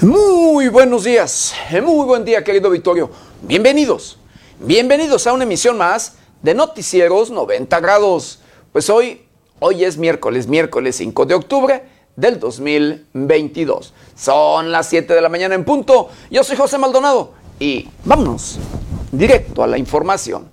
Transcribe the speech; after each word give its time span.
Muy 0.00 0.68
buenos 0.68 1.02
días, 1.02 1.52
muy 1.82 2.06
buen 2.06 2.24
día 2.24 2.44
querido 2.44 2.70
Victorio. 2.70 3.10
Bienvenidos, 3.42 4.16
bienvenidos 4.60 5.26
a 5.26 5.32
una 5.32 5.42
emisión 5.42 5.76
más 5.76 6.18
de 6.40 6.54
Noticieros 6.54 7.32
90 7.32 7.80
grados. 7.80 8.38
Pues 8.70 8.88
hoy, 8.90 9.22
hoy 9.58 9.82
es 9.82 9.98
miércoles, 9.98 10.46
miércoles 10.46 10.94
5 10.94 11.26
de 11.26 11.34
octubre 11.34 11.82
del 12.14 12.38
2022. 12.38 13.92
Son 14.14 14.70
las 14.70 14.88
7 14.88 15.12
de 15.12 15.20
la 15.20 15.28
mañana 15.28 15.56
en 15.56 15.64
punto. 15.64 16.10
Yo 16.30 16.44
soy 16.44 16.56
José 16.56 16.78
Maldonado 16.78 17.32
y 17.58 17.88
vámonos 18.04 18.60
directo 19.10 19.64
a 19.64 19.66
la 19.66 19.78
información. 19.78 20.48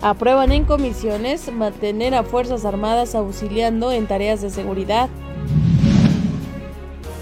Aprueban 0.00 0.52
en 0.52 0.64
comisiones 0.64 1.52
mantener 1.52 2.14
a 2.14 2.22
Fuerzas 2.22 2.64
Armadas 2.64 3.16
auxiliando 3.16 3.90
en 3.90 4.06
tareas 4.06 4.40
de 4.42 4.50
seguridad. 4.50 5.10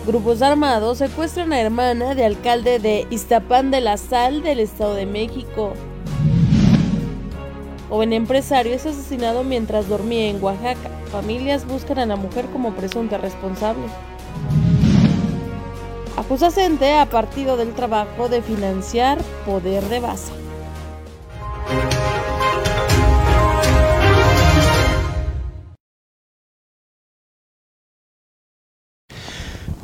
Grupos 0.08 0.40
armados 0.40 0.96
secuestran 0.96 1.52
a 1.52 1.60
hermana 1.60 2.14
de 2.14 2.24
alcalde 2.24 2.78
de 2.78 3.06
Iztapán 3.10 3.70
de 3.70 3.82
la 3.82 3.98
Sal 3.98 4.42
del 4.42 4.58
Estado 4.58 4.94
de 4.94 5.04
México. 5.04 5.74
Joven 7.90 8.14
empresario 8.14 8.72
es 8.72 8.86
asesinado 8.86 9.44
mientras 9.44 9.86
dormía 9.86 10.30
en 10.30 10.42
Oaxaca. 10.42 10.88
Familias 11.12 11.66
buscan 11.66 11.98
a 11.98 12.06
la 12.06 12.16
mujer 12.16 12.46
como 12.46 12.72
presunta 12.72 13.18
responsable. 13.18 13.84
Acusa 16.16 16.50
Cente 16.50 16.94
a 16.94 17.04
Partido 17.04 17.58
del 17.58 17.74
Trabajo 17.74 18.30
de 18.30 18.40
financiar 18.40 19.18
poder 19.44 19.84
de 19.90 20.00
base. 20.00 20.32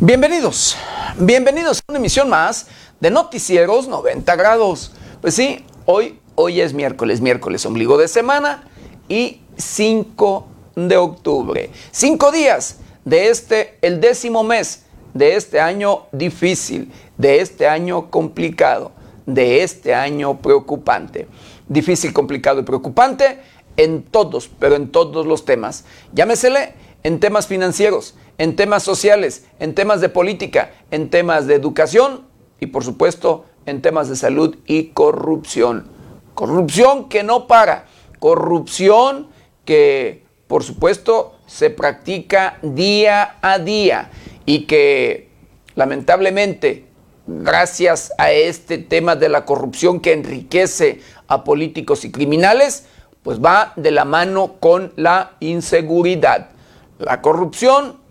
Bienvenidos, 0.07 0.77
bienvenidos 1.17 1.79
a 1.79 1.93
una 1.93 1.99
emisión 1.99 2.29
más 2.29 2.67
de 3.01 3.11
Noticieros 3.11 3.89
90 3.89 4.37
grados. 4.37 4.93
Pues 5.23 5.35
sí, 5.35 5.65
hoy, 5.87 6.21
hoy 6.35 6.61
es 6.61 6.75
miércoles, 6.75 7.23
miércoles 7.23 7.65
ombligo 7.65 7.97
de 7.97 8.07
semana 8.07 8.69
y 9.09 9.41
5 9.57 10.47
de 10.77 10.99
octubre. 10.99 11.71
Cinco 11.91 12.33
días 12.33 12.81
de 13.07 13.31
este, 13.31 13.79
el 13.81 14.03
décimo 14.03 14.45
mes 14.45 14.83
de 15.15 15.37
este 15.37 15.59
año 15.59 16.03
difícil, 16.13 16.93
de 17.17 17.41
este 17.41 17.67
año 17.67 18.11
complicado, 18.11 18.93
de 19.25 19.63
este 19.63 19.95
año 19.95 20.37
preocupante. 20.37 21.29
Difícil, 21.67 22.13
complicado 22.13 22.61
y 22.61 22.65
preocupante 22.65 23.39
en 23.79 24.03
todos, 24.03 24.51
pero 24.59 24.77
en 24.77 24.93
todos 24.93 25.25
los 25.25 25.47
temas. 25.47 25.87
Llámesele 26.13 26.75
en 27.05 27.21
temas 27.21 27.47
financieros, 27.47 28.15
en 28.39 28.57
temas 28.57 28.83
sociales, 28.83 29.47
en 29.61 29.75
temas 29.75 30.01
de 30.01 30.09
política, 30.09 30.73
en 30.91 31.11
temas 31.11 31.47
de 31.47 31.55
educación 31.55 32.27
y 32.61 32.67
por 32.67 32.85
supuesto 32.85 33.45
en 33.67 33.83
temas 33.83 34.09
de 34.09 34.17
salud 34.17 34.57
y 34.67 34.89
corrupción. 34.89 35.89
Corrupción 36.35 37.09
que 37.09 37.23
no 37.23 37.47
para, 37.47 37.87
corrupción 38.19 39.29
que 39.65 40.25
por 40.47 40.63
supuesto 40.63 41.35
se 41.47 41.71
practica 41.71 42.59
día 42.63 43.37
a 43.41 43.59
día 43.59 44.11
y 44.47 44.67
que 44.67 45.31
lamentablemente 45.75 46.87
gracias 47.27 48.13
a 48.19 48.33
este 48.33 48.79
tema 48.79 49.17
de 49.17 49.29
la 49.29 49.45
corrupción 49.45 50.01
que 50.01 50.13
enriquece 50.13 51.01
a 51.27 51.45
políticos 51.45 52.05
y 52.05 52.11
criminales, 52.11 52.87
pues 53.23 53.43
va 53.43 53.73
de 53.77 53.91
la 53.91 54.05
mano 54.05 54.57
con 54.61 54.93
la 54.97 55.33
inseguridad. 55.41 56.51
La 56.99 57.23
corrupción 57.23 58.04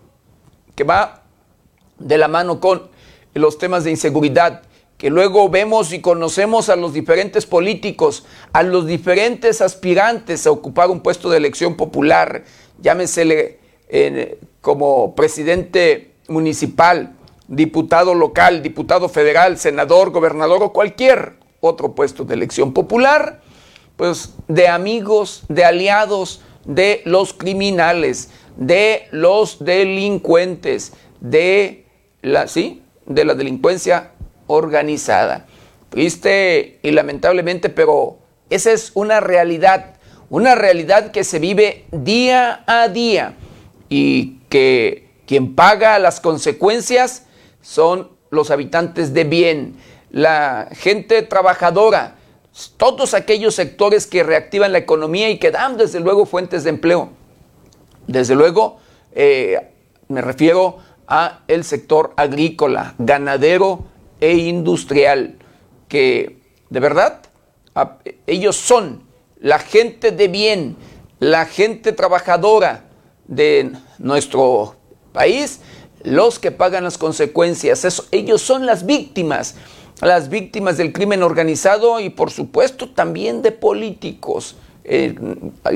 que 0.74 0.84
va 0.84 1.22
de 1.98 2.18
la 2.18 2.28
mano 2.28 2.60
con 2.60 2.88
los 3.34 3.58
temas 3.58 3.84
de 3.84 3.90
inseguridad, 3.90 4.62
que 4.98 5.10
luego 5.10 5.48
vemos 5.48 5.92
y 5.92 6.00
conocemos 6.00 6.68
a 6.68 6.76
los 6.76 6.92
diferentes 6.92 7.46
políticos, 7.46 8.24
a 8.52 8.62
los 8.62 8.86
diferentes 8.86 9.60
aspirantes 9.60 10.46
a 10.46 10.50
ocupar 10.50 10.90
un 10.90 11.00
puesto 11.00 11.30
de 11.30 11.36
elección 11.36 11.76
popular, 11.76 12.44
llámesele 12.80 13.58
como 14.60 15.14
presidente 15.14 16.12
municipal, 16.28 17.14
diputado 17.48 18.14
local, 18.14 18.62
diputado 18.62 19.08
federal, 19.08 19.58
senador, 19.58 20.10
gobernador 20.10 20.62
o 20.62 20.72
cualquier 20.72 21.34
otro 21.60 21.94
puesto 21.94 22.24
de 22.24 22.34
elección 22.34 22.72
popular, 22.72 23.40
pues 23.96 24.34
de 24.48 24.68
amigos, 24.68 25.44
de 25.48 25.64
aliados 25.64 26.40
de 26.64 27.02
los 27.04 27.34
criminales, 27.34 28.30
de 28.56 29.08
los 29.10 29.64
delincuentes, 29.64 30.92
de 31.20 31.86
la, 32.22 32.46
¿sí? 32.48 32.82
de 33.06 33.24
la 33.24 33.34
delincuencia 33.34 34.12
organizada. 34.46 35.46
Triste 35.90 36.78
y 36.82 36.90
lamentablemente, 36.90 37.68
pero 37.68 38.18
esa 38.50 38.72
es 38.72 38.92
una 38.94 39.20
realidad, 39.20 39.96
una 40.30 40.54
realidad 40.54 41.10
que 41.10 41.24
se 41.24 41.38
vive 41.38 41.84
día 41.92 42.64
a 42.66 42.88
día 42.88 43.34
y 43.88 44.38
que 44.48 45.08
quien 45.26 45.54
paga 45.54 45.98
las 45.98 46.20
consecuencias 46.20 47.26
son 47.62 48.10
los 48.30 48.50
habitantes 48.50 49.14
de 49.14 49.24
bien, 49.24 49.76
la 50.10 50.68
gente 50.72 51.22
trabajadora, 51.22 52.16
todos 52.76 53.14
aquellos 53.14 53.54
sectores 53.54 54.06
que 54.06 54.22
reactivan 54.22 54.72
la 54.72 54.78
economía 54.78 55.30
y 55.30 55.38
que 55.38 55.50
dan 55.50 55.76
desde 55.76 56.00
luego 56.00 56.26
fuentes 56.26 56.64
de 56.64 56.70
empleo. 56.70 57.10
Desde 58.06 58.34
luego, 58.34 58.78
eh, 59.12 59.70
me 60.08 60.20
refiero 60.20 60.78
a 61.06 61.40
el 61.48 61.64
sector 61.64 62.12
agrícola, 62.16 62.94
ganadero 62.98 63.84
e 64.20 64.36
industrial, 64.36 65.36
que 65.88 66.38
de 66.70 66.80
verdad 66.80 67.20
ellos 68.26 68.56
son 68.56 69.02
la 69.40 69.58
gente 69.58 70.10
de 70.10 70.28
bien, 70.28 70.76
la 71.18 71.46
gente 71.46 71.92
trabajadora 71.92 72.84
de 73.26 73.72
nuestro 73.98 74.76
país, 75.12 75.60
los 76.02 76.38
que 76.38 76.50
pagan 76.50 76.84
las 76.84 76.98
consecuencias. 76.98 78.06
ellos 78.10 78.42
son 78.42 78.66
las 78.66 78.86
víctimas, 78.86 79.56
las 80.00 80.28
víctimas 80.28 80.76
del 80.76 80.92
crimen 80.92 81.22
organizado 81.22 82.00
y 82.00 82.10
por 82.10 82.30
supuesto 82.30 82.90
también 82.90 83.42
de 83.42 83.52
políticos 83.52 84.56
eh, 84.84 85.14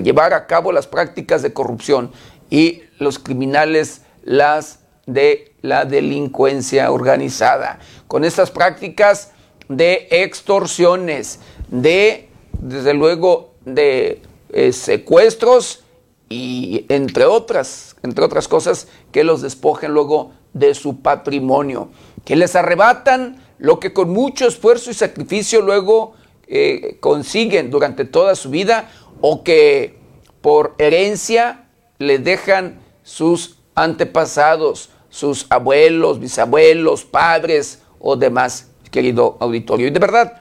llevar 0.02 0.34
a 0.34 0.46
cabo 0.46 0.72
las 0.72 0.86
prácticas 0.86 1.42
de 1.42 1.52
corrupción 1.52 2.12
y 2.50 2.82
los 2.98 3.18
criminales 3.18 4.02
las 4.22 4.80
de 5.06 5.52
la 5.62 5.84
delincuencia 5.84 6.92
organizada. 6.92 7.78
Con 8.06 8.24
estas 8.24 8.50
prácticas 8.50 9.32
de 9.68 10.06
extorsiones, 10.10 11.40
de, 11.68 12.28
desde 12.52 12.94
luego, 12.94 13.54
de 13.64 14.22
eh, 14.52 14.72
secuestros 14.72 15.84
y 16.28 16.84
entre 16.88 17.24
otras, 17.24 17.96
entre 18.02 18.24
otras 18.24 18.48
cosas, 18.48 18.88
que 19.12 19.24
los 19.24 19.42
despojen 19.42 19.92
luego 19.92 20.32
de 20.52 20.74
su 20.74 21.00
patrimonio, 21.00 21.88
que 22.24 22.36
les 22.36 22.54
arrebatan 22.54 23.42
lo 23.58 23.80
que 23.80 23.92
con 23.92 24.10
mucho 24.10 24.46
esfuerzo 24.46 24.90
y 24.90 24.94
sacrificio 24.94 25.62
luego 25.62 26.14
eh, 26.48 26.96
consiguen 27.00 27.70
durante 27.70 28.04
toda 28.04 28.34
su 28.34 28.48
vida 28.50 28.90
o 29.20 29.44
que 29.44 29.98
por 30.40 30.74
herencia 30.78 31.68
le 31.98 32.18
dejan 32.18 32.80
sus 33.02 33.58
antepasados, 33.74 34.90
sus 35.10 35.46
abuelos, 35.50 36.20
bisabuelos, 36.20 37.04
padres 37.04 37.82
o 37.98 38.16
demás, 38.16 38.70
querido 38.90 39.36
auditorio. 39.40 39.88
Y 39.88 39.90
de 39.90 39.98
verdad, 39.98 40.40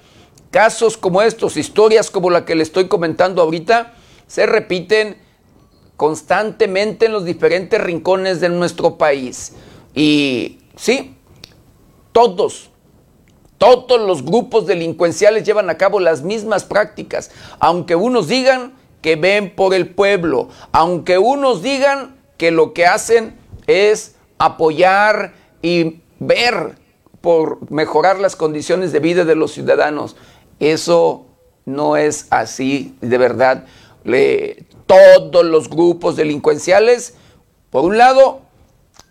casos 0.50 0.98
como 0.98 1.22
estos, 1.22 1.58
historias 1.58 2.10
como 2.10 2.30
la 2.30 2.46
que 2.46 2.56
le 2.56 2.64
estoy 2.64 2.88
comentando 2.88 3.42
ahorita, 3.42 3.94
se 4.28 4.46
repiten 4.46 5.18
constantemente 5.98 7.08
en 7.08 7.12
los 7.12 7.26
diferentes 7.26 7.82
rincones 7.82 8.40
de 8.40 8.50
nuestro 8.50 8.98
país. 8.98 9.54
Y 9.94 10.60
sí, 10.76 11.16
todos, 12.12 12.70
todos 13.58 14.00
los 14.00 14.24
grupos 14.24 14.68
delincuenciales 14.68 15.44
llevan 15.44 15.70
a 15.70 15.78
cabo 15.78 16.00
las 16.00 16.22
mismas 16.22 16.64
prácticas, 16.64 17.32
aunque 17.60 17.96
unos 17.96 18.28
digan 18.28 18.74
que 19.02 19.16
ven 19.16 19.56
por 19.56 19.74
el 19.74 19.90
pueblo, 19.90 20.50
aunque 20.72 21.18
unos 21.18 21.62
digan 21.62 22.16
que 22.38 22.52
lo 22.52 22.74
que 22.74 22.86
hacen 22.86 23.38
es 23.66 24.16
apoyar 24.38 25.34
y 25.62 26.02
ver 26.20 26.78
por 27.22 27.72
mejorar 27.72 28.20
las 28.20 28.36
condiciones 28.36 28.92
de 28.92 29.00
vida 29.00 29.26
de 29.26 29.36
los 29.36 29.52
ciudadanos. 29.52 30.16
Eso 30.60 31.26
no 31.66 31.98
es 31.98 32.28
así, 32.30 32.96
de 33.02 33.18
verdad. 33.18 33.66
todos 34.86 35.46
los 35.46 35.70
grupos 35.70 36.16
delincuenciales, 36.16 37.16
por 37.70 37.84
un 37.84 37.98
lado, 37.98 38.42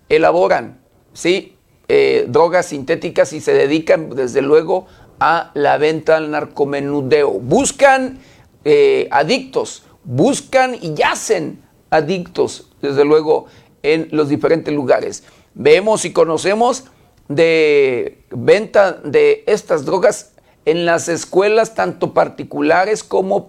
elaboran, 0.08 0.80
¿sí? 1.12 1.55
Eh, 1.88 2.24
drogas 2.28 2.66
sintéticas 2.66 3.32
y 3.32 3.40
se 3.40 3.54
dedican 3.54 4.10
desde 4.10 4.42
luego 4.42 4.86
a 5.20 5.52
la 5.54 5.78
venta 5.78 6.16
al 6.16 6.32
narcomenudeo. 6.32 7.30
Buscan 7.30 8.18
eh, 8.64 9.06
adictos, 9.12 9.84
buscan 10.02 10.74
y 10.80 10.94
yacen 10.94 11.62
adictos, 11.90 12.70
desde 12.82 13.04
luego, 13.04 13.46
en 13.84 14.08
los 14.10 14.28
diferentes 14.28 14.74
lugares. 14.74 15.22
Vemos 15.54 16.04
y 16.04 16.12
conocemos 16.12 16.84
de 17.28 18.24
venta 18.30 18.92
de 18.92 19.44
estas 19.46 19.84
drogas 19.84 20.32
en 20.64 20.84
las 20.86 21.08
escuelas 21.08 21.74
tanto 21.74 22.12
particulares 22.12 23.04
como 23.04 23.46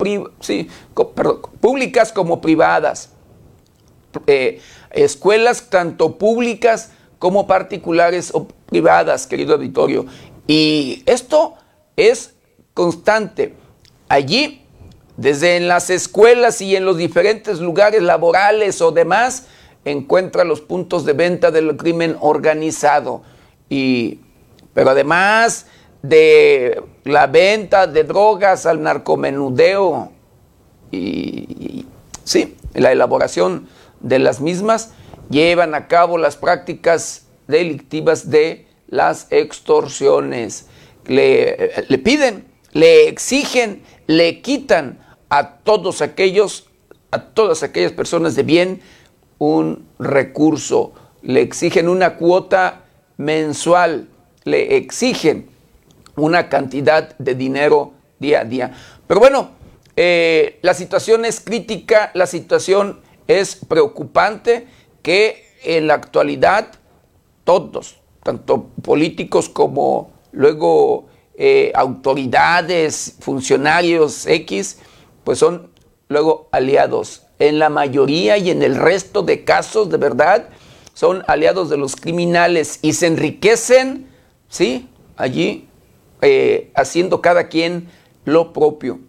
públicas 1.60 2.12
como 2.12 2.40
privadas. 2.40 3.10
Eh, 4.28 4.62
escuelas 4.92 5.70
tanto 5.70 6.18
públicas 6.18 6.92
como 7.20 7.48
particulares 7.48 8.32
o 8.34 8.48
privadas, 8.68 9.28
querido 9.28 9.56
auditorio. 9.56 10.06
Y 10.48 11.04
esto 11.06 11.56
es 11.96 12.36
constante. 12.74 13.56
Allí, 14.10 14.66
desde 15.18 15.58
en 15.58 15.68
las 15.68 15.90
escuelas 15.90 16.62
y 16.62 16.76
en 16.76 16.86
los 16.86 16.98
diferentes 16.98 17.60
lugares 17.60 18.02
laborales 18.02 18.82
o 18.82 18.92
demás, 18.92 19.48
encuentra 19.84 20.44
los 20.44 20.62
puntos 20.62 21.06
de 21.06 21.14
venta 21.14 21.52
del 21.52 21.76
crimen 21.76 22.18
organizado. 22.20 23.24
Y, 23.70 24.20
pero 24.74 24.92
además 24.92 25.66
de 26.02 26.82
la 27.04 27.28
venta 27.28 27.88
de 27.88 28.04
drogas 28.04 28.66
al 28.66 28.82
narcomenudeo 28.82 30.12
y, 30.92 31.86
sí, 32.24 32.56
la 32.74 32.92
elaboración 32.92 33.68
de 34.00 34.20
las 34.20 34.40
mismas, 34.40 34.92
llevan 35.30 35.76
a 35.76 35.88
cabo 35.88 36.18
las 36.18 36.36
prácticas 36.36 37.28
delictivas 37.48 38.30
de 38.30 38.68
las 38.88 39.28
extorsiones. 39.32 40.68
Le, 41.06 41.98
piden, 42.04 42.46
le 42.74 43.08
exigen, 43.08 43.84
le 44.08 44.42
quitan 44.42 45.00
a 45.30 45.58
todos 45.60 46.02
aquellos, 46.02 46.68
a 47.12 47.22
todas 47.22 47.64
aquellas 47.64 47.92
personas 47.92 48.36
de 48.36 48.44
bien 48.44 48.82
un 49.40 49.88
recurso, 50.00 50.94
le 51.22 51.42
exigen 51.42 51.90
una 51.90 52.16
cuota 52.16 52.86
mensual, 53.18 54.08
le 54.44 54.78
exigen 54.78 55.50
una 56.16 56.50
cantidad 56.50 57.16
de 57.18 57.36
dinero 57.36 57.94
día 58.20 58.42
a 58.42 58.46
día. 58.46 58.72
Pero 59.06 59.20
bueno, 59.20 59.52
eh, 59.96 60.60
la 60.62 60.74
situación 60.74 61.26
es 61.26 61.40
crítica, 61.40 62.12
la 62.14 62.28
situación 62.28 63.02
es 63.28 63.56
preocupante 63.56 64.68
que 65.08 65.46
en 65.64 65.88
la 65.88 65.94
actualidad 65.94 66.68
todos, 67.46 67.96
tanto 68.24 68.66
políticos 68.82 69.48
como 69.48 70.12
luego 70.34 71.06
eh, 71.38 71.72
autoridades, 71.76 73.16
funcionarios 73.22 74.28
X, 74.28 74.80
pues 75.24 75.40
son 75.40 75.70
luego 76.10 76.50
aliados. 76.52 77.24
En 77.40 77.58
la 77.58 77.70
mayoría 77.70 78.38
y 78.38 78.50
en 78.50 78.62
el 78.62 78.76
resto 78.76 79.22
de 79.24 79.46
casos, 79.46 79.90
de 79.90 79.96
verdad, 79.96 80.50
son 80.94 81.24
aliados 81.28 81.70
de 81.70 81.78
los 81.78 81.96
criminales 81.96 82.80
y 82.82 82.92
se 82.92 83.08
enriquecen, 83.08 84.10
¿sí? 84.50 84.90
Allí 85.16 85.70
eh, 86.22 86.70
haciendo 86.76 87.22
cada 87.22 87.48
quien 87.48 87.88
lo 88.26 88.52
propio, 88.52 89.00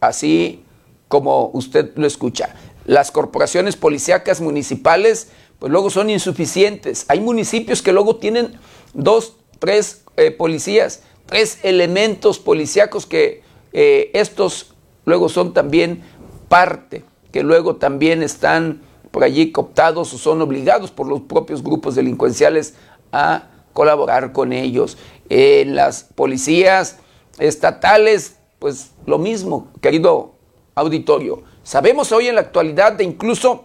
así 0.00 0.64
como 1.06 1.50
usted 1.52 1.92
lo 1.96 2.06
escucha. 2.06 2.54
Las 2.88 3.10
corporaciones 3.10 3.76
policíacas 3.76 4.40
municipales, 4.40 5.28
pues 5.58 5.70
luego 5.70 5.90
son 5.90 6.08
insuficientes. 6.08 7.04
Hay 7.08 7.20
municipios 7.20 7.82
que 7.82 7.92
luego 7.92 8.16
tienen 8.16 8.58
dos, 8.94 9.36
tres 9.58 10.04
eh, 10.16 10.30
policías, 10.30 11.02
tres 11.26 11.58
elementos 11.64 12.38
policíacos 12.38 13.04
que 13.04 13.42
eh, 13.74 14.10
estos 14.14 14.72
luego 15.04 15.28
son 15.28 15.52
también 15.52 16.02
parte, 16.48 17.04
que 17.30 17.42
luego 17.42 17.76
también 17.76 18.22
están 18.22 18.80
por 19.10 19.22
allí 19.22 19.52
cooptados 19.52 20.14
o 20.14 20.16
son 20.16 20.40
obligados 20.40 20.90
por 20.90 21.08
los 21.08 21.20
propios 21.20 21.62
grupos 21.62 21.94
delincuenciales 21.94 22.72
a 23.12 23.50
colaborar 23.74 24.32
con 24.32 24.54
ellos. 24.54 24.96
En 25.28 25.76
las 25.76 26.04
policías 26.04 26.96
estatales, 27.38 28.38
pues 28.58 28.92
lo 29.04 29.18
mismo, 29.18 29.68
querido 29.82 30.36
auditorio. 30.74 31.42
Sabemos 31.68 32.12
hoy 32.12 32.28
en 32.28 32.36
la 32.36 32.40
actualidad 32.40 32.94
de 32.94 33.04
incluso 33.04 33.64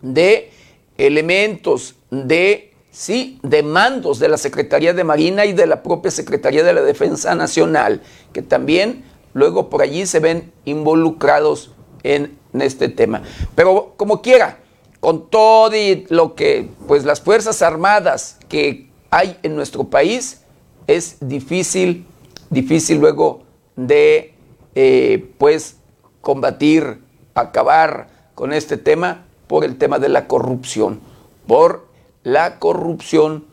de 0.00 0.50
elementos 0.96 1.96
de 2.10 2.72
sí, 2.90 3.38
de 3.42 3.62
mandos 3.62 4.18
de 4.18 4.30
la 4.30 4.38
Secretaría 4.38 4.94
de 4.94 5.04
Marina 5.04 5.44
y 5.44 5.52
de 5.52 5.66
la 5.66 5.82
propia 5.82 6.10
Secretaría 6.10 6.64
de 6.64 6.72
la 6.72 6.80
Defensa 6.80 7.34
Nacional, 7.34 8.00
que 8.32 8.40
también 8.40 9.04
luego 9.34 9.68
por 9.68 9.82
allí 9.82 10.06
se 10.06 10.18
ven 10.18 10.50
involucrados 10.64 11.72
en 12.04 12.38
este 12.58 12.88
tema. 12.88 13.20
Pero 13.54 13.92
como 13.98 14.22
quiera, 14.22 14.56
con 15.00 15.28
todo 15.28 15.72
lo 16.08 16.34
que 16.36 16.70
pues 16.88 17.04
las 17.04 17.20
Fuerzas 17.20 17.60
Armadas 17.60 18.38
que 18.48 18.88
hay 19.10 19.36
en 19.42 19.56
nuestro 19.56 19.84
país, 19.84 20.40
es 20.86 21.18
difícil, 21.20 22.06
difícil 22.48 22.96
luego 22.96 23.42
de 23.76 24.32
eh, 24.74 25.28
pues 25.36 25.76
combatir, 26.22 27.04
acabar 27.36 28.08
con 28.34 28.52
este 28.52 28.76
tema 28.76 29.24
por 29.46 29.64
el 29.64 29.78
tema 29.78 29.98
de 29.98 30.08
la 30.08 30.26
corrupción, 30.26 31.00
por 31.46 31.86
la 32.22 32.58
corrupción 32.58 33.44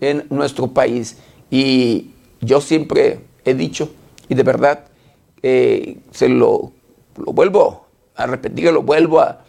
en 0.00 0.26
nuestro 0.30 0.68
país. 0.68 1.18
Y 1.50 2.12
yo 2.40 2.60
siempre 2.60 3.20
he 3.44 3.54
dicho, 3.54 3.90
y 4.28 4.34
de 4.34 4.42
verdad 4.42 4.84
eh, 5.42 5.98
se 6.10 6.28
lo, 6.28 6.72
lo, 7.16 7.32
vuelvo 7.32 7.86
a 8.14 8.26
repetir, 8.26 8.72
lo 8.72 8.82
vuelvo 8.82 9.20
a, 9.20 9.44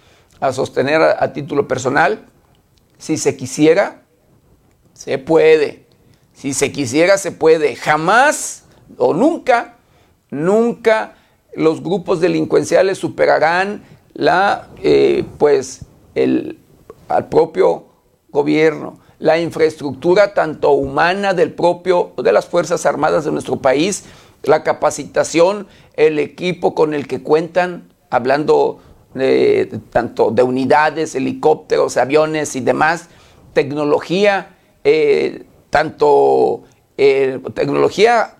sostener 0.51 1.01
a 1.01 1.31
título 1.31 1.69
personal, 1.69 2.25
si 2.97 3.17
se 3.17 3.37
quisiera, 3.37 4.01
se 4.93 5.17
puede. 5.17 5.85
Si 6.33 6.53
se 6.53 6.73
quisiera, 6.73 7.17
se 7.17 7.31
puede. 7.31 7.77
Jamás 7.77 8.65
o 8.97 9.13
nunca, 9.13 9.75
nunca 10.29 11.15
los 11.55 11.81
grupos 11.81 12.19
delincuenciales 12.19 12.97
superarán 12.97 13.83
la, 14.13 14.67
eh, 14.81 15.25
pues, 15.37 15.85
el, 16.15 16.59
al 17.07 17.29
propio 17.29 17.85
gobierno, 18.29 18.99
la 19.19 19.39
infraestructura 19.39 20.33
tanto 20.33 20.71
humana 20.71 21.33
del 21.33 21.51
propio, 21.51 22.11
de 22.17 22.31
las 22.31 22.45
Fuerzas 22.45 22.85
Armadas 22.85 23.25
de 23.25 23.31
nuestro 23.31 23.57
país, 23.57 24.05
la 24.43 24.63
capacitación, 24.63 25.67
el 25.95 26.19
equipo 26.19 26.75
con 26.75 26.93
el 26.93 27.07
que 27.07 27.21
cuentan, 27.21 27.93
hablando 28.09 28.79
tanto 29.91 30.31
de 30.31 30.41
unidades, 30.41 31.13
helicópteros, 31.13 31.97
aviones 31.97 32.55
y 32.55 32.61
demás, 32.61 33.09
tecnología, 33.53 34.55
eh, 34.83 35.45
tanto 35.69 36.63
eh, 36.97 37.39
tecnología 37.53 38.37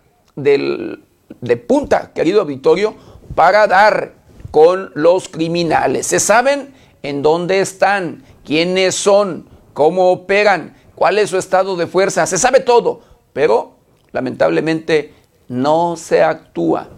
de 1.42 1.58
punta, 1.58 2.12
querido 2.14 2.42
auditorio, 2.42 2.96
para 3.36 3.68
dar 3.68 4.14
con 4.52 4.92
los 4.94 5.30
criminales. 5.30 6.08
Se 6.08 6.20
saben 6.20 6.74
en 7.02 7.22
dónde 7.22 7.60
están, 7.60 8.24
quiénes 8.46 8.96
son, 8.96 9.50
cómo 9.74 10.12
operan, 10.12 10.76
cuál 10.96 11.18
es 11.18 11.30
su 11.30 11.38
estado 11.38 11.76
de 11.76 11.88
fuerza, 11.88 12.26
se 12.26 12.38
sabe 12.38 12.60
todo, 12.60 13.02
pero 13.34 13.76
lamentablemente 14.12 15.14
no 15.48 15.96
se 15.98 16.24
actúa, 16.24 16.90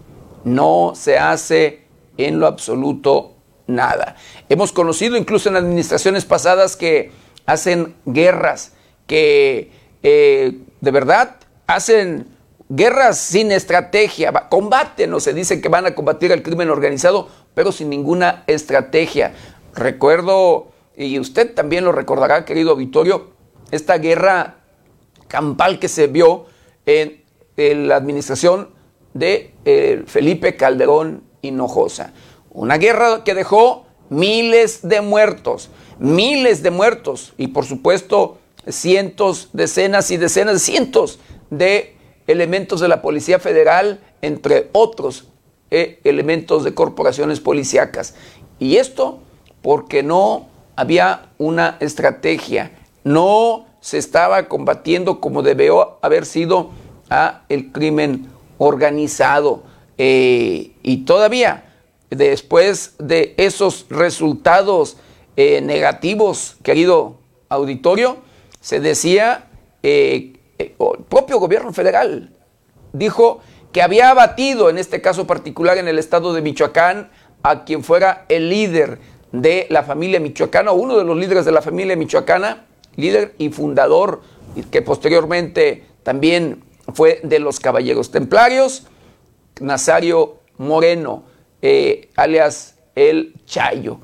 no 0.44 0.92
se 0.94 1.18
hace 1.18 1.86
en 2.16 2.38
lo 2.38 2.46
absoluto 2.46 3.34
nada. 3.66 4.16
Hemos 4.48 4.72
conocido 4.72 5.16
incluso 5.16 5.48
en 5.48 5.56
administraciones 5.56 6.24
pasadas 6.24 6.76
que 6.76 7.10
hacen 7.46 7.94
guerras, 8.04 8.72
que 9.06 9.72
eh, 10.02 10.58
de 10.80 10.90
verdad 10.90 11.36
hacen 11.66 12.35
guerras 12.68 13.18
sin 13.18 13.52
estrategia, 13.52 14.32
combaten 14.48 15.12
o 15.14 15.20
se 15.20 15.32
dice 15.32 15.60
que 15.60 15.68
van 15.68 15.86
a 15.86 15.94
combatir 15.94 16.32
el 16.32 16.42
crimen 16.42 16.70
organizado, 16.70 17.28
pero 17.54 17.72
sin 17.72 17.90
ninguna 17.90 18.44
estrategia. 18.46 19.34
Recuerdo, 19.74 20.68
y 20.96 21.18
usted 21.18 21.54
también 21.54 21.84
lo 21.84 21.92
recordará, 21.92 22.44
querido 22.44 22.76
Vittorio, 22.76 23.30
esta 23.70 23.98
guerra 23.98 24.56
campal 25.28 25.78
que 25.78 25.88
se 25.88 26.06
vio 26.06 26.46
en, 26.86 27.24
la 27.56 27.96
administración 27.96 28.68
de 29.14 29.54
eh, 29.64 30.02
Felipe 30.06 30.56
Calderón 30.56 31.22
Hinojosa. 31.40 32.12
Una 32.50 32.76
guerra 32.76 33.24
que 33.24 33.34
dejó 33.34 33.86
miles 34.10 34.86
de 34.86 35.00
muertos, 35.00 35.70
miles 35.98 36.62
de 36.62 36.70
muertos 36.70 37.32
y 37.38 37.48
por 37.48 37.64
supuesto 37.64 38.38
cientos, 38.68 39.48
decenas 39.54 40.10
y 40.10 40.18
decenas, 40.18 40.60
cientos 40.60 41.18
de 41.48 41.95
elementos 42.26 42.80
de 42.80 42.88
la 42.88 43.02
Policía 43.02 43.38
Federal, 43.38 44.00
entre 44.22 44.68
otros 44.72 45.28
eh, 45.70 46.00
elementos 46.04 46.64
de 46.64 46.74
corporaciones 46.74 47.40
policíacas. 47.40 48.14
Y 48.58 48.76
esto 48.76 49.20
porque 49.62 50.02
no 50.02 50.46
había 50.76 51.30
una 51.38 51.76
estrategia, 51.80 52.72
no 53.04 53.66
se 53.80 53.98
estaba 53.98 54.48
combatiendo 54.48 55.20
como 55.20 55.42
debió 55.42 55.98
haber 56.02 56.26
sido 56.26 56.70
a 57.08 57.42
el 57.48 57.72
crimen 57.72 58.28
organizado. 58.58 59.62
Eh, 59.98 60.72
y 60.82 60.98
todavía, 60.98 61.72
después 62.10 62.94
de 62.98 63.34
esos 63.36 63.86
resultados 63.88 64.96
eh, 65.36 65.60
negativos, 65.60 66.56
querido 66.62 67.18
auditorio, 67.48 68.18
se 68.60 68.80
decía, 68.80 69.48
eh, 69.82 70.35
el 70.58 70.72
propio 71.08 71.38
gobierno 71.38 71.72
federal 71.72 72.32
dijo 72.92 73.40
que 73.72 73.82
había 73.82 74.10
abatido, 74.10 74.70
en 74.70 74.78
este 74.78 75.00
caso 75.02 75.26
particular 75.26 75.78
en 75.78 75.88
el 75.88 75.98
estado 75.98 76.32
de 76.32 76.42
Michoacán, 76.42 77.10
a 77.42 77.64
quien 77.64 77.84
fuera 77.84 78.24
el 78.28 78.48
líder 78.48 78.98
de 79.32 79.66
la 79.70 79.82
familia 79.82 80.20
michoacana, 80.20 80.72
uno 80.72 80.96
de 80.96 81.04
los 81.04 81.16
líderes 81.16 81.44
de 81.44 81.52
la 81.52 81.62
familia 81.62 81.96
michoacana, 81.96 82.64
líder 82.96 83.34
y 83.38 83.50
fundador, 83.50 84.22
que 84.70 84.82
posteriormente 84.82 85.84
también 86.02 86.64
fue 86.94 87.20
de 87.22 87.38
los 87.38 87.60
Caballeros 87.60 88.10
Templarios, 88.10 88.86
Nazario 89.60 90.38
Moreno, 90.58 91.24
eh, 91.60 92.10
alias 92.16 92.76
El 92.94 93.34
Chayo. 93.44 93.98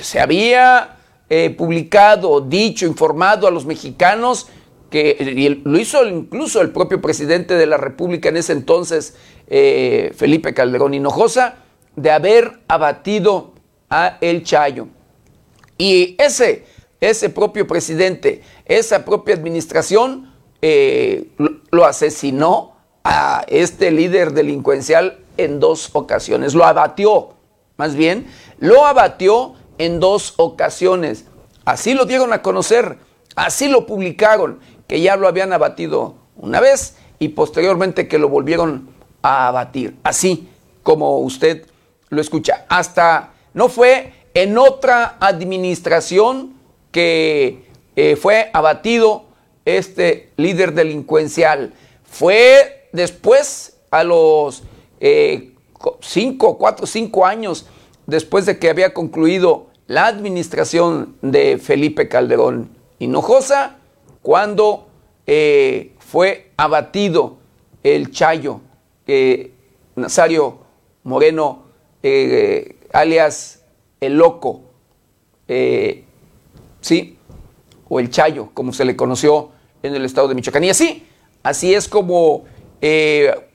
Se 0.00 0.20
había 0.20 0.96
eh, 1.28 1.50
publicado, 1.50 2.40
dicho, 2.40 2.86
informado 2.86 3.46
a 3.46 3.50
los 3.50 3.66
mexicanos 3.66 4.48
que 4.94 5.60
lo 5.64 5.76
hizo 5.76 6.06
incluso 6.06 6.60
el 6.60 6.70
propio 6.70 7.00
presidente 7.00 7.54
de 7.54 7.66
la 7.66 7.76
República 7.76 8.28
en 8.28 8.36
ese 8.36 8.52
entonces, 8.52 9.16
eh, 9.48 10.12
Felipe 10.14 10.54
Calderón 10.54 10.94
Hinojosa, 10.94 11.56
de 11.96 12.12
haber 12.12 12.60
abatido 12.68 13.54
a 13.90 14.18
El 14.20 14.44
Chayo. 14.44 14.86
Y 15.78 16.14
ese, 16.16 16.66
ese 17.00 17.28
propio 17.28 17.66
presidente, 17.66 18.42
esa 18.66 19.04
propia 19.04 19.34
administración, 19.34 20.32
eh, 20.62 21.26
lo 21.72 21.84
asesinó 21.86 22.76
a 23.02 23.44
este 23.48 23.90
líder 23.90 24.32
delincuencial 24.32 25.18
en 25.38 25.58
dos 25.58 25.90
ocasiones. 25.94 26.54
Lo 26.54 26.64
abatió, 26.64 27.30
más 27.78 27.96
bien, 27.96 28.28
lo 28.60 28.86
abatió 28.86 29.54
en 29.78 29.98
dos 29.98 30.34
ocasiones. 30.36 31.24
Así 31.64 31.94
lo 31.94 32.04
dieron 32.04 32.32
a 32.32 32.42
conocer, 32.42 32.96
así 33.34 33.66
lo 33.66 33.86
publicaron 33.86 34.60
que 34.94 35.00
ya 35.00 35.16
lo 35.16 35.26
habían 35.26 35.52
abatido 35.52 36.14
una 36.36 36.60
vez 36.60 36.94
y 37.18 37.30
posteriormente 37.30 38.06
que 38.06 38.16
lo 38.16 38.28
volvieron 38.28 38.90
a 39.22 39.48
abatir. 39.48 39.96
Así 40.04 40.48
como 40.84 41.18
usted 41.18 41.66
lo 42.10 42.20
escucha. 42.20 42.64
Hasta 42.68 43.32
no 43.54 43.68
fue 43.68 44.12
en 44.34 44.56
otra 44.56 45.16
administración 45.18 46.54
que 46.92 47.64
eh, 47.96 48.14
fue 48.14 48.50
abatido 48.52 49.24
este 49.64 50.30
líder 50.36 50.74
delincuencial. 50.74 51.74
Fue 52.04 52.88
después, 52.92 53.78
a 53.90 54.04
los 54.04 54.62
eh, 55.00 55.54
cinco, 56.02 56.56
cuatro, 56.56 56.86
cinco 56.86 57.26
años 57.26 57.66
después 58.06 58.46
de 58.46 58.60
que 58.60 58.70
había 58.70 58.94
concluido 58.94 59.66
la 59.88 60.06
administración 60.06 61.16
de 61.20 61.58
Felipe 61.58 62.06
Calderón 62.06 62.70
Hinojosa, 63.00 63.78
cuando 64.24 64.86
eh, 65.26 65.92
fue 65.98 66.50
abatido 66.56 67.36
el 67.82 68.10
Chayo, 68.10 68.62
Nazario 69.96 70.60
Moreno, 71.02 71.64
eh, 72.02 72.78
alias 72.90 73.62
el 74.00 74.16
Loco, 74.16 74.62
eh, 75.46 76.04
¿sí? 76.80 77.18
O 77.86 78.00
el 78.00 78.08
Chayo, 78.08 78.48
como 78.54 78.72
se 78.72 78.86
le 78.86 78.96
conoció 78.96 79.50
en 79.82 79.94
el 79.94 80.06
estado 80.06 80.28
de 80.28 80.34
Michoacán. 80.34 80.64
Y 80.64 80.70
así, 80.70 81.06
así 81.42 81.74
es 81.74 81.86
como 81.86 82.44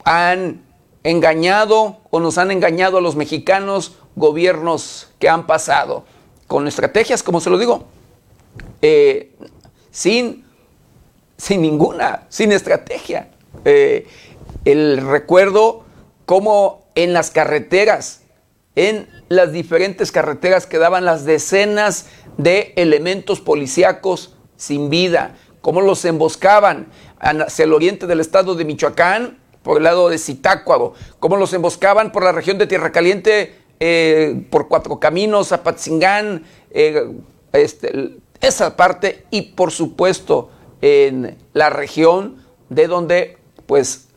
han 0.04 0.62
engañado 1.02 1.98
o 2.12 2.20
nos 2.20 2.38
han 2.38 2.52
engañado 2.52 3.00
a 3.00 3.02
los 3.02 3.16
mexicanos 3.16 3.96
gobiernos 4.16 5.10
que 5.18 5.30
han 5.30 5.48
pasado, 5.48 6.06
con 6.46 6.68
estrategias, 6.68 7.24
como 7.24 7.42
se 7.42 7.50
lo 7.50 7.58
digo, 7.58 7.86
sin 9.90 10.48
sin 11.40 11.62
ninguna, 11.62 12.26
sin 12.30 12.52
estrategia. 12.52 13.30
Eh, 13.66 14.06
el 14.66 15.08
recuerdo 15.08 15.86
cómo 16.26 16.86
en 16.96 17.14
las 17.14 17.32
carreteras, 17.32 18.22
en 18.76 19.08
las 19.30 19.52
diferentes 19.52 20.12
carreteras 20.12 20.68
quedaban 20.68 21.06
las 21.06 21.26
decenas 21.26 22.08
de 22.38 22.74
elementos 22.76 23.40
policíacos 23.40 24.36
sin 24.58 24.90
vida, 24.90 25.36
cómo 25.62 25.82
los 25.82 26.04
emboscaban 26.06 26.88
hacia 27.20 27.66
el 27.66 27.74
oriente 27.74 28.06
del 28.06 28.20
estado 28.20 28.56
de 28.56 28.66
Michoacán, 28.66 29.40
por 29.64 29.78
el 29.78 29.84
lado 29.84 30.10
de 30.10 30.18
Zitácuaro, 30.18 30.94
cómo 31.20 31.38
los 31.38 31.54
emboscaban 31.54 32.12
por 32.12 32.24
la 32.24 32.32
región 32.32 32.58
de 32.58 32.68
Tierra 32.68 32.92
Caliente, 32.92 33.56
eh, 33.80 34.46
por 34.50 34.68
Cuatro 34.68 35.00
Caminos, 35.00 35.52
Apatzingán, 35.54 36.44
eh, 36.72 37.12
este, 37.54 38.18
esa 38.42 38.76
parte, 38.76 39.26
y 39.32 39.54
por 39.54 39.72
supuesto 39.72 40.50
en 40.82 41.38
la 41.54 41.70
región 41.70 42.44
de 42.70 42.88
donde 42.88 43.38
pues 43.66 44.08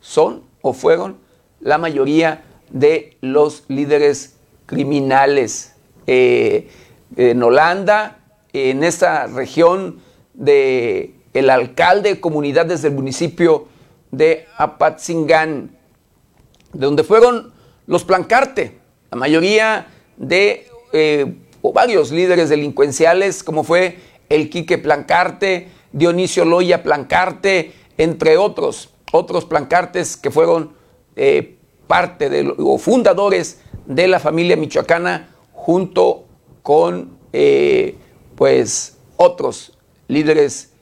son 0.00 0.42
o 0.60 0.72
fueron 0.72 1.18
la 1.60 1.78
mayoría 1.78 2.44
de 2.70 3.16
los 3.20 3.64
líderes 3.68 4.36
criminales. 4.66 5.74
Eh, 6.06 6.68
en 7.16 7.42
Holanda, 7.42 8.18
en 8.52 8.82
esa 8.82 9.26
región 9.26 10.00
de 10.34 11.14
el 11.34 11.50
alcalde 11.50 12.14
de 12.14 12.20
comunidades 12.20 12.82
del 12.82 12.92
municipio 12.92 13.68
de 14.10 14.46
Apatzingán, 14.56 15.76
de 16.72 16.86
donde 16.86 17.04
fueron 17.04 17.52
los 17.86 18.04
Plancarte, 18.04 18.78
la 19.10 19.16
mayoría 19.16 19.86
de 20.16 20.66
eh, 20.92 21.34
o 21.62 21.72
varios 21.72 22.10
líderes 22.10 22.48
delincuenciales, 22.48 23.42
como 23.42 23.64
fue 23.64 23.98
el 24.28 24.50
Quique 24.50 24.78
Plancarte, 24.78 25.68
Dionisio 25.92 26.44
Loya 26.44 26.82
Plancarte, 26.82 27.72
entre 27.98 28.36
otros, 28.36 28.90
otros 29.12 29.44
Plancartes 29.44 30.16
que 30.16 30.30
fueron 30.30 30.72
eh, 31.16 31.58
parte 31.86 32.30
de, 32.30 32.54
o 32.58 32.78
fundadores 32.78 33.60
de 33.86 34.08
la 34.08 34.18
familia 34.18 34.56
michoacana 34.56 35.28
junto 35.52 36.24
con 36.62 37.18
eh, 37.32 37.96
pues 38.34 38.96
otros 39.16 39.78
líderes 40.08 40.72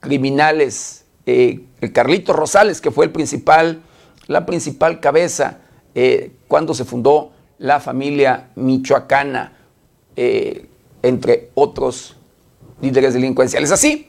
criminales, 0.00 1.06
eh, 1.26 1.64
Carlito 1.92 2.32
Rosales, 2.32 2.80
que 2.80 2.90
fue 2.90 3.06
el 3.06 3.12
principal, 3.12 3.82
la 4.26 4.46
principal 4.46 5.00
cabeza 5.00 5.60
cuando 6.46 6.74
se 6.74 6.84
fundó 6.84 7.32
la 7.58 7.80
familia 7.80 8.50
michoacana, 8.54 9.58
entre 10.14 11.50
otros 11.54 12.14
líderes 12.80 13.14
delincuenciales. 13.14 13.72
Así, 13.72 14.08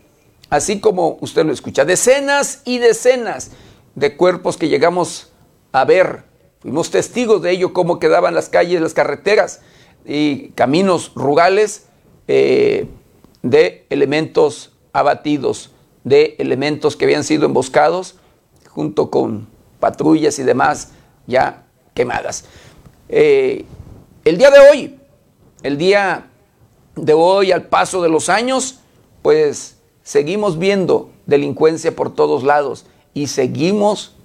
así 0.50 0.80
como 0.80 1.18
usted 1.22 1.46
lo 1.46 1.54
escucha, 1.54 1.86
decenas 1.86 2.62
y 2.66 2.80
decenas 2.80 3.52
de 3.96 4.16
cuerpos 4.16 4.58
que 4.58 4.70
llegamos 4.70 5.32
a 5.72 5.86
ver. 5.86 6.24
Fuimos 6.60 6.92
testigos 6.92 7.42
de 7.42 7.52
ello, 7.52 7.74
cómo 7.74 8.00
quedaban 8.00 8.34
las 8.34 8.50
calles, 8.50 8.82
las 8.82 8.94
carreteras 8.94 9.62
y 10.06 10.50
caminos 10.50 11.14
rurales 11.16 11.86
eh, 12.28 12.88
de 13.42 13.86
elementos 13.90 14.74
abatidos, 14.92 15.72
de 16.04 16.36
elementos 16.40 16.96
que 16.96 17.06
habían 17.06 17.24
sido 17.24 17.46
emboscados 17.46 18.16
junto 18.70 19.10
con 19.10 19.48
patrullas 19.80 20.40
y 20.40 20.44
demás 20.44 20.90
ya 21.28 21.66
quemadas. 21.94 22.46
Eh, 23.08 23.66
el 24.26 24.38
día 24.38 24.52
de 24.52 24.60
hoy, 24.60 25.00
el 25.64 25.78
día 25.78 26.30
de 26.96 27.14
hoy 27.14 27.52
al 27.52 27.68
paso 27.68 28.02
de 28.02 28.10
los 28.10 28.30
años, 28.30 28.80
pues 29.22 29.79
seguimos 30.10 30.58
viendo 30.58 31.12
delincuencia 31.28 31.96
por 31.96 32.16
todos 32.16 32.42
lados 32.42 32.88
y 33.14 33.28
seguimos 33.28 34.16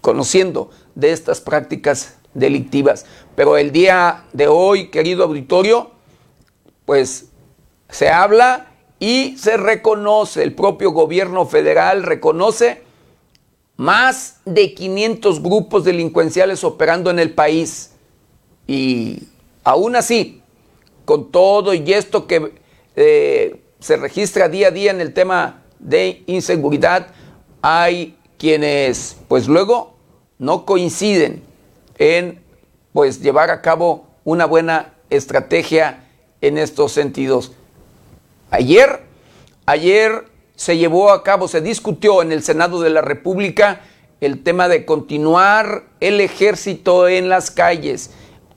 conociendo 0.00 0.70
de 0.96 1.12
estas 1.12 1.40
prácticas 1.40 2.16
delictivas. 2.34 3.06
Pero 3.36 3.56
el 3.56 3.70
día 3.70 4.24
de 4.32 4.48
hoy, 4.48 4.88
querido 4.90 5.22
auditorio, 5.22 5.92
pues 6.84 7.26
se 7.88 8.08
habla 8.08 8.72
y 8.98 9.36
se 9.38 9.56
reconoce, 9.56 10.42
el 10.42 10.52
propio 10.52 10.90
gobierno 10.90 11.46
federal 11.46 12.02
reconoce 12.02 12.82
más 13.76 14.40
de 14.44 14.74
500 14.74 15.40
grupos 15.40 15.84
delincuenciales 15.84 16.64
operando 16.64 17.12
en 17.12 17.20
el 17.20 17.32
país. 17.32 17.92
Y 18.66 19.28
aún 19.62 19.94
así, 19.94 20.42
con 21.04 21.30
todo 21.30 21.72
y 21.72 21.92
esto 21.92 22.26
que 22.26 22.52
eh, 22.96 23.60
se 23.84 23.98
registra 23.98 24.48
día 24.48 24.68
a 24.68 24.70
día 24.70 24.90
en 24.92 25.02
el 25.02 25.12
tema 25.12 25.62
de 25.78 26.22
inseguridad, 26.24 27.08
hay 27.60 28.16
quienes 28.38 29.18
pues 29.28 29.46
luego 29.46 29.92
no 30.38 30.64
coinciden 30.64 31.42
en 31.98 32.42
pues 32.94 33.20
llevar 33.20 33.50
a 33.50 33.60
cabo 33.60 34.06
una 34.24 34.46
buena 34.46 34.94
estrategia 35.10 36.08
en 36.40 36.56
estos 36.56 36.92
sentidos. 36.92 37.52
Ayer, 38.50 39.02
ayer 39.66 40.28
se 40.56 40.78
llevó 40.78 41.10
a 41.10 41.22
cabo, 41.22 41.46
se 41.46 41.60
discutió 41.60 42.22
en 42.22 42.32
el 42.32 42.42
Senado 42.42 42.80
de 42.80 42.88
la 42.88 43.02
República 43.02 43.82
el 44.22 44.42
tema 44.42 44.66
de 44.68 44.86
continuar 44.86 45.84
el 46.00 46.22
ejército 46.22 47.06
en 47.06 47.28
las 47.28 47.50
calles. 47.50 48.12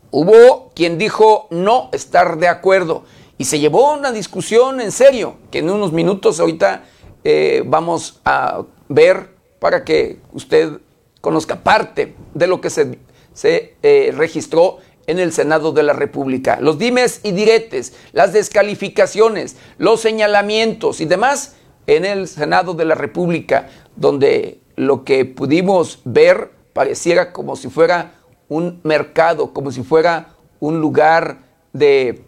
Hubo 0.10 0.72
quien 0.74 0.98
dijo 0.98 1.48
no 1.50 1.90
estar 1.92 2.38
de 2.38 2.48
acuerdo 2.48 3.04
y 3.38 3.46
se 3.46 3.60
llevó 3.60 3.94
una 3.94 4.12
discusión 4.12 4.82
en 4.82 4.92
serio, 4.92 5.38
que 5.52 5.60
en 5.60 5.70
unos 5.70 5.92
minutos 5.94 6.40
ahorita 6.40 6.84
eh, 7.24 7.64
vamos 7.66 8.22
a 8.26 8.64
ver 8.90 9.30
para 9.60 9.84
que 9.84 10.20
usted 10.34 10.80
conozca 11.22 11.64
parte 11.64 12.16
de 12.34 12.48
lo 12.48 12.62
que 12.62 12.70
se, 12.70 13.00
se 13.34 13.76
eh, 13.84 14.14
registró 14.16 14.78
en 15.08 15.20
el 15.20 15.32
Senado 15.32 15.72
de 15.72 15.84
la 15.84 15.94
República. 15.94 16.60
Los 16.62 16.78
dimes 16.78 17.22
y 17.24 17.32
diretes, 17.32 17.94
las 18.12 18.34
descalificaciones, 18.34 19.56
los 19.78 20.02
señalamientos 20.02 21.00
y 21.00 21.06
demás 21.06 21.56
en 21.88 22.06
el 22.06 22.28
Senado 22.28 22.74
de 22.74 22.86
la 22.86 22.96
República, 22.96 23.70
donde 23.96 24.60
lo 24.76 25.04
que 25.04 25.26
pudimos 25.26 26.02
ver 26.04 26.52
pareciera 26.74 27.32
como 27.32 27.56
si 27.56 27.70
fuera 27.70 28.14
un 28.50 28.82
mercado, 28.84 29.54
como 29.54 29.72
si 29.72 29.84
fuera 29.84 30.36
un 30.60 30.80
lugar 30.80 31.40
de 31.74 32.27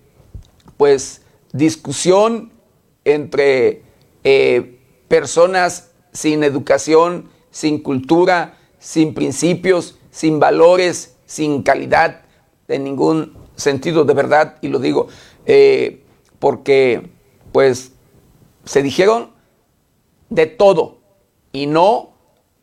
pues 0.79 1.23
discusión 1.51 2.53
entre 3.03 3.83
eh, 4.23 4.79
personas 5.09 5.91
sin 6.13 6.41
educación, 6.41 7.27
sin 7.51 7.83
cultura, 7.83 8.57
sin 8.79 9.13
principios, 9.13 9.99
sin 10.09 10.39
valores, 10.39 11.17
sin 11.25 11.63
calidad, 11.63 12.21
en 12.69 12.85
ningún 12.85 13.37
sentido 13.57 14.05
de 14.05 14.13
verdad, 14.13 14.55
y 14.61 14.69
lo 14.69 14.79
digo 14.79 15.09
eh, 15.45 16.01
porque 16.39 17.09
pues 17.51 17.91
se 18.63 18.81
dijeron 18.81 19.31
de 20.29 20.45
todo 20.45 20.99
y 21.51 21.65
no, 21.65 22.13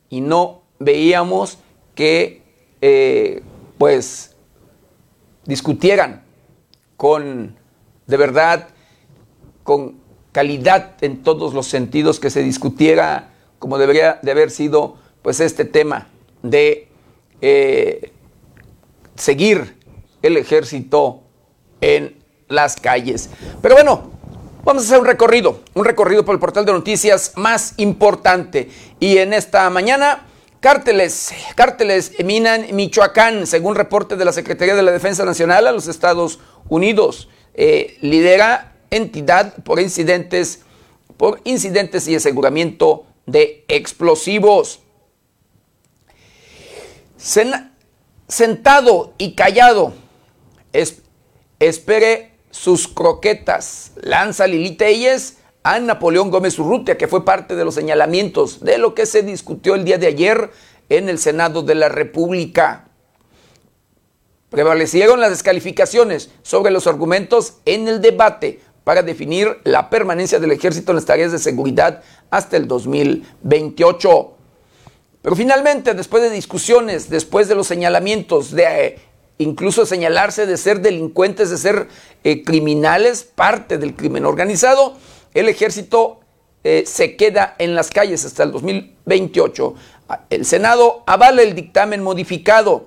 y 0.08 0.22
no 0.22 0.62
veíamos 0.78 1.58
que 1.94 2.40
eh, 2.80 3.42
pues 3.76 4.34
discutieran 5.44 6.24
con 6.96 7.65
de 8.06 8.16
verdad, 8.16 8.68
con 9.62 9.96
calidad 10.32 11.02
en 11.02 11.22
todos 11.22 11.54
los 11.54 11.66
sentidos, 11.66 12.20
que 12.20 12.30
se 12.30 12.42
discutiera 12.42 13.32
como 13.58 13.78
debería 13.78 14.18
de 14.22 14.30
haber 14.30 14.50
sido 14.50 14.96
pues 15.22 15.40
este 15.40 15.64
tema 15.64 16.08
de 16.42 16.88
eh, 17.40 18.12
seguir 19.16 19.76
el 20.22 20.36
ejército 20.36 21.22
en 21.80 22.16
las 22.48 22.76
calles. 22.76 23.30
Pero 23.62 23.74
bueno, 23.74 24.10
vamos 24.64 24.84
a 24.84 24.86
hacer 24.86 24.98
un 24.98 25.06
recorrido, 25.06 25.60
un 25.74 25.84
recorrido 25.84 26.24
por 26.24 26.34
el 26.34 26.40
portal 26.40 26.64
de 26.64 26.72
noticias 26.72 27.32
más 27.36 27.74
importante. 27.78 28.70
Y 29.00 29.18
en 29.18 29.32
esta 29.32 29.68
mañana, 29.70 30.26
cárteles, 30.60 31.32
cárteles 31.54 32.12
eminan 32.18 32.66
Michoacán, 32.72 33.46
según 33.46 33.74
reporte 33.74 34.16
de 34.16 34.24
la 34.24 34.32
Secretaría 34.32 34.74
de 34.74 34.82
la 34.82 34.92
Defensa 34.92 35.24
Nacional 35.24 35.66
a 35.66 35.72
los 35.72 35.88
Estados 35.88 36.38
Unidos. 36.68 37.28
Eh, 37.58 37.96
lidera 38.02 38.76
entidad 38.90 39.54
por 39.64 39.80
incidentes, 39.80 40.60
por 41.16 41.40
incidentes 41.44 42.06
y 42.06 42.14
aseguramiento 42.14 43.06
de 43.24 43.64
explosivos. 43.68 44.80
sentado 48.28 49.14
y 49.18 49.34
callado 49.34 49.94
espere 51.58 52.32
sus 52.50 52.88
croquetas. 52.88 53.92
Lanza 54.02 54.46
Lili 54.46 54.72
Telles 54.72 55.38
a 55.62 55.80
Napoleón 55.80 56.30
Gómez 56.30 56.58
Urrutia, 56.58 56.96
que 56.96 57.08
fue 57.08 57.24
parte 57.24 57.56
de 57.56 57.64
los 57.64 57.74
señalamientos 57.74 58.60
de 58.60 58.78
lo 58.78 58.94
que 58.94 59.06
se 59.06 59.22
discutió 59.22 59.74
el 59.74 59.84
día 59.84 59.98
de 59.98 60.06
ayer 60.06 60.50
en 60.88 61.08
el 61.08 61.18
Senado 61.18 61.62
de 61.62 61.74
la 61.74 61.88
República. 61.88 62.85
Prevalecieron 64.50 65.20
las 65.20 65.30
descalificaciones 65.30 66.30
sobre 66.42 66.70
los 66.70 66.86
argumentos 66.86 67.54
en 67.64 67.88
el 67.88 68.00
debate 68.00 68.60
para 68.84 69.02
definir 69.02 69.58
la 69.64 69.90
permanencia 69.90 70.38
del 70.38 70.52
ejército 70.52 70.92
en 70.92 70.96
las 70.96 71.04
tareas 71.04 71.32
de 71.32 71.38
seguridad 71.40 72.02
hasta 72.30 72.56
el 72.56 72.68
2028. 72.68 74.36
Pero 75.22 75.34
finalmente, 75.34 75.94
después 75.94 76.22
de 76.22 76.30
discusiones, 76.30 77.10
después 77.10 77.48
de 77.48 77.56
los 77.56 77.66
señalamientos 77.66 78.52
de 78.52 79.00
incluso 79.38 79.84
señalarse 79.86 80.46
de 80.46 80.56
ser 80.56 80.80
delincuentes, 80.80 81.50
de 81.50 81.58
ser 81.58 81.88
eh, 82.22 82.44
criminales, 82.44 83.24
parte 83.24 83.78
del 83.78 83.96
crimen 83.96 84.24
organizado, 84.24 84.96
el 85.34 85.48
ejército 85.48 86.20
eh, 86.62 86.84
se 86.86 87.16
queda 87.16 87.54
en 87.58 87.74
las 87.74 87.90
calles 87.90 88.24
hasta 88.24 88.44
el 88.44 88.52
2028. 88.52 89.74
El 90.30 90.46
Senado 90.46 91.02
avala 91.06 91.42
el 91.42 91.54
dictamen 91.54 92.02
modificado. 92.02 92.86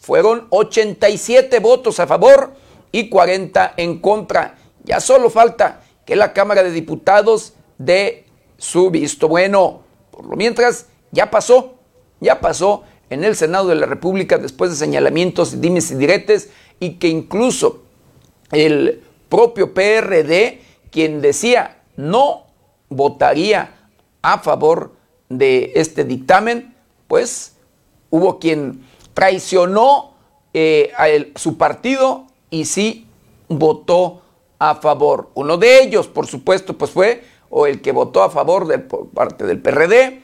Fueron 0.00 0.46
87 0.50 1.58
votos 1.60 2.00
a 2.00 2.06
favor 2.06 2.54
y 2.92 3.08
40 3.08 3.74
en 3.76 4.00
contra. 4.00 4.56
Ya 4.84 5.00
solo 5.00 5.30
falta 5.30 5.82
que 6.06 6.16
la 6.16 6.32
Cámara 6.32 6.62
de 6.62 6.70
Diputados 6.70 7.54
dé 7.76 8.24
su 8.56 8.90
visto 8.90 9.28
bueno. 9.28 9.82
Por 10.10 10.26
lo 10.26 10.36
mientras, 10.36 10.86
ya 11.10 11.30
pasó, 11.30 11.74
ya 12.20 12.40
pasó 12.40 12.84
en 13.10 13.24
el 13.24 13.36
Senado 13.36 13.68
de 13.68 13.74
la 13.74 13.86
República 13.86 14.38
después 14.38 14.70
de 14.70 14.76
señalamientos, 14.76 15.60
dimes 15.60 15.90
y 15.90 15.94
diretes, 15.94 16.50
y 16.80 16.94
que 16.94 17.08
incluso 17.08 17.82
el 18.50 19.02
propio 19.28 19.74
PRD, 19.74 20.60
quien 20.90 21.20
decía 21.20 21.82
no 21.96 22.46
votaría 22.88 23.90
a 24.22 24.38
favor 24.38 24.94
de 25.28 25.72
este 25.74 26.04
dictamen, 26.04 26.74
pues 27.06 27.56
hubo 28.10 28.38
quien 28.38 28.84
traicionó 29.18 30.14
eh, 30.54 30.92
a 30.96 31.08
su 31.36 31.58
partido 31.58 32.28
y 32.50 32.66
sí 32.66 33.08
votó 33.48 34.22
a 34.60 34.76
favor. 34.76 35.30
Uno 35.34 35.56
de 35.56 35.82
ellos, 35.82 36.06
por 36.06 36.28
supuesto, 36.28 36.78
pues 36.78 36.92
fue, 36.92 37.24
o 37.50 37.66
el 37.66 37.82
que 37.82 37.90
votó 37.90 38.22
a 38.22 38.30
favor 38.30 38.68
de, 38.68 38.78
por 38.78 39.08
parte 39.08 39.44
del 39.44 39.60
PRD, 39.60 40.22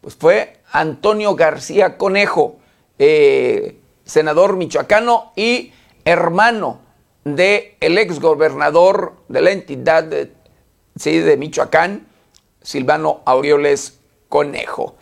pues 0.00 0.14
fue 0.14 0.60
Antonio 0.70 1.34
García 1.34 1.98
Conejo, 1.98 2.58
eh, 3.00 3.80
senador 4.04 4.56
michoacano 4.56 5.32
y 5.34 5.72
hermano 6.04 6.78
del 7.24 7.74
el 7.80 7.98
ex 7.98 8.20
gobernador 8.20 9.16
de 9.26 9.42
la 9.42 9.50
entidad 9.50 10.04
de, 10.04 10.32
sí, 10.94 11.18
de 11.18 11.36
Michoacán, 11.36 12.06
Silvano 12.62 13.20
Aureoles 13.24 13.98
Conejo. 14.28 14.94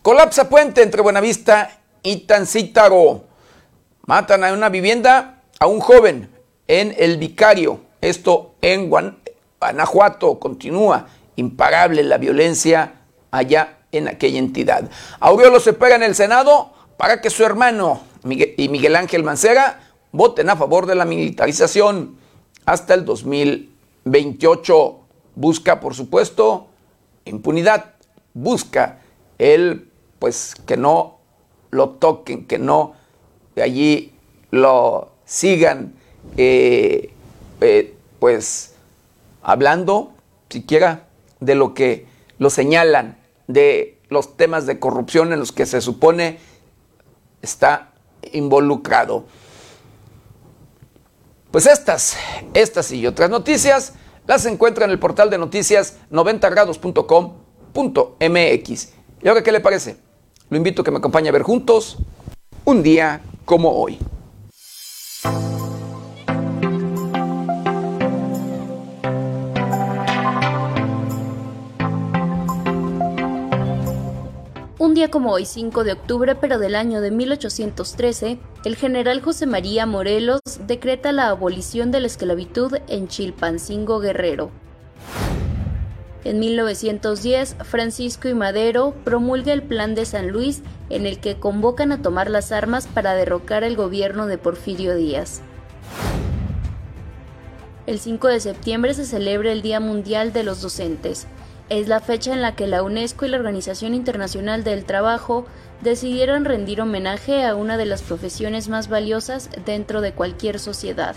Colapsa 0.00 0.48
puente 0.48 0.82
entre 0.82 1.02
Buenavista 1.02 1.81
y 2.02 2.18
Tancítaro. 2.26 3.24
Matan 4.06 4.44
a 4.44 4.52
una 4.52 4.68
vivienda 4.68 5.42
a 5.58 5.66
un 5.66 5.80
joven 5.80 6.30
en 6.66 6.94
el 6.98 7.18
Vicario. 7.18 7.80
Esto 8.00 8.54
en 8.60 8.90
Guanajuato. 8.90 10.38
Continúa 10.38 11.06
imparable 11.36 12.02
la 12.02 12.18
violencia 12.18 12.94
allá 13.30 13.78
en 13.92 14.08
aquella 14.08 14.38
entidad. 14.38 14.90
Aureolo 15.20 15.60
se 15.60 15.72
pega 15.72 15.96
en 15.96 16.02
el 16.02 16.14
Senado 16.14 16.72
para 16.96 17.20
que 17.20 17.30
su 17.30 17.44
hermano 17.44 18.00
y 18.24 18.68
Miguel 18.68 18.96
Ángel 18.96 19.22
Mancera 19.24 19.80
voten 20.12 20.50
a 20.50 20.56
favor 20.56 20.86
de 20.86 20.94
la 20.94 21.04
militarización 21.04 22.16
hasta 22.64 22.94
el 22.94 23.04
2028. 23.04 24.98
Busca, 25.34 25.80
por 25.80 25.94
supuesto, 25.94 26.68
impunidad. 27.24 27.94
Busca 28.34 29.00
el, 29.38 29.90
pues, 30.18 30.54
que 30.66 30.76
no 30.76 31.11
lo 31.72 31.90
toquen, 31.90 32.46
que 32.46 32.58
no 32.58 32.94
allí 33.60 34.14
lo 34.50 35.10
sigan, 35.24 35.94
eh, 36.36 37.12
eh, 37.60 37.96
pues, 38.20 38.74
hablando 39.42 40.12
siquiera 40.48 41.08
de 41.40 41.56
lo 41.56 41.74
que 41.74 42.06
lo 42.38 42.50
señalan 42.50 43.18
de 43.48 43.98
los 44.08 44.36
temas 44.36 44.66
de 44.66 44.78
corrupción 44.78 45.32
en 45.32 45.40
los 45.40 45.50
que 45.52 45.66
se 45.66 45.80
supone 45.80 46.38
está 47.40 47.90
involucrado. 48.32 49.24
Pues 51.50 51.66
estas, 51.66 52.16
estas 52.54 52.92
y 52.92 53.04
otras 53.06 53.30
noticias 53.30 53.94
las 54.26 54.44
encuentra 54.46 54.84
en 54.84 54.90
el 54.90 54.98
portal 54.98 55.30
de 55.30 55.38
noticias 55.38 55.96
90grados.com.mx. 56.10 58.88
¿Y 59.22 59.28
ahora 59.28 59.42
qué 59.42 59.52
le 59.52 59.60
parece? 59.60 59.96
Lo 60.52 60.58
invito 60.58 60.82
a 60.82 60.84
que 60.84 60.90
me 60.90 60.98
acompañe 60.98 61.30
a 61.30 61.32
ver 61.32 61.44
juntos 61.44 61.96
un 62.66 62.82
día 62.82 63.22
como 63.46 63.70
hoy. 63.70 63.96
Un 74.78 74.92
día 74.92 75.10
como 75.10 75.32
hoy, 75.32 75.46
5 75.46 75.84
de 75.84 75.92
octubre, 75.92 76.34
pero 76.34 76.58
del 76.58 76.74
año 76.74 77.00
de 77.00 77.10
1813, 77.12 78.38
el 78.66 78.76
general 78.76 79.22
José 79.22 79.46
María 79.46 79.86
Morelos 79.86 80.42
decreta 80.66 81.12
la 81.12 81.28
abolición 81.28 81.90
de 81.90 82.00
la 82.00 82.08
esclavitud 82.08 82.74
en 82.88 83.08
Chilpancingo 83.08 84.00
Guerrero. 84.00 84.50
En 86.24 86.38
1910, 86.38 87.56
Francisco 87.64 88.28
y 88.28 88.34
Madero 88.34 88.94
promulga 89.04 89.52
el 89.52 89.62
Plan 89.62 89.96
de 89.96 90.04
San 90.04 90.28
Luis, 90.28 90.62
en 90.88 91.04
el 91.04 91.18
que 91.18 91.40
convocan 91.40 91.90
a 91.90 92.00
tomar 92.00 92.30
las 92.30 92.52
armas 92.52 92.86
para 92.86 93.14
derrocar 93.14 93.64
el 93.64 93.74
gobierno 93.74 94.26
de 94.26 94.38
Porfirio 94.38 94.94
Díaz. 94.94 95.42
El 97.86 97.98
5 97.98 98.28
de 98.28 98.38
septiembre 98.38 98.94
se 98.94 99.04
celebra 99.04 99.50
el 99.50 99.62
Día 99.62 99.80
Mundial 99.80 100.32
de 100.32 100.44
los 100.44 100.62
Docentes. 100.62 101.26
Es 101.68 101.88
la 101.88 101.98
fecha 101.98 102.32
en 102.32 102.40
la 102.40 102.54
que 102.54 102.68
la 102.68 102.84
UNESCO 102.84 103.26
y 103.26 103.28
la 103.28 103.38
Organización 103.38 103.92
Internacional 103.92 104.62
del 104.62 104.84
Trabajo 104.84 105.46
decidieron 105.80 106.44
rendir 106.44 106.80
homenaje 106.80 107.44
a 107.44 107.56
una 107.56 107.76
de 107.76 107.86
las 107.86 108.02
profesiones 108.02 108.68
más 108.68 108.88
valiosas 108.88 109.50
dentro 109.66 110.00
de 110.00 110.12
cualquier 110.12 110.60
sociedad, 110.60 111.16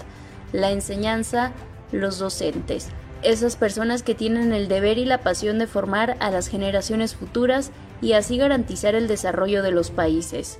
la 0.52 0.72
enseñanza, 0.72 1.52
los 1.92 2.18
docentes, 2.18 2.90
esas 3.26 3.56
personas 3.56 4.04
que 4.04 4.16
tienen 4.16 4.54
el 4.54 4.68
deber 4.68 4.98
y 4.98 5.06
la 5.06 5.20
pasión 5.20 5.60
de 5.60 5.68
formar 5.68 6.18
a 6.20 6.32
las 6.32 6.48
generaciones 6.48 7.16
futuras 7.16 7.72
y 8.02 8.14
así 8.14 8.38
garantizar 8.38 8.96
el 8.96 9.08
desarrollo 9.08 9.64
de 9.64 9.72
los 9.72 9.92
países. 9.92 10.60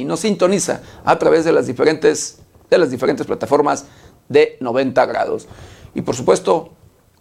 y 0.00 0.04
nos 0.04 0.20
sintoniza 0.20 0.80
a 1.04 1.18
través 1.18 1.44
de 1.44 1.52
las 1.52 1.66
diferentes, 1.66 2.38
de 2.70 2.78
las 2.78 2.90
diferentes 2.90 3.26
plataformas 3.26 3.84
de 4.28 4.56
90 4.60 5.04
grados. 5.06 5.46
Y 5.94 6.00
por 6.00 6.16
supuesto, 6.16 6.70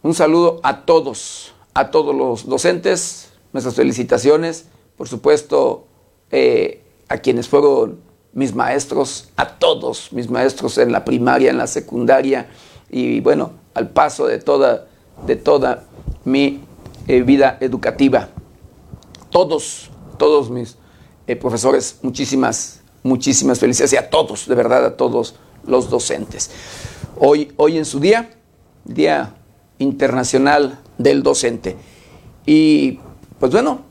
un 0.02 0.14
saludo 0.14 0.62
a 0.64 0.86
todos, 0.86 1.54
a 1.74 1.92
todos 1.92 2.16
los 2.16 2.48
docentes, 2.48 3.32
nuestras 3.52 3.76
felicitaciones, 3.76 4.68
por 4.98 5.10
supuesto, 5.10 5.88
eh, 6.32 6.84
a 7.10 7.18
quienes 7.18 7.50
fueron 7.50 8.00
mis 8.32 8.56
maestros, 8.56 9.30
a 9.36 9.58
todos 9.58 10.14
mis 10.14 10.30
maestros 10.30 10.78
en 10.78 10.92
la 10.94 11.04
primaria, 11.04 11.50
en 11.50 11.58
la 11.58 11.68
secundaria 11.68 12.48
y 12.90 13.20
bueno, 13.20 13.52
al 13.74 13.90
paso 13.90 14.26
de 14.26 14.40
toda, 14.40 14.88
de 15.26 15.36
toda 15.36 15.84
mi 16.24 16.62
eh, 17.08 17.24
vida 17.24 17.58
educativa. 17.60 18.30
Todos, 19.32 19.90
todos 20.18 20.50
mis 20.50 20.79
eh, 21.30 21.36
profesores, 21.36 21.98
muchísimas, 22.02 22.82
muchísimas 23.04 23.60
felicidades 23.60 23.94
y 23.94 23.98
a 23.98 24.10
todos, 24.10 24.48
de 24.48 24.56
verdad, 24.56 24.84
a 24.84 24.98
todos 24.98 25.36
los 25.64 25.88
docentes. 25.88 26.50
Hoy, 27.20 27.54
hoy 27.58 27.78
en 27.78 27.86
su 27.86 28.00
día, 28.00 28.32
Día 28.84 29.36
Internacional 29.78 30.80
del 30.98 31.22
Docente. 31.22 31.76
Y 32.48 33.00
pues 33.40 33.52
bueno, 33.52 33.82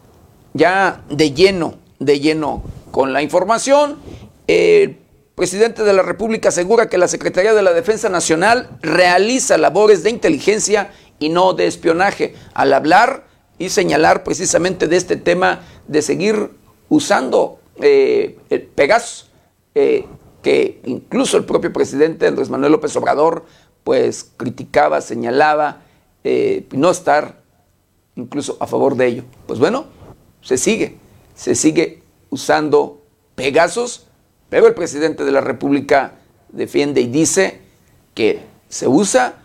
ya 0.52 1.04
de 1.10 1.30
lleno, 1.30 1.76
de 2.00 2.18
lleno 2.18 2.64
con 2.90 3.12
la 3.12 3.22
información, 3.22 3.98
el 4.48 4.98
presidente 5.36 5.84
de 5.84 5.92
la 5.92 6.02
República 6.02 6.48
asegura 6.48 6.88
que 6.88 6.98
la 6.98 7.06
Secretaría 7.06 7.54
de 7.54 7.62
la 7.62 7.72
Defensa 7.72 8.08
Nacional 8.08 8.68
realiza 8.82 9.58
labores 9.58 10.02
de 10.02 10.10
inteligencia 10.10 10.90
y 11.20 11.28
no 11.28 11.52
de 11.52 11.68
espionaje, 11.68 12.34
al 12.52 12.72
hablar 12.72 13.28
y 13.60 13.68
señalar 13.68 14.24
precisamente 14.24 14.88
de 14.88 14.96
este 14.96 15.14
tema 15.14 15.60
de 15.86 16.02
seguir 16.02 16.58
usando 16.88 17.60
eh, 17.80 18.38
eh, 19.74 20.06
que 20.42 20.80
incluso 20.84 21.36
el 21.36 21.44
propio 21.44 21.72
presidente 21.72 22.26
Andrés 22.26 22.50
Manuel 22.50 22.72
López 22.72 22.94
Obrador 22.96 23.44
pues 23.84 24.32
criticaba, 24.36 25.00
señalaba, 25.00 25.82
eh, 26.24 26.66
no 26.72 26.90
estar 26.90 27.40
incluso 28.16 28.56
a 28.60 28.66
favor 28.66 28.96
de 28.96 29.06
ello. 29.06 29.24
Pues 29.46 29.58
bueno, 29.58 29.86
se 30.42 30.58
sigue, 30.58 30.96
se 31.34 31.54
sigue 31.54 32.02
usando 32.28 33.02
Pegasus, 33.34 34.06
pero 34.50 34.66
el 34.66 34.74
presidente 34.74 35.24
de 35.24 35.32
la 35.32 35.40
República 35.40 36.18
defiende 36.50 37.00
y 37.00 37.06
dice 37.06 37.60
que 38.14 38.40
se 38.68 38.88
usa 38.88 39.36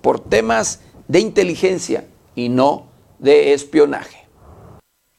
por 0.00 0.20
temas 0.20 0.80
de 1.06 1.20
inteligencia 1.20 2.06
y 2.34 2.48
no 2.48 2.86
de 3.18 3.52
espionaje. 3.52 4.21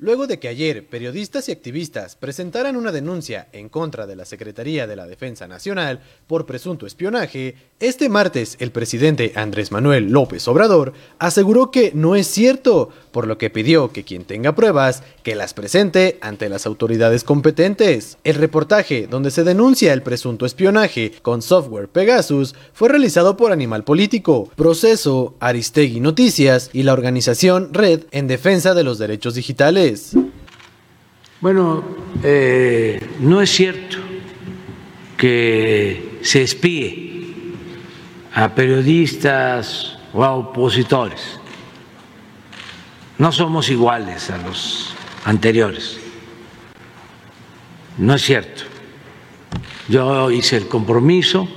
Luego 0.03 0.27
de 0.27 0.37
que 0.37 0.49
ayer 0.49 0.85
periodistas 0.85 1.47
y 1.47 1.53
activistas 1.53 2.17
presentaran 2.17 2.75
una 2.75 2.91
denuncia 2.91 3.47
en 3.53 3.69
contra 3.69 4.05
de 4.05 4.17
la 4.17 4.25
Secretaría 4.25 4.85
de 4.85 4.97
la 4.97 5.07
Defensa 5.07 5.47
Nacional 5.47 6.01
por 6.27 6.45
presunto 6.45 6.85
espionaje, 6.85 7.55
este 7.83 8.07
martes 8.07 8.55
el 8.59 8.71
presidente 8.71 9.33
Andrés 9.35 9.73
Manuel 9.73 10.09
López 10.09 10.47
Obrador 10.47 10.93
aseguró 11.19 11.69
que 11.69 11.91
no 11.93 12.15
es 12.15 12.27
cierto, 12.27 12.89
por 13.11 13.27
lo 13.27 13.37
que 13.37 13.49
pidió 13.49 13.91
que 13.91 14.05
quien 14.05 14.23
tenga 14.23 14.55
pruebas 14.55 15.03
que 15.21 15.35
las 15.35 15.53
presente 15.53 16.17
ante 16.21 16.47
las 16.47 16.65
autoridades 16.65 17.25
competentes. 17.25 18.17
El 18.23 18.35
reportaje 18.35 19.05
donde 19.07 19.31
se 19.31 19.43
denuncia 19.43 19.91
el 19.91 20.01
presunto 20.01 20.45
espionaje 20.45 21.11
con 21.21 21.41
software 21.41 21.89
Pegasus 21.89 22.55
fue 22.71 22.87
realizado 22.87 23.35
por 23.35 23.51
Animal 23.51 23.83
Político, 23.83 24.49
Proceso, 24.55 25.35
Aristegui 25.41 25.99
Noticias 25.99 26.69
y 26.71 26.83
la 26.83 26.93
organización 26.93 27.73
Red 27.73 28.03
en 28.11 28.27
Defensa 28.27 28.73
de 28.73 28.85
los 28.85 28.97
Derechos 28.97 29.35
Digitales. 29.35 30.15
Bueno, 31.41 31.83
eh, 32.23 33.05
no 33.19 33.41
es 33.41 33.49
cierto 33.49 33.97
que 35.17 36.19
se 36.21 36.43
espíe 36.43 37.12
a 38.33 38.49
periodistas 38.49 39.97
o 40.13 40.23
a 40.23 40.33
opositores. 40.33 41.39
No 43.17 43.31
somos 43.31 43.69
iguales 43.69 44.29
a 44.29 44.37
los 44.37 44.93
anteriores. 45.23 45.99
No 47.97 48.15
es 48.15 48.23
cierto. 48.23 48.63
Yo 49.87 50.31
hice 50.31 50.57
el 50.57 50.67
compromiso 50.67 51.47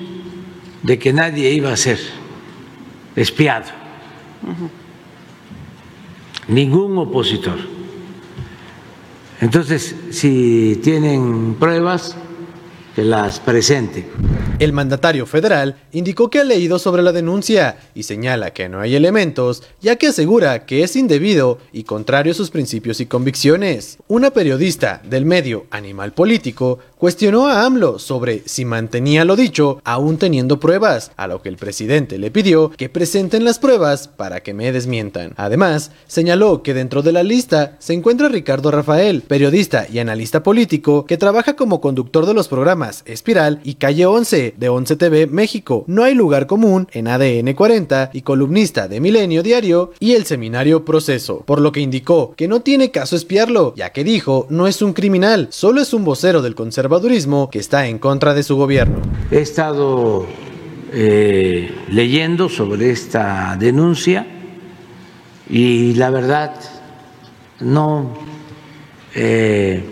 de 0.82 0.98
que 0.98 1.12
nadie 1.12 1.50
iba 1.50 1.72
a 1.72 1.76
ser 1.76 1.98
espiado. 3.14 3.66
Ningún 6.48 6.98
opositor. 6.98 7.58
Entonces, 9.40 9.94
si 10.10 10.78
tienen 10.82 11.56
pruebas, 11.58 12.16
que 12.96 13.04
las 13.04 13.40
presente. 13.40 14.06
El 14.58 14.72
mandatario 14.72 15.26
federal 15.26 15.76
indicó 15.92 16.30
que 16.30 16.38
ha 16.38 16.44
leído 16.44 16.78
sobre 16.78 17.02
la 17.02 17.12
denuncia 17.12 17.76
y 17.94 18.04
señala 18.04 18.54
que 18.54 18.70
no 18.70 18.80
hay 18.80 18.96
elementos, 18.96 19.62
ya 19.82 19.96
que 19.96 20.06
asegura 20.06 20.64
que 20.64 20.82
es 20.82 20.96
indebido 20.96 21.58
y 21.74 21.84
contrario 21.84 22.32
a 22.32 22.34
sus 22.34 22.50
principios 22.50 23.00
y 23.00 23.06
convicciones. 23.06 23.98
Una 24.08 24.30
periodista 24.30 25.02
del 25.04 25.26
medio 25.26 25.66
Animal 25.70 26.12
Político 26.12 26.78
cuestionó 26.98 27.46
a 27.46 27.64
AMLO 27.64 27.98
sobre 27.98 28.42
si 28.46 28.64
mantenía 28.64 29.24
lo 29.24 29.36
dicho 29.36 29.80
aún 29.84 30.16
teniendo 30.16 30.58
pruebas, 30.60 31.12
a 31.16 31.26
lo 31.26 31.42
que 31.42 31.48
el 31.48 31.56
presidente 31.56 32.18
le 32.18 32.30
pidió 32.30 32.70
que 32.70 32.88
presenten 32.88 33.44
las 33.44 33.58
pruebas 33.58 34.08
para 34.08 34.40
que 34.40 34.54
me 34.54 34.72
desmientan. 34.72 35.34
Además, 35.36 35.90
señaló 36.06 36.62
que 36.62 36.74
dentro 36.74 37.02
de 37.02 37.12
la 37.12 37.22
lista 37.22 37.76
se 37.78 37.92
encuentra 37.92 38.28
Ricardo 38.28 38.70
Rafael, 38.70 39.22
periodista 39.22 39.86
y 39.92 39.98
analista 39.98 40.42
político 40.42 41.04
que 41.04 41.16
trabaja 41.16 41.54
como 41.54 41.80
conductor 41.80 42.26
de 42.26 42.34
los 42.34 42.48
programas 42.48 43.02
Espiral 43.06 43.60
y 43.62 43.74
Calle 43.74 44.06
11 44.06 44.54
de 44.56 44.68
11 44.68 44.96
TV 44.96 45.26
México. 45.26 45.84
No 45.86 46.04
hay 46.04 46.14
lugar 46.14 46.46
común 46.46 46.88
en 46.92 47.08
ADN 47.08 47.52
40 47.54 48.10
y 48.12 48.22
columnista 48.22 48.88
de 48.88 49.00
Milenio 49.00 49.42
Diario 49.42 49.92
y 50.00 50.12
el 50.12 50.24
seminario 50.24 50.84
Proceso, 50.84 51.42
por 51.44 51.60
lo 51.60 51.72
que 51.72 51.80
indicó 51.80 52.34
que 52.36 52.48
no 52.48 52.60
tiene 52.60 52.90
caso 52.90 53.16
espiarlo, 53.16 53.74
ya 53.76 53.90
que 53.90 54.04
dijo 54.04 54.46
no 54.50 54.66
es 54.66 54.82
un 54.82 54.92
criminal, 54.92 55.48
solo 55.50 55.80
es 55.80 55.92
un 55.92 56.04
vocero 56.04 56.42
del 56.42 56.54
conservadurismo 56.86 57.50
que 57.50 57.58
está 57.58 57.88
en 57.88 57.98
contra 57.98 58.32
de 58.32 58.44
su 58.44 58.54
gobierno. 58.54 59.02
He 59.32 59.40
estado 59.40 60.24
eh, 60.92 61.74
leyendo 61.90 62.48
sobre 62.48 62.90
esta 62.90 63.56
denuncia 63.58 64.24
y 65.50 65.94
la 65.94 66.10
verdad 66.10 66.54
no 67.58 68.14
eh, 69.16 69.82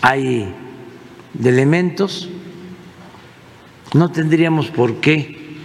hay 0.00 0.54
de 1.34 1.48
elementos 1.50 2.30
no 3.94 4.10
tendríamos 4.10 4.68
por 4.68 4.96
qué, 5.00 5.56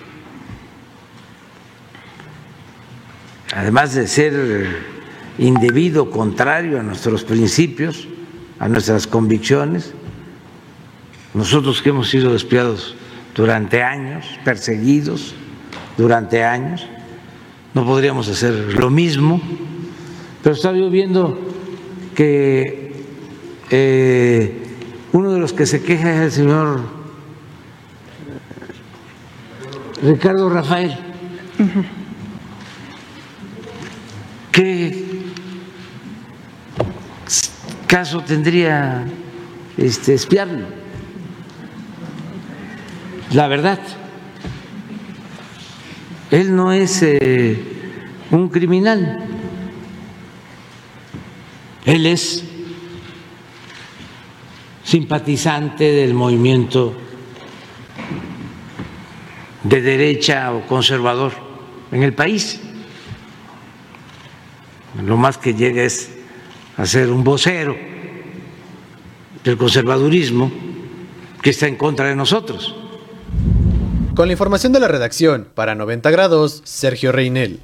además 3.54 3.96
de 3.96 4.08
ser 4.08 4.68
indebido, 5.38 6.10
contrario 6.10 6.80
a 6.80 6.84
nuestros 6.84 7.24
principios, 7.24 8.08
a 8.60 8.68
nuestras 8.70 9.08
convicciones, 9.08 9.94
nosotros 11.34 11.82
que 11.82 11.90
hemos 11.90 12.10
sido 12.10 12.36
espiados 12.36 12.96
durante 13.36 13.82
años, 13.82 14.26
perseguidos 14.44 15.34
durante 15.98 16.44
años, 16.44 16.88
no 17.74 17.86
podríamos 17.86 18.28
hacer 18.30 18.54
lo 18.80 18.90
mismo, 18.90 19.42
pero 20.44 20.56
estaba 20.56 20.78
yo 20.78 20.90
viendo 20.90 21.40
que 22.16 22.94
eh, 23.72 24.64
uno 25.12 25.32
de 25.32 25.40
los 25.40 25.54
que 25.54 25.66
se 25.66 25.82
queja 25.82 26.14
es 26.14 26.22
el 26.22 26.32
señor 26.32 26.82
Ricardo 30.04 30.50
Rafael. 30.50 30.96
¿Qué 34.52 35.24
caso 37.88 38.22
tendría 38.22 39.06
este, 39.78 40.14
espiarlo? 40.14 40.83
La 43.34 43.48
verdad. 43.48 43.80
Él 46.30 46.56
no 46.56 46.72
es 46.72 47.02
eh, 47.02 47.60
un 48.30 48.50
criminal, 48.50 49.26
él 51.86 52.06
es 52.06 52.44
simpatizante 54.84 55.92
del 55.92 56.14
movimiento 56.14 56.96
de 59.64 59.82
derecha 59.82 60.54
o 60.54 60.68
conservador 60.68 61.34
en 61.92 62.04
el 62.04 62.14
país. 62.14 62.62
Lo 65.04 65.18
más 65.18 65.40
que 65.40 65.56
llega 65.56 65.84
es 65.84 66.12
a 66.78 66.86
ser 66.86 67.10
un 67.10 67.24
vocero 67.24 67.76
del 69.44 69.58
conservadurismo 69.58 70.52
que 71.42 71.50
está 71.50 71.68
en 71.68 71.76
contra 71.78 72.08
de 72.08 72.16
nosotros. 72.16 72.83
Con 74.16 74.28
la 74.28 74.34
información 74.34 74.72
de 74.74 74.80
la 74.80 74.88
redacción, 74.88 75.48
para 75.56 75.74
90 75.74 76.12
grados, 76.12 76.62
Sergio 76.66 77.12
Reinel. 77.12 77.64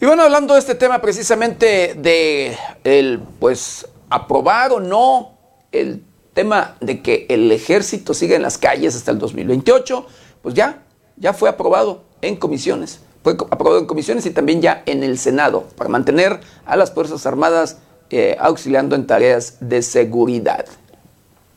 Y 0.00 0.04
bueno, 0.04 0.24
hablando 0.24 0.54
de 0.54 0.58
este 0.58 0.74
tema 0.74 1.00
precisamente 1.00 1.94
de 1.96 2.58
el 2.82 3.20
pues 3.38 3.86
aprobar 4.10 4.72
o 4.72 4.80
no 4.80 5.38
el 5.70 6.02
tema 6.34 6.74
de 6.80 7.00
que 7.00 7.26
el 7.28 7.52
ejército 7.52 8.12
siga 8.12 8.34
en 8.34 8.42
las 8.42 8.58
calles 8.58 8.96
hasta 8.96 9.12
el 9.12 9.20
2028, 9.20 10.04
pues 10.42 10.56
ya, 10.56 10.82
ya 11.16 11.32
fue 11.32 11.48
aprobado 11.48 12.02
en 12.22 12.34
comisiones. 12.34 12.98
Fue 13.22 13.34
aprobado 13.34 13.78
en 13.78 13.86
comisiones 13.86 14.26
y 14.26 14.30
también 14.30 14.60
ya 14.62 14.82
en 14.86 15.04
el 15.04 15.16
Senado 15.16 15.68
para 15.76 15.88
mantener 15.88 16.40
a 16.66 16.76
las 16.76 16.90
Fuerzas 16.90 17.24
Armadas 17.24 17.78
eh, 18.12 18.36
auxiliando 18.38 18.94
en 18.94 19.06
tareas 19.06 19.56
de 19.60 19.82
seguridad. 19.82 20.66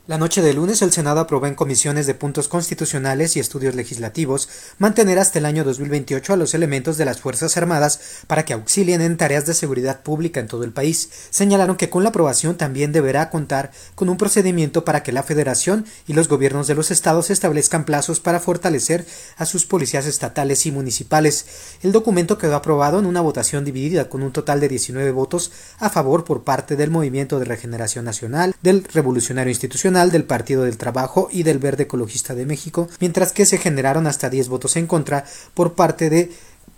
La 0.08 0.20
noche 0.20 0.44
de 0.44 0.54
lunes 0.54 0.84
el 0.84 0.92
Senado 0.92 1.20
aprobó 1.20 1.48
en 1.48 1.56
comisiones 1.56 2.06
de 2.06 2.14
puntos 2.14 2.48
constitucionales 2.48 3.36
y 3.36 3.40
estudios 3.40 3.74
legislativos 3.74 4.48
mantener 4.78 5.18
hasta 5.18 5.40
el 5.40 5.48
año 5.48 5.64
2028 5.64 6.32
a 6.32 6.36
los 6.36 6.54
elementos 6.54 6.98
de 6.98 7.06
las 7.06 7.20
Fuerzas 7.20 7.58
Armadas 7.58 8.00
para 8.28 8.46
que 8.46 8.54
auxilien 8.54 9.02
en 9.02 9.18
tareas 9.18 9.48
de 9.48 9.56
seguridad 9.56 10.04
pública 10.04 10.40
en 10.40 10.46
todo 10.46 10.64
el 10.64 10.72
país. 10.72 11.10
Señalaron 11.32 11.76
que 11.76 11.90
con 11.90 12.04
la 12.04 12.10
aprobación 12.10 12.56
también 12.56 12.92
deberá 12.92 13.32
contar 13.32 13.72
con 13.96 14.10
un 14.10 14.18
procedimiento 14.18 14.86
para 14.86 15.02
que 15.02 15.12
la 15.12 15.24
Federación 15.24 15.88
y 16.06 16.14
los 16.14 16.28
gobiernos 16.28 16.68
de 16.68 16.76
los 16.76 16.92
estados 16.92 17.32
establezcan 17.32 17.84
plazos 17.84 18.20
para 18.20 18.40
fortalecer 18.40 19.08
a 19.38 19.48
sus 19.48 19.66
policías 19.66 20.06
estatales 20.06 20.68
y 20.68 20.72
municipales. 20.72 21.48
El 21.82 21.92
documento 21.92 22.38
quedó 22.38 22.58
aprobado 22.58 23.00
en 23.00 23.08
una 23.08 23.22
votación 23.22 23.66
dividida 23.66 24.08
con 24.08 24.22
un 24.22 24.32
total 24.32 24.60
de 24.60 24.70
19 24.70 25.10
votos 25.10 25.52
a 25.80 25.90
favor 25.90 26.26
por 26.26 26.44
parte 26.44 26.76
del 26.76 26.92
Movimiento 26.92 27.40
de 27.40 27.46
Regeneración 27.46 28.06
Nacional, 28.06 28.54
del 28.62 28.84
Revolucionario 28.84 29.50
Institucional, 29.50 29.95
del 29.96 30.26
Partido 30.26 30.64
del 30.64 30.78
Trabajo 30.78 31.30
y 31.32 31.44
del 31.44 31.58
Verde 31.58 31.84
Ecologista 31.84 32.36
de 32.36 32.46
México, 32.46 32.90
mientras 33.00 33.32
que 33.32 33.46
se 33.46 33.58
generaron 33.58 34.08
hasta 34.08 34.30
10 34.30 34.50
votos 34.50 34.76
en 34.76 34.88
contra 34.88 35.24
por 35.54 35.74
parte 35.74 36.10
de 36.10 36.32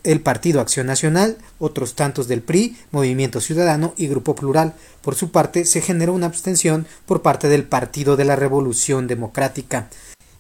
el 0.04 0.22
Partido 0.22 0.62
Acción 0.62 0.86
Nacional, 0.86 1.38
otros 1.58 1.96
tantos 1.96 2.28
del 2.28 2.42
PRI, 2.42 2.78
Movimiento 2.92 3.42
Ciudadano 3.42 3.94
y 3.98 4.08
Grupo 4.08 4.36
Plural. 4.36 4.76
Por 5.02 5.16
su 5.16 5.32
parte, 5.32 5.66
se 5.66 5.82
generó 5.82 6.14
una 6.14 6.28
abstención 6.28 6.86
por 7.08 7.24
parte 7.24 7.50
del 7.50 7.64
Partido 7.64 8.16
de 8.16 8.26
la 8.26 8.36
Revolución 8.36 9.08
Democrática. 9.08 9.90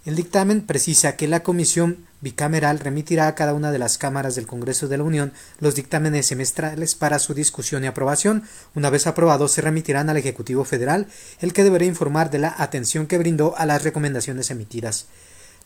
El 0.05 0.15
dictamen 0.15 0.61
precisa 0.61 1.15
que 1.17 1.27
la 1.27 1.41
Comisión 1.41 2.06
bicameral 2.21 2.79
remitirá 2.79 3.27
a 3.27 3.35
cada 3.35 3.53
una 3.53 3.71
de 3.71 3.79
las 3.79 3.97
cámaras 3.97 4.35
del 4.35 4.47
Congreso 4.47 4.87
de 4.87 4.97
la 4.97 5.03
Unión 5.03 5.33
los 5.59 5.75
dictámenes 5.75 6.25
semestrales 6.25 6.95
para 6.95 7.19
su 7.19 7.33
discusión 7.33 7.83
y 7.83 7.87
aprobación. 7.87 8.43
Una 8.75 8.89
vez 8.89 9.07
aprobados, 9.07 9.51
se 9.51 9.61
remitirán 9.61 10.09
al 10.09 10.17
Ejecutivo 10.17 10.65
Federal, 10.65 11.07
el 11.39 11.53
que 11.53 11.63
deberá 11.63 11.85
informar 11.85 12.29
de 12.31 12.39
la 12.39 12.55
atención 12.57 13.07
que 13.07 13.17
brindó 13.17 13.55
a 13.57 13.65
las 13.65 13.83
recomendaciones 13.83 14.51
emitidas. 14.51 15.07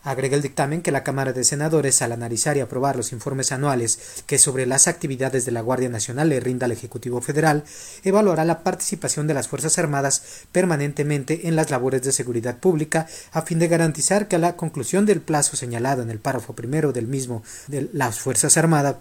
Agrega 0.04 0.34
el 0.34 0.42
dictamen 0.42 0.82
que 0.82 0.90
la 0.90 1.04
Cámara 1.04 1.32
de 1.32 1.44
Senadores, 1.44 2.02
al 2.02 2.10
analizar 2.10 2.56
y 2.56 2.60
aprobar 2.60 2.96
los 2.96 3.12
informes 3.12 3.52
anuales 3.52 4.24
que 4.26 4.38
sobre 4.38 4.66
las 4.66 4.88
actividades 4.88 5.44
de 5.44 5.52
la 5.52 5.60
Guardia 5.60 5.88
Nacional 5.88 6.28
le 6.28 6.40
rinda 6.40 6.64
al 6.64 6.72
Ejecutivo 6.72 7.20
Federal, 7.20 7.62
evaluará 8.02 8.44
la 8.44 8.64
participación 8.64 9.28
de 9.28 9.34
las 9.34 9.46
Fuerzas 9.46 9.78
Armadas 9.78 10.22
permanentemente 10.50 11.46
en 11.46 11.54
las 11.54 11.70
labores 11.70 12.02
de 12.02 12.10
seguridad 12.10 12.58
pública 12.58 13.06
a 13.30 13.42
fin 13.42 13.60
de 13.60 13.68
garantizar 13.68 14.26
que 14.26 14.36
a 14.36 14.40
la 14.40 14.56
conclusión 14.56 15.06
del 15.06 15.20
plazo 15.20 15.56
señalado 15.56 16.02
en 16.02 16.10
el 16.10 16.18
párrafo 16.18 16.54
primero 16.54 16.92
del 16.92 17.06
mismo 17.06 17.44
de 17.68 17.88
las 17.92 18.18
Fuerzas 18.18 18.56
Armadas 18.56 18.96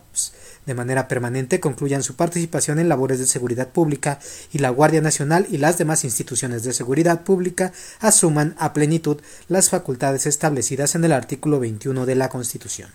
de 0.66 0.74
manera 0.74 1.08
permanente 1.08 1.60
concluyan 1.60 2.04
su 2.04 2.16
participación 2.16 2.80
en 2.80 2.90
labores 2.90 3.20
de 3.20 3.26
seguridad 3.26 3.70
pública 3.70 4.20
y 4.52 4.60
la 4.60 4.70
Guardia 4.70 5.02
Nacional 5.02 5.48
y 5.50 5.58
las 5.58 5.78
demás 5.78 6.04
instituciones 6.04 6.64
de 6.64 6.74
seguridad 6.74 7.24
pública 7.24 7.74
asuman 8.00 8.56
a 8.60 8.74
plenitud 8.74 9.18
las 9.48 9.70
facultades 9.70 10.26
establecidas 10.28 10.96
en 10.96 11.04
el 11.04 11.14
artículo 11.14 11.60
21 11.60 12.06
de 12.06 12.16
la 12.16 12.30
Constitución. 12.30 12.90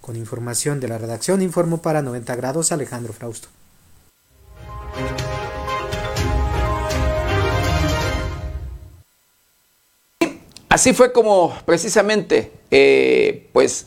Con 0.00 0.16
información 0.16 0.80
de 0.80 0.88
la 0.88 0.98
redacción 0.98 1.42
informo 1.42 1.82
para 1.82 2.02
90 2.02 2.36
grados 2.36 2.72
Alejandro 2.72 3.12
Frausto. 3.12 3.48
Así 10.68 10.92
fue 10.92 11.12
como 11.12 11.56
precisamente, 11.64 12.52
eh, 12.70 13.48
pues 13.52 13.86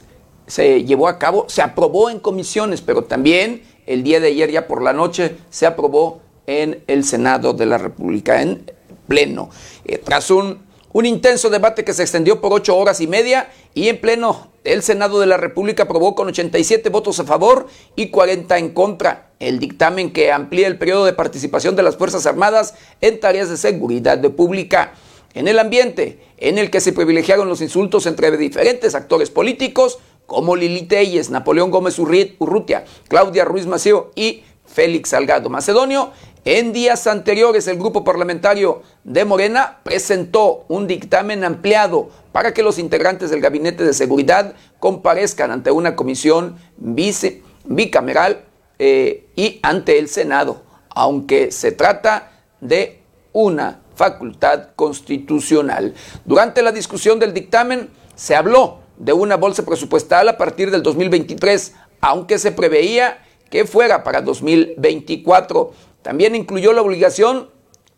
se 0.52 0.84
llevó 0.84 1.08
a 1.08 1.18
cabo, 1.18 1.46
se 1.48 1.62
aprobó 1.62 2.10
en 2.10 2.20
comisiones, 2.20 2.82
pero 2.82 3.06
también 3.06 3.64
el 3.86 4.04
día 4.04 4.20
de 4.20 4.28
ayer, 4.28 4.52
ya 4.52 4.68
por 4.68 4.84
la 4.84 4.92
noche, 4.92 5.38
se 5.50 5.66
aprobó 5.66 6.20
en 6.46 6.84
el 6.88 7.06
Senado 7.06 7.54
de 7.54 7.66
la 7.66 7.78
República, 7.78 8.42
en 8.42 8.70
pleno. 9.08 9.50
Eh, 9.86 9.98
tras 9.98 10.30
un, 10.30 10.60
un 10.92 11.06
intenso 11.06 11.50
debate 11.50 11.86
que 11.86 11.94
se 11.94 12.02
extendió 12.02 12.42
por 12.42 12.52
ocho 12.52 12.76
horas 12.76 13.00
y 13.00 13.08
media 13.08 13.50
y 13.74 13.88
en 13.88 14.02
pleno, 14.02 14.52
el 14.66 14.84
Senado 14.84 15.22
de 15.22 15.28
la 15.28 15.38
República 15.38 15.84
aprobó 15.84 16.16
con 16.16 16.28
87 16.28 16.90
votos 16.90 17.22
a 17.22 17.24
favor 17.24 17.68
y 17.96 18.10
40 18.10 18.58
en 18.58 18.74
contra 18.74 19.32
el 19.40 19.58
dictamen 19.58 20.12
que 20.12 20.34
amplía 20.34 20.68
el 20.68 20.78
periodo 20.78 21.06
de 21.06 21.14
participación 21.14 21.78
de 21.78 21.84
las 21.84 21.96
Fuerzas 21.96 22.26
Armadas 22.26 22.74
en 23.00 23.22
tareas 23.22 23.50
de 23.50 23.56
seguridad 23.56 24.22
pública. 24.32 24.96
En 25.34 25.48
el 25.48 25.60
ambiente 25.60 26.20
en 26.38 26.58
el 26.58 26.70
que 26.70 26.82
se 26.82 26.92
privilegiaron 26.92 27.48
los 27.48 27.62
insultos 27.62 28.06
entre 28.06 28.36
diferentes 28.36 28.96
actores 28.96 29.30
políticos, 29.30 30.00
como 30.32 30.56
Lili 30.56 30.84
Telles, 30.84 31.30
Napoleón 31.30 31.72
Gómez 31.72 32.00
Urrutia, 32.00 32.86
Claudia 33.10 33.44
Ruiz 33.44 33.68
Maceo 33.68 34.12
y 34.16 34.44
Félix 34.66 35.10
Salgado 35.10 35.50
Macedonio. 35.50 36.14
En 36.46 36.72
días 36.72 37.06
anteriores, 37.06 37.68
el 37.68 37.78
grupo 37.78 38.06
parlamentario 38.06 38.82
de 39.04 39.26
Morena 39.26 39.80
presentó 39.84 40.64
un 40.70 40.88
dictamen 40.88 41.44
ampliado 41.44 42.12
para 42.32 42.54
que 42.54 42.64
los 42.64 42.80
integrantes 42.80 43.30
del 43.30 43.42
Gabinete 43.42 43.84
de 43.84 43.94
Seguridad 43.94 44.56
comparezcan 44.80 45.52
ante 45.52 45.70
una 45.70 45.98
comisión 45.98 46.56
bicameral 46.78 48.46
eh, 48.80 49.28
y 49.36 49.60
ante 49.64 50.00
el 50.00 50.08
Senado, 50.08 50.62
aunque 50.92 51.52
se 51.52 51.74
trata 51.74 52.32
de 52.62 53.02
una 53.34 53.82
facultad 53.96 54.70
constitucional. 54.78 55.94
Durante 56.24 56.62
la 56.62 56.72
discusión 56.72 57.20
del 57.20 57.34
dictamen 57.34 57.90
se 58.16 58.34
habló 58.34 58.81
de 59.02 59.14
una 59.14 59.36
bolsa 59.36 59.66
presupuestal 59.66 60.30
a 60.30 60.38
partir 60.38 60.70
del 60.70 60.84
2023, 60.84 61.74
aunque 62.02 62.38
se 62.38 62.52
preveía 62.52 63.24
que 63.50 63.66
fuera 63.66 64.04
para 64.04 64.22
2024. 64.22 65.74
También 66.04 66.36
incluyó 66.36 66.72
la 66.72 66.84
obligación 66.84 67.50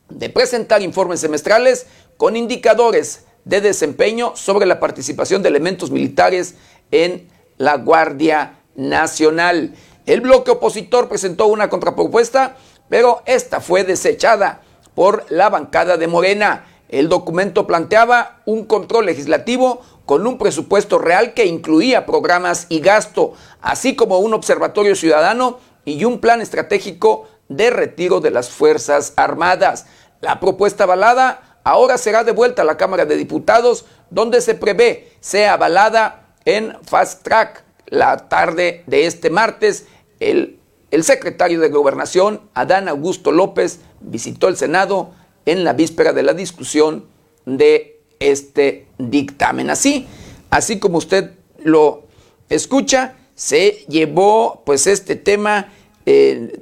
de 0.09 0.29
presentar 0.29 0.81
informes 0.81 1.19
semestrales 1.19 1.87
con 2.15 2.37
indicadores 2.37 3.25
de 3.43 3.59
desempeño 3.59 4.31
sobre 4.37 4.65
la 4.65 4.79
participación 4.79 5.43
de 5.43 5.49
elementos 5.49 5.91
militares 5.91 6.55
en 6.89 7.27
la 7.57 7.75
Guardia 7.75 8.59
Nacional. 8.75 9.75
El 10.05 10.21
bloque 10.21 10.51
opositor 10.51 11.09
presentó 11.09 11.47
una 11.47 11.69
contrapropuesta, 11.69 12.55
pero 12.87 13.23
esta 13.25 13.59
fue 13.59 13.83
desechada 13.83 14.61
por 14.95 15.25
la 15.29 15.49
bancada 15.49 15.97
de 15.97 16.07
Morena. 16.07 16.65
El 16.89 17.09
documento 17.09 17.65
planteaba 17.65 18.41
un 18.45 18.65
control 18.65 19.07
legislativo 19.07 19.81
con 20.05 20.27
un 20.27 20.37
presupuesto 20.37 20.99
real 20.99 21.33
que 21.33 21.45
incluía 21.45 22.05
programas 22.05 22.67
y 22.69 22.79
gasto, 22.79 23.33
así 23.61 23.95
como 23.95 24.19
un 24.19 24.33
observatorio 24.33 24.95
ciudadano 24.95 25.59
y 25.85 26.05
un 26.05 26.19
plan 26.19 26.41
estratégico 26.41 27.27
de 27.49 27.69
retiro 27.69 28.19
de 28.19 28.31
las 28.31 28.49
Fuerzas 28.49 29.13
Armadas. 29.15 29.85
La 30.21 30.39
propuesta 30.39 30.83
avalada 30.83 31.59
ahora 31.63 31.97
será 31.97 32.23
devuelta 32.23 32.61
a 32.61 32.65
la 32.65 32.77
Cámara 32.77 33.05
de 33.05 33.17
Diputados, 33.17 33.85
donde 34.09 34.41
se 34.41 34.55
prevé 34.55 35.11
sea 35.19 35.53
avalada 35.53 36.35
en 36.45 36.77
fast 36.83 37.23
track 37.23 37.63
la 37.87 38.29
tarde 38.29 38.83
de 38.87 39.05
este 39.05 39.29
martes. 39.29 39.87
El, 40.19 40.59
el 40.91 41.03
secretario 41.03 41.59
de 41.59 41.69
Gobernación, 41.69 42.41
Adán 42.53 42.87
Augusto 42.87 43.31
López, 43.31 43.79
visitó 44.01 44.47
el 44.47 44.57
Senado 44.57 45.11
en 45.45 45.63
la 45.63 45.73
víspera 45.73 46.13
de 46.13 46.23
la 46.23 46.33
discusión 46.33 47.05
de 47.45 47.99
este 48.19 48.87
dictamen. 48.97 49.69
Así, 49.69 50.07
así 50.49 50.79
como 50.79 50.97
usted 50.97 51.31
lo 51.63 52.03
escucha, 52.49 53.15
se 53.35 53.85
llevó 53.87 54.63
pues 54.65 54.87
este 54.87 55.15
tema, 55.15 55.73
eh, 56.05 56.61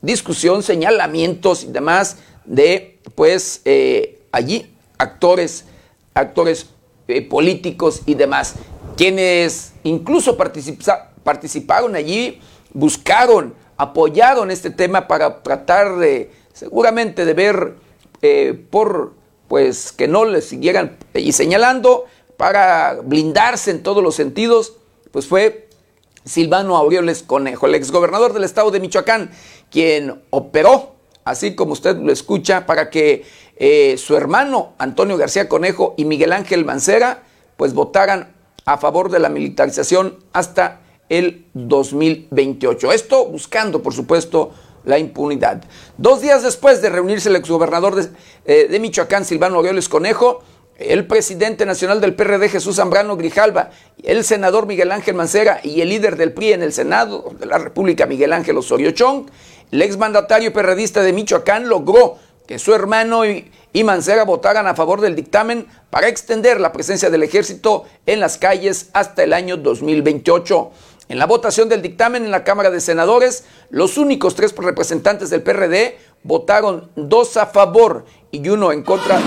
discusión, 0.00 0.62
señalamientos 0.62 1.64
y 1.64 1.68
demás 1.68 2.18
de 2.44 3.00
pues 3.14 3.62
eh, 3.64 4.20
allí 4.32 4.74
actores, 4.98 5.64
actores 6.14 6.66
eh, 7.08 7.22
políticos 7.22 8.02
y 8.06 8.14
demás, 8.14 8.54
quienes 8.96 9.72
incluso 9.82 10.36
participaron 10.36 11.96
allí, 11.96 12.40
buscaron, 12.72 13.54
apoyaron 13.76 14.50
este 14.50 14.70
tema 14.70 15.08
para 15.08 15.42
tratar 15.42 15.96
de, 15.96 16.30
seguramente 16.52 17.24
de 17.24 17.34
ver 17.34 17.74
por 18.70 19.14
pues 19.48 19.92
que 19.92 20.08
no 20.08 20.24
le 20.24 20.40
siguieran 20.40 20.96
y 21.12 21.32
señalando 21.32 22.06
para 22.36 23.00
blindarse 23.04 23.70
en 23.70 23.82
todos 23.82 24.02
los 24.02 24.14
sentidos, 24.14 24.74
pues 25.10 25.26
fue 25.26 25.68
Silvano 26.24 26.76
Aureoles 26.76 27.22
Conejo, 27.22 27.66
el 27.66 27.74
exgobernador 27.74 28.32
del 28.32 28.44
estado 28.44 28.70
de 28.70 28.80
Michoacán, 28.80 29.30
quien 29.70 30.22
operó, 30.30 30.94
así 31.24 31.54
como 31.54 31.72
usted 31.72 31.96
lo 31.96 32.12
escucha, 32.12 32.64
para 32.66 32.90
que 32.90 33.24
eh, 33.56 33.96
su 33.98 34.16
hermano 34.16 34.72
Antonio 34.78 35.16
García 35.16 35.48
Conejo 35.48 35.94
y 35.96 36.04
Miguel 36.04 36.32
Ángel 36.32 36.64
Mancera 36.64 37.22
pues 37.56 37.74
votaran 37.74 38.34
a 38.64 38.78
favor 38.78 39.10
de 39.10 39.18
la 39.18 39.28
militarización 39.28 40.18
hasta 40.32 40.80
el 41.08 41.46
2028. 41.54 42.92
Esto 42.92 43.26
buscando, 43.26 43.82
por 43.82 43.92
supuesto, 43.92 44.52
la 44.84 44.98
impunidad. 44.98 45.62
Dos 45.96 46.20
días 46.20 46.42
después 46.42 46.82
de 46.82 46.90
reunirse 46.90 47.28
el 47.28 47.36
exgobernador 47.36 47.94
de, 47.94 48.08
eh, 48.44 48.78
Michoacán, 48.78 49.24
Silvano 49.24 49.56
Aureoles 49.56 49.88
Conejo, 49.88 50.42
el 50.78 51.06
presidente 51.06 51.66
nacional 51.66 52.00
del 52.00 52.14
PRD, 52.14 52.48
Jesús 52.48 52.76
Zambrano 52.76 53.16
Grijalva, 53.16 53.70
el 54.02 54.24
senador 54.24 54.66
Miguel 54.66 54.90
Ángel 54.90 55.14
Mancera 55.14 55.60
y 55.62 55.80
el 55.80 55.90
líder 55.90 56.16
del 56.16 56.32
PRI 56.32 56.54
en 56.54 56.62
el 56.62 56.72
Senado 56.72 57.32
de 57.38 57.46
la 57.46 57.58
República, 57.58 58.06
Miguel 58.06 58.32
Ángel 58.32 58.56
Osorio 58.56 58.90
Chong, 58.90 59.26
el 59.70 59.82
exmandatario 59.82 60.52
perredista 60.52 61.02
de 61.02 61.12
Michoacán 61.12 61.68
logró 61.68 62.18
que 62.46 62.58
su 62.58 62.74
hermano 62.74 63.24
y, 63.24 63.50
y, 63.72 63.84
Mancera 63.84 64.24
votaran 64.24 64.66
a 64.66 64.74
favor 64.74 65.00
del 65.00 65.14
dictamen 65.14 65.66
para 65.90 66.08
extender 66.08 66.60
la 66.60 66.72
presencia 66.72 67.08
del 67.08 67.22
ejército 67.22 67.84
en 68.04 68.20
las 68.20 68.36
calles 68.36 68.90
hasta 68.92 69.22
el 69.22 69.32
año 69.32 69.56
2028. 69.56 70.70
En 71.12 71.18
la 71.18 71.26
votación 71.26 71.68
del 71.68 71.82
dictamen 71.82 72.24
en 72.24 72.30
la 72.30 72.42
Cámara 72.42 72.70
de 72.70 72.80
Senadores, 72.80 73.44
los 73.68 73.98
únicos 73.98 74.34
tres 74.34 74.56
representantes 74.56 75.28
del 75.28 75.42
PRD 75.42 75.98
votaron 76.22 76.90
dos 76.96 77.36
a 77.36 77.44
favor 77.44 78.06
y 78.30 78.48
uno 78.48 78.72
en 78.72 78.82
contra 78.82 79.20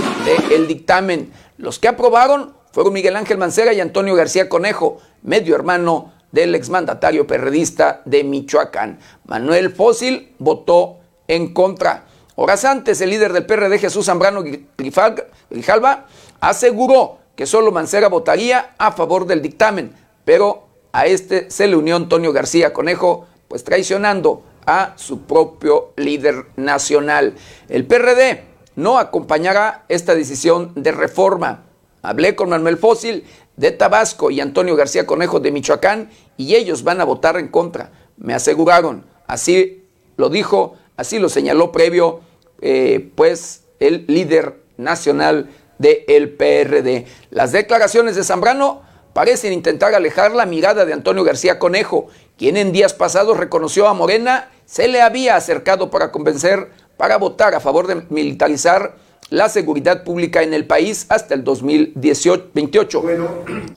del 0.50 0.68
dictamen. 0.68 1.32
Los 1.60 1.78
que 1.78 1.88
aprobaron 1.88 2.56
fueron 2.72 2.92
Miguel 2.92 3.16
Ángel 3.16 3.38
Mancera 3.38 3.72
y 3.72 3.82
Antonio 3.82 4.16
García 4.16 4.50
Conejo, 4.50 4.98
medio 5.22 5.54
hermano 5.54 6.12
del 6.32 6.56
exmandatario 6.56 7.28
perredista 7.28 8.02
de 8.06 8.24
Michoacán. 8.24 8.98
Manuel 9.26 9.70
Fósil 9.70 10.34
votó 10.40 10.98
en 11.28 11.54
contra. 11.54 12.06
Horas 12.34 12.66
antes, 12.66 13.00
el 13.00 13.12
líder 13.12 13.32
del 13.32 13.46
PRD, 13.46 13.78
Jesús 13.78 14.08
Zambrano 14.08 14.44
Grijalva, 14.80 16.08
aseguró 16.40 17.20
que 17.36 17.46
solo 17.46 17.72
Mancera 17.72 18.08
votaría 18.10 18.74
a 18.80 18.92
favor 18.92 19.28
del 19.28 19.44
dictamen, 19.44 19.94
pero 20.26 20.65
a 20.96 21.08
este 21.08 21.52
se 21.52 21.68
le 21.68 21.76
unió 21.76 21.98
Antonio 21.98 22.32
García 22.32 22.72
Conejo, 22.72 23.28
pues 23.50 23.66
traicionando 23.66 24.44
a 24.66 24.94
su 24.96 25.24
propio 25.24 25.92
líder 25.98 26.46
nacional. 26.56 27.36
El 27.68 27.86
PRD 27.86 28.46
no 28.78 28.98
acompañará 28.98 29.84
esta 29.90 30.16
decisión 30.16 30.72
de 30.74 30.94
reforma. 30.94 31.66
Hablé 32.02 32.38
con 32.38 32.50
Manuel 32.50 32.78
Fósil 32.78 33.26
de 33.58 33.72
Tabasco 33.72 34.32
y 34.32 34.40
Antonio 34.40 34.78
García 34.78 35.06
Conejo 35.06 35.42
de 35.42 35.52
Michoacán 35.52 36.12
y 36.38 36.56
ellos 36.56 36.86
van 36.86 37.02
a 37.02 37.04
votar 37.04 37.36
en 37.36 37.50
contra. 37.50 37.92
Me 38.16 38.34
aseguraron, 38.34 39.04
así 39.28 39.84
lo 40.16 40.30
dijo, 40.30 40.78
así 40.96 41.20
lo 41.20 41.28
señaló 41.28 41.74
previo, 41.74 42.22
eh, 42.62 43.12
pues 43.16 43.66
el 43.82 44.06
líder 44.08 44.62
nacional 44.78 45.50
del 45.78 46.30
PRD. 46.30 47.06
Las 47.32 47.52
declaraciones 47.52 48.16
de 48.16 48.24
Zambrano 48.24 48.85
parecen 49.16 49.54
intentar 49.54 49.96
alejar 49.96 50.36
la 50.36 50.46
mirada 50.46 50.84
de 50.84 50.92
Antonio 50.92 51.24
García 51.24 51.58
Conejo, 51.58 52.08
quien 52.38 52.58
en 52.58 52.74
días 52.74 52.94
pasados 52.94 53.38
reconoció 53.38 53.88
a 53.88 53.94
Morena 53.94 54.52
se 54.66 54.90
le 54.90 55.02
había 55.02 55.38
acercado 55.38 55.90
para 55.90 56.12
convencer 56.12 56.70
para 56.98 57.18
votar 57.18 57.56
a 57.56 57.62
favor 57.62 57.88
de 57.88 58.04
militarizar 58.10 58.98
la 59.30 59.48
seguridad 59.48 60.04
pública 60.04 60.44
en 60.44 60.54
el 60.54 60.68
país 60.68 61.06
hasta 61.08 61.34
el 61.34 61.46
2028, 61.46 63.04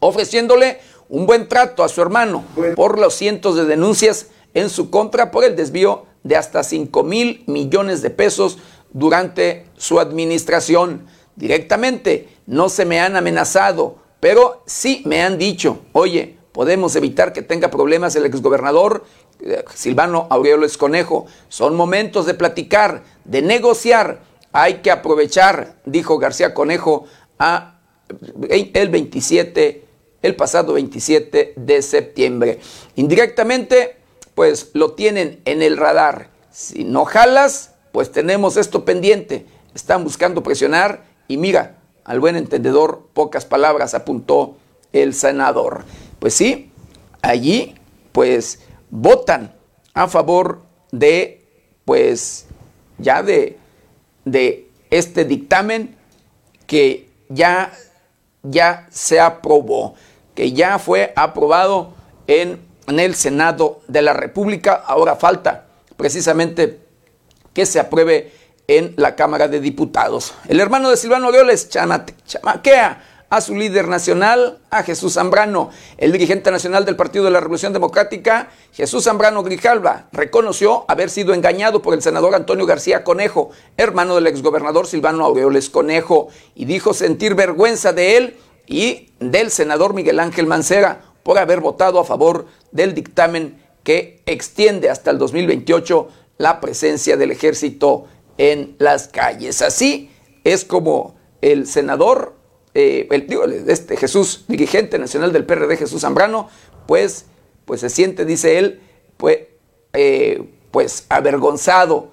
ofreciéndole 0.01 0.81
un 1.09 1.25
buen 1.25 1.47
trato 1.47 1.85
a 1.85 1.89
su 1.89 2.03
hermano 2.03 2.45
por 2.75 2.99
los 2.99 3.15
cientos 3.15 3.55
de 3.55 3.65
denuncias 3.65 4.31
en 4.55 4.69
su 4.69 4.91
contra 4.91 5.31
por 5.31 5.45
el 5.45 5.55
desvío 5.55 6.07
de 6.25 6.35
hasta 6.35 6.65
5 6.65 7.05
mil 7.05 7.45
millones 7.47 8.03
de 8.03 8.11
pesos 8.11 8.59
durante 8.93 9.67
su 9.77 10.01
administración. 10.01 11.07
Directamente 11.37 12.29
no 12.47 12.69
se 12.69 12.85
me 12.85 12.99
han 12.99 13.15
amenazado, 13.15 14.08
pero 14.21 14.63
sí 14.67 15.03
me 15.05 15.23
han 15.23 15.39
dicho, 15.39 15.81
oye, 15.93 16.39
podemos 16.53 16.97
evitar 16.97 17.33
que 17.33 17.43
tenga 17.43 17.71
problemas 17.71 18.17
el 18.17 18.27
exgobernador 18.27 19.05
Silvano 19.75 20.27
Aureoles 20.31 20.77
Conejo. 20.77 21.27
Son 21.49 21.77
momentos 21.77 22.27
de 22.27 22.35
platicar, 22.35 23.05
de 23.25 23.43
negociar. 23.43 24.23
Hay 24.53 24.75
que 24.77 24.91
aprovechar, 24.91 25.77
dijo 25.85 26.19
García 26.19 26.55
Conejo 26.55 27.05
a 27.39 27.81
el 28.49 28.89
27, 28.89 29.85
el 30.23 30.37
pasado 30.37 30.73
27 30.75 31.55
de 31.57 31.83
septiembre. 31.83 32.59
Indirectamente, 32.97 33.97
pues 34.35 34.71
lo 34.73 34.93
tienen 34.93 35.41
en 35.45 35.63
el 35.63 35.77
radar. 35.77 36.31
Si 36.51 36.85
no 36.85 37.05
jalas, 37.05 37.75
pues 37.93 38.11
tenemos 38.11 38.57
esto 38.57 38.85
pendiente. 38.85 39.47
Están 39.75 40.03
buscando 40.03 40.43
presionar 40.43 41.05
y 41.29 41.37
mira, 41.37 41.78
al 42.09 42.21
buen 42.21 42.37
entendedor, 42.37 43.07
pocas 43.13 43.45
palabras 43.45 43.93
apuntó 43.93 44.57
el 44.95 45.13
senador. 45.13 45.85
Pues 46.19 46.33
sí, 46.33 46.73
allí, 47.21 47.75
pues 48.13 48.61
votan 48.89 49.55
a 49.93 50.09
favor 50.09 50.63
de, 50.91 51.45
pues, 51.85 52.47
ya 52.97 53.23
de, 53.23 53.59
de 54.25 54.71
este 54.89 55.27
dictamen 55.27 55.97
que 56.67 57.11
ya, 57.29 57.75
ya 58.43 58.87
se 58.91 59.21
aprobó, 59.21 59.95
que 60.35 60.53
ya 60.53 60.79
fue 60.79 61.13
aprobado 61.15 61.93
en, 62.27 62.59
en 62.87 63.01
el 63.01 63.17
Senado 63.17 63.83
de 63.87 64.01
la 64.01 64.15
República. 64.15 64.73
Ahora 64.73 65.17
falta 65.17 65.67
precisamente 65.99 66.81
que 67.53 67.67
se 67.67 67.79
apruebe 67.79 68.33
en 68.69 68.95
la 68.97 69.17
Cámara 69.17 69.49
de 69.49 69.61
Diputados. 69.61 70.35
El 70.47 70.61
hermano 70.61 70.91
de 70.91 70.97
Silvano 70.97 71.27
Aureoles 71.27 71.71
chamaquea 71.71 73.03
a 73.31 73.41
su 73.41 73.55
líder 73.55 73.89
nacional, 73.89 74.59
a 74.71 74.83
Jesús 74.83 75.15
Zambrano. 75.15 75.71
El 75.97 76.13
dirigente 76.13 76.51
nacional 76.51 76.85
del 76.85 76.97
Partido 76.97 77.25
de 77.25 77.31
la 77.31 77.41
Revolución 77.41 77.73
Democrática, 77.73 78.51
Jesús 78.73 79.05
Zambrano 79.05 79.43
Grijalva, 79.43 80.09
reconoció 80.13 80.85
haber 80.89 81.11
sido 81.11 81.35
engañado 81.35 81.83
por 81.83 81.95
el 81.95 82.03
senador 82.03 82.35
Antonio 82.35 82.67
García 82.67 83.05
Conejo, 83.05 83.51
hermano 83.77 84.15
del 84.15 84.27
exgobernador 84.27 84.87
Silvano 84.87 85.25
Aureoles 85.25 85.69
Conejo, 85.71 86.29
y 86.55 86.65
dijo 86.65 86.95
sentir 86.95 87.35
vergüenza 87.35 87.93
de 87.93 88.17
él 88.17 88.37
y 88.67 89.11
del 89.19 89.51
senador 89.51 89.95
Miguel 89.95 90.21
Ángel 90.21 90.47
Mancera 90.47 91.03
por 91.23 91.39
haber 91.39 91.61
votado 91.61 92.01
a 92.01 92.05
favor 92.05 92.47
del 92.71 92.95
dictamen 92.95 93.63
que 93.83 94.23
extiende 94.27 94.91
hasta 94.91 95.11
el 95.11 95.19
2028 95.19 96.09
la 96.39 96.61
presencia 96.61 97.17
del 97.17 97.31
ejército 97.31 98.07
en 98.39 98.77
las 98.79 99.09
calles. 99.09 99.61
Así 99.63 100.11
es 100.45 100.65
como 100.65 101.17
el 101.41 101.67
senador 101.67 102.39
eh, 102.81 103.09
el, 103.11 103.27
digo, 103.27 103.45
este 103.45 103.97
Jesús, 103.97 104.45
dirigente 104.47 105.01
nacional 105.01 105.33
del 105.33 105.45
PRD, 105.45 105.77
Jesús 105.77 106.03
Zambrano, 106.03 106.49
pues, 106.87 107.27
pues 107.65 107.81
se 107.81 107.91
siente, 107.91 108.25
dice 108.25 108.59
él, 108.59 108.81
pues, 109.17 109.39
eh, 109.95 110.49
pues 110.71 111.07
avergonzado, 111.09 112.13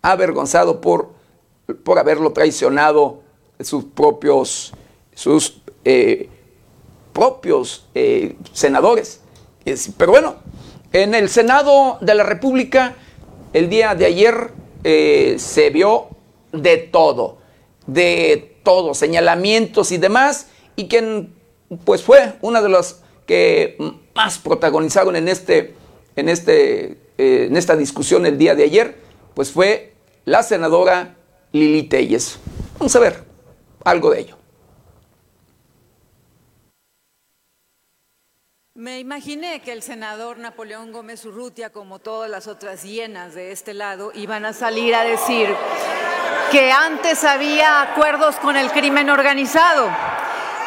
avergonzado 0.00 0.80
por, 0.80 1.10
por 1.84 1.98
haberlo 1.98 2.32
traicionado 2.32 3.20
sus 3.60 3.84
propios, 3.84 4.72
sus 5.14 5.60
eh, 5.84 6.30
propios 7.12 7.86
senadores. 8.52 9.20
Pero 9.98 10.12
bueno, 10.12 10.36
en 10.92 11.14
el 11.14 11.28
Senado 11.28 11.98
de 12.00 12.14
la 12.14 12.22
República, 12.22 12.94
el 13.52 13.68
día 13.68 13.94
de 13.94 14.06
ayer 14.06 14.50
se 14.82 15.70
vio 15.70 16.08
de 16.52 16.76
todo 16.78 17.38
de 17.86 18.56
todo, 18.62 18.94
señalamientos 18.94 19.92
y 19.92 19.98
demás, 19.98 20.48
y 20.74 20.88
quien 20.88 21.34
pues 21.84 22.02
fue 22.02 22.34
una 22.42 22.60
de 22.60 22.68
las 22.68 23.02
que 23.26 23.76
más 24.14 24.38
protagonizaron 24.38 25.16
en, 25.16 25.28
este, 25.28 25.74
en, 26.14 26.28
este, 26.28 26.98
eh, 27.18 27.46
en 27.48 27.56
esta 27.56 27.76
discusión 27.76 28.26
el 28.26 28.38
día 28.38 28.54
de 28.54 28.64
ayer, 28.64 28.96
pues 29.34 29.50
fue 29.50 29.94
la 30.24 30.42
senadora 30.42 31.16
Lili 31.52 31.84
Telles. 31.84 32.38
Vamos 32.78 32.94
a 32.94 33.00
ver 33.00 33.24
algo 33.84 34.10
de 34.10 34.20
ello. 34.20 34.36
Me 38.76 38.98
imaginé 38.98 39.60
que 39.60 39.72
el 39.72 39.82
senador 39.82 40.36
Napoleón 40.36 40.92
Gómez 40.92 41.24
Urrutia, 41.24 41.70
como 41.70 41.98
todas 41.98 42.28
las 42.28 42.46
otras 42.46 42.82
hienas 42.82 43.34
de 43.34 43.50
este 43.50 43.72
lado, 43.72 44.12
iban 44.14 44.44
a 44.44 44.52
salir 44.52 44.94
a 44.94 45.02
decir 45.02 45.48
que 46.52 46.70
antes 46.70 47.24
había 47.24 47.80
acuerdos 47.80 48.36
con 48.36 48.54
el 48.54 48.70
crimen 48.70 49.08
organizado. 49.08 49.88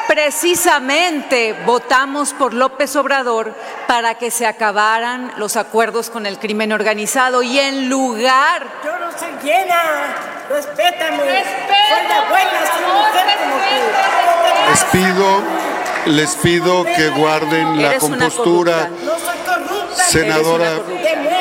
Precisamente 0.07 1.53
votamos 1.67 2.33
por 2.33 2.55
López 2.55 2.95
Obrador 2.95 3.53
para 3.85 4.15
que 4.15 4.31
se 4.31 4.47
acabaran 4.47 5.31
los 5.37 5.55
acuerdos 5.55 6.09
con 6.09 6.25
el 6.25 6.39
crimen 6.39 6.73
organizado 6.73 7.43
y 7.43 7.59
en 7.59 7.89
lugar... 7.89 8.65
Yo 8.83 8.97
no 8.97 9.11
soy 9.11 9.29
llena, 9.43 9.83
respétame, 10.49 11.17
soy 11.19 12.07
la 12.07 12.27
buena, 12.27 12.59
soy 12.73 12.85
mujer 12.91 13.37
como 13.37 13.55
tú. 13.57 14.71
Les 14.71 14.83
pido, 14.85 15.78
les 16.09 16.35
pido 16.35 16.83
que 16.83 17.09
guarden 17.09 17.81
la 17.81 17.97
compostura. 17.97 18.89
Senadora, 19.95 20.79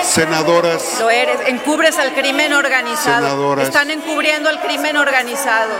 senadoras, 0.02 0.98
Lo 1.00 1.10
eres, 1.10 1.40
encubres 1.46 1.98
al 1.98 2.12
crimen 2.12 2.52
organizado. 2.52 3.26
Senadoras. 3.26 3.68
Están 3.68 3.90
encubriendo 3.90 4.48
al 4.48 4.60
crimen 4.60 4.96
organizado. 4.96 5.72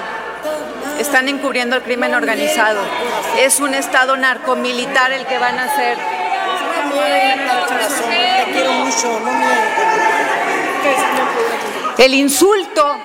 Están 0.99 1.29
encubriendo 1.29 1.77
al 1.77 1.83
crimen 1.83 2.15
organizado. 2.15 2.81
Es 3.39 3.61
un 3.61 3.75
estado 3.75 4.17
narcomilitar 4.17 5.13
el 5.13 5.27
que 5.27 5.39
van 5.39 5.59
a 5.59 5.65
hacer. 5.65 5.99
El 11.99 12.15
insulto, 12.15 12.97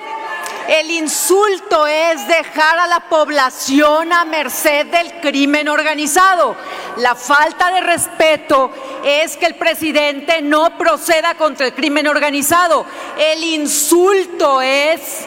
el 0.68 0.90
insulto 0.90 1.86
es 1.86 2.26
dejar 2.26 2.78
a 2.78 2.86
la 2.86 3.00
población 3.00 4.12
a 4.12 4.24
merced 4.24 4.86
del 4.86 5.20
crimen 5.20 5.68
organizado. 5.68 6.56
La 6.96 7.14
falta 7.14 7.70
de 7.70 7.80
respeto 7.80 8.70
es 9.04 9.36
que 9.36 9.46
el 9.46 9.56
presidente 9.56 10.40
no 10.40 10.78
proceda 10.78 11.34
contra 11.34 11.66
el 11.66 11.74
crimen 11.74 12.08
organizado. 12.08 12.86
El 13.18 13.44
insulto 13.44 14.62
es 14.62 15.26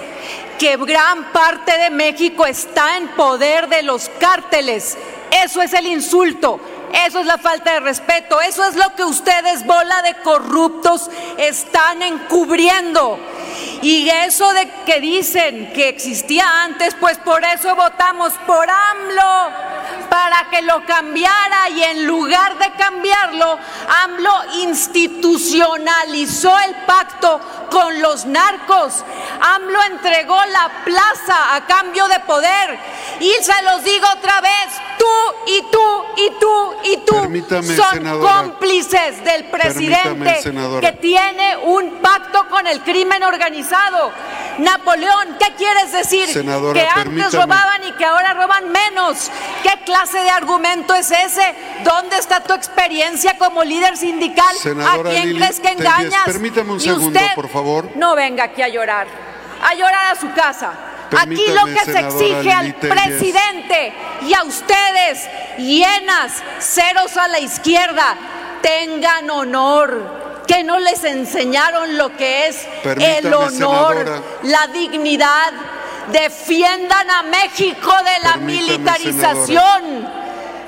que 0.57 0.75
gran 0.77 1.31
parte 1.31 1.77
de 1.77 1.91
México 1.91 2.45
está 2.45 2.97
en 2.97 3.09
poder 3.09 3.67
de 3.67 3.83
los 3.83 4.09
cárteles. 4.19 4.97
Eso 5.43 5.61
es 5.61 5.73
el 5.73 5.85
insulto. 5.85 6.59
Eso 7.05 7.19
es 7.19 7.25
la 7.25 7.37
falta 7.37 7.73
de 7.73 7.79
respeto. 7.81 8.41
Eso 8.41 8.65
es 8.65 8.75
lo 8.75 8.95
que 8.95 9.03
ustedes, 9.03 9.65
bola 9.65 10.01
de 10.01 10.15
corruptos, 10.15 11.09
están 11.37 12.01
encubriendo. 12.01 13.19
Y 13.81 14.09
eso 14.09 14.51
de 14.53 14.69
que 14.85 14.99
dicen 14.99 15.71
que 15.73 15.89
existía 15.89 16.63
antes, 16.63 16.95
pues 16.95 17.17
por 17.19 17.43
eso 17.43 17.75
votamos 17.75 18.33
por 18.45 18.67
AMLO, 18.69 19.51
para 20.09 20.49
que 20.49 20.61
lo 20.63 20.83
cambiara 20.85 21.69
y 21.69 21.83
en 21.83 22.07
lugar 22.07 22.57
de 22.57 22.71
cambiarlo, 22.71 23.59
AMLO 24.03 24.33
institucionalizó 24.61 26.57
el 26.59 26.75
pacto 26.85 27.39
con 27.70 28.01
los 28.01 28.26
narcos. 28.26 29.03
AMLO 29.41 29.84
entregó 29.84 30.38
la 30.45 30.70
plaza 30.84 31.55
a 31.55 31.65
cambio 31.65 32.07
de 32.07 32.20
poder. 32.22 32.80
Y 33.20 33.32
se 33.43 33.61
los 33.63 33.84
digo 33.84 34.05
otra 34.18 34.41
vez, 34.41 34.68
tú 34.97 35.05
y 35.47 35.61
tú 35.72 36.03
y 36.18 36.30
tú 36.39 36.74
y 36.84 36.97
tú 37.05 37.15
Permítame, 37.22 37.76
son 37.76 37.91
senadora. 37.93 38.34
cómplices 38.43 39.24
del 39.24 39.45
presidente 39.45 40.39
que 40.82 40.91
tiene 40.93 41.57
un 41.57 41.99
pacto 42.01 42.47
con 42.49 42.68
el 42.68 42.82
crimen 42.82 43.24
organizado. 43.24 44.11
Napoleón, 44.59 45.38
¿qué 45.39 45.53
quieres 45.55 45.91
decir? 45.91 46.28
Senadora, 46.28 46.74
que 46.80 46.88
antes 46.88 47.03
permítame. 47.03 47.43
robaban 47.43 47.84
y 47.84 47.91
que 47.93 48.05
ahora 48.05 48.34
roban 48.34 48.72
menos. 48.72 49.30
¿Qué 49.61 49.72
clase 49.86 50.18
de 50.20 50.30
argumento 50.32 50.95
es 50.95 51.11
ese? 51.11 51.55
¿Dónde 51.84 52.18
está 52.18 52.39
tu 52.41 52.53
experiencia 52.53 53.38
como 53.38 53.63
líder 53.63 53.95
sindical? 53.97 54.55
Senadora 54.55 55.09
¿A 55.11 55.13
quién 55.13 55.28
Lili 55.28 55.39
crees 55.39 55.59
que 55.59 55.70
engañas? 55.70 56.24
permítame 56.26 56.72
un 56.74 56.80
segundo, 56.80 57.07
usted 57.20 57.36
por 57.36 57.49
favor. 57.49 57.56
No 57.95 58.15
venga 58.15 58.45
aquí 58.45 58.61
a 58.61 58.67
llorar. 58.67 59.07
A 59.61 59.73
llorar 59.75 60.13
a 60.13 60.15
su 60.19 60.31
casa. 60.33 60.71
Aquí 61.17 61.45
lo 61.53 61.65
que 61.65 61.85
se 61.85 61.99
exige 61.99 62.51
al 62.51 62.73
presidente 62.75 63.93
y 64.23 64.33
a 64.33 64.43
ustedes, 64.43 65.25
hienas, 65.57 66.33
ceros 66.59 67.15
a 67.17 67.27
la 67.29 67.39
izquierda, 67.39 68.15
tengan 68.61 69.29
honor. 69.29 70.27
Que 70.47 70.63
no 70.63 70.79
les 70.79 71.03
enseñaron 71.03 71.97
lo 71.97 72.15
que 72.15 72.47
es 72.47 72.65
el 72.85 73.33
honor, 73.33 73.51
senadora. 73.51 74.21
la 74.43 74.67
dignidad. 74.67 75.51
Defiendan 76.11 77.09
a 77.11 77.23
México 77.23 77.91
de 77.97 78.23
la 78.23 78.33
Permítame, 78.35 78.61
militarización. 78.77 80.07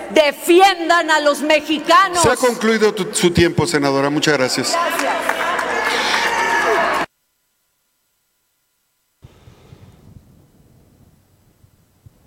Defiendan 0.10 1.10
a 1.12 1.20
los 1.22 1.42
mexicanos. 1.42 2.22
Se 2.24 2.30
ha 2.30 2.36
concluido 2.36 2.94
tu- 2.94 3.14
su 3.14 3.32
tiempo, 3.32 3.66
senadora. 3.66 4.10
Muchas 4.10 4.34
gracias. 4.38 4.76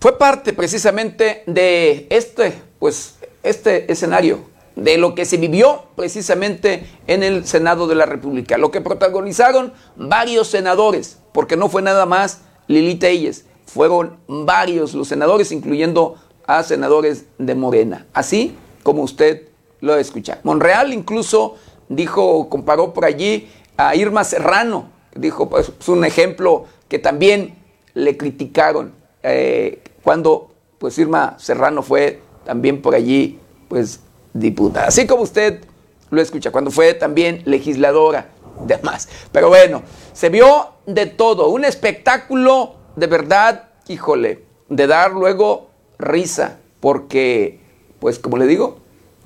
Fue 0.02 0.18
parte 0.18 0.52
precisamente 0.52 1.44
de 1.46 2.08
este, 2.10 2.54
pues, 2.80 3.20
este 3.44 3.92
escenario, 3.92 4.40
de 4.74 4.98
lo 4.98 5.14
que 5.14 5.24
se 5.24 5.36
vivió 5.36 5.84
precisamente 5.94 6.84
en 7.06 7.22
el 7.22 7.46
Senado 7.46 7.86
de 7.86 7.94
la 7.94 8.04
República, 8.04 8.58
lo 8.58 8.72
que 8.72 8.80
protagonizaron 8.80 9.72
varios 9.94 10.48
senadores, 10.48 11.20
porque 11.32 11.56
no 11.56 11.68
fue 11.68 11.82
nada 11.82 12.04
más 12.04 12.40
Lili 12.66 12.96
Telles, 12.96 13.44
fueron 13.64 14.18
varios 14.26 14.92
los 14.94 15.06
senadores, 15.06 15.52
incluyendo 15.52 16.16
a 16.48 16.64
senadores 16.64 17.26
de 17.38 17.54
Morena, 17.54 18.08
así 18.12 18.56
como 18.82 19.04
usted 19.04 19.50
lo 19.80 19.96
escucha. 19.96 20.40
Monreal 20.42 20.92
incluso 20.92 21.58
dijo, 21.88 22.48
comparó 22.48 22.92
por 22.92 23.04
allí 23.04 23.48
a 23.76 23.94
Irma 23.94 24.24
Serrano, 24.24 24.90
dijo, 25.14 25.48
pues, 25.48 25.70
es 25.78 25.88
un 25.88 26.04
ejemplo 26.04 26.64
que 26.88 26.98
también 26.98 27.54
le 27.94 28.16
criticaron 28.16 29.00
eh, 29.22 29.80
cuando 30.02 30.50
pues 30.78 30.98
Irma 30.98 31.36
Serrano 31.38 31.82
fue 31.82 32.20
también 32.44 32.82
por 32.82 32.94
allí 32.94 33.38
pues 33.68 34.00
diputada, 34.32 34.88
así 34.88 35.06
como 35.06 35.22
usted 35.22 35.64
lo 36.10 36.20
escucha, 36.20 36.50
cuando 36.50 36.70
fue 36.70 36.94
también 36.94 37.42
legisladora, 37.46 38.28
demás. 38.66 39.08
Pero 39.32 39.48
bueno, 39.48 39.82
se 40.12 40.28
vio 40.28 40.68
de 40.86 41.06
todo, 41.06 41.48
un 41.48 41.64
espectáculo 41.64 42.74
de 42.96 43.06
verdad, 43.06 43.70
híjole, 43.88 44.44
de 44.68 44.86
dar 44.86 45.12
luego 45.12 45.70
risa, 45.98 46.58
porque 46.80 47.60
pues 47.98 48.18
como 48.18 48.36
le 48.36 48.46
digo, 48.46 48.78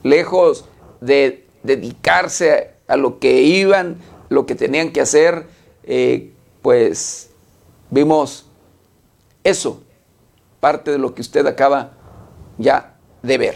lejos 0.03 0.67
de 1.01 1.47
dedicarse 1.63 2.73
a 2.87 2.97
lo 2.97 3.19
que 3.19 3.43
iban, 3.43 3.99
lo 4.29 4.47
que 4.47 4.55
tenían 4.55 4.93
que 4.93 5.01
hacer, 5.01 5.47
eh, 5.85 6.33
pues 6.63 7.31
vimos 7.91 8.47
eso, 9.45 9.83
parte 10.61 10.91
de 10.91 10.99
lo 10.99 11.15
que 11.15 11.23
usted 11.23 11.47
acaba 11.47 11.93
ya 12.59 12.97
de 13.23 13.39
ver. 13.39 13.55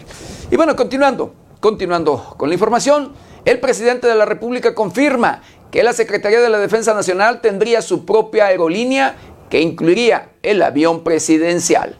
Y 0.50 0.56
bueno, 0.56 0.76
continuando, 0.76 1.34
continuando 1.60 2.34
con 2.36 2.48
la 2.48 2.54
información, 2.54 3.12
el 3.44 3.60
presidente 3.60 4.06
de 4.06 4.14
la 4.14 4.24
República 4.24 4.74
confirma 4.74 5.42
que 5.70 5.82
la 5.82 5.92
Secretaría 5.92 6.40
de 6.40 6.50
la 6.50 6.58
Defensa 6.58 6.94
Nacional 6.94 7.40
tendría 7.40 7.80
su 7.82 8.04
propia 8.04 8.46
aerolínea 8.46 9.16
que 9.48 9.60
incluiría 9.60 10.32
el 10.42 10.62
avión 10.62 11.04
presidencial. 11.04 11.96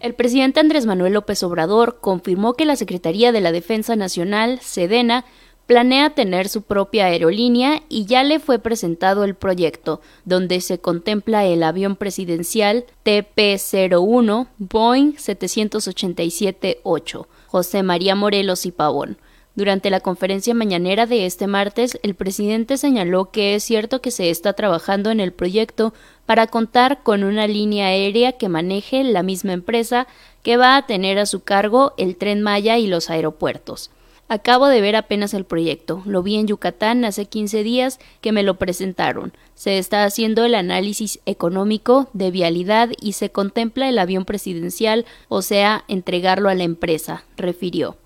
El 0.00 0.14
presidente 0.14 0.60
Andrés 0.60 0.86
Manuel 0.86 1.14
López 1.14 1.42
Obrador 1.42 1.98
confirmó 2.00 2.54
que 2.54 2.64
la 2.64 2.76
Secretaría 2.76 3.32
de 3.32 3.40
la 3.40 3.50
Defensa 3.50 3.96
Nacional, 3.96 4.60
Sedena, 4.60 5.24
planea 5.66 6.10
tener 6.10 6.48
su 6.48 6.62
propia 6.62 7.06
aerolínea 7.06 7.82
y 7.88 8.04
ya 8.06 8.24
le 8.24 8.38
fue 8.38 8.58
presentado 8.58 9.24
el 9.24 9.34
proyecto, 9.34 10.00
donde 10.24 10.60
se 10.60 10.78
contempla 10.78 11.44
el 11.44 11.62
avión 11.62 11.96
presidencial 11.96 12.84
TP-01 13.04 14.48
Boeing 14.58 15.14
787-8, 15.14 17.26
José 17.48 17.82
María 17.82 18.14
Morelos 18.14 18.66
y 18.66 18.70
Pavón. 18.70 19.18
Durante 19.56 19.88
la 19.88 20.00
conferencia 20.00 20.54
mañanera 20.54 21.06
de 21.06 21.24
este 21.24 21.46
martes, 21.46 21.98
el 22.02 22.14
presidente 22.14 22.76
señaló 22.76 23.30
que 23.30 23.54
es 23.54 23.64
cierto 23.64 24.02
que 24.02 24.10
se 24.10 24.28
está 24.28 24.52
trabajando 24.52 25.10
en 25.10 25.18
el 25.18 25.32
proyecto 25.32 25.94
para 26.26 26.46
contar 26.46 27.02
con 27.02 27.24
una 27.24 27.46
línea 27.46 27.86
aérea 27.86 28.32
que 28.32 28.50
maneje 28.50 29.02
la 29.02 29.22
misma 29.22 29.54
empresa 29.54 30.06
que 30.42 30.58
va 30.58 30.76
a 30.76 30.86
tener 30.86 31.18
a 31.18 31.24
su 31.24 31.40
cargo 31.40 31.94
el 31.96 32.16
tren 32.16 32.42
Maya 32.42 32.76
y 32.76 32.86
los 32.86 33.08
aeropuertos. 33.08 33.90
Acabo 34.28 34.66
de 34.66 34.80
ver 34.80 34.96
apenas 34.96 35.34
el 35.34 35.44
proyecto. 35.44 36.02
Lo 36.04 36.22
vi 36.22 36.34
en 36.34 36.48
Yucatán 36.48 37.04
hace 37.04 37.26
15 37.26 37.62
días 37.62 38.00
que 38.20 38.32
me 38.32 38.42
lo 38.42 38.58
presentaron. 38.58 39.32
Se 39.54 39.78
está 39.78 40.04
haciendo 40.04 40.44
el 40.44 40.56
análisis 40.56 41.20
económico 41.26 42.08
de 42.12 42.32
vialidad 42.32 42.90
y 43.00 43.12
se 43.12 43.30
contempla 43.30 43.88
el 43.88 43.98
avión 43.98 44.24
presidencial, 44.24 45.06
o 45.28 45.42
sea, 45.42 45.84
entregarlo 45.86 46.48
a 46.48 46.56
la 46.56 46.64
empresa, 46.64 47.24
refirió. 47.36 47.96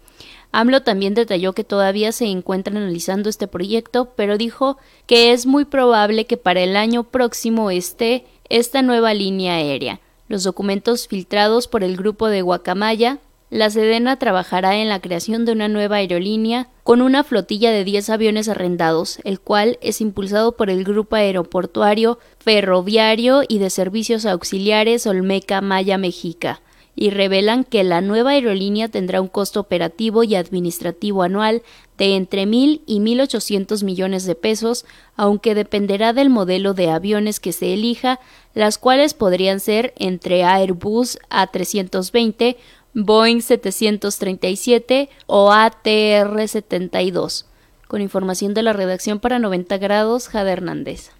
AMLO 0.52 0.82
también 0.82 1.14
detalló 1.14 1.54
que 1.54 1.64
todavía 1.64 2.12
se 2.12 2.26
encuentra 2.26 2.76
analizando 2.76 3.30
este 3.30 3.46
proyecto, 3.46 4.10
pero 4.16 4.36
dijo 4.36 4.78
que 5.06 5.32
es 5.32 5.46
muy 5.46 5.64
probable 5.64 6.26
que 6.26 6.36
para 6.36 6.60
el 6.60 6.76
año 6.76 7.04
próximo 7.04 7.70
esté 7.70 8.26
esta 8.48 8.82
nueva 8.82 9.14
línea 9.14 9.54
aérea. 9.54 10.00
Los 10.28 10.44
documentos 10.44 11.08
filtrados 11.08 11.66
por 11.66 11.82
el 11.82 11.96
grupo 11.96 12.28
de 12.28 12.42
Guacamaya 12.42 13.18
la 13.50 13.68
Sedena 13.68 14.16
trabajará 14.16 14.76
en 14.76 14.88
la 14.88 15.00
creación 15.00 15.44
de 15.44 15.52
una 15.52 15.68
nueva 15.68 15.96
aerolínea 15.96 16.68
con 16.84 17.02
una 17.02 17.24
flotilla 17.24 17.72
de 17.72 17.84
10 17.84 18.10
aviones 18.10 18.48
arrendados, 18.48 19.18
el 19.24 19.40
cual 19.40 19.78
es 19.82 20.00
impulsado 20.00 20.56
por 20.56 20.70
el 20.70 20.84
Grupo 20.84 21.16
Aeroportuario, 21.16 22.20
Ferroviario 22.38 23.42
y 23.46 23.58
de 23.58 23.70
Servicios 23.70 24.24
Auxiliares 24.24 25.06
Olmeca 25.06 25.60
Maya 25.60 25.98
Mexica, 25.98 26.62
y 26.94 27.10
revelan 27.10 27.64
que 27.64 27.82
la 27.82 28.00
nueva 28.00 28.30
aerolínea 28.30 28.88
tendrá 28.88 29.20
un 29.20 29.28
costo 29.28 29.58
operativo 29.58 30.22
y 30.22 30.36
administrativo 30.36 31.22
anual 31.22 31.62
de 31.98 32.16
entre 32.16 32.46
mil 32.46 32.82
y 32.86 33.00
mil 33.00 33.20
ochocientos 33.20 33.82
millones 33.82 34.26
de 34.26 34.34
pesos, 34.34 34.84
aunque 35.16 35.54
dependerá 35.54 36.12
del 36.12 36.30
modelo 36.30 36.72
de 36.72 36.90
aviones 36.90 37.40
que 37.40 37.52
se 37.52 37.74
elija, 37.74 38.20
las 38.54 38.78
cuales 38.78 39.14
podrían 39.14 39.60
ser 39.60 39.92
entre 39.96 40.44
Airbus 40.44 41.18
A320 41.30 42.56
Boeing 42.94 43.40
737 43.40 45.08
o 45.26 45.52
ATR 45.52 46.48
72. 46.48 47.46
Con 47.88 48.00
información 48.00 48.54
de 48.54 48.62
la 48.62 48.72
redacción 48.72 49.20
para 49.20 49.38
90 49.38 49.78
grados, 49.78 50.28
Jade 50.28 50.52
Hernández. 50.52 51.10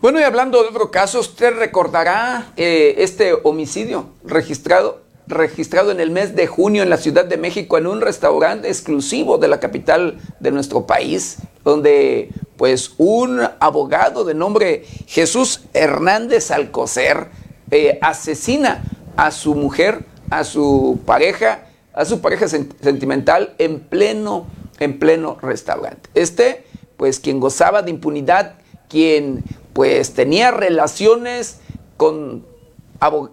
Bueno, 0.00 0.20
y 0.20 0.22
hablando 0.22 0.62
de 0.62 0.68
otro 0.68 0.90
caso, 0.90 1.18
usted 1.18 1.58
recordará 1.58 2.52
eh, 2.56 2.94
este 2.98 3.32
homicidio 3.42 4.10
registrado, 4.24 5.02
registrado 5.26 5.90
en 5.90 6.00
el 6.00 6.10
mes 6.10 6.36
de 6.36 6.46
junio 6.46 6.82
en 6.82 6.90
la 6.90 6.96
Ciudad 6.96 7.24
de 7.24 7.36
México 7.36 7.78
en 7.78 7.86
un 7.86 8.00
restaurante 8.00 8.68
exclusivo 8.68 9.38
de 9.38 9.48
la 9.48 9.60
capital 9.60 10.18
de 10.40 10.50
nuestro 10.50 10.86
país, 10.86 11.38
donde 11.64 12.30
pues 12.56 12.92
un 12.96 13.40
abogado 13.60 14.24
de 14.24 14.34
nombre 14.34 14.84
Jesús 15.06 15.62
Hernández 15.74 16.50
Alcocer 16.50 17.28
eh, 17.70 17.98
asesina 18.00 18.84
a 19.16 19.30
su 19.30 19.54
mujer, 19.54 20.04
a 20.30 20.44
su 20.44 21.00
pareja, 21.04 21.66
a 21.92 22.04
su 22.04 22.20
pareja 22.20 22.46
sentimental 22.48 23.54
en 23.58 23.80
pleno, 23.80 24.46
en 24.78 24.98
pleno 24.98 25.38
restaurante. 25.42 26.08
Este, 26.14 26.64
pues 26.96 27.18
quien 27.18 27.40
gozaba 27.40 27.82
de 27.82 27.90
impunidad, 27.90 28.54
quien 28.88 29.42
pues 29.72 30.14
tenía 30.14 30.52
relaciones 30.52 31.58
con, 31.96 32.46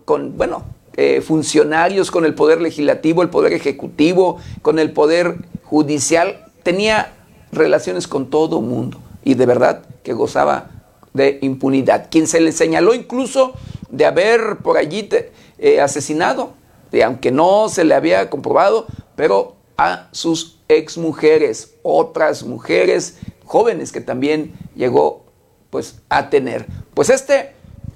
con 0.06 0.38
bueno, 0.38 0.64
eh, 0.96 1.22
funcionarios, 1.22 2.12
con 2.12 2.26
el 2.26 2.36
poder 2.36 2.62
legislativo, 2.62 3.22
el 3.22 3.30
poder 3.30 3.54
ejecutivo, 3.54 4.38
con 4.62 4.78
el 4.80 4.92
poder 4.92 5.38
judicial, 5.64 6.46
tenía 6.62 7.14
relaciones 7.52 8.08
con 8.08 8.30
todo 8.30 8.62
mundo 8.62 9.00
y 9.24 9.34
de 9.34 9.46
verdad 9.46 9.86
que 10.04 10.14
gozaba 10.14 10.70
de 11.14 11.40
impunidad. 11.42 12.10
Quien 12.12 12.28
se 12.28 12.40
le 12.42 12.52
señaló 12.52 12.94
incluso 12.94 13.54
de 13.90 14.06
haber 14.06 14.58
por 14.58 14.78
allí 14.78 15.10
eh, 15.58 15.82
asesinado, 15.82 16.54
aunque 17.04 17.32
no 17.32 17.70
se 17.70 17.84
le 17.84 17.96
había 17.96 18.30
comprobado, 18.30 18.86
pero 19.16 19.56
a 19.78 20.10
sus 20.12 20.60
exmujeres, 20.68 21.76
otras 21.82 22.44
mujeres 22.44 23.18
jóvenes 23.46 23.92
que 23.92 24.02
también 24.02 24.54
llegó 24.76 25.26
pues 25.70 26.02
a 26.10 26.30
tener. 26.30 26.68
Pues 26.94 27.10
este 27.10 27.54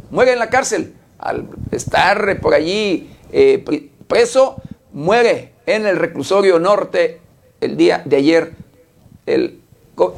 muere 0.10 0.34
en 0.34 0.40
la 0.40 0.50
cárcel 0.50 0.96
al 1.20 1.48
estar 1.72 2.40
por 2.40 2.54
allí 2.54 3.10
eh, 3.32 3.64
preso, 4.08 4.62
muere 4.94 5.54
en 5.66 5.86
el 5.86 5.98
reclusorio 5.98 6.60
norte 6.60 7.20
el 7.62 7.78
día 7.78 8.02
de 8.06 8.16
ayer 8.16 8.54
el, 9.26 9.62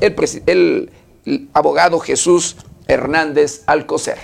el, 0.02 0.92
el 1.26 1.50
abogado 1.54 2.00
Jesús 2.00 2.58
Hernández 2.88 3.64
Alcocer. 3.66 4.18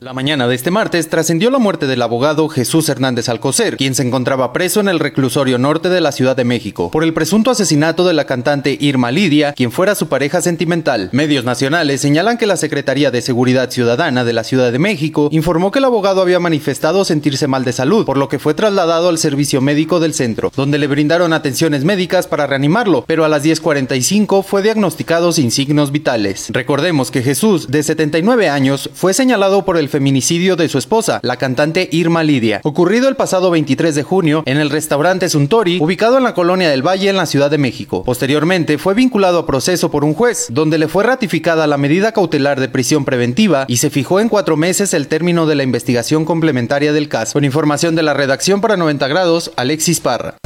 La 0.00 0.12
mañana 0.12 0.46
de 0.46 0.54
este 0.54 0.70
martes 0.70 1.08
trascendió 1.08 1.50
la 1.50 1.58
muerte 1.58 1.88
del 1.88 2.02
abogado 2.02 2.48
Jesús 2.48 2.88
Hernández 2.88 3.28
Alcocer, 3.28 3.76
quien 3.76 3.96
se 3.96 4.04
encontraba 4.04 4.52
preso 4.52 4.78
en 4.78 4.86
el 4.86 5.00
reclusorio 5.00 5.58
norte 5.58 5.88
de 5.88 6.00
la 6.00 6.12
Ciudad 6.12 6.36
de 6.36 6.44
México 6.44 6.92
por 6.92 7.02
el 7.02 7.12
presunto 7.12 7.50
asesinato 7.50 8.06
de 8.06 8.14
la 8.14 8.24
cantante 8.24 8.78
Irma 8.78 9.10
Lidia, 9.10 9.54
quien 9.54 9.72
fuera 9.72 9.96
su 9.96 10.06
pareja 10.06 10.40
sentimental. 10.40 11.08
Medios 11.10 11.44
nacionales 11.44 12.00
señalan 12.00 12.38
que 12.38 12.46
la 12.46 12.56
Secretaría 12.56 13.10
de 13.10 13.22
Seguridad 13.22 13.72
Ciudadana 13.72 14.24
de 14.24 14.32
la 14.32 14.44
Ciudad 14.44 14.70
de 14.70 14.78
México 14.78 15.30
informó 15.32 15.72
que 15.72 15.80
el 15.80 15.86
abogado 15.86 16.22
había 16.22 16.38
manifestado 16.38 17.04
sentirse 17.04 17.48
mal 17.48 17.64
de 17.64 17.72
salud, 17.72 18.06
por 18.06 18.18
lo 18.18 18.28
que 18.28 18.38
fue 18.38 18.54
trasladado 18.54 19.08
al 19.08 19.18
servicio 19.18 19.60
médico 19.60 19.98
del 19.98 20.14
centro, 20.14 20.52
donde 20.54 20.78
le 20.78 20.86
brindaron 20.86 21.32
atenciones 21.32 21.82
médicas 21.82 22.28
para 22.28 22.46
reanimarlo, 22.46 23.02
pero 23.04 23.24
a 23.24 23.28
las 23.28 23.44
10.45 23.44 24.44
fue 24.44 24.62
diagnosticado 24.62 25.32
sin 25.32 25.50
signos 25.50 25.90
vitales. 25.90 26.50
Recordemos 26.50 27.10
que 27.10 27.22
Jesús, 27.22 27.66
de 27.66 27.82
79 27.82 28.48
años, 28.48 28.90
fue 28.94 29.12
señalado 29.12 29.64
por 29.64 29.76
el 29.76 29.87
feminicidio 29.88 30.56
de 30.56 30.68
su 30.68 30.78
esposa, 30.78 31.20
la 31.22 31.36
cantante 31.36 31.88
Irma 31.90 32.22
Lidia, 32.22 32.60
ocurrido 32.64 33.08
el 33.08 33.16
pasado 33.16 33.50
23 33.50 33.94
de 33.94 34.02
junio 34.02 34.42
en 34.46 34.58
el 34.58 34.70
restaurante 34.70 35.28
Suntory, 35.28 35.78
ubicado 35.80 36.18
en 36.18 36.24
la 36.24 36.34
colonia 36.34 36.70
del 36.70 36.86
Valle 36.86 37.08
en 37.08 37.16
la 37.16 37.26
Ciudad 37.26 37.50
de 37.50 37.58
México. 37.58 38.04
Posteriormente 38.04 38.78
fue 38.78 38.94
vinculado 38.94 39.38
a 39.38 39.46
proceso 39.46 39.90
por 39.90 40.04
un 40.04 40.14
juez, 40.14 40.46
donde 40.50 40.78
le 40.78 40.88
fue 40.88 41.04
ratificada 41.04 41.66
la 41.66 41.78
medida 41.78 42.12
cautelar 42.12 42.60
de 42.60 42.68
prisión 42.68 43.04
preventiva 43.04 43.64
y 43.68 43.78
se 43.78 43.90
fijó 43.90 44.20
en 44.20 44.28
cuatro 44.28 44.56
meses 44.56 44.94
el 44.94 45.08
término 45.08 45.46
de 45.46 45.54
la 45.54 45.62
investigación 45.62 46.24
complementaria 46.24 46.92
del 46.92 47.08
caso. 47.08 47.32
Con 47.32 47.44
información 47.44 47.94
de 47.96 48.02
la 48.02 48.14
redacción 48.14 48.60
para 48.60 48.76
90 48.76 49.08
grados, 49.08 49.52
Alexis 49.56 50.00
Parra. 50.00 50.36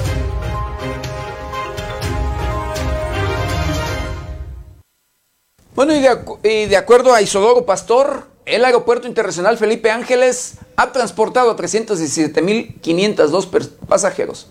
Bueno, 5.74 5.94
y 5.94 6.66
de, 6.66 6.76
acuerdo 6.76 7.14
a 7.14 7.22
Isodoro 7.22 7.64
Pastor, 7.64 8.28
el 8.44 8.64
Aeropuerto 8.64 9.06
Internacional 9.06 9.56
Felipe 9.58 9.90
Ángeles 9.90 10.58
ha 10.76 10.92
transportado 10.92 11.50
a 11.50 11.56
317.502 11.56 13.68
pasajeros. 13.86 14.50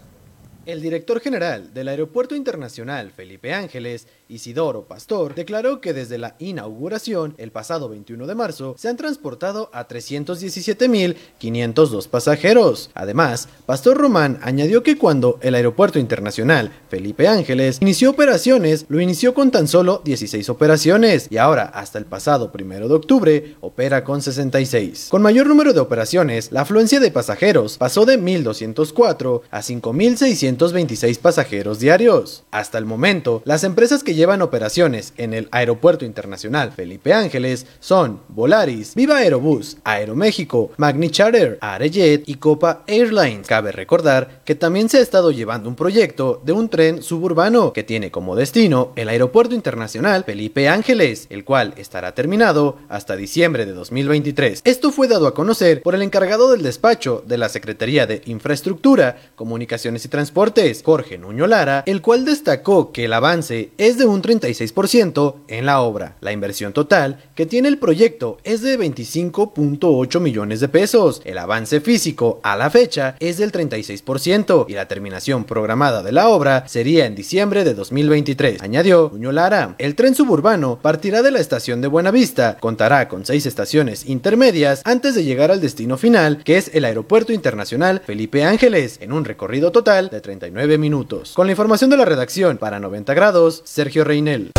El 0.65 0.81
director 0.81 1.19
general 1.19 1.73
del 1.73 1.87
Aeropuerto 1.87 2.35
Internacional 2.35 3.11
Felipe 3.11 3.53
Ángeles, 3.53 4.07
Isidoro 4.31 4.85
Pastor, 4.85 5.35
declaró 5.35 5.81
que 5.81 5.93
desde 5.93 6.17
la 6.17 6.35
inauguración, 6.39 7.35
el 7.37 7.51
pasado 7.51 7.89
21 7.89 8.25
de 8.25 8.33
marzo, 8.35 8.73
se 8.77 8.87
han 8.89 8.97
transportado 8.97 9.69
a 9.73 9.87
317.502 9.87 12.07
pasajeros. 12.07 12.89
Además, 12.93 13.49
Pastor 13.65 13.97
Román 13.97 14.39
añadió 14.41 14.83
que 14.83 14.97
cuando 14.97 15.37
el 15.41 15.55
Aeropuerto 15.55 15.99
Internacional 15.99 16.71
Felipe 16.89 17.27
Ángeles 17.27 17.79
inició 17.81 18.11
operaciones, 18.11 18.85
lo 18.87 19.01
inició 19.01 19.33
con 19.33 19.51
tan 19.51 19.67
solo 19.67 20.01
16 20.05 20.47
operaciones 20.49 21.27
y 21.29 21.35
ahora, 21.37 21.65
hasta 21.65 21.99
el 21.99 22.05
pasado 22.05 22.51
1 22.53 22.87
de 22.87 22.93
octubre, 22.93 23.57
opera 23.59 24.03
con 24.03 24.21
66. 24.21 25.07
Con 25.09 25.21
mayor 25.21 25.47
número 25.47 25.73
de 25.73 25.81
operaciones, 25.81 26.51
la 26.51 26.61
afluencia 26.61 26.99
de 26.99 27.11
pasajeros 27.11 27.77
pasó 27.77 28.05
de 28.05 28.19
1.204 28.19 29.41
a 29.51 29.61
5.600 29.61 30.61
226 30.61 31.17
pasajeros 31.19 31.79
diarios. 31.79 32.43
Hasta 32.51 32.77
el 32.77 32.85
momento, 32.85 33.41
las 33.45 33.63
empresas 33.63 34.03
que 34.03 34.13
llevan 34.21 34.43
operaciones 34.43 35.13
en 35.17 35.33
el 35.33 35.47
Aeropuerto 35.49 36.05
Internacional 36.05 36.71
Felipe 36.71 37.11
Ángeles 37.11 37.65
son 37.79 38.19
Volaris, 38.27 38.93
Viva 38.93 39.17
Aerobús, 39.17 39.77
Aeroméxico, 39.83 40.71
Magni 40.77 41.09
Charter, 41.09 41.57
Arejet 41.59 42.27
y 42.27 42.35
Copa 42.35 42.83
Airlines. 42.85 43.47
Cabe 43.47 43.71
recordar 43.71 44.41
que 44.45 44.53
también 44.53 44.89
se 44.89 44.97
ha 44.97 45.01
estado 45.01 45.31
llevando 45.31 45.69
un 45.69 45.75
proyecto 45.75 46.39
de 46.45 46.51
un 46.51 46.69
tren 46.69 47.01
suburbano 47.01 47.73
que 47.73 47.81
tiene 47.81 48.11
como 48.11 48.35
destino 48.35 48.91
el 48.95 49.09
Aeropuerto 49.09 49.55
Internacional 49.55 50.23
Felipe 50.23 50.69
Ángeles, 50.69 51.25
el 51.31 51.43
cual 51.43 51.73
estará 51.77 52.13
terminado 52.13 52.77
hasta 52.89 53.15
diciembre 53.15 53.65
de 53.65 53.71
2023. 53.71 54.61
Esto 54.65 54.91
fue 54.91 55.07
dado 55.07 55.25
a 55.25 55.33
conocer 55.33 55.81
por 55.81 55.95
el 55.95 56.03
encargado 56.03 56.51
del 56.51 56.61
despacho 56.61 57.23
de 57.25 57.39
la 57.39 57.49
Secretaría 57.49 58.05
de 58.05 58.21
Infraestructura, 58.25 59.17
Comunicaciones 59.35 60.05
y 60.05 60.09
Transporte 60.09 60.41
Deportes, 60.41 60.81
Jorge 60.83 61.19
Nuño 61.19 61.45
Lara, 61.45 61.83
el 61.85 62.01
cual 62.01 62.25
destacó 62.25 62.91
que 62.91 63.05
el 63.05 63.13
avance 63.13 63.69
es 63.77 63.99
de 63.99 64.07
un 64.11 64.21
36% 64.21 65.35
en 65.47 65.65
la 65.65 65.81
obra. 65.81 66.15
La 66.21 66.31
inversión 66.31 66.73
total 66.73 67.23
que 67.35 67.45
tiene 67.45 67.67
el 67.67 67.77
proyecto 67.77 68.37
es 68.43 68.61
de 68.61 68.77
25.8 68.77 70.19
millones 70.19 70.59
de 70.59 70.69
pesos. 70.69 71.21
El 71.25 71.37
avance 71.37 71.81
físico 71.81 72.39
a 72.43 72.55
la 72.55 72.69
fecha 72.69 73.15
es 73.19 73.37
del 73.37 73.51
36% 73.51 74.65
y 74.67 74.73
la 74.73 74.87
terminación 74.87 75.45
programada 75.45 76.03
de 76.03 76.11
la 76.11 76.29
obra 76.29 76.67
sería 76.67 77.05
en 77.05 77.15
diciembre 77.15 77.63
de 77.63 77.73
2023. 77.73 78.61
Añadió 78.61 79.09
Nuño 79.13 79.31
Lara, 79.31 79.75
el 79.77 79.95
tren 79.95 80.15
suburbano 80.15 80.79
partirá 80.81 81.21
de 81.21 81.31
la 81.31 81.39
estación 81.39 81.81
de 81.81 81.87
Buenavista, 81.87 82.57
contará 82.59 83.07
con 83.07 83.25
seis 83.25 83.45
estaciones 83.45 84.05
intermedias 84.07 84.81
antes 84.85 85.15
de 85.15 85.23
llegar 85.23 85.51
al 85.51 85.61
destino 85.61 85.97
final, 85.97 86.43
que 86.43 86.57
es 86.57 86.71
el 86.73 86.85
Aeropuerto 86.85 87.33
Internacional 87.33 88.01
Felipe 88.05 88.43
Ángeles, 88.43 88.97
en 89.01 89.11
un 89.11 89.25
recorrido 89.25 89.71
total 89.71 90.09
de 90.09 90.21
39 90.21 90.77
minutos. 90.77 91.33
Con 91.33 91.47
la 91.47 91.51
información 91.51 91.89
de 91.89 91.97
la 91.97 92.05
redacción 92.05 92.57
para 92.57 92.79
90 92.79 93.13
grados, 93.13 93.61
Sergio 93.65 93.90
Reinel. 93.99 94.51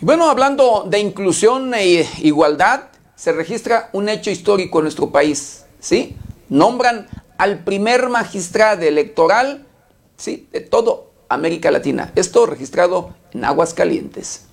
Bueno, 0.00 0.30
hablando 0.30 0.86
de 0.88 0.98
inclusión 0.98 1.74
e 1.74 2.06
igualdad, 2.18 2.84
se 3.14 3.32
registra 3.32 3.90
un 3.92 4.08
hecho 4.08 4.30
histórico 4.30 4.78
en 4.78 4.84
nuestro 4.84 5.10
país, 5.10 5.66
¿sí? 5.78 6.16
Nombran 6.48 7.06
al 7.36 7.64
primer 7.64 8.08
magistrado 8.08 8.82
electoral, 8.82 9.66
¿sí? 10.16 10.48
De 10.52 10.60
todo 10.60 11.10
América 11.28 11.70
Latina. 11.70 12.12
Esto 12.16 12.46
registrado 12.46 13.14
en 13.32 13.44
Aguascalientes. 13.44 14.49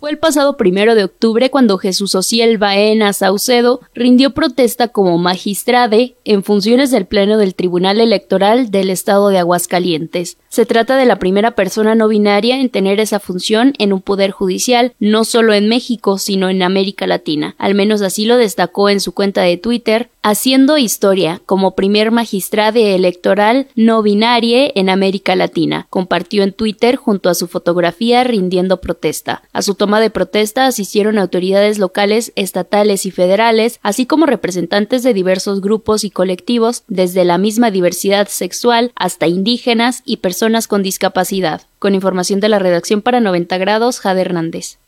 Fue 0.00 0.10
el 0.10 0.18
pasado 0.18 0.56
primero 0.56 0.94
de 0.94 1.04
octubre 1.04 1.50
cuando 1.50 1.76
Jesús 1.76 2.14
Ociel 2.14 2.56
Baena 2.56 3.12
Saucedo 3.12 3.82
rindió 3.94 4.32
protesta 4.32 4.88
como 4.88 5.18
magistrade 5.18 6.16
en 6.24 6.42
funciones 6.42 6.90
del 6.90 7.04
Pleno 7.04 7.36
del 7.36 7.54
Tribunal 7.54 8.00
Electoral 8.00 8.70
del 8.70 8.88
Estado 8.88 9.28
de 9.28 9.36
Aguascalientes. 9.36 10.38
Se 10.50 10.66
trata 10.66 10.96
de 10.96 11.06
la 11.06 11.20
primera 11.20 11.52
persona 11.52 11.94
no 11.94 12.08
binaria 12.08 12.60
en 12.60 12.70
tener 12.70 12.98
esa 12.98 13.20
función 13.20 13.72
en 13.78 13.92
un 13.92 14.02
poder 14.02 14.32
judicial, 14.32 14.94
no 14.98 15.22
solo 15.22 15.54
en 15.54 15.68
México, 15.68 16.18
sino 16.18 16.48
en 16.48 16.64
América 16.64 17.06
Latina. 17.06 17.54
Al 17.56 17.76
menos 17.76 18.02
así 18.02 18.24
lo 18.24 18.36
destacó 18.36 18.88
en 18.88 18.98
su 18.98 19.12
cuenta 19.12 19.42
de 19.42 19.58
Twitter, 19.58 20.10
haciendo 20.22 20.76
historia 20.76 21.40
como 21.46 21.76
primer 21.76 22.10
magistrade 22.10 22.96
electoral 22.96 23.68
no 23.76 24.02
binaria 24.02 24.72
en 24.74 24.90
América 24.90 25.36
Latina. 25.36 25.86
Compartió 25.88 26.42
en 26.42 26.52
Twitter 26.52 26.96
junto 26.96 27.28
a 27.28 27.34
su 27.34 27.46
fotografía 27.46 28.24
rindiendo 28.24 28.80
protesta. 28.80 29.44
A 29.52 29.62
su 29.62 29.76
toma 29.76 30.00
de 30.00 30.10
protesta 30.10 30.66
asistieron 30.66 31.16
autoridades 31.16 31.78
locales, 31.78 32.32
estatales 32.34 33.06
y 33.06 33.12
federales, 33.12 33.78
así 33.82 34.04
como 34.04 34.26
representantes 34.26 35.04
de 35.04 35.14
diversos 35.14 35.60
grupos 35.60 36.02
y 36.02 36.10
colectivos, 36.10 36.82
desde 36.88 37.24
la 37.24 37.38
misma 37.38 37.70
diversidad 37.70 38.26
sexual 38.26 38.90
hasta 38.96 39.28
indígenas 39.28 40.02
y 40.04 40.16
personas 40.16 40.39
personas 40.40 40.68
con 40.68 40.82
discapacidad. 40.82 41.60
Con 41.78 41.94
información 41.94 42.40
de 42.40 42.48
la 42.48 42.58
redacción 42.58 43.02
para 43.02 43.20
90 43.20 43.58
grados, 43.58 44.00
Jade 44.00 44.22
Hernández. 44.22 44.78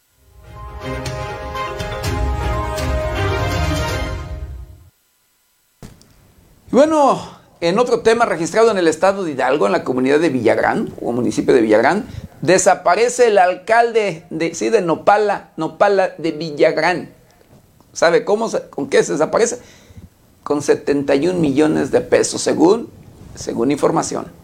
Bueno, 6.71 7.21
en 7.61 7.79
otro 7.79 8.01
tema 8.01 8.25
registrado 8.25 8.71
en 8.71 8.79
el 8.79 8.89
estado 8.89 9.25
de 9.25 9.33
Hidalgo, 9.33 9.67
en 9.67 9.73
la 9.73 9.85
comunidad 9.85 10.21
de 10.21 10.31
Villagrán, 10.31 10.89
o 11.03 11.13
municipio 11.13 11.53
de 11.53 11.61
Villagrán, 11.61 12.07
desaparece 12.41 13.29
el 13.29 13.37
alcalde 13.37 14.25
de, 14.31 14.55
sí, 14.55 14.71
de 14.71 14.81
Nopala, 14.81 15.51
Nopala 15.59 16.15
de 16.17 16.31
Villagrán. 16.31 17.11
¿Sabe 17.93 18.25
cómo, 18.25 18.51
con 18.71 18.89
qué 18.89 19.05
se 19.05 19.13
desaparece? 19.13 19.59
Con 20.45 20.63
71 20.63 21.39
millones 21.39 21.91
de 21.91 22.01
pesos, 22.01 22.41
según, 22.41 22.89
según 23.35 23.71
información. 23.71 24.41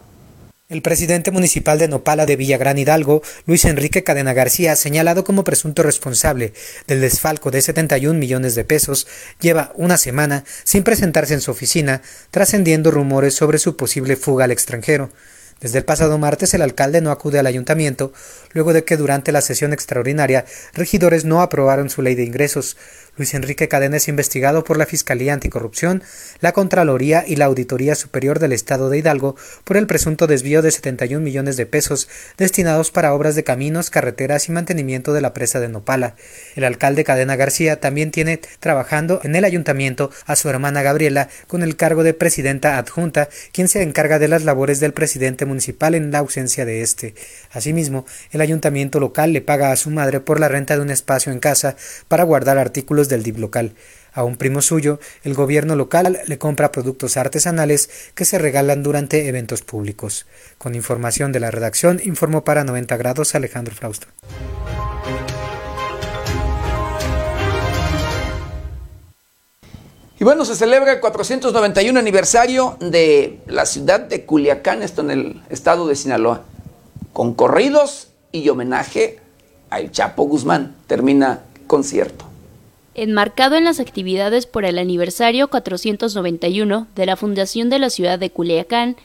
El 0.68 0.82
presidente 0.82 1.30
municipal 1.30 1.78
de 1.78 1.88
Nopala 1.88 2.26
de 2.26 2.36
Villagrán 2.36 2.76
Hidalgo, 2.76 3.22
Luis 3.46 3.64
Enrique 3.64 4.04
Cadena 4.04 4.34
García, 4.34 4.76
señalado 4.76 5.24
como 5.24 5.42
presunto 5.42 5.82
responsable 5.82 6.52
del 6.86 7.00
desfalco 7.00 7.50
de 7.50 7.62
71 7.62 8.18
millones 8.18 8.54
de 8.54 8.64
pesos, 8.64 9.06
lleva 9.40 9.72
una 9.76 9.96
semana 9.96 10.44
sin 10.64 10.82
presentarse 10.82 11.32
en 11.32 11.40
su 11.40 11.52
oficina, 11.52 12.02
trascendiendo 12.30 12.90
rumores 12.90 13.32
sobre 13.32 13.56
su 13.56 13.76
posible 13.76 14.16
fuga 14.16 14.44
al 14.44 14.50
extranjero. 14.50 15.08
Desde 15.58 15.78
el 15.78 15.86
pasado 15.86 16.18
martes 16.18 16.52
el 16.52 16.60
alcalde 16.60 17.00
no 17.00 17.10
acude 17.12 17.38
al 17.38 17.46
ayuntamiento, 17.46 18.12
luego 18.52 18.74
de 18.74 18.84
que 18.84 18.98
durante 18.98 19.32
la 19.32 19.40
sesión 19.40 19.72
extraordinaria 19.72 20.44
regidores 20.74 21.24
no 21.24 21.40
aprobaron 21.40 21.88
su 21.88 22.02
ley 22.02 22.14
de 22.14 22.24
ingresos. 22.24 22.76
Luis 23.18 23.34
Enrique 23.34 23.66
Cadena 23.66 23.96
es 23.96 24.06
investigado 24.06 24.62
por 24.62 24.76
la 24.76 24.86
Fiscalía 24.86 25.34
Anticorrupción, 25.34 26.04
la 26.40 26.52
Contraloría 26.52 27.24
y 27.26 27.34
la 27.34 27.46
Auditoría 27.46 27.96
Superior 27.96 28.38
del 28.38 28.52
Estado 28.52 28.90
de 28.90 28.98
Hidalgo 28.98 29.34
por 29.64 29.76
el 29.76 29.88
presunto 29.88 30.28
desvío 30.28 30.62
de 30.62 30.70
71 30.70 31.20
millones 31.20 31.56
de 31.56 31.66
pesos 31.66 32.08
destinados 32.36 32.92
para 32.92 33.12
obras 33.12 33.34
de 33.34 33.42
caminos, 33.42 33.90
carreteras 33.90 34.48
y 34.48 34.52
mantenimiento 34.52 35.12
de 35.12 35.20
la 35.20 35.34
presa 35.34 35.58
de 35.58 35.68
Nopala. 35.68 36.14
El 36.54 36.62
alcalde 36.62 37.02
Cadena 37.02 37.34
García 37.34 37.80
también 37.80 38.12
tiene 38.12 38.40
trabajando 38.60 39.20
en 39.24 39.34
el 39.34 39.44
ayuntamiento 39.44 40.12
a 40.24 40.36
su 40.36 40.48
hermana 40.48 40.82
Gabriela 40.82 41.28
con 41.48 41.64
el 41.64 41.74
cargo 41.74 42.04
de 42.04 42.14
presidenta 42.14 42.78
adjunta, 42.78 43.28
quien 43.50 43.66
se 43.66 43.82
encarga 43.82 44.20
de 44.20 44.28
las 44.28 44.44
labores 44.44 44.78
del 44.78 44.92
presidente 44.92 45.44
municipal 45.44 45.96
en 45.96 46.12
la 46.12 46.18
ausencia 46.18 46.64
de 46.64 46.82
este. 46.82 47.16
Asimismo, 47.50 48.06
el 48.30 48.42
ayuntamiento 48.42 49.00
local 49.00 49.32
le 49.32 49.40
paga 49.40 49.72
a 49.72 49.76
su 49.76 49.90
madre 49.90 50.20
por 50.20 50.38
la 50.38 50.46
renta 50.46 50.76
de 50.76 50.82
un 50.82 50.90
espacio 50.90 51.32
en 51.32 51.40
casa 51.40 51.74
para 52.06 52.22
guardar 52.22 52.58
artículos 52.58 53.07
del 53.09 53.22
DIP 53.22 53.38
local. 53.38 53.74
A 54.12 54.24
un 54.24 54.36
primo 54.36 54.62
suyo, 54.62 54.98
el 55.22 55.34
gobierno 55.34 55.76
local 55.76 56.20
le 56.26 56.38
compra 56.38 56.72
productos 56.72 57.16
artesanales 57.16 57.90
que 58.14 58.24
se 58.24 58.38
regalan 58.38 58.82
durante 58.82 59.28
eventos 59.28 59.62
públicos. 59.62 60.26
Con 60.59 60.74
información 60.74 61.30
de 61.32 61.40
la 61.40 61.50
redacción, 61.50 62.00
informó 62.04 62.44
para 62.44 62.64
90 62.64 62.96
grados 62.96 63.34
Alejandro 63.34 63.74
Frausto. 63.74 64.09
Y 70.20 70.24
bueno, 70.24 70.44
se 70.44 70.56
celebra 70.56 70.92
el 70.92 71.00
491 71.00 71.96
aniversario 71.96 72.76
de 72.80 73.38
la 73.46 73.66
ciudad 73.66 74.00
de 74.00 74.24
Culiacán, 74.24 74.82
esto 74.82 75.02
en 75.02 75.12
el 75.12 75.42
estado 75.48 75.86
de 75.86 75.94
Sinaloa, 75.94 76.42
con 77.12 77.34
corridos 77.34 78.09
y 78.32 78.48
homenaje 78.48 79.20
al 79.70 79.92
Chapo 79.92 80.24
Guzmán. 80.24 80.74
Termina 80.88 81.42
concierto. 81.68 82.27
Enmarcado 83.01 83.55
en 83.55 83.62
las 83.62 83.78
actividades 83.78 84.46
por 84.46 84.64
el 84.64 84.76
aniversario 84.76 85.46
491 85.46 86.88
de 86.96 87.07
la 87.07 87.14
Fundación 87.14 87.70
de 87.70 87.78
la 87.78 87.90
Ciudad 87.90 88.18
de 88.18 88.30
Culiacán, 88.30 88.96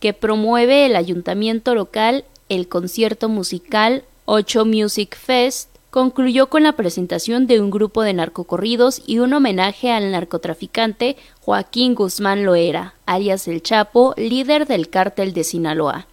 que 0.00 0.12
promueve 0.12 0.84
el 0.84 0.96
ayuntamiento 0.96 1.76
local, 1.76 2.24
el 2.48 2.66
concierto 2.66 3.28
musical 3.28 4.02
8 4.24 4.64
Music 4.64 5.16
Fest 5.16 5.70
concluyó 5.90 6.48
con 6.48 6.64
la 6.64 6.72
presentación 6.72 7.46
de 7.46 7.60
un 7.60 7.70
grupo 7.70 8.02
de 8.02 8.14
narcocorridos 8.14 9.00
y 9.06 9.20
un 9.20 9.32
homenaje 9.32 9.92
al 9.92 10.10
narcotraficante 10.10 11.16
Joaquín 11.40 11.94
Guzmán 11.94 12.44
Loera, 12.44 12.94
alias 13.06 13.46
El 13.46 13.62
Chapo, 13.62 14.12
líder 14.16 14.66
del 14.66 14.88
cártel 14.88 15.32
de 15.32 15.44
Sinaloa. 15.44 16.08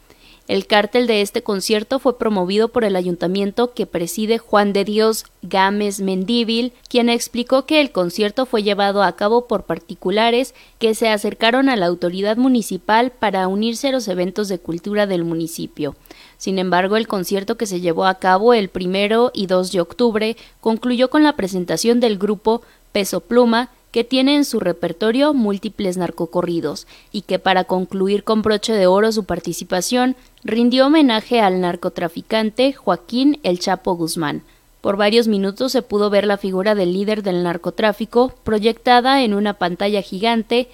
El 0.54 0.68
cártel 0.68 1.08
de 1.08 1.24
este 1.24 1.41
concierto 1.41 1.97
fue 1.97 2.20
promovido 2.20 2.68
por 2.68 2.84
el 2.84 2.95
ayuntamiento 2.95 3.74
que 3.74 3.88
preside 3.88 4.38
Juan 4.38 4.72
de 4.72 4.86
Dios 4.86 5.26
Gámez 5.41 5.99
Mendíbil, 5.99 6.74
quien 6.88 7.10
explicó 7.10 7.66
que 7.66 7.82
el 7.82 7.91
concierto 7.91 8.45
fue 8.45 8.62
llevado 8.62 9.01
a 9.01 9.16
cabo 9.16 9.47
por 9.47 9.64
particulares 9.64 10.54
que 10.78 10.93
se 10.93 11.10
acercaron 11.10 11.70
a 11.70 11.76
la 11.76 11.88
autoridad 11.88 12.38
municipal 12.38 13.10
para 13.10 13.47
unirse 13.47 13.88
a 13.88 13.91
los 13.93 14.08
eventos 14.08 14.47
de 14.47 14.60
cultura 14.60 15.08
del 15.08 15.24
municipio. 15.24 15.95
Sin 16.38 16.60
embargo, 16.60 16.97
el 16.97 17.08
concierto 17.08 17.58
que 17.58 17.66
se 17.66 17.82
llevó 17.82 18.06
a 18.06 18.20
cabo 18.20 18.54
el 18.54 18.70
primero 18.70 19.32
y 19.34 19.47
2 19.47 19.72
de 19.72 19.82
octubre 19.82 20.38
concluyó 20.62 21.10
con 21.10 21.24
la 21.24 21.36
presentación 21.36 21.99
del 21.99 22.20
grupo 22.20 22.62
Peso 22.91 23.22
Pluma, 23.22 23.72
que 23.93 24.04
tiene 24.04 24.36
en 24.36 24.43
su 24.43 24.60
repertorio 24.60 25.36
múltiples 25.36 25.97
narcocorridos 25.97 26.88
y 27.12 27.22
que 27.22 27.38
para 27.38 27.66
concluir 27.66 28.24
con 28.24 28.41
broche 28.41 28.74
de 28.74 28.88
oro 28.88 29.12
su 29.12 29.24
participación 29.26 30.16
rindió 30.44 30.88
homenaje 30.88 31.39
al 31.39 31.62
narcotraficante 31.62 32.74
Joaquín 32.74 33.39
El 33.44 33.60
Chapo 33.60 33.96
Guzmán. 33.96 34.41
Por 34.82 34.98
varios 34.98 35.28
minutos 35.28 35.72
se 35.72 35.82
pudo 35.82 36.10
ver 36.10 36.26
la 36.26 36.38
figura 36.38 36.76
del 36.76 36.91
líder 36.94 37.24
del 37.24 37.44
narcotráfico 37.44 38.34
proyectada 38.44 39.24
en 39.24 39.34
una 39.34 39.54
pantalla 39.54 40.02
gigante, 40.02 40.68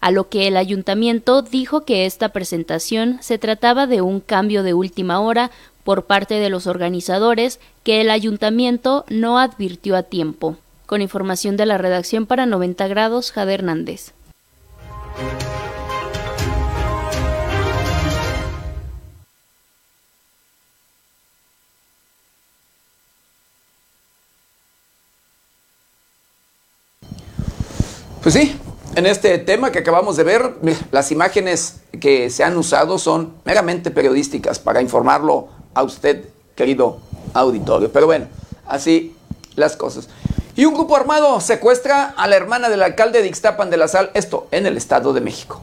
a 0.00 0.10
lo 0.10 0.28
que 0.28 0.48
el 0.48 0.56
ayuntamiento 0.56 1.42
dijo 1.42 1.82
que 1.82 2.06
esta 2.06 2.30
presentación 2.30 3.18
se 3.20 3.38
trataba 3.38 3.86
de 3.86 4.00
un 4.00 4.18
cambio 4.18 4.64
de 4.64 4.74
última 4.74 5.20
hora 5.20 5.52
por 5.84 6.06
parte 6.06 6.34
de 6.34 6.50
los 6.50 6.66
organizadores 6.66 7.60
que 7.84 8.00
el 8.00 8.10
ayuntamiento 8.10 9.04
no 9.08 9.38
advirtió 9.38 9.94
a 9.96 10.02
tiempo. 10.02 10.56
Con 10.86 11.00
información 11.00 11.56
de 11.56 11.66
la 11.66 11.78
redacción 11.78 12.26
para 12.26 12.46
90 12.46 12.88
grados, 12.88 13.30
Jade 13.30 13.54
Hernández. 13.54 14.12
Pues 28.22 28.36
sí, 28.36 28.56
en 28.94 29.06
este 29.06 29.36
tema 29.38 29.72
que 29.72 29.80
acabamos 29.80 30.16
de 30.16 30.22
ver, 30.22 30.54
las 30.92 31.10
imágenes 31.10 31.80
que 32.00 32.30
se 32.30 32.44
han 32.44 32.56
usado 32.56 32.96
son 32.96 33.34
meramente 33.44 33.90
periodísticas 33.90 34.60
para 34.60 34.80
informarlo 34.80 35.48
a 35.74 35.82
usted, 35.82 36.26
querido 36.54 36.98
auditorio. 37.34 37.90
Pero 37.90 38.06
bueno, 38.06 38.28
así 38.64 39.16
las 39.56 39.76
cosas. 39.76 40.08
Y 40.54 40.66
un 40.66 40.74
grupo 40.74 40.94
armado 40.94 41.40
secuestra 41.40 42.14
a 42.16 42.28
la 42.28 42.36
hermana 42.36 42.68
del 42.68 42.84
alcalde 42.84 43.22
de 43.22 43.26
Ixtapan 43.26 43.70
de 43.70 43.76
la 43.76 43.88
Sal, 43.88 44.12
esto 44.14 44.46
en 44.52 44.66
el 44.66 44.76
Estado 44.76 45.12
de 45.12 45.20
México. 45.20 45.60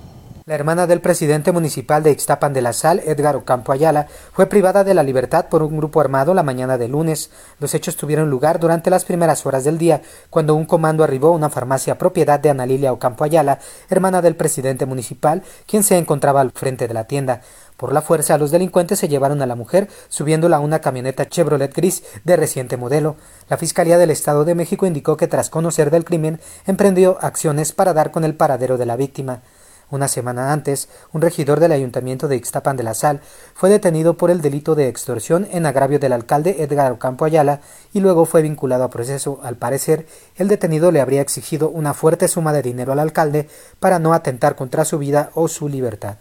La 0.49 0.55
hermana 0.55 0.87
del 0.87 0.99
presidente 0.99 1.51
municipal 1.51 2.01
de 2.01 2.09
Ixtapan 2.09 2.53
de 2.53 2.63
la 2.63 2.73
Sal, 2.73 3.03
Edgar 3.05 3.35
Ocampo 3.35 3.71
Ayala, 3.71 4.07
fue 4.33 4.47
privada 4.47 4.83
de 4.83 4.95
la 4.95 5.03
libertad 5.03 5.45
por 5.45 5.61
un 5.61 5.77
grupo 5.77 6.01
armado 6.01 6.33
la 6.33 6.41
mañana 6.41 6.79
de 6.79 6.87
lunes. 6.87 7.29
Los 7.59 7.75
hechos 7.75 7.95
tuvieron 7.95 8.31
lugar 8.31 8.59
durante 8.59 8.89
las 8.89 9.05
primeras 9.05 9.45
horas 9.45 9.63
del 9.63 9.77
día, 9.77 10.01
cuando 10.31 10.55
un 10.55 10.65
comando 10.65 11.03
arribó 11.03 11.27
a 11.27 11.35
una 11.35 11.51
farmacia 11.51 11.99
propiedad 11.99 12.39
de 12.39 12.49
Ana 12.49 12.65
Lilia 12.65 12.91
Ocampo 12.91 13.23
Ayala, 13.23 13.59
hermana 13.91 14.23
del 14.23 14.35
presidente 14.35 14.87
municipal, 14.87 15.43
quien 15.67 15.83
se 15.83 15.99
encontraba 15.99 16.41
al 16.41 16.49
frente 16.49 16.87
de 16.87 16.95
la 16.95 17.03
tienda. 17.03 17.41
Por 17.77 17.93
la 17.93 18.01
fuerza, 18.01 18.39
los 18.39 18.49
delincuentes 18.49 18.97
se 18.97 19.07
llevaron 19.07 19.43
a 19.43 19.45
la 19.45 19.53
mujer 19.53 19.87
subiéndola 20.07 20.57
a 20.57 20.61
una 20.61 20.79
camioneta 20.79 21.29
Chevrolet 21.29 21.75
gris 21.75 22.01
de 22.23 22.37
reciente 22.37 22.75
modelo. 22.75 23.17
La 23.49 23.57
Fiscalía 23.57 23.99
del 23.99 24.09
Estado 24.09 24.45
de 24.45 24.55
México 24.55 24.87
indicó 24.87 25.15
que 25.15 25.27
tras 25.27 25.51
conocer 25.51 25.91
del 25.91 26.05
crimen 26.05 26.41
emprendió 26.65 27.19
acciones 27.21 27.71
para 27.71 27.93
dar 27.93 28.09
con 28.09 28.23
el 28.23 28.33
paradero 28.33 28.79
de 28.79 28.87
la 28.87 28.95
víctima. 28.95 29.43
Una 29.91 30.07
semana 30.07 30.53
antes, 30.53 30.87
un 31.13 31.21
regidor 31.21 31.59
del 31.59 31.71
ayuntamiento 31.71 32.27
de 32.27 32.35
Ixtapan 32.35 32.77
de 32.77 32.83
la 32.83 32.93
Sal 32.93 33.21
fue 33.55 33.69
detenido 33.69 34.15
por 34.15 34.29
el 34.29 34.41
delito 34.41 34.75
de 34.75 34.87
extorsión 34.87 35.47
en 35.51 35.65
agravio 35.65 35.97
del 35.97 36.13
alcalde 36.13 36.57
Edgar 36.59 36.91
Ocampo 36.91 37.25
Ayala 37.25 37.61
y 37.91 37.99
luego 37.99 38.25
fue 38.25 38.43
vinculado 38.43 38.83
a 38.83 38.91
proceso. 38.91 39.39
Al 39.41 39.55
parecer, 39.55 40.05
el 40.35 40.47
detenido 40.47 40.91
le 40.91 41.01
habría 41.01 41.21
exigido 41.21 41.69
una 41.69 41.95
fuerte 41.95 42.27
suma 42.27 42.53
de 42.53 42.61
dinero 42.61 42.91
al 42.91 42.99
alcalde 42.99 43.49
para 43.79 43.97
no 43.97 44.13
atentar 44.13 44.55
contra 44.55 44.85
su 44.85 44.99
vida 44.99 45.31
o 45.33 45.47
su 45.47 45.67
libertad. 45.67 46.17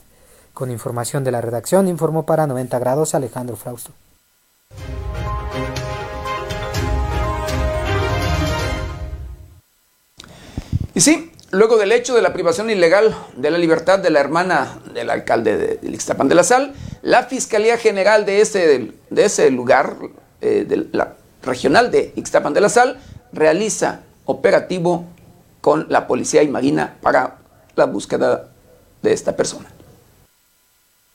Con 0.54 0.70
información 0.70 1.22
de 1.22 1.30
la 1.30 1.42
redacción, 1.42 1.88
informó 1.88 2.24
para 2.24 2.46
90 2.46 2.78
grados 2.78 3.14
Alejandro 3.14 3.56
Frausto. 3.56 3.92
Y 10.94 11.00
sí, 11.00 11.27
Luego 11.50 11.78
del 11.78 11.92
hecho 11.92 12.14
de 12.14 12.20
la 12.20 12.34
privación 12.34 12.68
ilegal 12.68 13.16
de 13.36 13.50
la 13.50 13.56
libertad 13.56 13.98
de 13.98 14.10
la 14.10 14.20
hermana 14.20 14.80
del 14.92 15.08
alcalde 15.08 15.78
de, 15.80 15.90
Ixtapan 15.90 16.28
de 16.28 16.34
la 16.34 16.42
Sal, 16.44 16.74
la 17.00 17.22
Fiscalía 17.22 17.78
General 17.78 18.26
de 18.26 18.42
ese, 18.42 18.92
de 19.08 19.24
ese 19.24 19.50
lugar, 19.50 19.96
eh, 20.42 20.66
de 20.68 20.88
la 20.92 21.14
regional 21.42 21.90
de 21.90 22.12
Ixtapan 22.16 22.52
de 22.52 22.60
la 22.60 22.68
Sal, 22.68 22.98
realiza 23.32 24.00
operativo 24.26 25.06
con 25.62 25.86
la 25.88 26.06
policía 26.06 26.42
y 26.42 26.48
marina 26.48 26.98
para 27.00 27.38
la 27.76 27.86
búsqueda 27.86 28.50
de 29.00 29.12
esta 29.14 29.34
persona. 29.34 29.70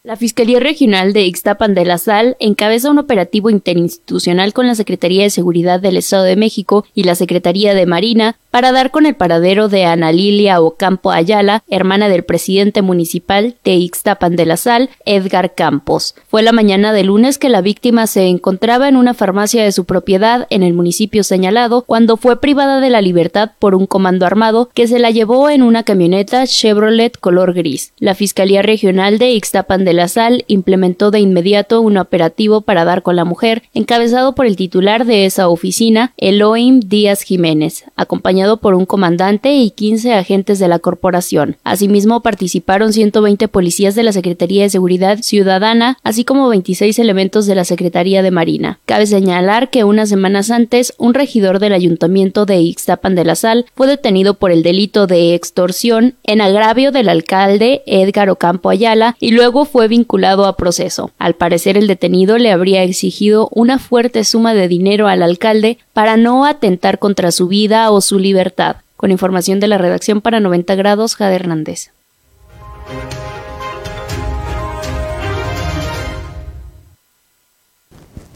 La 0.06 0.18
Fiscalía 0.18 0.60
Regional 0.60 1.14
de 1.14 1.24
Ixtapan 1.24 1.74
de 1.74 1.86
la 1.86 1.98
Sal 1.98 2.36
encabeza 2.42 2.92
un 2.92 3.00
operativo 3.00 3.50
interinstitucional 3.50 4.52
con 4.52 4.68
la 4.68 4.76
Secretaría 4.76 5.24
de 5.24 5.30
Seguridad 5.30 5.80
del 5.80 5.96
Estado 5.96 6.26
de 6.26 6.36
México 6.36 6.86
y 6.94 7.04
la 7.04 7.16
Secretaría 7.16 7.74
de 7.74 7.86
Marina 7.86 8.36
para 8.52 8.74
dar 8.74 8.92
con 8.92 9.06
el 9.06 9.16
paradero 9.16 9.70
de 9.70 9.86
Ana 9.86 10.12
Lilia 10.12 10.60
Ocampo 10.60 11.10
Ayala, 11.10 11.64
hermana 11.70 12.10
del 12.10 12.26
presidente 12.26 12.82
municipal 12.82 13.56
de 13.64 13.76
Ixtapan 13.76 14.36
de 14.36 14.46
la 14.46 14.58
Sal, 14.58 14.90
Edgar 15.06 15.56
Campos. 15.56 16.16
Fue 16.28 16.44
la 16.44 16.52
mañana 16.52 16.92
de 16.92 17.06
lunes 17.06 17.38
que 17.38 17.48
la 17.48 17.62
víctima 17.62 18.06
se 18.06 18.28
encontraba 18.28 18.90
en 18.90 18.98
una 18.98 19.14
farmacia 19.14 19.64
de 19.64 19.72
su 19.72 19.86
propiedad 19.86 20.48
en 20.50 20.64
el 20.64 20.74
municipio 20.74 21.24
señalado 21.24 21.84
cuando 21.84 22.18
fue 22.18 22.42
privada 22.42 22.82
de 22.82 22.90
la 22.90 23.02
libertad 23.02 23.52
por 23.58 23.74
un 23.74 23.88
comando 23.88 24.26
armado 24.26 24.70
que 24.74 24.86
se 24.86 25.00
la 25.00 25.12
llevó 25.12 25.50
en 25.50 25.64
una 25.64 25.84
camioneta 25.84 26.46
Chevrolet 26.46 27.18
color 27.18 27.54
gris. 27.54 27.94
La 28.00 28.16
Fiscalía 28.16 28.62
Regional 28.62 29.18
de 29.18 29.32
Ixtapan 29.32 29.86
de 29.86 29.93
la 29.94 30.08
Sal 30.08 30.44
implementó 30.48 31.12
de 31.12 31.20
inmediato 31.20 31.82
un 31.82 31.98
operativo 31.98 32.62
para 32.62 32.86
dar 32.86 33.04
con 33.04 33.16
la 33.16 33.26
mujer, 33.26 33.64
encabezado 33.74 34.36
por 34.36 34.46
el 34.46 34.56
titular 34.56 35.06
de 35.06 35.26
esa 35.26 35.50
oficina, 35.50 36.14
Elohim 36.18 36.80
Díaz 36.80 37.22
Jiménez, 37.22 37.86
acompañado 37.96 38.58
por 38.58 38.74
un 38.74 38.86
comandante 38.86 39.54
y 39.54 39.72
15 39.72 40.14
agentes 40.14 40.60
de 40.60 40.68
la 40.68 40.80
corporación. 40.80 41.58
Asimismo, 41.64 42.22
participaron 42.22 42.94
120 42.94 43.48
policías 43.48 43.96
de 43.96 44.04
la 44.04 44.12
Secretaría 44.12 44.64
de 44.64 44.70
Seguridad 44.70 45.20
Ciudadana, 45.22 45.98
así 46.04 46.24
como 46.24 46.50
26 46.50 47.00
elementos 47.00 47.46
de 47.46 47.56
la 47.56 47.66
Secretaría 47.66 48.22
de 48.22 48.32
Marina. 48.32 48.80
Cabe 48.86 49.06
señalar 49.06 49.70
que 49.70 49.84
unas 49.84 50.10
semanas 50.10 50.52
antes, 50.52 50.94
un 50.98 51.14
regidor 51.14 51.60
del 51.60 51.74
Ayuntamiento 51.74 52.46
de 52.46 52.60
Ixtapan 52.60 53.16
de 53.16 53.26
la 53.26 53.36
Sal 53.36 53.66
fue 53.76 53.88
detenido 53.88 54.36
por 54.36 54.52
el 54.52 54.64
delito 54.64 55.08
de 55.08 55.34
extorsión 55.36 56.16
en 56.24 56.42
agravio 56.42 56.92
del 56.92 57.10
alcalde 57.10 57.84
Edgar 57.86 58.30
Ocampo 58.30 58.70
Ayala 58.70 59.16
y 59.20 59.32
luego 59.32 59.66
fue 59.66 59.83
vinculado 59.88 60.46
a 60.46 60.56
proceso. 60.56 61.12
Al 61.20 61.36
parecer, 61.36 61.78
el 61.78 61.88
detenido 61.88 62.38
le 62.38 62.52
habría 62.52 62.84
exigido 62.84 63.50
una 63.52 63.80
fuerte 63.80 64.24
suma 64.24 64.54
de 64.54 64.68
dinero 64.68 65.08
al 65.08 65.24
alcalde 65.24 65.78
para 65.94 66.18
no 66.18 66.46
atentar 66.46 67.00
contra 67.00 67.32
su 67.32 67.48
vida 67.48 67.90
o 67.92 68.02
su 68.02 68.20
libertad. 68.20 68.78
Con 68.96 69.12
información 69.12 69.60
de 69.60 69.68
la 69.68 69.78
redacción 69.78 70.22
para 70.22 70.40
90 70.40 70.76
grados, 70.76 71.16
Jade 71.16 71.36
Hernández. 71.36 71.92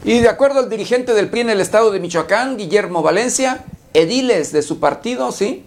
Y 0.04 0.20
de 0.20 0.28
acuerdo 0.28 0.60
al 0.60 0.70
dirigente 0.70 1.12
del 1.12 1.28
PRI 1.28 1.40
en 1.40 1.50
el 1.50 1.60
estado 1.60 1.90
de 1.90 2.00
Michoacán, 2.00 2.56
Guillermo 2.56 3.02
Valencia, 3.02 3.64
ediles 3.92 4.52
de 4.52 4.62
su 4.62 4.80
partido, 4.80 5.32
sí, 5.32 5.64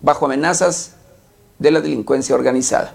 bajo 0.00 0.26
amenazas 0.26 0.92
de 1.58 1.70
la 1.70 1.80
delincuencia 1.80 2.34
organizada. 2.34 2.94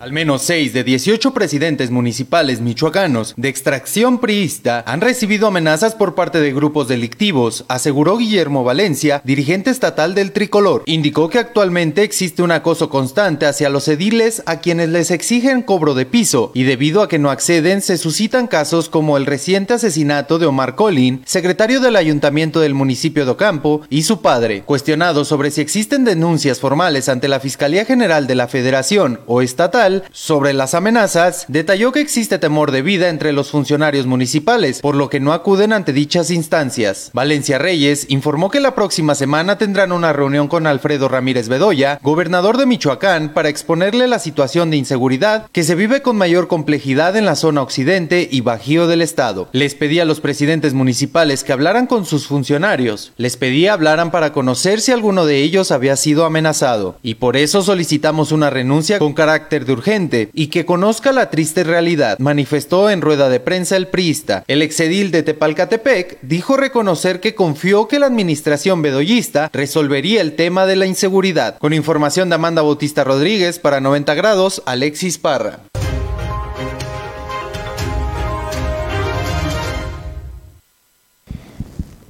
Al 0.00 0.12
menos 0.12 0.42
6 0.42 0.72
de 0.74 0.84
18 0.84 1.34
presidentes 1.34 1.90
municipales 1.90 2.60
michoacanos 2.60 3.34
de 3.36 3.48
extracción 3.48 4.20
priista 4.20 4.84
han 4.86 5.00
recibido 5.00 5.48
amenazas 5.48 5.96
por 5.96 6.14
parte 6.14 6.40
de 6.40 6.52
grupos 6.52 6.86
delictivos, 6.86 7.64
aseguró 7.66 8.16
Guillermo 8.16 8.62
Valencia, 8.62 9.20
dirigente 9.24 9.70
estatal 9.70 10.14
del 10.14 10.30
Tricolor. 10.30 10.84
Indicó 10.86 11.28
que 11.28 11.40
actualmente 11.40 12.04
existe 12.04 12.42
un 12.42 12.52
acoso 12.52 12.90
constante 12.90 13.46
hacia 13.46 13.70
los 13.70 13.88
ediles 13.88 14.44
a 14.46 14.60
quienes 14.60 14.88
les 14.90 15.10
exigen 15.10 15.62
cobro 15.62 15.94
de 15.94 16.06
piso 16.06 16.52
y 16.54 16.62
debido 16.62 17.02
a 17.02 17.08
que 17.08 17.18
no 17.18 17.32
acceden 17.32 17.82
se 17.82 17.98
suscitan 17.98 18.46
casos 18.46 18.88
como 18.88 19.16
el 19.16 19.26
reciente 19.26 19.74
asesinato 19.74 20.38
de 20.38 20.46
Omar 20.46 20.76
Colin, 20.76 21.22
secretario 21.26 21.80
del 21.80 21.96
ayuntamiento 21.96 22.60
del 22.60 22.74
municipio 22.74 23.24
de 23.24 23.32
Ocampo, 23.32 23.80
y 23.90 24.04
su 24.04 24.22
padre. 24.22 24.62
Cuestionado 24.62 25.24
sobre 25.24 25.50
si 25.50 25.60
existen 25.60 26.04
denuncias 26.04 26.60
formales 26.60 27.08
ante 27.08 27.26
la 27.26 27.40
Fiscalía 27.40 27.84
General 27.84 28.28
de 28.28 28.36
la 28.36 28.46
Federación 28.46 29.18
o 29.26 29.42
estatal, 29.42 29.87
sobre 30.12 30.52
las 30.52 30.74
amenazas, 30.74 31.44
detalló 31.48 31.92
que 31.92 32.00
existe 32.00 32.38
temor 32.38 32.70
de 32.70 32.82
vida 32.82 33.08
entre 33.08 33.32
los 33.32 33.50
funcionarios 33.50 34.06
municipales, 34.06 34.80
por 34.80 34.94
lo 34.94 35.08
que 35.08 35.20
no 35.20 35.32
acuden 35.32 35.72
ante 35.72 35.92
dichas 35.92 36.30
instancias. 36.30 37.10
Valencia 37.12 37.58
Reyes 37.58 38.06
informó 38.08 38.50
que 38.50 38.60
la 38.60 38.74
próxima 38.74 39.14
semana 39.14 39.58
tendrán 39.58 39.92
una 39.92 40.12
reunión 40.12 40.48
con 40.48 40.66
Alfredo 40.66 41.08
Ramírez 41.08 41.48
Bedoya, 41.48 41.98
gobernador 42.02 42.56
de 42.56 42.66
Michoacán, 42.66 43.32
para 43.34 43.48
exponerle 43.48 44.08
la 44.08 44.18
situación 44.18 44.70
de 44.70 44.76
inseguridad 44.76 45.46
que 45.52 45.64
se 45.64 45.74
vive 45.74 46.02
con 46.02 46.16
mayor 46.16 46.48
complejidad 46.48 47.16
en 47.16 47.24
la 47.24 47.36
zona 47.36 47.62
occidente 47.62 48.28
y 48.30 48.40
bajío 48.40 48.86
del 48.86 49.02
estado. 49.02 49.48
Les 49.52 49.74
pedí 49.74 50.00
a 50.00 50.04
los 50.04 50.20
presidentes 50.20 50.74
municipales 50.74 51.44
que 51.44 51.52
hablaran 51.52 51.86
con 51.86 52.04
sus 52.04 52.26
funcionarios. 52.26 53.12
Les 53.16 53.36
pedí 53.36 53.66
hablaran 53.66 54.10
para 54.10 54.32
conocer 54.32 54.80
si 54.80 54.92
alguno 54.92 55.26
de 55.26 55.38
ellos 55.42 55.70
había 55.70 55.96
sido 55.96 56.24
amenazado. 56.24 56.96
Y 57.02 57.16
por 57.16 57.36
eso 57.36 57.62
solicitamos 57.62 58.32
una 58.32 58.50
renuncia 58.50 58.98
con 58.98 59.14
carácter 59.14 59.64
de 59.64 59.72
urgente 59.78 60.30
y 60.32 60.48
que 60.48 60.66
conozca 60.66 61.12
la 61.12 61.30
triste 61.30 61.64
realidad, 61.64 62.18
manifestó 62.18 62.90
en 62.90 63.00
rueda 63.00 63.28
de 63.28 63.40
prensa 63.40 63.76
el 63.76 63.88
priista. 63.88 64.44
El 64.48 64.62
exedil 64.62 65.10
de 65.10 65.22
Tepalcatepec 65.22 66.18
dijo 66.22 66.56
reconocer 66.56 67.20
que 67.20 67.34
confió 67.34 67.88
que 67.88 67.98
la 67.98 68.06
administración 68.06 68.82
bedoyista 68.82 69.50
resolvería 69.52 70.20
el 70.20 70.36
tema 70.36 70.66
de 70.66 70.76
la 70.76 70.86
inseguridad. 70.86 71.58
Con 71.58 71.72
información 71.72 72.28
de 72.28 72.34
Amanda 72.34 72.62
Bautista 72.62 73.04
Rodríguez 73.04 73.58
para 73.58 73.80
90 73.80 74.14
grados, 74.14 74.62
Alexis 74.66 75.18
Parra. 75.18 75.60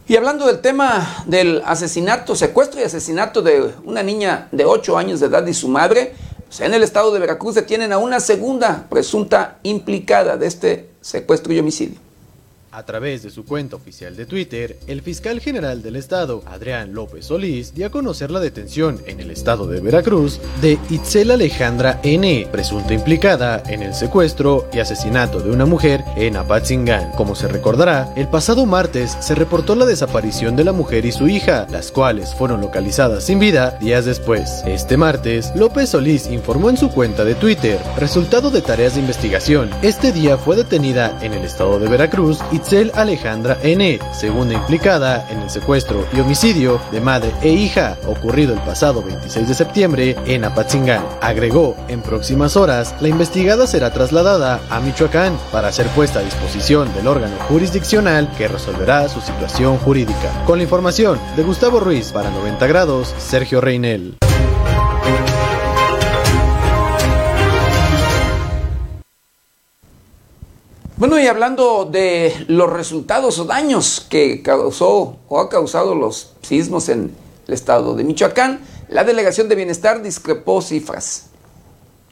Y 0.08 0.16
hablando 0.16 0.46
del 0.46 0.60
tema 0.60 1.22
del 1.26 1.60
asesinato, 1.66 2.34
secuestro 2.34 2.80
y 2.80 2.84
asesinato 2.84 3.42
de 3.42 3.74
una 3.84 4.02
niña 4.02 4.48
de 4.52 4.64
8 4.64 4.96
años 4.96 5.20
de 5.20 5.26
edad 5.26 5.46
y 5.46 5.52
su 5.52 5.68
madre, 5.68 6.14
en 6.58 6.74
el 6.74 6.82
estado 6.82 7.12
de 7.12 7.20
Veracruz 7.20 7.54
detienen 7.54 7.92
a 7.92 7.98
una 7.98 8.20
segunda 8.20 8.86
presunta 8.88 9.58
implicada 9.62 10.36
de 10.36 10.46
este 10.46 10.90
secuestro 11.00 11.52
y 11.52 11.58
homicidio. 11.58 12.07
A 12.70 12.84
través 12.84 13.22
de 13.22 13.30
su 13.30 13.46
cuenta 13.46 13.76
oficial 13.76 14.14
de 14.14 14.26
Twitter, 14.26 14.78
el 14.86 15.00
fiscal 15.00 15.40
general 15.40 15.82
del 15.82 15.96
estado, 15.96 16.42
Adrián 16.44 16.92
López 16.92 17.24
Solís, 17.24 17.74
dio 17.74 17.86
a 17.86 17.90
conocer 17.90 18.30
la 18.30 18.40
detención 18.40 19.00
en 19.06 19.20
el 19.20 19.30
estado 19.30 19.66
de 19.66 19.80
Veracruz 19.80 20.38
de 20.60 20.78
Itzel 20.90 21.30
Alejandra 21.30 21.98
N., 22.02 22.46
presunta 22.52 22.92
implicada 22.92 23.62
en 23.68 23.82
el 23.82 23.94
secuestro 23.94 24.68
y 24.70 24.80
asesinato 24.80 25.40
de 25.40 25.50
una 25.50 25.64
mujer 25.64 26.04
en 26.16 26.36
Apatzingán. 26.36 27.12
Como 27.12 27.34
se 27.34 27.48
recordará, 27.48 28.12
el 28.16 28.28
pasado 28.28 28.66
martes 28.66 29.16
se 29.18 29.34
reportó 29.34 29.74
la 29.74 29.86
desaparición 29.86 30.54
de 30.54 30.64
la 30.64 30.72
mujer 30.72 31.06
y 31.06 31.12
su 31.12 31.26
hija, 31.26 31.66
las 31.70 31.90
cuales 31.90 32.34
fueron 32.34 32.60
localizadas 32.60 33.24
sin 33.24 33.38
vida 33.38 33.78
días 33.80 34.04
después. 34.04 34.62
Este 34.66 34.98
martes, 34.98 35.52
López 35.56 35.88
Solís 35.88 36.26
informó 36.26 36.68
en 36.68 36.76
su 36.76 36.90
cuenta 36.90 37.24
de 37.24 37.34
Twitter, 37.34 37.80
resultado 37.96 38.50
de 38.50 38.60
tareas 38.60 38.94
de 38.94 39.00
investigación. 39.00 39.70
Este 39.80 40.12
día 40.12 40.36
fue 40.36 40.54
detenida 40.54 41.18
en 41.22 41.32
el 41.32 41.44
estado 41.44 41.80
de 41.80 41.88
Veracruz 41.88 42.38
y 42.52 42.57
Itzel 42.58 42.90
Alejandra 42.96 43.56
N., 43.62 44.00
segunda 44.12 44.54
implicada 44.54 45.28
en 45.30 45.38
el 45.38 45.48
secuestro 45.48 46.04
y 46.12 46.18
homicidio 46.18 46.80
de 46.90 47.00
madre 47.00 47.32
e 47.40 47.50
hija 47.50 47.96
ocurrido 48.08 48.52
el 48.52 48.58
pasado 48.60 49.00
26 49.00 49.46
de 49.46 49.54
septiembre 49.54 50.16
en 50.26 50.44
Apatzingán. 50.44 51.04
Agregó, 51.20 51.76
en 51.86 52.02
próximas 52.02 52.56
horas, 52.56 52.96
la 53.00 53.08
investigada 53.08 53.68
será 53.68 53.92
trasladada 53.92 54.60
a 54.70 54.80
Michoacán 54.80 55.38
para 55.52 55.70
ser 55.70 55.86
puesta 55.88 56.18
a 56.18 56.22
disposición 56.22 56.92
del 56.94 57.06
órgano 57.06 57.36
jurisdiccional 57.48 58.28
que 58.36 58.48
resolverá 58.48 59.08
su 59.08 59.20
situación 59.20 59.78
jurídica. 59.78 60.44
Con 60.44 60.58
la 60.58 60.64
información 60.64 61.20
de 61.36 61.44
Gustavo 61.44 61.78
Ruiz 61.78 62.10
para 62.10 62.30
90 62.30 62.66
grados, 62.66 63.14
Sergio 63.18 63.60
Reinel. 63.60 64.18
Bueno, 70.98 71.16
y 71.20 71.28
hablando 71.28 71.84
de 71.84 72.34
los 72.48 72.68
resultados 72.72 73.38
o 73.38 73.44
daños 73.44 74.04
que 74.10 74.42
causó 74.42 75.16
o 75.28 75.38
ha 75.38 75.48
causado 75.48 75.94
los 75.94 76.34
sismos 76.42 76.88
en 76.88 77.14
el 77.46 77.54
estado 77.54 77.94
de 77.94 78.02
Michoacán, 78.02 78.62
la 78.88 79.04
Delegación 79.04 79.48
de 79.48 79.54
Bienestar 79.54 80.02
discrepó 80.02 80.60
cifras. 80.60 81.27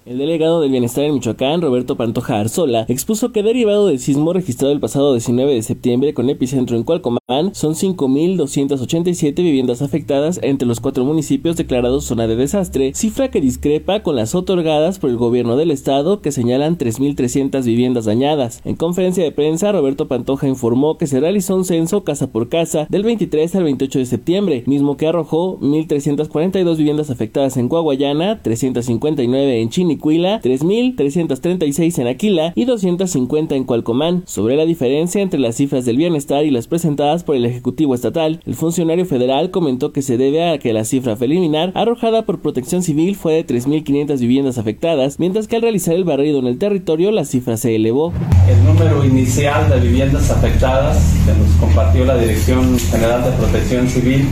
El 0.07 0.19
delegado 0.19 0.61
del 0.61 0.71
Bienestar 0.71 1.03
en 1.03 1.15
Michoacán, 1.15 1.61
Roberto 1.61 1.97
Pantoja 1.97 2.39
Arzola, 2.39 2.85
expuso 2.87 3.33
que 3.33 3.43
derivado 3.43 3.89
del 3.89 3.99
sismo 3.99 4.33
registrado 4.33 4.73
el 4.73 4.79
pasado 4.79 5.13
19 5.13 5.53
de 5.53 5.63
septiembre 5.65 6.15
con 6.15 6.31
epicentro 6.31 6.77
en 6.77 6.85
Cualcomán, 6.85 7.19
son 7.55 7.75
5.287 7.75 9.35
viviendas 9.35 9.83
afectadas 9.83 10.39
entre 10.45 10.69
los 10.69 10.79
cuatro 10.79 11.05
municipios 11.05 11.57
declarados 11.57 12.05
zona 12.05 12.29
de 12.29 12.37
desastre, 12.37 12.93
cifra 12.95 13.33
que 13.33 13.41
discrepa 13.41 14.05
con 14.05 14.15
las 14.15 14.37
otorgadas 14.37 15.01
por 15.01 15.11
el 15.11 15.17
gobierno 15.17 15.57
del 15.57 15.73
estado 15.73 16.21
que 16.21 16.31
señalan 16.31 16.79
3.300 16.79 17.65
viviendas 17.65 18.05
dañadas. 18.05 18.61
En 18.65 18.77
conferencia 18.77 19.25
de 19.25 19.33
prensa, 19.33 19.73
Roberto 19.73 20.07
Pantoja 20.07 20.47
informó 20.47 20.99
que 20.99 21.09
se 21.09 21.19
realizó 21.19 21.57
un 21.57 21.65
censo 21.65 22.05
casa 22.05 22.29
por 22.29 22.49
casa 22.49 22.87
del 22.91 23.03
23 23.03 23.57
al 23.57 23.65
28 23.65 23.99
de 23.99 24.07
septiembre, 24.07 24.63
mismo 24.67 24.97
que 24.97 25.09
arrojó 25.09 25.59
1.342 25.59 26.77
viviendas 26.77 27.11
afectadas 27.11 27.57
en 27.57 27.69
Coahuayana, 27.69 28.41
359 28.45 29.63
en 29.63 29.69
Chini 29.69 29.96
3.336 29.99 31.99
en 31.99 32.07
Aquila 32.07 32.53
y 32.55 32.65
250 32.65 33.55
en 33.55 33.65
Cualcomán. 33.65 34.23
Sobre 34.27 34.57
la 34.57 34.65
diferencia 34.65 35.23
entre 35.23 35.41
las 35.41 35.57
cifras 35.57 35.85
del 35.85 35.97
bienestar 35.97 36.45
y 36.45 36.51
las 36.51 36.67
presentadas 36.67 37.25
por 37.25 37.37
el 37.37 37.45
Ejecutivo 37.45 37.95
Estatal, 37.95 38.41
el 38.45 38.55
funcionario 38.55 39.07
federal 39.07 39.51
comentó 39.51 39.93
que 39.93 40.03
se 40.03 40.17
debe 40.17 40.51
a 40.51 40.59
que 40.59 40.73
la 40.73 40.85
cifra 40.85 41.17
preliminar 41.17 41.73
arrojada 41.75 42.27
por 42.27 42.41
Protección 42.41 42.83
Civil 42.83 43.17
fue 43.17 43.35
de 43.35 43.47
3.500 43.47 44.21
viviendas 44.21 44.59
afectadas, 44.59 45.19
mientras 45.19 45.49
que 45.49 45.57
al 45.57 45.63
realizar 45.63 45.95
el 45.95 46.05
barrido 46.05 46.39
en 46.39 46.47
el 46.47 46.59
territorio 46.59 47.11
la 47.11 47.25
cifra 47.25 47.57
se 47.57 47.75
elevó. 47.75 48.13
El 48.49 48.65
número 48.65 49.05
inicial 49.05 49.69
de 49.71 49.81
viviendas 49.81 50.31
afectadas 50.31 51.15
que 51.25 51.33
nos 51.33 51.51
compartió 51.61 52.05
la 52.05 52.17
Dirección 52.17 52.79
General 52.79 53.25
de 53.25 53.31
Protección 53.33 53.89
Civil 53.89 54.27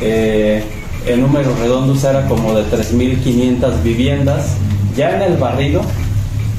eh, 0.00 0.62
el 1.06 1.20
número 1.20 1.54
redondo 1.56 1.94
era 2.08 2.26
como 2.26 2.54
de 2.54 2.64
3.500 2.64 3.82
viviendas 3.82 4.56
ya 4.96 5.16
en 5.16 5.22
el 5.22 5.36
barrido 5.36 5.82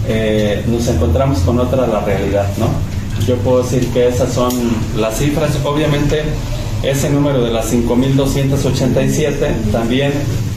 eh, 0.08 0.64
nos 0.68 0.88
encontramos 0.88 1.40
con 1.40 1.60
otra 1.60 1.88
la 1.88 2.02
realidad, 2.02 2.48
¿no? 2.58 2.68
Yo 3.26 3.36
puedo 3.38 3.64
decir 3.64 3.88
que 3.88 4.08
esas 4.08 4.34
son 4.34 4.52
las 4.98 5.18
cifras, 5.18 5.58
obviamente 5.64 6.24
ese 6.84 7.10
número 7.10 7.44
de 7.44 7.52
las 7.52 7.74
5.287 7.74 9.72
también 9.72 10.12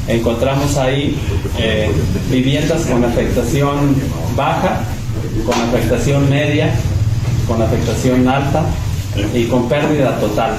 encontramos 0.07 0.77
ahí 0.77 1.17
eh, 1.59 1.91
viviendas 2.31 2.83
con 2.83 3.05
afectación 3.05 3.97
baja, 4.37 4.81
con 5.47 5.55
afectación 5.55 6.29
media, 6.29 6.75
con 7.47 7.63
afectación 7.63 8.29
alta 8.29 8.65
y 9.35 9.45
con 9.45 9.69
pérdida 9.69 10.19
total. 10.19 10.53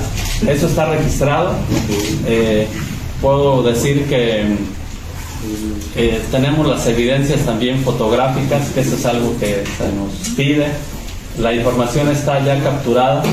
Eso 0.47 0.67
está 0.67 0.85
registrado. 0.85 1.51
Eh, 2.25 2.67
puedo 3.21 3.61
decir 3.63 4.05
que 4.05 4.45
eh, 5.95 6.21
tenemos 6.31 6.67
las 6.67 6.85
evidencias 6.87 7.45
también 7.45 7.79
fotográficas, 7.79 8.69
que 8.71 8.81
eso 8.81 8.95
es 8.95 9.05
algo 9.05 9.33
que 9.39 9.63
se 9.65 9.91
nos 9.93 10.35
pide. 10.35 10.67
La 11.39 11.53
información 11.55 12.09
está 12.09 12.43
ya 12.43 12.61
capturada. 12.61 13.23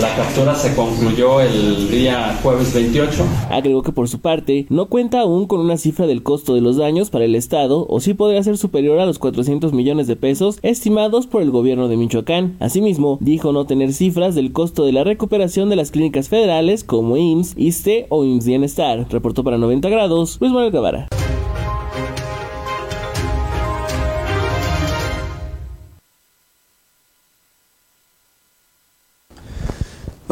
La 0.00 0.16
captura 0.16 0.54
se 0.54 0.74
concluyó 0.74 1.42
el 1.42 1.90
día 1.90 2.38
jueves 2.42 2.72
28. 2.72 3.26
Agregó 3.50 3.82
que 3.82 3.92
por 3.92 4.08
su 4.08 4.20
parte 4.20 4.64
no 4.70 4.86
cuenta 4.86 5.20
aún 5.20 5.46
con 5.46 5.60
una 5.60 5.76
cifra 5.76 6.06
del 6.06 6.22
costo 6.22 6.54
de 6.54 6.62
los 6.62 6.78
daños 6.78 7.10
para 7.10 7.26
el 7.26 7.34
Estado 7.34 7.86
o 7.86 8.00
si 8.00 8.14
podría 8.14 8.42
ser 8.42 8.56
superior 8.56 9.00
a 9.00 9.04
los 9.04 9.18
400 9.18 9.74
millones 9.74 10.06
de 10.06 10.16
pesos 10.16 10.60
estimados 10.62 11.26
por 11.26 11.42
el 11.42 11.50
gobierno 11.50 11.88
de 11.88 11.98
Michoacán. 11.98 12.56
Asimismo, 12.58 13.18
dijo 13.20 13.52
no 13.52 13.66
tener 13.66 13.92
cifras 13.92 14.34
del 14.34 14.52
costo 14.52 14.86
de 14.86 14.92
la 14.92 15.04
recuperación 15.04 15.68
de 15.68 15.76
las 15.76 15.90
clínicas 15.90 16.30
federales 16.30 16.84
como 16.84 17.18
IMSS, 17.18 17.54
ISTE 17.58 18.06
o 18.08 18.24
IMSS 18.24 18.46
Bienestar. 18.46 19.06
Reportó 19.10 19.44
para 19.44 19.58
90 19.58 19.90
grados 19.90 20.38
Luis 20.40 20.54
Manuel 20.54 20.72
Guevara. 20.72 21.08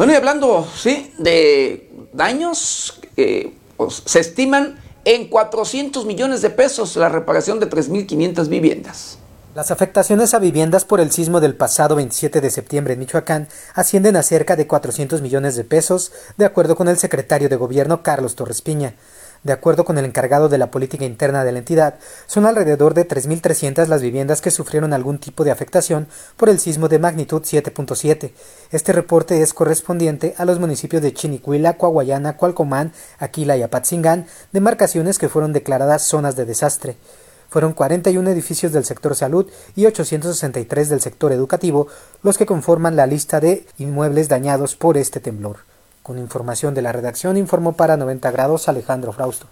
Bueno, 0.01 0.13
y 0.13 0.15
hablando, 0.15 0.67
sí, 0.75 1.13
de 1.19 1.91
daños, 2.11 2.99
se 3.15 4.19
estiman 4.19 4.79
en 5.05 5.29
400 5.29 6.05
millones 6.05 6.41
de 6.41 6.49
pesos 6.49 6.95
la 6.95 7.07
reparación 7.07 7.59
de 7.59 7.69
3.500 7.69 8.47
viviendas. 8.47 9.19
Las 9.53 9.69
afectaciones 9.69 10.33
a 10.33 10.39
viviendas 10.39 10.85
por 10.85 11.01
el 11.01 11.11
sismo 11.11 11.39
del 11.39 11.53
pasado 11.53 11.95
27 11.97 12.41
de 12.41 12.49
septiembre 12.49 12.95
en 12.95 12.99
Michoacán 13.01 13.47
ascienden 13.75 14.15
a 14.15 14.23
cerca 14.23 14.55
de 14.55 14.65
400 14.65 15.21
millones 15.21 15.55
de 15.55 15.65
pesos, 15.65 16.11
de 16.35 16.45
acuerdo 16.45 16.75
con 16.75 16.87
el 16.87 16.97
secretario 16.97 17.47
de 17.47 17.57
Gobierno 17.57 18.01
Carlos 18.01 18.33
Torres 18.33 18.63
Piña. 18.63 18.95
De 19.43 19.53
acuerdo 19.53 19.85
con 19.85 19.97
el 19.97 20.05
encargado 20.05 20.49
de 20.49 20.59
la 20.59 20.69
política 20.69 21.03
interna 21.03 21.43
de 21.43 21.51
la 21.51 21.57
entidad, 21.57 21.95
son 22.27 22.45
alrededor 22.45 22.93
de 22.93 23.07
3.300 23.07 23.87
las 23.87 24.03
viviendas 24.03 24.39
que 24.39 24.51
sufrieron 24.51 24.93
algún 24.93 25.17
tipo 25.17 25.43
de 25.43 25.49
afectación 25.49 26.07
por 26.37 26.49
el 26.49 26.59
sismo 26.59 26.89
de 26.89 26.99
magnitud 26.99 27.41
7.7. 27.41 28.33
Este 28.69 28.93
reporte 28.93 29.41
es 29.41 29.55
correspondiente 29.55 30.35
a 30.37 30.45
los 30.45 30.59
municipios 30.59 31.01
de 31.01 31.13
Chinicuila, 31.13 31.77
Coahuayana, 31.77 32.37
Cualcomán, 32.37 32.93
Aquila 33.17 33.57
y 33.57 33.63
Apatzingán, 33.63 34.27
demarcaciones 34.51 35.17
que 35.17 35.29
fueron 35.29 35.53
declaradas 35.53 36.03
zonas 36.03 36.35
de 36.35 36.45
desastre. 36.45 36.97
Fueron 37.49 37.73
41 37.73 38.29
edificios 38.29 38.71
del 38.71 38.85
sector 38.85 39.15
salud 39.15 39.49
y 39.75 39.87
863 39.87 40.87
del 40.87 41.01
sector 41.01 41.31
educativo 41.31 41.87
los 42.21 42.37
que 42.37 42.45
conforman 42.45 42.95
la 42.95 43.07
lista 43.07 43.39
de 43.39 43.65
inmuebles 43.79 44.29
dañados 44.29 44.75
por 44.75 44.97
este 44.97 45.19
temblor. 45.19 45.70
Con 46.03 46.17
información 46.17 46.73
de 46.73 46.81
la 46.81 46.91
redacción 46.91 47.37
informó 47.37 47.73
para 47.73 47.95
90 47.95 48.31
grados 48.31 48.67
Alejandro 48.67 49.13
Frausto. 49.13 49.47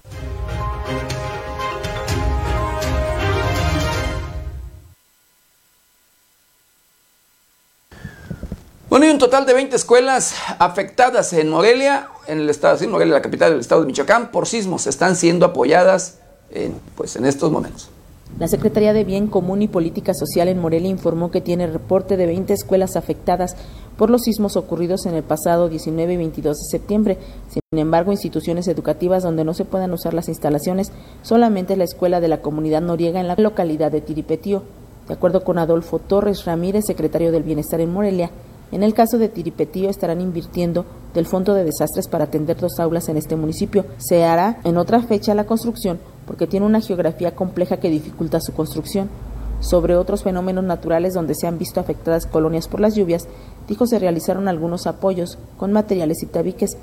Bueno, 8.90 9.06
y 9.06 9.10
un 9.10 9.20
total 9.20 9.46
de 9.46 9.54
20 9.54 9.76
escuelas 9.76 10.34
afectadas 10.58 11.32
en 11.34 11.50
Morelia, 11.50 12.10
en 12.26 12.40
el 12.40 12.50
estado 12.50 12.76
de 12.76 12.88
Morelia, 12.88 13.14
la 13.14 13.22
capital 13.22 13.52
del 13.52 13.60
estado 13.60 13.82
de 13.82 13.88
Michoacán, 13.88 14.32
por 14.32 14.48
sismos, 14.48 14.88
están 14.88 15.16
siendo 15.16 15.46
apoyadas 15.46 16.18
pues, 16.96 17.16
en 17.16 17.26
estos 17.26 17.52
momentos. 17.52 17.92
La 18.38 18.48
Secretaría 18.48 18.94
de 18.94 19.04
Bien 19.04 19.28
Común 19.28 19.62
y 19.62 19.68
Política 19.68 20.14
Social 20.14 20.48
en 20.48 20.60
Morelia 20.60 20.90
informó 20.90 21.30
que 21.30 21.42
tiene 21.42 21.68
reporte 21.68 22.16
de 22.16 22.26
20 22.26 22.54
escuelas 22.54 22.96
afectadas 22.96 23.58
por 23.98 24.10
los 24.10 24.22
sismos 24.22 24.56
ocurridos 24.56 25.06
en 25.06 25.16
el 25.16 25.24
pasado 25.24 25.68
19 25.68 26.14
y 26.14 26.18
22 26.18 26.58
de 26.58 26.70
septiembre. 26.70 27.18
Sin 27.50 27.80
embargo, 27.80 28.14
instituciones 28.14 28.70
educativas 28.70 29.24
donde 29.24 29.44
no 29.44 29.54
se 29.54 29.66
puedan 29.66 29.92
usar 29.92 30.14
las 30.14 30.30
instalaciones, 30.30 30.94
solamente 31.22 31.76
la 31.76 31.84
escuela 31.84 32.22
de 32.22 32.30
la 32.30 32.42
comunidad 32.42 32.82
noriega 32.82 33.20
en 33.20 33.28
la 33.28 33.36
localidad 33.36 33.92
de 33.92 34.00
Tiripetío. 34.00 34.64
De 35.10 35.16
acuerdo 35.16 35.44
con 35.44 35.58
Adolfo 35.58 36.00
Torres 36.00 36.46
Ramírez, 36.46 36.86
secretario 36.86 37.34
del 37.34 37.44
Bienestar 37.44 37.82
en 37.82 37.92
Morelia, 37.92 38.32
en 38.72 38.84
el 38.84 38.94
caso 38.94 39.18
de 39.18 39.30
Tiripetío 39.30 39.90
estarán 39.90 40.22
invirtiendo 40.22 40.86
del 41.14 41.26
Fondo 41.26 41.54
de 41.54 41.64
Desastres 41.64 42.08
para 42.08 42.26
atender 42.26 42.58
dos 42.58 42.80
aulas 42.80 43.10
en 43.10 43.18
este 43.18 43.36
municipio. 43.36 43.86
Se 43.98 44.24
hará 44.24 44.60
en 44.64 44.78
otra 44.78 45.02
fecha 45.02 45.34
la 45.34 45.46
construcción 45.46 46.00
porque 46.28 46.46
tiene 46.46 46.66
una 46.66 46.82
geografía 46.82 47.36
compleja 47.36 47.78
que 47.78 47.90
dificulta 47.90 48.40
su 48.40 48.54
construcción. 48.54 49.10
Sobre 49.62 49.96
otros 49.98 50.24
fenómenos 50.24 50.64
naturales 50.64 51.14
donde 51.14 51.36
se 51.36 51.48
han 51.48 51.58
visto 51.58 51.80
afectadas 51.80 52.26
colonias 52.26 52.68
por 52.68 52.80
las 52.80 52.96
lluvias, 52.96 53.28
dijo 53.68 53.88
se 53.88 54.00
realizaron 54.00 54.48
algunos 54.48 54.88
apoyos 54.88 55.38
con 55.58 55.74
materiales 55.74 56.24
y 56.24 56.28
tabiques. 56.28 56.78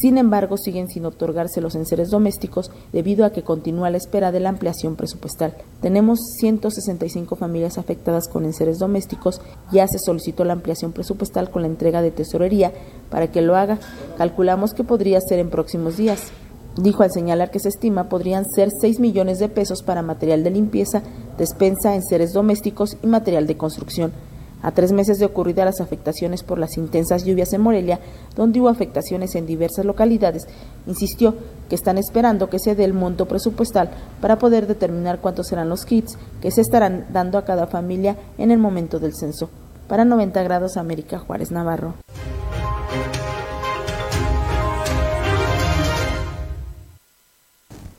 Sin 0.00 0.18
embargo, 0.18 0.56
siguen 0.56 0.88
sin 0.88 1.06
otorgarse 1.06 1.60
los 1.60 1.74
enseres 1.74 2.10
domésticos 2.10 2.70
debido 2.92 3.24
a 3.24 3.30
que 3.30 3.42
continúa 3.42 3.90
la 3.90 3.96
espera 3.96 4.32
de 4.32 4.40
la 4.40 4.48
ampliación 4.48 4.96
presupuestal. 4.96 5.54
Tenemos 5.80 6.20
165 6.38 7.36
familias 7.36 7.78
afectadas 7.78 8.28
con 8.28 8.44
enseres 8.44 8.78
domésticos. 8.78 9.40
Ya 9.72 9.86
se 9.88 9.98
solicitó 9.98 10.44
la 10.44 10.52
ampliación 10.52 10.92
presupuestal 10.92 11.50
con 11.50 11.62
la 11.62 11.68
entrega 11.68 12.02
de 12.02 12.10
tesorería 12.10 12.72
para 13.10 13.30
que 13.30 13.42
lo 13.42 13.56
haga. 13.56 13.78
Calculamos 14.18 14.74
que 14.74 14.84
podría 14.84 15.20
ser 15.20 15.38
en 15.38 15.50
próximos 15.50 15.96
días. 15.96 16.30
Dijo 16.76 17.02
al 17.02 17.10
señalar 17.10 17.50
que 17.50 17.58
se 17.58 17.70
estima 17.70 18.10
podrían 18.10 18.44
ser 18.44 18.70
6 18.70 19.00
millones 19.00 19.38
de 19.38 19.48
pesos 19.48 19.82
para 19.82 20.02
material 20.02 20.44
de 20.44 20.50
limpieza, 20.50 21.02
despensa, 21.38 21.94
enseres 21.94 22.34
domésticos 22.34 22.98
y 23.02 23.06
material 23.06 23.46
de 23.46 23.56
construcción. 23.56 24.12
A 24.66 24.72
tres 24.72 24.90
meses 24.90 25.20
de 25.20 25.26
ocurridas 25.26 25.64
las 25.64 25.80
afectaciones 25.80 26.42
por 26.42 26.58
las 26.58 26.76
intensas 26.76 27.24
lluvias 27.24 27.52
en 27.52 27.60
Morelia, 27.60 28.00
donde 28.34 28.60
hubo 28.60 28.68
afectaciones 28.68 29.36
en 29.36 29.46
diversas 29.46 29.84
localidades, 29.84 30.48
insistió 30.88 31.36
que 31.68 31.76
están 31.76 31.98
esperando 31.98 32.50
que 32.50 32.58
se 32.58 32.74
dé 32.74 32.82
el 32.82 32.92
monto 32.92 33.26
presupuestal 33.26 33.90
para 34.20 34.40
poder 34.40 34.66
determinar 34.66 35.20
cuántos 35.20 35.46
serán 35.46 35.68
los 35.68 35.84
kits 35.84 36.18
que 36.42 36.50
se 36.50 36.62
estarán 36.62 37.06
dando 37.12 37.38
a 37.38 37.44
cada 37.44 37.68
familia 37.68 38.16
en 38.38 38.50
el 38.50 38.58
momento 38.58 38.98
del 38.98 39.14
censo. 39.14 39.50
Para 39.86 40.04
90 40.04 40.42
grados 40.42 40.76
América 40.76 41.20
Juárez 41.20 41.52
Navarro. 41.52 41.94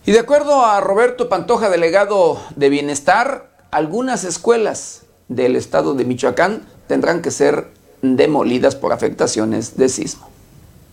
Y 0.05 0.11
de 0.11 0.20
acuerdo 0.20 0.65
a 0.65 0.82
Roberto 0.82 1.30
Pantoja, 1.30 1.70
delegado 1.70 2.38
de 2.57 2.68
Bienestar, 2.68 3.51
algunas 3.72 4.26
escuelas 4.26 5.07
del 5.30 5.55
estado 5.55 5.93
de 5.93 6.05
Michoacán 6.05 6.63
tendrán 6.88 7.21
que 7.21 7.32
ser 7.32 7.67
demolidas 8.01 8.75
por 8.75 8.93
afectaciones 8.93 9.78
de 9.78 9.89
sismo. 9.89 10.30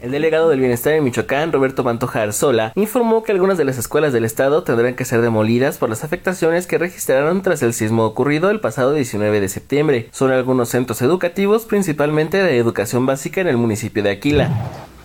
El 0.01 0.11
delegado 0.11 0.51
del 0.51 0.61
Bienestar 0.61 0.93
en 0.93 1.05
Michoacán, 1.05 1.51
Roberto 1.51 1.83
Pantoja 1.83 2.21
Arzola, 2.21 2.73
informó 2.75 3.23
que 3.23 3.33
algunas 3.33 3.57
de 3.57 3.65
las 3.65 3.79
escuelas 3.79 4.13
del 4.13 4.27
estado 4.27 4.63
tendrán 4.63 4.97
que 4.97 5.07
ser 5.07 5.23
demolidas 5.23 5.79
por 5.79 5.89
las 5.89 6.05
afectaciones 6.05 6.67
que 6.67 6.77
registraron 6.77 7.41
tras 7.41 7.63
el 7.63 7.73
sismo 7.73 8.05
ocurrido 8.05 8.51
el 8.51 8.61
pasado 8.61 8.93
19 8.93 9.41
de 9.41 9.49
septiembre. 9.49 10.09
Son 10.13 10.31
algunos 10.31 10.69
centros 10.69 11.01
educativos, 11.01 11.65
principalmente 11.65 12.37
de 12.37 12.59
educación 12.59 13.07
básica 13.07 13.41
en 13.41 13.49
el 13.49 13.57
municipio 13.57 14.03
de 14.03 14.11
Aquila. 14.11 14.51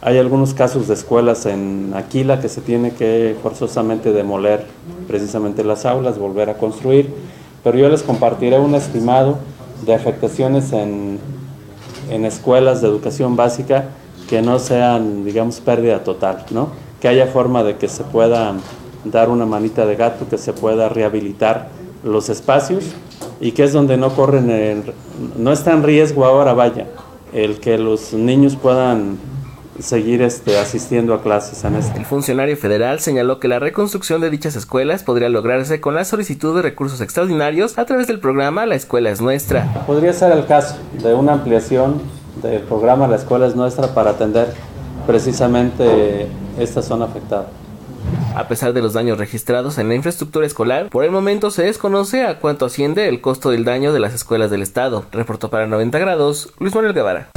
Hay 0.02 0.18
algunos 0.18 0.54
casos 0.54 0.90
de 0.90 0.96
escuelas 0.96 1.46
en 1.46 1.94
Aquila 1.96 2.42
que 2.42 2.50
se 2.50 2.60
tiene 2.60 2.92
que 2.92 3.38
forzosamente 3.42 4.12
demoler 4.12 4.66
precisamente 5.08 5.64
las 5.64 5.86
aulas, 5.86 6.18
volver 6.18 6.50
a 6.50 6.58
construir 6.58 7.10
pero 7.64 7.78
yo 7.78 7.90
les 7.90 8.04
compartiré 8.04 8.60
un 8.60 8.76
estimado 8.76 9.38
de 9.86 9.94
afectaciones 9.94 10.74
en, 10.74 11.20
en 12.10 12.26
escuelas 12.26 12.82
de 12.82 12.88
educación 12.88 13.36
básica 13.36 13.86
que 14.30 14.42
no 14.42 14.60
sean, 14.60 15.26
digamos, 15.26 15.60
pérdida 15.60 16.04
total, 16.04 16.46
¿no? 16.52 16.70
Que 17.02 17.08
haya 17.08 17.28
forma 17.28 17.64
de 17.64 17.78
que 17.78 17.88
se 17.88 18.04
pueda 18.04 18.54
dar 19.06 19.30
una 19.30 19.46
manita 19.46 19.86
de 19.86 19.96
gato, 19.96 20.28
que 20.30 20.38
se 20.38 20.54
pueda 20.54 20.90
rehabilitar 20.90 21.70
los 22.04 22.30
espacios 22.30 22.86
y 23.42 23.52
que 23.54 23.64
es 23.64 23.74
donde 23.74 23.98
no 23.98 24.10
corren, 24.16 24.84
no 25.38 25.52
está 25.52 25.74
en 25.74 25.84
riesgo 25.84 26.26
ahora, 26.26 26.54
vaya, 26.54 26.88
el 27.34 27.60
que 27.60 27.78
los 27.78 28.14
niños 28.14 28.56
puedan 28.56 29.18
seguir 29.82 30.22
este, 30.22 30.58
asistiendo 30.58 31.14
a 31.14 31.22
clases 31.22 31.64
en 31.64 31.76
este. 31.76 31.98
El 32.00 32.06
funcionario 32.06 32.58
federal 32.58 33.00
señaló 33.00 33.40
que 33.40 33.48
la 33.48 33.60
reconstrucción 33.60 34.22
de 34.22 34.30
dichas 34.30 34.56
escuelas 34.56 35.04
podría 35.04 35.30
lograrse 35.30 35.80
con 35.80 35.96
la 35.96 36.06
solicitud 36.06 36.56
de 36.56 36.62
recursos 36.62 37.02
extraordinarios 37.02 37.78
a 37.78 37.86
través 37.86 38.08
del 38.08 38.20
programa 38.20 38.66
La 38.66 38.76
Escuela 38.76 39.10
es 39.10 39.22
Nuestra. 39.22 39.86
Podría 39.86 40.14
ser 40.14 40.32
el 40.32 40.46
caso 40.46 40.76
de 41.02 41.14
una 41.14 41.34
ampliación 41.34 42.02
del 42.42 42.62
programa 42.62 43.08
La 43.08 43.16
Escuela 43.16 43.48
es 43.48 43.56
Nuestra 43.56 43.94
para 43.94 44.12
atender 44.12 44.54
precisamente 45.08 46.28
esta 46.60 46.82
zona 46.82 47.06
afectada. 47.06 47.48
A 48.36 48.48
pesar 48.48 48.74
de 48.74 48.82
los 48.82 48.94
daños 48.94 49.18
registrados 49.18 49.78
en 49.78 49.90
la 49.90 49.96
infraestructura 49.96 50.46
escolar, 50.46 50.90
por 50.90 51.04
el 51.04 51.12
momento 51.12 51.52
se 51.52 51.64
desconoce 51.64 52.26
a 52.26 52.40
cuánto 52.40 52.66
asciende 52.66 53.10
el 53.10 53.22
costo 53.22 53.50
del 53.50 53.66
daño 53.66 53.92
de 53.92 54.00
las 54.00 54.14
escuelas 54.14 54.52
del 54.52 54.62
Estado. 54.62 55.06
Reportó 55.12 55.50
para 55.50 55.68
90 55.68 55.98
grados 56.00 56.54
Luis 56.60 56.74
Manuel 56.74 56.94
Guevara. 56.94 57.30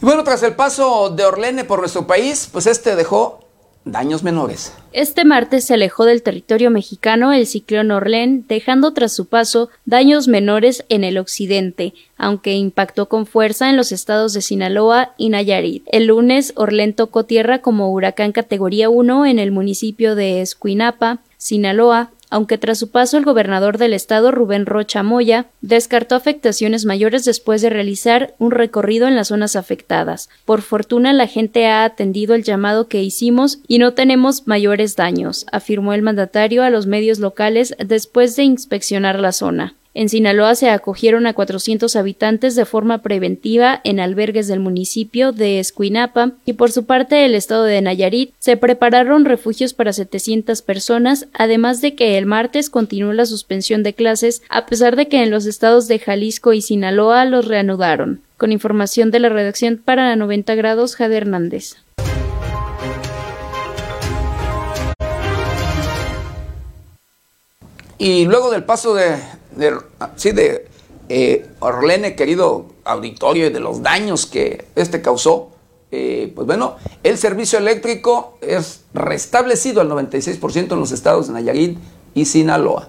Y 0.00 0.04
bueno, 0.04 0.24
tras 0.24 0.42
el 0.42 0.54
paso 0.54 1.10
de 1.10 1.24
Orlene 1.24 1.64
por 1.64 1.80
nuestro 1.80 2.06
país, 2.06 2.48
pues 2.50 2.66
este 2.66 2.96
dejó 2.96 3.40
daños 3.84 4.22
menores. 4.22 4.72
Este 4.92 5.24
martes 5.24 5.64
se 5.64 5.74
alejó 5.74 6.04
del 6.04 6.22
territorio 6.22 6.70
mexicano 6.70 7.32
el 7.32 7.46
ciclón 7.46 7.90
Orlén, 7.90 8.46
dejando 8.48 8.92
tras 8.92 9.12
su 9.12 9.26
paso 9.26 9.68
daños 9.84 10.26
menores 10.26 10.84
en 10.88 11.04
el 11.04 11.18
occidente, 11.18 11.92
aunque 12.16 12.54
impactó 12.54 13.08
con 13.08 13.26
fuerza 13.26 13.68
en 13.68 13.76
los 13.76 13.92
estados 13.92 14.32
de 14.32 14.40
Sinaloa 14.42 15.14
y 15.18 15.28
Nayarit. 15.28 15.84
El 15.86 16.06
lunes, 16.06 16.54
Orlén 16.56 16.94
tocó 16.94 17.24
tierra 17.24 17.60
como 17.60 17.92
huracán 17.92 18.32
categoría 18.32 18.88
1 18.88 19.26
en 19.26 19.38
el 19.38 19.52
municipio 19.52 20.14
de 20.14 20.40
Escuinapa, 20.40 21.18
Sinaloa, 21.36 22.10
aunque 22.30 22.58
tras 22.58 22.78
su 22.78 22.90
paso 22.90 23.18
el 23.18 23.24
gobernador 23.24 23.76
del 23.76 23.92
estado 23.92 24.30
Rubén 24.30 24.66
Rocha 24.66 25.02
Moya 25.02 25.46
descartó 25.60 26.14
afectaciones 26.14 26.84
mayores 26.84 27.24
después 27.24 27.60
de 27.60 27.70
realizar 27.70 28.34
un 28.38 28.52
recorrido 28.52 29.08
en 29.08 29.16
las 29.16 29.28
zonas 29.28 29.56
afectadas. 29.56 30.30
Por 30.44 30.62
fortuna 30.62 31.12
la 31.12 31.26
gente 31.26 31.66
ha 31.66 31.84
atendido 31.84 32.34
el 32.34 32.44
llamado 32.44 32.88
que 32.88 33.02
hicimos 33.02 33.58
y 33.66 33.78
no 33.78 33.92
tenemos 33.92 34.46
mayores 34.46 34.96
daños, 34.96 35.46
afirmó 35.52 35.92
el 35.92 36.02
mandatario 36.02 36.62
a 36.62 36.70
los 36.70 36.86
medios 36.86 37.18
locales 37.18 37.74
después 37.84 38.36
de 38.36 38.44
inspeccionar 38.44 39.18
la 39.18 39.32
zona. 39.32 39.74
En 39.92 40.08
Sinaloa 40.08 40.54
se 40.54 40.70
acogieron 40.70 41.26
a 41.26 41.34
400 41.34 41.96
habitantes 41.96 42.54
de 42.54 42.64
forma 42.64 42.98
preventiva 42.98 43.80
en 43.82 43.98
albergues 43.98 44.46
del 44.46 44.60
municipio 44.60 45.32
de 45.32 45.58
Escuinapa 45.58 46.30
y 46.44 46.52
por 46.52 46.70
su 46.70 46.86
parte 46.86 47.24
el 47.24 47.34
estado 47.34 47.64
de 47.64 47.82
Nayarit 47.82 48.32
se 48.38 48.56
prepararon 48.56 49.24
refugios 49.24 49.74
para 49.74 49.92
700 49.92 50.62
personas, 50.62 51.26
además 51.32 51.80
de 51.80 51.96
que 51.96 52.18
el 52.18 52.26
martes 52.26 52.70
continuó 52.70 53.12
la 53.12 53.26
suspensión 53.26 53.82
de 53.82 53.94
clases 53.94 54.42
a 54.48 54.66
pesar 54.66 54.94
de 54.94 55.08
que 55.08 55.24
en 55.24 55.30
los 55.30 55.46
estados 55.46 55.88
de 55.88 55.98
Jalisco 55.98 56.52
y 56.52 56.62
Sinaloa 56.62 57.24
los 57.24 57.48
reanudaron. 57.48 58.20
Con 58.36 58.52
información 58.52 59.10
de 59.10 59.18
la 59.18 59.28
redacción 59.28 59.82
para 59.84 60.14
90 60.14 60.54
grados, 60.54 60.94
Jade 60.94 61.16
Hernández. 61.16 61.74
Y 67.98 68.24
luego 68.24 68.50
del 68.50 68.64
paso 68.64 68.94
de, 68.94 69.16
de, 69.52 69.74
sí, 70.16 70.32
de 70.32 70.66
eh, 71.08 71.46
Orlene, 71.60 72.14
querido 72.14 72.66
auditorio, 72.84 73.46
y 73.46 73.50
de 73.50 73.60
los 73.60 73.82
daños 73.82 74.26
que 74.26 74.66
este 74.76 75.02
causó, 75.02 75.50
eh, 75.90 76.32
pues 76.34 76.46
bueno, 76.46 76.76
el 77.02 77.18
servicio 77.18 77.58
eléctrico 77.58 78.38
es 78.40 78.84
restablecido 78.94 79.80
al 79.80 79.90
96% 79.90 80.72
en 80.72 80.78
los 80.78 80.92
estados 80.92 81.26
de 81.26 81.34
Nayarit 81.34 81.78
y 82.14 82.26
Sinaloa. 82.26 82.88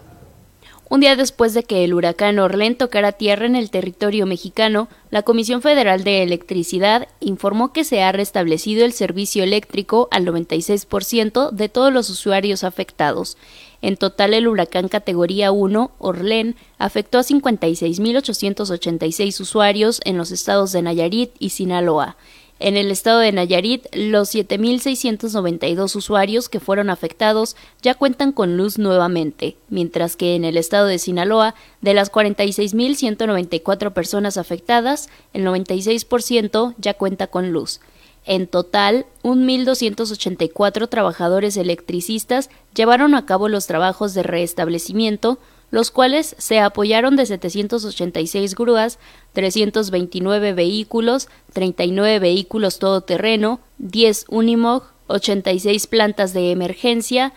Un 0.91 0.99
día 0.99 1.16
después 1.16 1.53
de 1.53 1.64
que 1.64 1.86
el 1.86 1.93
huracán 1.93 2.38
Orlén 2.38 2.76
tocara 2.76 3.14
tierra 3.14 3.45
en 3.45 3.55
el 3.55 3.72
territorio 3.72 4.26
mexicano, 4.26 4.89
la 5.09 5.24
Comisión 5.24 5.62
Federal 5.62 6.03
de 6.03 6.22
Electricidad 6.22 7.07
informó 7.22 7.72
que 7.72 7.86
se 7.86 8.03
ha 8.03 8.12
restablecido 8.12 8.84
el 8.84 8.91
servicio 8.91 9.41
eléctrico 9.41 10.09
al 10.12 10.26
96% 10.26 11.51
de 11.51 11.70
todos 11.70 11.93
los 11.93 12.09
usuarios 12.09 12.66
afectados. 12.66 13.38
En 13.82 13.97
total, 13.97 14.34
el 14.34 14.47
huracán 14.47 14.88
categoría 14.88 15.51
1, 15.51 15.91
Orlén, 15.97 16.55
afectó 16.77 17.17
a 17.17 17.23
56.886 17.23 19.39
usuarios 19.39 19.99
en 20.05 20.17
los 20.17 20.32
estados 20.32 20.71
de 20.71 20.84
Nayarit 20.84 21.32
y 21.39 21.49
Sinaloa. 21.49 22.15
En 22.59 22.77
el 22.77 22.91
estado 22.91 23.17
de 23.17 23.32
Nayarit, 23.32 23.88
los 23.91 24.36
7.692 24.36 25.95
usuarios 25.95 26.47
que 26.47 26.59
fueron 26.59 26.91
afectados 26.91 27.55
ya 27.82 27.95
cuentan 27.95 28.32
con 28.32 28.55
luz 28.55 28.77
nuevamente, 28.77 29.57
mientras 29.69 30.15
que 30.15 30.36
en 30.36 30.45
el 30.45 30.57
estado 30.57 30.86
de 30.86 30.99
Sinaloa, 30.99 31.55
de 31.82 31.95
las 31.95 32.11
46.194 32.11 33.93
personas 33.93 34.38
afectadas, 34.38 35.09
el 35.34 35.43
96% 35.43 36.75
ya 36.77 36.93
cuenta 36.93 37.25
con 37.25 37.51
luz. 37.51 37.79
En 38.26 38.47
total, 38.47 39.05
1.284 39.24 40.88
trabajadores 40.89 41.57
electricistas 41.57 42.49
llevaron 42.76 43.15
a 43.15 43.26
cabo 43.26 43.49
los 43.49 43.65
trabajos 43.65 44.13
de 44.13 44.24
restablecimiento, 44.24 45.39
los 45.72 45.89
cuales 45.89 46.36
se 46.38 46.59
apoyaron 46.59 47.15
de 47.15 47.26
786 47.26 48.55
grúas, 48.55 48.99
329 49.34 50.53
vehículos, 50.53 51.30
39 51.53 52.19
vehículos 52.19 52.78
todoterreno, 52.78 53.59
10 53.80 54.26
Unimog, 54.30 54.84
86 55.07 55.88
plantas 55.88 56.34
de 56.34 56.51
emergencia, 56.51 57.34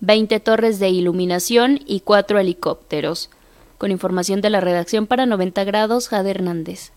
20 0.00 0.40
torres 0.40 0.78
de 0.78 0.88
iluminación 0.88 1.80
y 1.86 2.00
4 2.00 2.38
helicópteros. 2.40 3.30
Con 3.78 3.90
información 3.90 4.40
de 4.40 4.50
la 4.50 4.60
redacción 4.60 5.06
para 5.06 5.26
90 5.26 5.62
grados, 5.64 6.08
Jade 6.08 6.30
Hernández. 6.30 6.92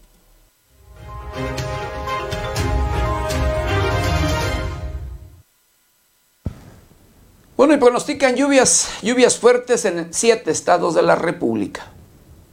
Bueno, 7.57 7.73
y 7.73 7.77
pronostican 7.77 8.35
lluvias, 8.35 8.87
lluvias 9.01 9.39
fuertes 9.39 9.83
en 9.85 10.13
siete 10.13 10.51
estados 10.51 10.93
de 10.93 11.01
la 11.01 11.15
República. 11.15 11.87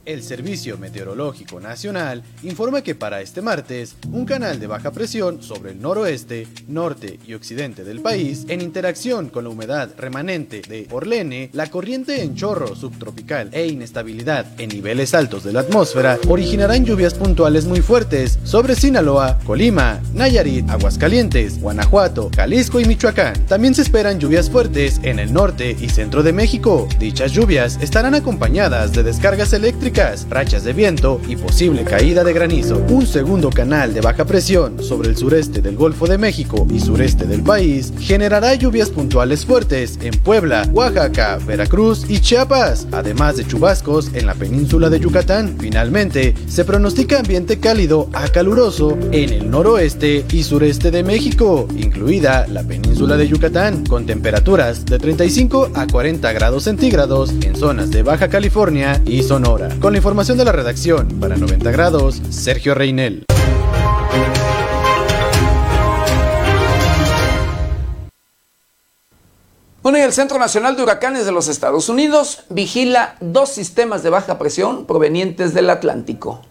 El 0.05 0.21
Servicio 0.21 0.77
Meteorológico 0.77 1.59
Nacional 1.59 2.21
informa 2.43 2.83
que 2.83 2.93
para 2.93 3.21
este 3.21 3.41
martes, 3.41 3.95
un 4.11 4.25
canal 4.25 4.59
de 4.59 4.67
baja 4.67 4.91
presión 4.91 5.41
sobre 5.41 5.71
el 5.71 5.81
noroeste, 5.81 6.47
norte 6.67 7.19
y 7.25 7.33
occidente 7.33 7.83
del 7.83 8.01
país, 8.01 8.45
en 8.47 8.61
interacción 8.61 9.29
con 9.29 9.45
la 9.45 9.49
humedad 9.49 9.89
remanente 9.97 10.61
de 10.61 10.87
Orlene, 10.91 11.49
la 11.53 11.71
corriente 11.71 12.21
en 12.21 12.35
chorro 12.35 12.75
subtropical 12.75 13.49
e 13.51 13.65
inestabilidad 13.65 14.45
en 14.59 14.69
niveles 14.69 15.15
altos 15.15 15.43
de 15.43 15.53
la 15.53 15.61
atmósfera, 15.61 16.19
originarán 16.27 16.85
lluvias 16.85 17.15
puntuales 17.15 17.65
muy 17.65 17.81
fuertes 17.81 18.37
sobre 18.43 18.75
Sinaloa, 18.75 19.39
Colima, 19.43 19.99
Nayarit, 20.13 20.69
Aguascalientes, 20.69 21.59
Guanajuato, 21.59 22.29
Jalisco 22.35 22.79
y 22.79 22.85
Michoacán. 22.85 23.47
También 23.47 23.73
se 23.73 23.81
esperan 23.81 24.19
lluvias 24.19 24.51
fuertes 24.51 24.99
en 25.01 25.17
el 25.17 25.33
norte 25.33 25.75
y 25.79 25.89
centro 25.89 26.21
de 26.21 26.31
México. 26.31 26.87
Dichas 26.99 27.31
lluvias 27.31 27.79
estarán 27.81 28.13
acompañadas 28.13 28.93
de 28.93 29.01
descargas 29.01 29.51
eléctricas 29.53 29.94
rachas 29.95 30.65
de 30.65 30.73
viento 30.73 31.21
y 31.25 31.37
posible 31.37 31.85
caída 31.85 32.25
de 32.25 32.33
granizo. 32.33 32.83
Un 32.89 33.07
segundo 33.07 33.49
canal 33.49 33.93
de 33.93 34.01
baja 34.01 34.25
presión 34.25 34.83
sobre 34.83 35.07
el 35.07 35.15
sureste 35.15 35.61
del 35.61 35.77
Golfo 35.77 36.05
de 36.05 36.17
México 36.17 36.67
y 36.69 36.81
sureste 36.81 37.25
del 37.25 37.41
país 37.41 37.93
generará 38.01 38.55
lluvias 38.55 38.89
puntuales 38.89 39.45
fuertes 39.45 39.97
en 40.01 40.13
Puebla, 40.19 40.67
Oaxaca, 40.73 41.39
Veracruz 41.47 42.09
y 42.09 42.19
Chiapas, 42.19 42.87
además 42.91 43.37
de 43.37 43.47
chubascos 43.47 44.13
en 44.13 44.25
la 44.25 44.33
península 44.33 44.89
de 44.89 44.99
Yucatán. 44.99 45.55
Finalmente, 45.59 46.35
se 46.47 46.65
pronostica 46.65 47.19
ambiente 47.19 47.61
cálido 47.61 48.09
a 48.11 48.27
caluroso 48.27 48.97
en 49.13 49.29
el 49.29 49.49
noroeste 49.49 50.25
y 50.29 50.43
sureste 50.43 50.91
de 50.91 51.03
México, 51.03 51.69
incluida 51.77 52.47
la 52.47 52.63
península 52.63 53.15
de 53.15 53.29
Yucatán, 53.29 53.85
con 53.85 54.05
temperaturas 54.05 54.85
de 54.85 54.99
35 54.99 55.71
a 55.73 55.87
40 55.87 56.33
grados 56.33 56.63
centígrados 56.63 57.29
en 57.29 57.55
zonas 57.55 57.91
de 57.91 58.03
Baja 58.03 58.27
California 58.27 59.01
y 59.05 59.23
Sonora. 59.23 59.69
Con 59.85 59.93
la 59.93 59.99
información 59.99 60.35
de 60.39 60.45
la 60.45 60.51
redacción, 60.51 61.07
para 61.19 61.37
90 61.37 61.69
grados, 61.69 62.19
Sergio 62.31 62.73
Reinel. 62.73 63.23
Bueno, 69.83 69.99
y 69.99 70.01
el 70.01 70.11
Centro 70.11 70.39
Nacional 70.39 70.75
de 70.75 70.81
Huracanes 70.81 71.27
de 71.27 71.31
los 71.31 71.47
Estados 71.47 71.87
Unidos 71.87 72.45
vigila 72.49 73.15
dos 73.21 73.49
sistemas 73.49 74.01
de 74.01 74.09
baja 74.09 74.39
presión 74.39 74.87
provenientes 74.87 75.53
del 75.53 75.69
Atlántico. 75.69 76.41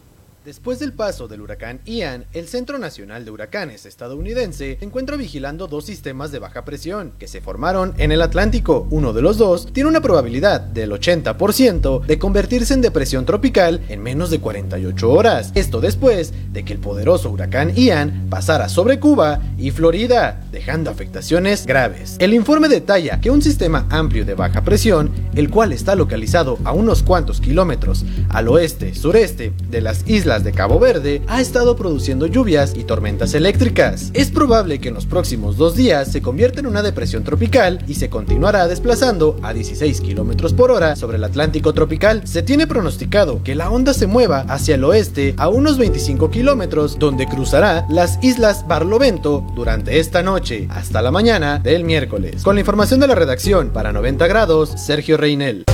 Después 0.44 0.78
del 0.78 0.92
paso 0.92 1.26
del 1.26 1.40
huracán 1.40 1.80
Ian, 1.86 2.26
el 2.34 2.48
Centro 2.48 2.76
Nacional 2.76 3.24
de 3.24 3.30
Huracanes 3.30 3.86
estadounidense 3.86 4.76
se 4.78 4.84
encuentra 4.84 5.16
vigilando 5.16 5.68
dos 5.68 5.86
sistemas 5.86 6.32
de 6.32 6.38
baja 6.38 6.66
presión 6.66 7.14
que 7.18 7.28
se 7.28 7.40
formaron 7.40 7.94
en 7.96 8.12
el 8.12 8.20
Atlántico. 8.20 8.86
Uno 8.90 9.14
de 9.14 9.22
los 9.22 9.38
dos 9.38 9.72
tiene 9.72 9.88
una 9.88 10.02
probabilidad 10.02 10.60
del 10.60 10.92
80% 10.92 12.04
de 12.04 12.18
convertirse 12.18 12.74
en 12.74 12.82
depresión 12.82 13.24
tropical 13.24 13.80
en 13.88 14.02
menos 14.02 14.28
de 14.28 14.40
48 14.40 15.10
horas. 15.10 15.50
Esto 15.54 15.80
después 15.80 16.34
de 16.52 16.62
que 16.62 16.74
el 16.74 16.78
poderoso 16.78 17.30
huracán 17.30 17.74
Ian 17.74 18.26
pasara 18.28 18.68
sobre 18.68 19.00
Cuba 19.00 19.40
y 19.56 19.70
Florida, 19.70 20.44
dejando 20.52 20.90
afectaciones 20.90 21.64
graves. 21.64 22.16
El 22.18 22.34
informe 22.34 22.68
detalla 22.68 23.18
que 23.18 23.30
un 23.30 23.40
sistema 23.40 23.86
amplio 23.88 24.26
de 24.26 24.34
baja 24.34 24.62
presión, 24.62 25.10
el 25.34 25.48
cual 25.48 25.72
está 25.72 25.94
localizado 25.94 26.58
a 26.64 26.72
unos 26.72 27.02
cuantos 27.02 27.40
kilómetros 27.40 28.04
al 28.28 28.48
oeste-sureste 28.48 29.54
de 29.70 29.80
las 29.80 30.06
islas 30.06 30.33
de 30.42 30.52
Cabo 30.52 30.80
Verde 30.80 31.22
ha 31.28 31.40
estado 31.40 31.76
produciendo 31.76 32.26
lluvias 32.26 32.74
y 32.74 32.84
tormentas 32.84 33.34
eléctricas. 33.34 34.10
Es 34.14 34.30
probable 34.30 34.80
que 34.80 34.88
en 34.88 34.94
los 34.94 35.06
próximos 35.06 35.56
dos 35.56 35.76
días 35.76 36.10
se 36.10 36.22
convierta 36.22 36.60
en 36.60 36.66
una 36.66 36.82
depresión 36.82 37.22
tropical 37.22 37.84
y 37.86 37.94
se 37.94 38.10
continuará 38.10 38.66
desplazando 38.66 39.38
a 39.42 39.52
16 39.52 40.00
km 40.00 40.54
por 40.54 40.70
hora 40.70 40.96
sobre 40.96 41.18
el 41.18 41.24
Atlántico 41.24 41.72
tropical. 41.72 42.26
Se 42.26 42.42
tiene 42.42 42.66
pronosticado 42.66 43.42
que 43.44 43.54
la 43.54 43.70
onda 43.70 43.94
se 43.94 44.06
mueva 44.06 44.40
hacia 44.48 44.74
el 44.74 44.84
oeste 44.84 45.34
a 45.36 45.48
unos 45.48 45.78
25 45.78 46.30
kilómetros, 46.30 46.98
donde 46.98 47.26
cruzará 47.26 47.86
las 47.88 48.18
islas 48.22 48.66
Barlovento 48.66 49.44
durante 49.54 50.00
esta 50.00 50.22
noche 50.22 50.66
hasta 50.70 51.02
la 51.02 51.10
mañana 51.10 51.58
del 51.58 51.84
miércoles. 51.84 52.42
Con 52.42 52.56
la 52.56 52.60
información 52.60 52.98
de 53.00 53.06
la 53.06 53.14
redacción 53.14 53.70
para 53.70 53.92
90 53.92 54.26
grados, 54.26 54.70
Sergio 54.76 55.16
Reinel. 55.16 55.64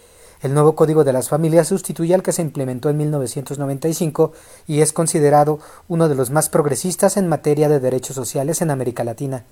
El 0.40 0.54
nuevo 0.54 0.74
Código 0.74 1.04
de 1.04 1.12
las 1.12 1.28
Familias 1.28 1.68
sustituye 1.68 2.14
al 2.14 2.22
que 2.22 2.32
se 2.32 2.40
implementó 2.40 2.88
en 2.88 2.96
1995 2.96 4.32
y 4.66 4.80
es 4.80 4.94
considerado 4.94 5.58
uno 5.88 6.08
de 6.08 6.14
los 6.14 6.30
más 6.30 6.48
progresistas 6.48 7.18
en 7.18 7.28
materia 7.28 7.68
de 7.68 7.80
derechos 7.80 8.16
sociales 8.16 8.62
en 8.62 8.70
América 8.70 9.04
Latina. 9.04 9.44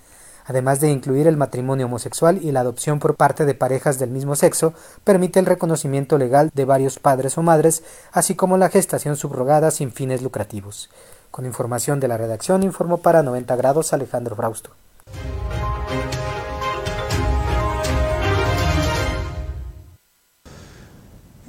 Además 0.46 0.80
de 0.80 0.90
incluir 0.90 1.26
el 1.26 1.36
matrimonio 1.36 1.84
homosexual 1.84 2.38
y 2.42 2.50
la 2.50 2.60
adopción 2.60 2.98
por 2.98 3.16
parte 3.16 3.44
de 3.44 3.54
parejas 3.54 3.98
del 3.98 4.08
mismo 4.08 4.36
sexo, 4.36 4.72
permite 5.04 5.38
el 5.38 5.44
reconocimiento 5.44 6.16
legal 6.16 6.50
de 6.54 6.64
varios 6.64 6.98
padres 6.98 7.36
o 7.36 7.42
madres, 7.42 7.82
así 8.10 8.34
como 8.34 8.56
la 8.56 8.70
gestación 8.70 9.16
subrogada 9.16 9.70
sin 9.70 9.92
fines 9.92 10.22
lucrativos. 10.22 10.88
Con 11.30 11.44
información 11.44 12.00
de 12.00 12.08
la 12.08 12.16
redacción 12.16 12.62
informó 12.62 12.96
para 12.96 13.22
90 13.22 13.54
grados 13.54 13.92
Alejandro 13.92 14.34
Frausto. 14.34 14.70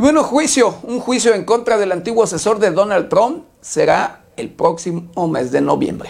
Bueno, 0.02 0.24
juicio, 0.24 0.74
un 0.82 1.00
juicio 1.00 1.36
en 1.36 1.46
contra 1.46 1.78
del 1.78 1.92
antiguo 1.92 2.24
asesor 2.24 2.58
de 2.58 2.72
Donald 2.72 3.08
Trump 3.08 3.44
será 3.62 4.24
el 4.36 4.50
próximo 4.50 5.28
mes 5.28 5.52
de 5.52 5.62
noviembre. 5.62 6.10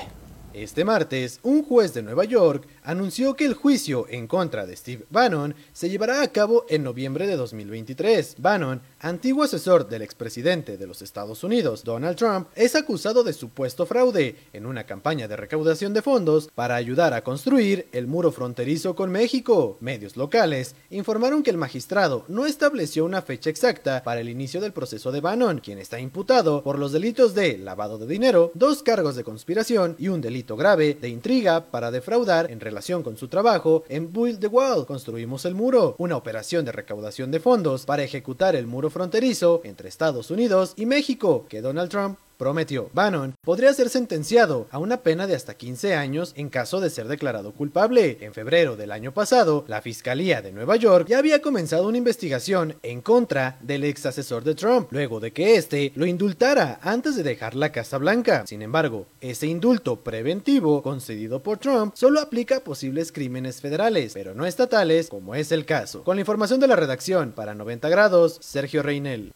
Este 0.54 0.84
martes, 0.84 1.40
un 1.44 1.64
juez 1.64 1.94
de 1.94 2.04
Nueva 2.04 2.26
York 2.26 2.68
anunció 2.84 3.36
que 3.36 3.46
el 3.46 3.54
juicio 3.54 4.06
en 4.10 4.28
contra 4.28 4.66
de 4.66 4.76
Steve 4.76 5.06
Bannon 5.10 5.56
se 5.72 5.90
llevará 5.90 6.22
a 6.22 6.28
cabo 6.28 6.66
en 6.68 6.84
noviembre 6.84 7.26
de 7.26 7.38
2023. 7.38 8.36
Bannon, 8.38 8.82
antiguo 9.00 9.46
asesor 9.46 9.88
del 9.88 10.02
expresidente 10.02 10.78
de 10.78 10.88
los 10.88 11.02
Estados 11.02 11.46
Unidos, 11.46 11.86
Donald 11.86 12.18
Trump, 12.18 12.50
es 12.56 12.76
acusado 12.76 13.24
de 13.24 13.32
supuesto 13.32 13.86
fraude 13.86 14.36
en 14.52 14.66
una 14.66 14.86
campaña 14.86 15.30
de 15.30 15.38
recaudación 15.38 15.94
de 15.94 16.02
fondos 16.02 16.50
para 16.54 16.76
ayudar 16.76 17.14
a 17.14 17.24
construir 17.24 17.88
el 17.94 18.08
muro 18.08 18.34
fronterizo 18.34 18.94
con 18.94 19.10
México. 19.10 19.78
Medios 19.80 20.18
locales 20.18 20.76
informaron 20.90 21.44
que 21.44 21.52
el 21.52 21.58
magistrado 21.58 22.26
no 22.28 22.46
estableció 22.46 23.06
una 23.06 23.22
fecha 23.22 23.50
exacta 23.50 24.04
para 24.04 24.20
el 24.20 24.28
inicio 24.28 24.60
del 24.60 24.74
proceso 24.74 25.14
de 25.14 25.22
Bannon, 25.22 25.60
quien 25.60 25.78
está 25.78 25.98
imputado 26.02 26.62
por 26.62 26.78
los 26.78 26.92
delitos 26.92 27.36
de 27.36 27.58
lavado 27.58 27.98
de 27.98 28.08
dinero, 28.08 28.52
dos 28.54 28.84
cargos 28.84 29.16
de 29.16 29.24
conspiración 29.24 29.96
y 29.98 30.10
un 30.10 30.20
delito 30.20 30.41
grave 30.48 30.98
de 31.00 31.10
intriga 31.10 31.66
para 31.72 31.92
defraudar 31.92 32.52
en 32.52 32.60
relación 32.60 33.04
con 33.04 33.18
su 33.18 33.28
trabajo 33.28 33.84
en 33.90 34.12
Build 34.12 34.40
the 34.40 34.48
Wall, 34.48 34.86
Construimos 34.86 35.46
el 35.46 35.56
Muro, 35.56 35.96
una 35.98 36.18
operación 36.18 36.66
de 36.66 36.72
recaudación 36.72 37.32
de 37.32 37.40
fondos 37.40 37.86
para 37.86 38.04
ejecutar 38.04 38.56
el 38.56 38.68
muro 38.68 38.90
fronterizo 38.90 39.62
entre 39.64 39.90
Estados 39.90 40.32
Unidos 40.32 40.74
y 40.76 40.86
México, 40.86 41.46
que 41.50 41.62
Donald 41.62 41.90
Trump 41.90 42.18
prometió. 42.42 42.90
Bannon 42.92 43.36
podría 43.44 43.72
ser 43.72 43.90
sentenciado 43.90 44.68
a 44.72 44.80
una 44.80 45.04
pena 45.04 45.28
de 45.28 45.36
hasta 45.36 45.54
15 45.54 45.94
años 45.94 46.34
en 46.36 46.50
caso 46.50 46.82
de 46.82 46.90
ser 46.90 47.08
declarado 47.08 47.54
culpable. 47.54 48.18
En 48.22 48.34
febrero 48.34 48.76
del 48.76 48.92
año 48.92 49.14
pasado, 49.14 49.64
la 49.68 49.84
Fiscalía 49.84 50.42
de 50.42 50.52
Nueva 50.52 50.76
York 50.76 51.06
ya 51.08 51.20
había 51.20 51.44
comenzado 51.44 51.88
una 51.88 52.00
investigación 52.00 52.78
en 52.82 53.02
contra 53.02 53.60
del 53.62 53.84
ex 53.84 54.08
asesor 54.08 54.44
de 54.44 54.56
Trump, 54.56 54.92
luego 54.92 55.20
de 55.20 55.32
que 55.32 55.56
éste 55.56 55.92
lo 55.94 56.08
indultara 56.08 56.80
antes 56.82 57.16
de 57.16 57.22
dejar 57.22 57.54
la 57.54 57.72
Casa 57.72 58.00
Blanca. 58.00 58.44
Sin 58.48 58.64
embargo, 58.64 59.06
ese 59.20 59.46
indulto 59.46 59.98
preventivo 59.98 60.82
concedido 60.82 61.44
por 61.44 61.60
Trump 61.60 61.94
solo 61.96 62.22
aplica 62.22 62.58
a 62.58 62.64
posibles 62.64 63.12
crímenes 63.12 63.62
federales, 63.62 64.14
pero 64.16 64.34
no 64.34 64.48
estatales, 64.48 65.10
como 65.10 65.36
es 65.36 65.52
el 65.52 65.66
caso. 65.66 66.04
Con 66.04 66.16
la 66.16 66.22
información 66.22 66.60
de 66.60 66.68
la 66.68 66.76
redacción 66.76 67.34
para 67.34 67.54
90 67.54 67.88
grados, 67.90 68.40
Sergio 68.42 68.82
Reinel. 68.82 69.32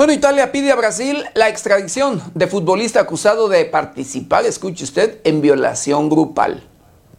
Bueno, 0.00 0.14
Italia 0.14 0.50
pide 0.50 0.72
a 0.72 0.76
Brasil 0.76 1.26
la 1.34 1.50
extradición 1.50 2.22
de 2.32 2.46
futbolista 2.46 3.00
acusado 3.00 3.50
de 3.50 3.66
participar, 3.66 4.46
escuche 4.46 4.84
usted, 4.84 5.18
en 5.24 5.42
violación 5.42 6.08
grupal. 6.08 6.66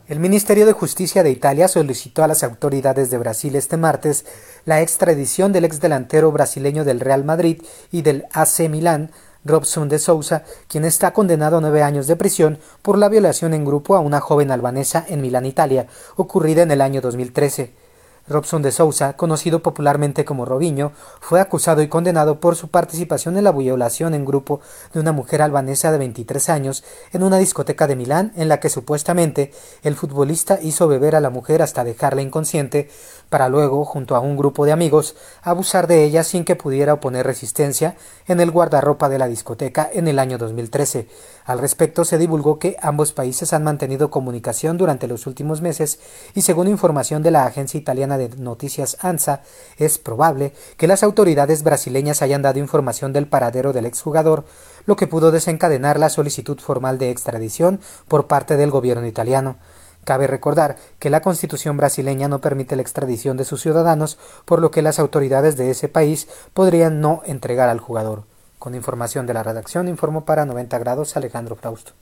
El 0.07 0.19
Ministerio 0.19 0.65
de 0.65 0.71
Justicia 0.73 1.21
de 1.21 1.29
Italia 1.29 1.67
solicitó 1.67 2.23
a 2.23 2.27
las 2.27 2.43
autoridades 2.43 3.11
de 3.11 3.19
Brasil 3.19 3.55
este 3.55 3.77
martes 3.77 4.25
la 4.65 4.81
extradición 4.81 5.53
del 5.53 5.65
exdelantero 5.65 6.31
brasileño 6.31 6.83
del 6.83 7.01
Real 7.01 7.23
Madrid 7.23 7.61
y 7.91 8.01
del 8.01 8.25
AC 8.33 8.67
Milán, 8.67 9.11
Robson 9.45 9.87
de 9.87 9.99
Sousa, 9.99 10.43
quien 10.67 10.83
está 10.83 11.13
condenado 11.13 11.57
a 11.57 11.61
nueve 11.61 11.83
años 11.83 12.07
de 12.07 12.15
prisión 12.15 12.57
por 12.81 12.97
la 12.97 13.09
violación 13.09 13.53
en 13.53 13.63
grupo 13.63 13.95
a 13.95 13.99
una 13.99 14.21
joven 14.21 14.49
albanesa 14.49 15.05
en 15.07 15.21
Milán, 15.21 15.45
Italia, 15.45 15.85
ocurrida 16.15 16.63
en 16.63 16.71
el 16.71 16.81
año 16.81 16.99
2013. 16.99 17.80
Robson 18.27 18.61
de 18.61 18.71
Sousa, 18.71 19.13
conocido 19.13 19.61
popularmente 19.61 20.25
como 20.25 20.45
Robinho, 20.45 20.91
fue 21.19 21.39
acusado 21.39 21.81
y 21.81 21.87
condenado 21.87 22.39
por 22.39 22.55
su 22.55 22.69
participación 22.69 23.37
en 23.37 23.43
la 23.43 23.51
violación 23.51 24.13
en 24.13 24.25
grupo 24.25 24.61
de 24.93 24.99
una 24.99 25.11
mujer 25.11 25.41
albanesa 25.41 25.91
de 25.91 25.97
23 25.97 26.49
años 26.49 26.83
en 27.11 27.23
una 27.23 27.37
discoteca 27.37 27.87
de 27.87 27.95
Milán 27.95 28.31
en 28.35 28.49
la 28.49 28.59
que 28.59 28.69
supuestamente 28.69 29.51
el 29.83 29.95
futbolista 29.95 30.59
hizo 30.61 30.87
beber 30.87 31.15
a 31.15 31.21
la 31.21 31.29
mujer 31.29 31.61
hasta 31.61 31.83
dejarla 31.83 32.21
inconsciente 32.21 32.89
para 33.31 33.47
luego, 33.47 33.85
junto 33.85 34.17
a 34.17 34.19
un 34.19 34.35
grupo 34.35 34.65
de 34.65 34.73
amigos, 34.73 35.15
abusar 35.41 35.87
de 35.87 36.03
ella 36.03 36.25
sin 36.25 36.43
que 36.43 36.57
pudiera 36.57 36.95
oponer 36.95 37.25
resistencia 37.25 37.95
en 38.27 38.41
el 38.41 38.51
guardarropa 38.51 39.07
de 39.07 39.17
la 39.17 39.29
discoteca 39.29 39.89
en 39.93 40.09
el 40.09 40.19
año 40.19 40.37
2013. 40.37 41.07
Al 41.45 41.59
respecto, 41.59 42.03
se 42.03 42.17
divulgó 42.17 42.59
que 42.59 42.75
ambos 42.81 43.13
países 43.13 43.53
han 43.53 43.63
mantenido 43.63 44.11
comunicación 44.11 44.77
durante 44.77 45.07
los 45.07 45.27
últimos 45.27 45.61
meses 45.61 45.99
y 46.35 46.41
según 46.41 46.67
información 46.67 47.23
de 47.23 47.31
la 47.31 47.45
agencia 47.45 47.77
italiana 47.79 48.17
de 48.17 48.27
noticias 48.35 48.97
ANSA, 48.99 49.43
es 49.77 49.97
probable 49.97 50.53
que 50.75 50.87
las 50.87 51.01
autoridades 51.01 51.63
brasileñas 51.63 52.21
hayan 52.21 52.41
dado 52.41 52.59
información 52.59 53.13
del 53.13 53.27
paradero 53.27 53.71
del 53.71 53.85
exjugador, 53.85 54.43
lo 54.85 54.97
que 54.97 55.07
pudo 55.07 55.31
desencadenar 55.31 55.97
la 55.97 56.09
solicitud 56.09 56.59
formal 56.59 56.97
de 56.97 57.11
extradición 57.11 57.79
por 58.09 58.27
parte 58.27 58.57
del 58.57 58.71
gobierno 58.71 59.07
italiano. 59.07 59.55
Cabe 60.03 60.27
recordar 60.27 60.77
que 60.99 61.09
la 61.09 61.21
constitución 61.21 61.77
brasileña 61.77 62.27
no 62.27 62.41
permite 62.41 62.75
la 62.75 62.81
extradición 62.81 63.37
de 63.37 63.45
sus 63.45 63.61
ciudadanos, 63.61 64.17
por 64.45 64.61
lo 64.61 64.71
que 64.71 64.81
las 64.81 64.99
autoridades 64.99 65.57
de 65.57 65.69
ese 65.69 65.89
país 65.89 66.27
podrían 66.53 67.01
no 67.01 67.21
entregar 67.25 67.69
al 67.69 67.79
jugador. 67.79 68.23
Con 68.57 68.75
información 68.75 69.25
de 69.27 69.33
la 69.33 69.43
redacción, 69.43 69.87
informó 69.87 70.25
para 70.25 70.45
90 70.45 70.77
grados 70.79 71.15
Alejandro 71.17 71.55
Frausto. 71.55 71.93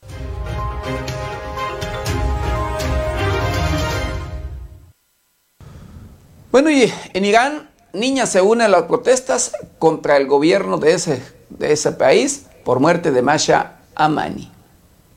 Bueno, 6.52 6.72
y 6.72 6.92
en 7.14 7.26
Irán, 7.26 7.70
niñas 7.94 8.30
se 8.30 8.42
unen 8.42 8.66
a 8.66 8.70
las 8.70 8.84
protestas 8.84 9.52
contra 9.78 10.18
el 10.18 10.28
gobierno 10.28 10.78
de 10.78 10.94
ese, 10.94 11.22
de 11.50 11.74
ese 11.74 11.92
país 11.92 12.48
por 12.66 12.80
muerte 12.80 13.12
de 13.12 13.22
Masha 13.22 13.78
Amani. 13.96 14.52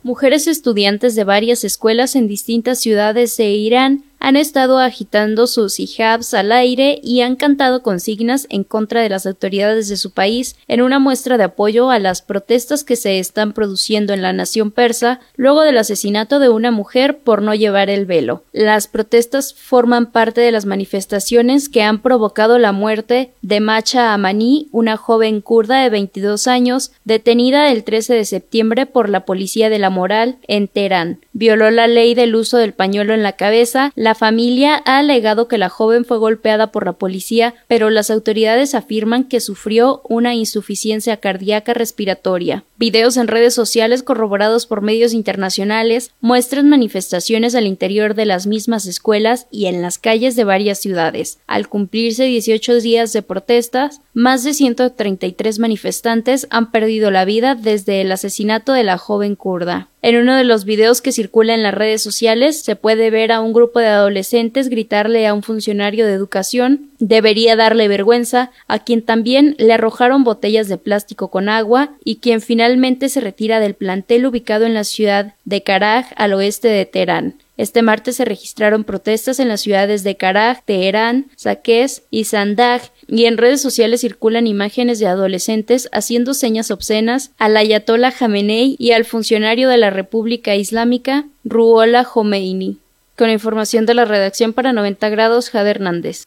Mujeres 0.03 0.49
estudiantes 0.49 1.15
de 1.15 1.23
varias 1.23 1.63
escuelas 1.63 2.17
en 2.17 2.27
distintas 2.27 2.81
ciudades 2.81 3.37
de 3.37 3.51
Irán 3.51 4.03
han 4.23 4.37
estado 4.37 4.79
agitando 4.79 5.49
sus 5.49 5.81
hijabs 5.81 6.33
al 6.33 6.53
aire 6.53 7.01
y 7.03 7.23
han 7.23 7.35
cantado 7.35 7.83
consignas 7.83 8.47
en 8.51 8.63
contra 8.63 9.03
de 9.03 9.09
las 9.09 9.27
autoridades 9.27 9.89
de 9.89 9.97
su 9.97 10.13
país 10.13 10.55
en 10.69 10.81
una 10.81 11.01
muestra 11.01 11.39
de 11.39 11.45
apoyo 11.45 11.91
a 11.91 11.99
las 11.99 12.23
protestas 12.23 12.85
que 12.85 12.95
se 12.95 13.19
están 13.19 13.53
produciendo 13.53 14.13
en 14.13 14.23
la 14.23 14.33
nación 14.33 14.71
persa 14.71 15.19
luego 15.35 15.63
del 15.63 15.77
asesinato 15.77 16.39
de 16.39 16.51
una 16.51 16.71
mujer 16.71 17.19
por 17.19 17.43
no 17.43 17.53
llevar 17.53 17.91
el 17.91 18.07
velo. 18.07 18.45
Las 18.53 18.87
protestas 18.87 19.55
forman 19.55 20.13
parte 20.13 20.41
de 20.41 20.53
las 20.53 20.67
manifestaciones 20.67 21.69
que 21.69 21.83
han 21.83 22.01
provocado 22.01 22.61
la 22.61 22.71
muerte 22.71 23.33
de 23.43 23.59
Macha 23.59 24.15
Amani, 24.15 24.69
una 24.71 24.97
joven 24.97 25.41
kurda 25.41 25.83
de 25.83 25.91
22 25.91 26.47
años, 26.47 26.93
detenida 27.05 27.73
el 27.73 27.83
13 27.83 28.15
de 28.15 28.25
septiembre 28.25 28.87
por 28.87 29.09
la 29.09 29.25
policía 29.25 29.69
de 29.69 29.81
la 29.81 29.91
moral 29.91 30.37
en 30.47 30.69
Teherán. 30.69 31.19
Violó 31.33 31.73
la 31.73 31.89
ley 31.89 32.15
del 32.15 32.37
uso 32.37 32.59
del 32.59 32.73
pañuelo 32.73 33.15
en 33.15 33.25
la 33.25 33.33
cabeza, 33.33 33.91
la 34.13 34.19
familia 34.19 34.83
ha 34.85 34.99
alegado 34.99 35.49
que 35.49 35.57
la 35.57 35.71
joven 35.71 36.05
fue 36.05 36.19
golpeada 36.19 36.71
por 36.71 36.85
la 36.85 36.93
policía, 36.93 37.55
pero 37.67 37.89
las 37.89 38.11
autoridades 38.11 38.75
afirman 38.75 39.25
que 39.25 39.41
sufrió 39.41 40.03
una 40.07 40.35
insuficiencia 40.35 41.17
cardíaca 41.17 41.73
respiratoria. 41.73 42.63
Videos 42.77 43.17
en 43.17 43.27
redes 43.27 43.55
sociales 43.55 44.03
corroborados 44.03 44.67
por 44.67 44.83
medios 44.83 45.15
internacionales 45.15 46.11
muestran 46.21 46.69
manifestaciones 46.69 47.55
al 47.55 47.67
interior 47.67 48.15
de 48.15 48.27
las 48.27 48.47
mismas 48.47 48.85
escuelas 48.85 49.47
y 49.51 49.65
en 49.65 49.81
las 49.81 49.97
calles 49.97 50.37
de 50.37 50.45
varias 50.45 50.79
ciudades. 50.79 51.39
Al 51.47 51.71
cumplirse 51.71 52.25
18 52.25 52.83
días 52.83 53.15
de 53.15 53.23
protestas, 53.23 54.03
más 54.13 54.45
de 54.45 54.53
133 54.53 55.59
manifestantes 55.59 56.47
han 56.51 56.71
perdido 56.71 57.11
la 57.11 57.25
vida 57.25 57.55
desde 57.55 58.03
el 58.03 58.13
asesinato 58.13 58.75
de 58.75 58.85
la 58.85 58.99
joven 58.99 59.37
kurda. 59.37 59.89
En 60.03 60.17
uno 60.17 60.37
de 60.37 60.43
los 60.43 60.65
videos 60.65 61.01
que 61.01 61.13
circula 61.13 61.55
en 61.55 61.63
las 61.63 61.75
redes 61.75 62.03
sociales 62.03 62.61
se 62.61 62.75
puede 62.75 63.11
ver 63.11 63.31
a 63.31 63.41
un 63.41 63.53
grupo 63.53 63.79
de 63.79 63.87
adolescentes 63.87 64.69
gritarle 64.69 65.29
a 65.29 65.33
un 65.33 65.45
funcionario 65.45 66.05
de 66.07 66.13
educación 66.13 66.91
debería 66.99 67.55
darle 67.55 67.87
vergüenza, 67.87 68.51
a 68.67 68.81
quien 68.81 69.03
también 69.03 69.55
le 69.59 69.73
arrojaron 69.73 70.25
botellas 70.25 70.69
de 70.69 70.77
plástico 70.77 71.29
con 71.29 71.49
agua 71.49 71.91
y 72.05 72.17
quien 72.17 72.41
finalmente 72.41 73.09
se 73.09 73.21
retira 73.21 73.61
del 73.61 73.75
plantel 73.75 74.27
ubicado 74.27 74.67
en 74.67 74.75
la 74.75 74.83
ciudad 74.83 75.35
de 75.45 75.63
Karaj 75.63 76.07
al 76.17 76.33
oeste 76.33 76.67
de 76.67 76.85
Teherán. 76.85 77.37
Este 77.57 77.83
martes 77.83 78.17
se 78.17 78.25
registraron 78.25 78.83
protestas 78.83 79.39
en 79.39 79.49
las 79.49 79.61
ciudades 79.61 80.03
de 80.03 80.17
Karaj, 80.17 80.65
Teherán, 80.65 81.27
Saqqez 81.37 82.03
y 82.11 82.25
Sandag, 82.25 82.83
y 83.09 83.27
en 83.27 83.39
redes 83.39 83.61
sociales 83.61 84.01
circulan 84.01 84.47
imágenes 84.47 84.99
de 84.99 85.07
adolescentes 85.07 85.89
haciendo 85.93 86.35
señas 86.35 86.71
obscenas 86.71 87.33
al 87.39 87.57
ayatollah 87.57 88.11
Jamenei 88.11 88.77
y 88.79 88.93
al 88.93 89.05
funcionario 89.05 89.69
de 89.69 89.77
la 89.77 89.91
República 89.91 90.55
Islámica, 90.57 91.27
Ruola 91.45 92.05
Khomeini. 92.05 92.79
Con 93.17 93.31
información 93.31 93.87
de 93.87 93.95
la 93.95 94.05
redacción 94.05 94.53
para 94.53 94.73
90 94.73 95.09
grados, 95.11 95.51
Jade 95.51 95.71
Hernández. 95.71 96.25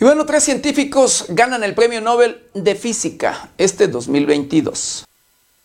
Y 0.00 0.04
bueno, 0.04 0.26
tres 0.26 0.42
científicos 0.42 1.26
ganan 1.28 1.62
el 1.62 1.74
Premio 1.74 2.00
Nobel 2.00 2.42
de 2.54 2.74
Física 2.74 3.50
este 3.56 3.86
2022. 3.86 5.04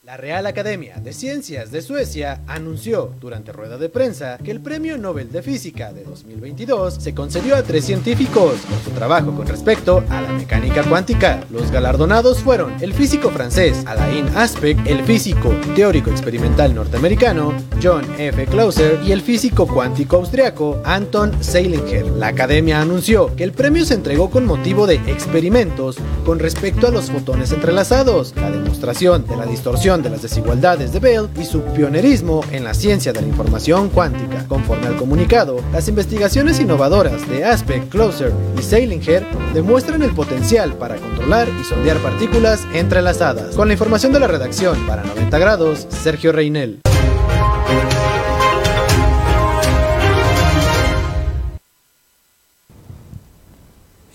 La 0.08 0.16
Real 0.16 0.48
Academia 0.48 0.96
de 1.04 1.12
Ciencias 1.12 1.70
de 1.70 1.82
Suecia 1.82 2.40
anunció 2.48 3.12
durante 3.20 3.52
rueda 3.52 3.78
de 3.78 3.90
prensa 3.90 4.38
que 4.42 4.52
el 4.52 4.62
Premio 4.62 4.98
Nobel 4.98 5.34
de 5.34 5.42
Física 5.42 5.92
de 5.92 6.06
2022 6.06 6.94
se 6.94 7.14
concedió 7.14 7.58
a 7.58 7.64
tres 7.64 7.84
científicos 7.84 8.54
por 8.70 8.80
su 8.86 8.92
trabajo 8.92 9.36
con 9.36 9.46
respecto 9.48 10.06
a 10.10 10.22
la 10.22 10.30
mecánica 10.30 10.84
cuántica. 10.84 11.44
Los 11.50 11.72
galardonados 11.72 12.40
fueron 12.40 12.74
el 12.80 12.94
físico 12.94 13.32
francés 13.32 13.84
Alain 13.86 14.30
Aspect, 14.30 14.88
el 14.88 15.04
físico 15.04 15.54
teórico 15.76 16.10
experimental 16.10 16.74
norteamericano 16.74 17.54
John 17.84 18.06
F. 18.18 18.46
Clauser 18.46 19.02
y 19.04 19.12
el 19.12 19.20
físico 19.20 19.68
cuántico 19.68 20.16
austriaco 20.16 20.82
Anton 20.86 21.34
Seilinger. 21.44 22.06
La 22.06 22.28
Academia 22.28 22.80
anunció 22.80 23.36
que 23.36 23.44
el 23.44 23.52
premio 23.52 23.84
se 23.84 23.96
entregó 23.96 24.30
con 24.30 24.46
motivo 24.46 24.88
de 24.88 24.96
experimentos 25.12 25.98
con 26.26 26.40
respecto 26.40 26.88
a 26.88 26.92
los 26.92 27.12
fotones 27.12 27.52
entrelazados, 27.52 28.34
la 28.38 28.50
demostración 28.50 29.28
de 29.28 29.36
la 29.36 29.46
distorsión 29.46 29.97
de 30.02 30.10
las 30.10 30.22
desigualdades 30.22 30.92
de 30.94 31.00
Bell 31.00 31.30
y 31.40 31.46
su 31.46 31.62
pionerismo 31.62 32.44
en 32.52 32.64
la 32.64 32.74
ciencia 32.74 33.14
de 33.14 33.22
la 33.22 33.28
información 33.28 33.90
cuántica. 33.90 34.46
Conforme 34.48 34.88
al 34.88 34.98
comunicado, 34.98 35.60
las 35.72 35.88
investigaciones 35.88 36.60
innovadoras 36.60 37.28
de 37.30 37.46
Aspect, 37.46 37.90
Closer 37.90 38.34
y 38.58 38.62
Seilinger 38.62 39.26
demuestran 39.54 40.02
el 40.04 40.14
potencial 40.14 40.74
para 40.74 40.98
controlar 40.98 41.48
y 41.60 41.64
sondear 41.64 41.98
partículas 41.98 42.66
entrelazadas. 42.74 43.56
Con 43.56 43.68
la 43.68 43.74
información 43.74 44.14
de 44.14 44.20
la 44.20 44.28
redacción 44.28 44.86
para 44.88 45.04
90 45.04 45.40
grados, 45.40 45.88
Sergio 45.90 46.32
Reinel. 46.32 46.80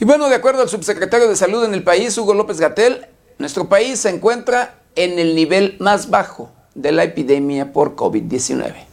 Y 0.03 0.05
bueno, 0.05 0.29
de 0.29 0.35
acuerdo 0.35 0.63
al 0.63 0.69
subsecretario 0.69 1.29
de 1.29 1.37
Salud 1.37 1.65
en 1.65 1.75
el 1.75 1.85
país, 1.85 2.19
Hugo 2.19 2.35
López 2.35 2.59
Gatel, 2.59 3.07
nuestro 3.39 3.69
país 3.69 4.01
se 4.01 4.11
encuentra 4.11 4.82
en 4.97 5.19
el 5.19 5.35
nivel 5.35 5.77
más 5.79 6.11
bajo 6.11 6.51
de 6.75 6.93
la 6.93 7.05
epidemia 7.05 7.73
por 7.73 7.97
COVID-19. 7.97 8.93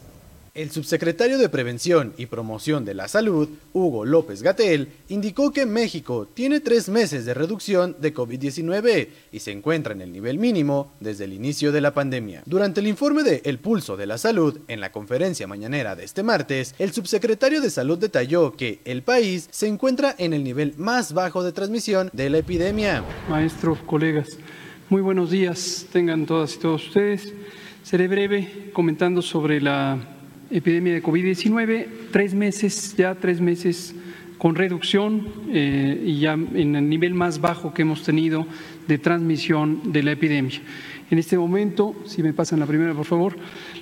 El 0.55 0.71
subsecretario 0.71 1.38
de 1.38 1.47
Prevención 1.47 2.13
y 2.17 2.26
Promoción 2.26 2.84
de 2.84 2.93
la 2.93 3.07
Salud, 3.07 3.47
Hugo 3.71 4.03
López 4.03 4.41
Gatel, 4.41 4.89
indicó 5.07 5.51
que 5.53 5.65
México 5.65 6.27
tiene 6.34 6.59
tres 6.59 6.89
meses 6.89 7.23
de 7.23 7.34
reducción 7.34 7.95
de 8.01 8.13
COVID-19 8.13 9.07
y 9.31 9.39
se 9.39 9.51
encuentra 9.51 9.93
en 9.93 10.01
el 10.01 10.11
nivel 10.11 10.38
mínimo 10.38 10.91
desde 10.99 11.23
el 11.23 11.31
inicio 11.31 11.71
de 11.71 11.80
la 11.80 11.93
pandemia. 11.93 12.43
Durante 12.45 12.81
el 12.81 12.88
informe 12.88 13.23
de 13.23 13.41
El 13.45 13.59
Pulso 13.59 13.95
de 13.95 14.07
la 14.07 14.17
Salud, 14.17 14.59
en 14.67 14.81
la 14.81 14.91
conferencia 14.91 15.47
mañanera 15.47 15.95
de 15.95 16.03
este 16.03 16.23
martes, 16.23 16.76
el 16.77 16.91
subsecretario 16.91 17.61
de 17.61 17.69
Salud 17.69 17.97
detalló 17.97 18.51
que 18.57 18.81
el 18.84 19.01
país 19.01 19.47
se 19.51 19.67
encuentra 19.67 20.13
en 20.17 20.34
el 20.34 20.43
nivel 20.43 20.73
más 20.77 21.13
bajo 21.13 21.41
de 21.41 21.53
transmisión 21.53 22.09
de 22.11 22.30
la 22.30 22.39
epidemia. 22.39 23.05
Maestros, 23.30 23.77
colegas, 23.85 24.38
muy 24.90 25.03
buenos 25.03 25.30
días 25.30 25.88
tengan 25.94 26.26
todas 26.26 26.56
y 26.56 26.60
todos 26.60 26.88
ustedes. 26.88 27.32
Seré 27.84 28.07
breve 28.07 28.72
comentando 28.74 29.22
sobre 29.22 29.61
la 29.61 29.99
epidemia 30.49 30.94
de 30.94 31.03
COVID-19, 31.03 31.88
tres 32.11 32.34
meses, 32.34 32.95
ya 32.98 33.14
tres 33.14 33.40
meses 33.40 33.94
con 34.40 34.56
reducción 34.56 35.28
eh, 35.49 36.02
y 36.06 36.20
ya 36.22 36.34
en 36.34 36.76
el 36.76 36.90
nivel 36.90 37.14
más 37.14 37.40
bajo 37.40 37.72
que 37.72 37.84
hemos 37.84 38.02
tenido 38.02 38.48
de 38.88 38.98
transmisión 38.98 39.91
de 39.91 40.02
la 40.02 40.14
epidemia. 40.14 40.60
En 41.11 41.18
este 41.18 41.38
momento, 41.38 41.95
si 42.06 42.22
me 42.22 42.34
pasan 42.34 42.60
la 42.60 42.68
primera, 42.68 42.94
por 42.94 43.06
favor, 43.06 43.36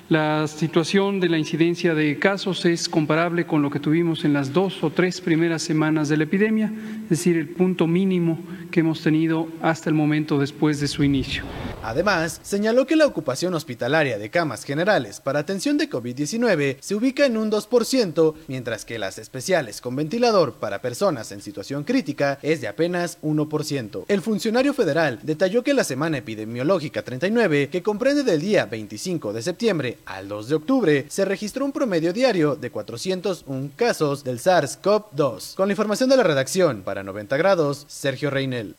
la 0.08 0.46
situación 0.48 1.20
de 1.20 1.28
la 1.28 1.36
incidencia 1.36 1.94
de 1.94 2.18
casos 2.18 2.64
es 2.64 2.88
comparable 2.88 3.46
con 3.46 3.60
lo 3.60 3.70
que 3.70 3.80
tuvimos 3.80 4.24
en 4.24 4.32
las 4.32 4.54
dos 4.54 4.82
o 4.82 4.90
tres 4.90 5.20
primeras 5.20 5.62
semanas 5.62 6.08
de 6.08 6.16
la 6.16 6.24
epidemia, 6.24 6.72
es 7.02 7.08
decir, 7.10 7.36
el 7.36 7.48
punto 7.48 7.86
mínimo 7.86 8.38
que 8.70 8.80
hemos 8.80 9.02
tenido 9.02 9.48
hasta 9.60 9.90
el 9.90 9.94
momento 9.94 10.38
después 10.38 10.80
de 10.80 10.88
su 10.88 11.04
inicio. 11.04 11.44
Además, 11.82 12.40
señaló 12.42 12.86
que 12.86 12.96
la 12.96 13.06
ocupación 13.06 13.54
hospitalaria 13.54 14.18
de 14.18 14.30
camas 14.30 14.64
generales 14.64 15.20
para 15.20 15.38
atención 15.38 15.78
de 15.78 15.88
COVID-19 15.88 16.76
se 16.80 16.94
ubica 16.94 17.26
en 17.26 17.36
un 17.36 17.50
2%, 17.50 18.34
mientras 18.48 18.84
que 18.84 18.98
las 18.98 19.18
especiales 19.18 19.80
con 19.80 19.96
ventilador 19.96 20.54
para 20.54 20.82
personas 20.82 21.32
en 21.32 21.40
situación 21.40 21.84
crítica 21.84 22.38
es 22.42 22.60
de 22.60 22.68
apenas 22.68 23.20
1%. 23.22 24.04
El 24.08 24.22
funcionario 24.22 24.74
federal 24.74 25.20
detalló 25.22 25.62
que 25.62 25.74
la 25.74 25.84
semana 25.84 26.18
epidemiológica 26.18 27.02
39, 27.02 27.68
que 27.70 27.82
comprende 27.82 28.22
del 28.22 28.40
día 28.40 28.66
25 28.66 29.32
de 29.32 29.42
septiembre 29.42 29.98
al 30.06 30.28
2 30.28 30.48
de 30.48 30.54
octubre, 30.54 31.06
se 31.08 31.24
registró 31.24 31.64
un 31.64 31.72
promedio 31.72 32.12
diario 32.12 32.56
de 32.56 32.70
401 32.70 33.70
casos 33.76 34.24
del 34.24 34.40
SARS-CoV-2. 34.40 35.54
Con 35.54 35.68
la 35.68 35.72
información 35.72 36.08
de 36.10 36.16
la 36.16 36.22
redacción, 36.22 36.82
para 36.82 37.02
90 37.02 37.36
grados, 37.36 37.84
Sergio 37.88 38.30
Reinel. 38.30 38.74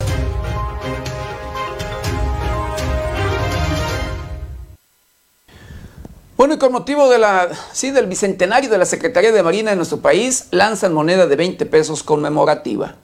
Bueno, 6.40 6.54
y 6.54 6.58
con 6.58 6.72
motivo 6.72 7.10
de 7.10 7.20
la, 7.20 7.50
sí, 7.74 7.92
del 7.92 8.08
bicentenario 8.08 8.70
de 8.70 8.78
la 8.78 8.86
Secretaría 8.86 9.34
de 9.34 9.44
Marina 9.44 9.72
de 9.72 9.76
nuestro 9.76 10.00
país, 10.00 10.48
lanzan 10.52 10.94
moneda 10.94 11.28
de 11.28 11.36
20 11.36 11.66
pesos 11.66 12.02
conmemorativa. 12.02 12.96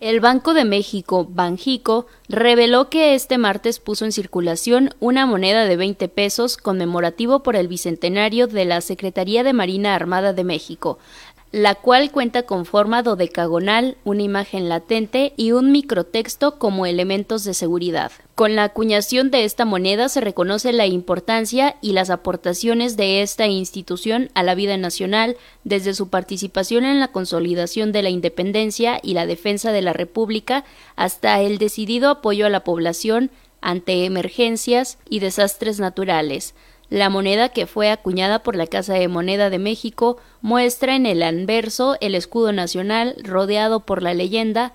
El 0.00 0.18
Banco 0.18 0.52
de 0.52 0.64
México, 0.64 1.24
Banjico, 1.30 2.08
reveló 2.28 2.90
que 2.90 3.14
este 3.14 3.38
martes 3.38 3.78
puso 3.78 4.04
en 4.04 4.10
circulación 4.10 4.96
una 4.98 5.26
moneda 5.26 5.64
de 5.64 5.76
20 5.76 6.08
pesos 6.08 6.56
conmemorativo 6.56 7.44
por 7.44 7.54
el 7.54 7.68
bicentenario 7.68 8.48
de 8.48 8.64
la 8.64 8.80
Secretaría 8.80 9.44
de 9.44 9.52
Marina 9.52 9.94
Armada 9.94 10.32
de 10.32 10.42
México, 10.42 10.98
la 11.52 11.74
cual 11.74 12.10
cuenta 12.10 12.44
con 12.44 12.64
forma 12.64 13.02
dodecagonal, 13.02 13.98
una 14.04 14.22
imagen 14.22 14.70
latente 14.70 15.34
y 15.36 15.52
un 15.52 15.70
microtexto 15.70 16.58
como 16.58 16.86
elementos 16.86 17.44
de 17.44 17.52
seguridad. 17.52 18.10
Con 18.34 18.56
la 18.56 18.64
acuñación 18.64 19.30
de 19.30 19.44
esta 19.44 19.66
moneda 19.66 20.08
se 20.08 20.22
reconoce 20.22 20.72
la 20.72 20.86
importancia 20.86 21.76
y 21.82 21.92
las 21.92 22.08
aportaciones 22.08 22.96
de 22.96 23.20
esta 23.20 23.46
institución 23.46 24.30
a 24.32 24.42
la 24.42 24.54
vida 24.54 24.78
nacional 24.78 25.36
desde 25.62 25.92
su 25.92 26.08
participación 26.08 26.86
en 26.86 27.00
la 27.00 27.08
consolidación 27.08 27.92
de 27.92 28.02
la 28.02 28.08
independencia 28.08 28.98
y 29.02 29.12
la 29.12 29.26
defensa 29.26 29.72
de 29.72 29.82
la 29.82 29.92
República 29.92 30.64
hasta 30.96 31.38
el 31.42 31.58
decidido 31.58 32.08
apoyo 32.08 32.46
a 32.46 32.50
la 32.50 32.64
población 32.64 33.30
ante 33.60 34.06
emergencias 34.06 34.98
y 35.08 35.20
desastres 35.20 35.80
naturales. 35.80 36.54
La 36.92 37.08
moneda 37.08 37.48
que 37.48 37.66
fue 37.66 37.88
acuñada 37.88 38.42
por 38.42 38.54
la 38.54 38.66
Casa 38.66 38.92
de 38.92 39.08
Moneda 39.08 39.48
de 39.48 39.58
México 39.58 40.18
muestra 40.42 40.94
en 40.94 41.06
el 41.06 41.22
anverso 41.22 41.96
el 42.02 42.14
escudo 42.14 42.52
nacional 42.52 43.16
rodeado 43.24 43.80
por 43.80 44.02
la 44.02 44.12
leyenda 44.12 44.74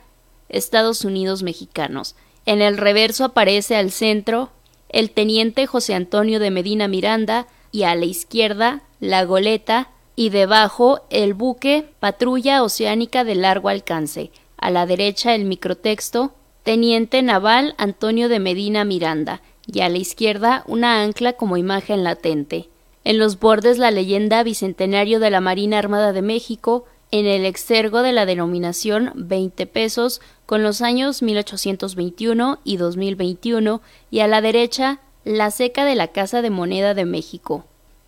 Estados 0.49 1.05
Unidos 1.05 1.43
mexicanos. 1.43 2.15
En 2.47 2.63
el 2.63 2.77
reverso 2.77 3.23
aparece 3.23 3.75
al 3.75 3.91
centro 3.91 4.49
el 4.89 5.11
teniente 5.11 5.67
José 5.67 5.93
Antonio 5.93 6.39
de 6.39 6.49
Medina 6.49 6.87
Miranda 6.87 7.45
y 7.71 7.83
a 7.83 7.93
la 7.93 8.05
izquierda 8.05 8.81
la 8.99 9.23
goleta 9.23 9.91
y 10.15 10.29
debajo 10.29 11.01
el 11.11 11.35
buque 11.35 11.87
Patrulla 11.99 12.63
Oceánica 12.63 13.25
de 13.25 13.35
largo 13.35 13.69
alcance. 13.69 14.31
A 14.57 14.71
la 14.71 14.87
derecha 14.87 15.35
el 15.35 15.45
microtexto 15.45 16.33
Teniente 16.63 17.21
Naval 17.21 17.75
Antonio 17.77 18.27
de 18.27 18.39
Medina 18.39 18.85
Miranda 18.85 19.43
y 19.71 19.81
a 19.81 19.89
la 19.89 19.97
izquierda 19.97 20.63
una 20.65 21.03
ancla 21.03 21.33
como 21.33 21.57
imagen 21.57 22.03
latente. 22.03 22.69
En 23.03 23.19
los 23.19 23.39
bordes 23.39 23.77
la 23.77 23.91
leyenda 23.91 24.43
Bicentenario 24.43 25.19
de 25.19 25.29
la 25.29 25.41
Marina 25.41 25.77
Armada 25.77 26.13
de 26.13 26.21
México, 26.21 26.85
en 27.11 27.25
el 27.25 27.45
exergo 27.45 28.01
de 28.01 28.11
la 28.11 28.25
denominación 28.25 29.11
20 29.15 29.65
pesos 29.67 30.21
con 30.45 30.63
los 30.63 30.81
años 30.81 31.21
1821 31.21 32.59
y 32.63 32.77
2021 32.77 33.81
y 34.11 34.19
a 34.19 34.27
la 34.27 34.41
derecha 34.41 34.99
la 35.23 35.51
seca 35.51 35.85
de 35.85 35.95
la 35.95 36.07
Casa 36.07 36.41
de 36.41 36.49
Moneda 36.49 36.93
de 36.93 37.05
México. 37.05 37.65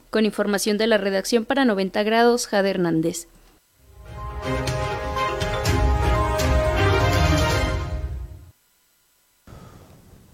Con 0.10 0.26
información 0.26 0.78
de 0.78 0.88
la 0.88 0.98
redacción 0.98 1.46
para 1.46 1.66
90 1.66 2.04
grados, 2.04 2.48
Jade 2.48 2.70
Hernández. 2.70 3.28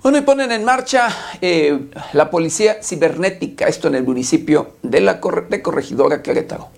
Bueno, 0.05 0.19
y 0.19 0.21
ponen 0.21 0.51
en 0.51 0.63
marcha 0.63 1.07
eh, 1.41 1.79
la 2.13 2.29
policía 2.29 2.77
cibernética, 2.83 3.65
esto 3.65 3.87
en 3.87 3.95
el 3.95 4.03
municipio 4.03 4.75
de 4.83 5.01
la 5.01 5.19
de 5.49 5.63
Corregidora 5.63 6.21
Querétaro. 6.21 6.69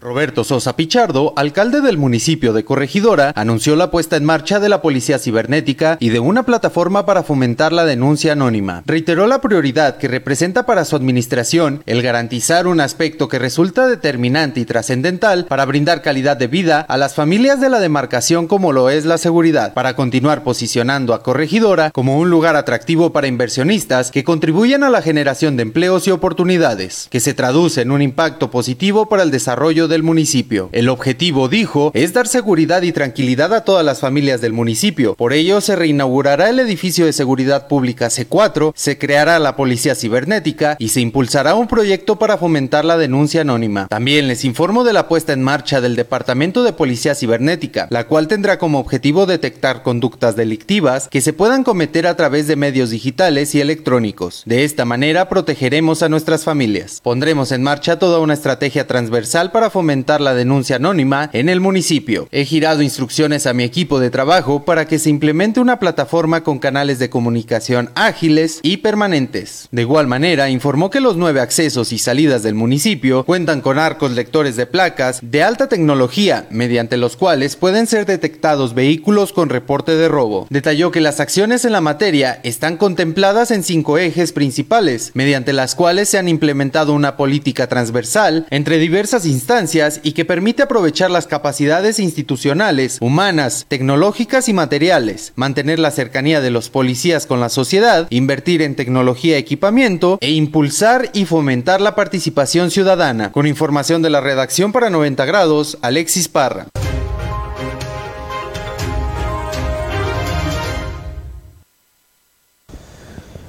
Roberto 0.00 0.44
Sosa 0.44 0.76
Pichardo, 0.76 1.34
alcalde 1.36 1.82
del 1.82 1.98
municipio 1.98 2.54
de 2.54 2.64
Corregidora, 2.64 3.32
anunció 3.36 3.76
la 3.76 3.90
puesta 3.90 4.16
en 4.16 4.24
marcha 4.24 4.58
de 4.58 4.70
la 4.70 4.80
Policía 4.80 5.18
Cibernética 5.18 5.98
y 6.00 6.08
de 6.08 6.20
una 6.20 6.44
plataforma 6.44 7.04
para 7.04 7.22
fomentar 7.22 7.74
la 7.74 7.84
denuncia 7.84 8.32
anónima. 8.32 8.82
Reiteró 8.86 9.26
la 9.26 9.42
prioridad 9.42 9.98
que 9.98 10.08
representa 10.08 10.64
para 10.64 10.86
su 10.86 10.96
administración 10.96 11.82
el 11.84 12.00
garantizar 12.00 12.66
un 12.66 12.80
aspecto 12.80 13.28
que 13.28 13.38
resulta 13.38 13.86
determinante 13.86 14.60
y 14.60 14.64
trascendental 14.64 15.44
para 15.44 15.66
brindar 15.66 16.00
calidad 16.00 16.38
de 16.38 16.46
vida 16.46 16.80
a 16.80 16.96
las 16.96 17.14
familias 17.14 17.60
de 17.60 17.68
la 17.68 17.78
demarcación 17.78 18.46
como 18.46 18.72
lo 18.72 18.88
es 18.88 19.04
la 19.04 19.18
seguridad, 19.18 19.74
para 19.74 19.96
continuar 19.96 20.42
posicionando 20.42 21.12
a 21.12 21.22
Corregidora 21.22 21.90
como 21.90 22.18
un 22.18 22.30
lugar 22.30 22.56
atractivo 22.56 23.12
para 23.12 23.26
inversionistas 23.26 24.10
que 24.10 24.24
contribuyan 24.24 24.82
a 24.82 24.88
la 24.88 25.02
generación 25.02 25.58
de 25.58 25.62
empleos 25.62 26.08
y 26.08 26.10
oportunidades, 26.10 27.06
que 27.10 27.20
se 27.20 27.34
traduce 27.34 27.82
en 27.82 27.90
un 27.90 28.00
impacto 28.00 28.50
positivo 28.50 29.06
para 29.06 29.24
el 29.24 29.30
desarrollo 29.30 29.89
del 29.90 30.02
municipio. 30.02 30.70
El 30.72 30.88
objetivo, 30.88 31.50
dijo, 31.50 31.90
es 31.92 32.14
dar 32.14 32.26
seguridad 32.26 32.80
y 32.80 32.92
tranquilidad 32.92 33.52
a 33.52 33.64
todas 33.64 33.84
las 33.84 34.00
familias 34.00 34.40
del 34.40 34.54
municipio. 34.54 35.14
Por 35.16 35.34
ello, 35.34 35.60
se 35.60 35.76
reinaugurará 35.76 36.48
el 36.48 36.58
edificio 36.58 37.04
de 37.04 37.12
seguridad 37.12 37.68
pública 37.68 38.06
C4, 38.06 38.72
se 38.74 38.96
creará 38.96 39.38
la 39.38 39.56
policía 39.56 39.94
cibernética 39.94 40.76
y 40.78 40.88
se 40.88 41.02
impulsará 41.02 41.54
un 41.54 41.68
proyecto 41.68 42.16
para 42.16 42.38
fomentar 42.38 42.86
la 42.86 42.96
denuncia 42.96 43.42
anónima. 43.42 43.88
También 43.88 44.28
les 44.28 44.46
informo 44.46 44.84
de 44.84 44.94
la 44.94 45.08
puesta 45.08 45.32
en 45.32 45.42
marcha 45.42 45.80
del 45.80 45.96
Departamento 45.96 46.62
de 46.62 46.72
Policía 46.72 47.14
Cibernética, 47.14 47.86
la 47.90 48.06
cual 48.06 48.28
tendrá 48.28 48.58
como 48.58 48.78
objetivo 48.78 49.26
detectar 49.26 49.82
conductas 49.82 50.36
delictivas 50.36 51.08
que 51.08 51.20
se 51.20 51.32
puedan 51.32 51.64
cometer 51.64 52.06
a 52.06 52.16
través 52.16 52.46
de 52.46 52.56
medios 52.56 52.90
digitales 52.90 53.54
y 53.54 53.60
electrónicos. 53.60 54.42
De 54.46 54.64
esta 54.64 54.84
manera 54.84 55.28
protegeremos 55.28 56.02
a 56.02 56.08
nuestras 56.08 56.44
familias. 56.44 57.00
Pondremos 57.02 57.52
en 57.52 57.62
marcha 57.62 57.98
toda 57.98 58.20
una 58.20 58.34
estrategia 58.34 58.86
transversal 58.86 59.50
para 59.50 59.70
fomentar 59.70 59.79
fomentar 59.80 60.20
la 60.20 60.34
denuncia 60.34 60.76
anónima 60.76 61.30
en 61.32 61.48
el 61.48 61.58
municipio. 61.62 62.28
He 62.32 62.44
girado 62.44 62.82
instrucciones 62.82 63.46
a 63.46 63.54
mi 63.54 63.64
equipo 63.64 63.98
de 63.98 64.10
trabajo 64.10 64.66
para 64.66 64.86
que 64.86 64.98
se 64.98 65.08
implemente 65.08 65.58
una 65.58 65.78
plataforma 65.78 66.42
con 66.44 66.58
canales 66.58 66.98
de 66.98 67.08
comunicación 67.08 67.88
ágiles 67.94 68.60
y 68.62 68.76
permanentes. 68.76 69.68
De 69.70 69.80
igual 69.80 70.06
manera, 70.06 70.50
informó 70.50 70.90
que 70.90 71.00
los 71.00 71.16
nueve 71.16 71.40
accesos 71.40 71.94
y 71.94 71.98
salidas 71.98 72.42
del 72.42 72.54
municipio 72.54 73.24
cuentan 73.24 73.62
con 73.62 73.78
arcos 73.78 74.10
lectores 74.10 74.54
de 74.56 74.66
placas 74.66 75.20
de 75.22 75.42
alta 75.42 75.66
tecnología, 75.70 76.46
mediante 76.50 76.98
los 76.98 77.16
cuales 77.16 77.56
pueden 77.56 77.86
ser 77.86 78.04
detectados 78.04 78.74
vehículos 78.74 79.32
con 79.32 79.48
reporte 79.48 79.96
de 79.96 80.08
robo. 80.08 80.46
Detalló 80.50 80.90
que 80.90 81.00
las 81.00 81.20
acciones 81.20 81.64
en 81.64 81.72
la 81.72 81.80
materia 81.80 82.38
están 82.42 82.76
contempladas 82.76 83.50
en 83.50 83.62
cinco 83.62 83.96
ejes 83.96 84.32
principales, 84.32 85.12
mediante 85.14 85.54
las 85.54 85.74
cuales 85.74 86.10
se 86.10 86.18
han 86.18 86.28
implementado 86.28 86.92
una 86.92 87.16
política 87.16 87.66
transversal 87.66 88.46
entre 88.50 88.76
diversas 88.76 89.24
instancias 89.24 89.69
y 90.02 90.12
que 90.12 90.24
permite 90.24 90.62
aprovechar 90.62 91.12
las 91.12 91.28
capacidades 91.28 92.00
institucionales, 92.00 92.98
humanas, 93.00 93.66
tecnológicas 93.68 94.48
y 94.48 94.52
materiales, 94.52 95.32
mantener 95.36 95.78
la 95.78 95.92
cercanía 95.92 96.40
de 96.40 96.50
los 96.50 96.70
policías 96.70 97.26
con 97.26 97.38
la 97.38 97.48
sociedad, 97.48 98.08
invertir 98.10 98.62
en 98.62 98.74
tecnología 98.74 99.36
y 99.36 99.40
equipamiento 99.40 100.18
e 100.20 100.32
impulsar 100.32 101.10
y 101.12 101.24
fomentar 101.24 101.80
la 101.80 101.94
participación 101.94 102.72
ciudadana. 102.72 103.30
Con 103.30 103.46
información 103.46 104.02
de 104.02 104.10
la 104.10 104.20
redacción 104.20 104.72
para 104.72 104.90
90 104.90 105.24
grados, 105.24 105.78
Alexis 105.82 106.26
Parra. 106.26 106.66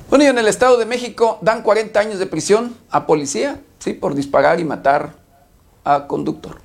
Bueno, 0.09 0.25
y 0.25 0.27
en 0.27 0.37
el 0.37 0.47
Estado 0.47 0.77
de 0.77 0.85
México 0.85 1.39
dan 1.41 1.63
40 1.63 1.99
años 1.99 2.19
de 2.19 2.27
prisión 2.27 2.75
a 2.91 3.07
policía, 3.07 3.59
sí, 3.79 3.93
por 3.93 4.13
disparar 4.13 4.59
y 4.59 4.65
matar 4.65 5.20
a 5.83 6.07
conductor. 6.07 6.57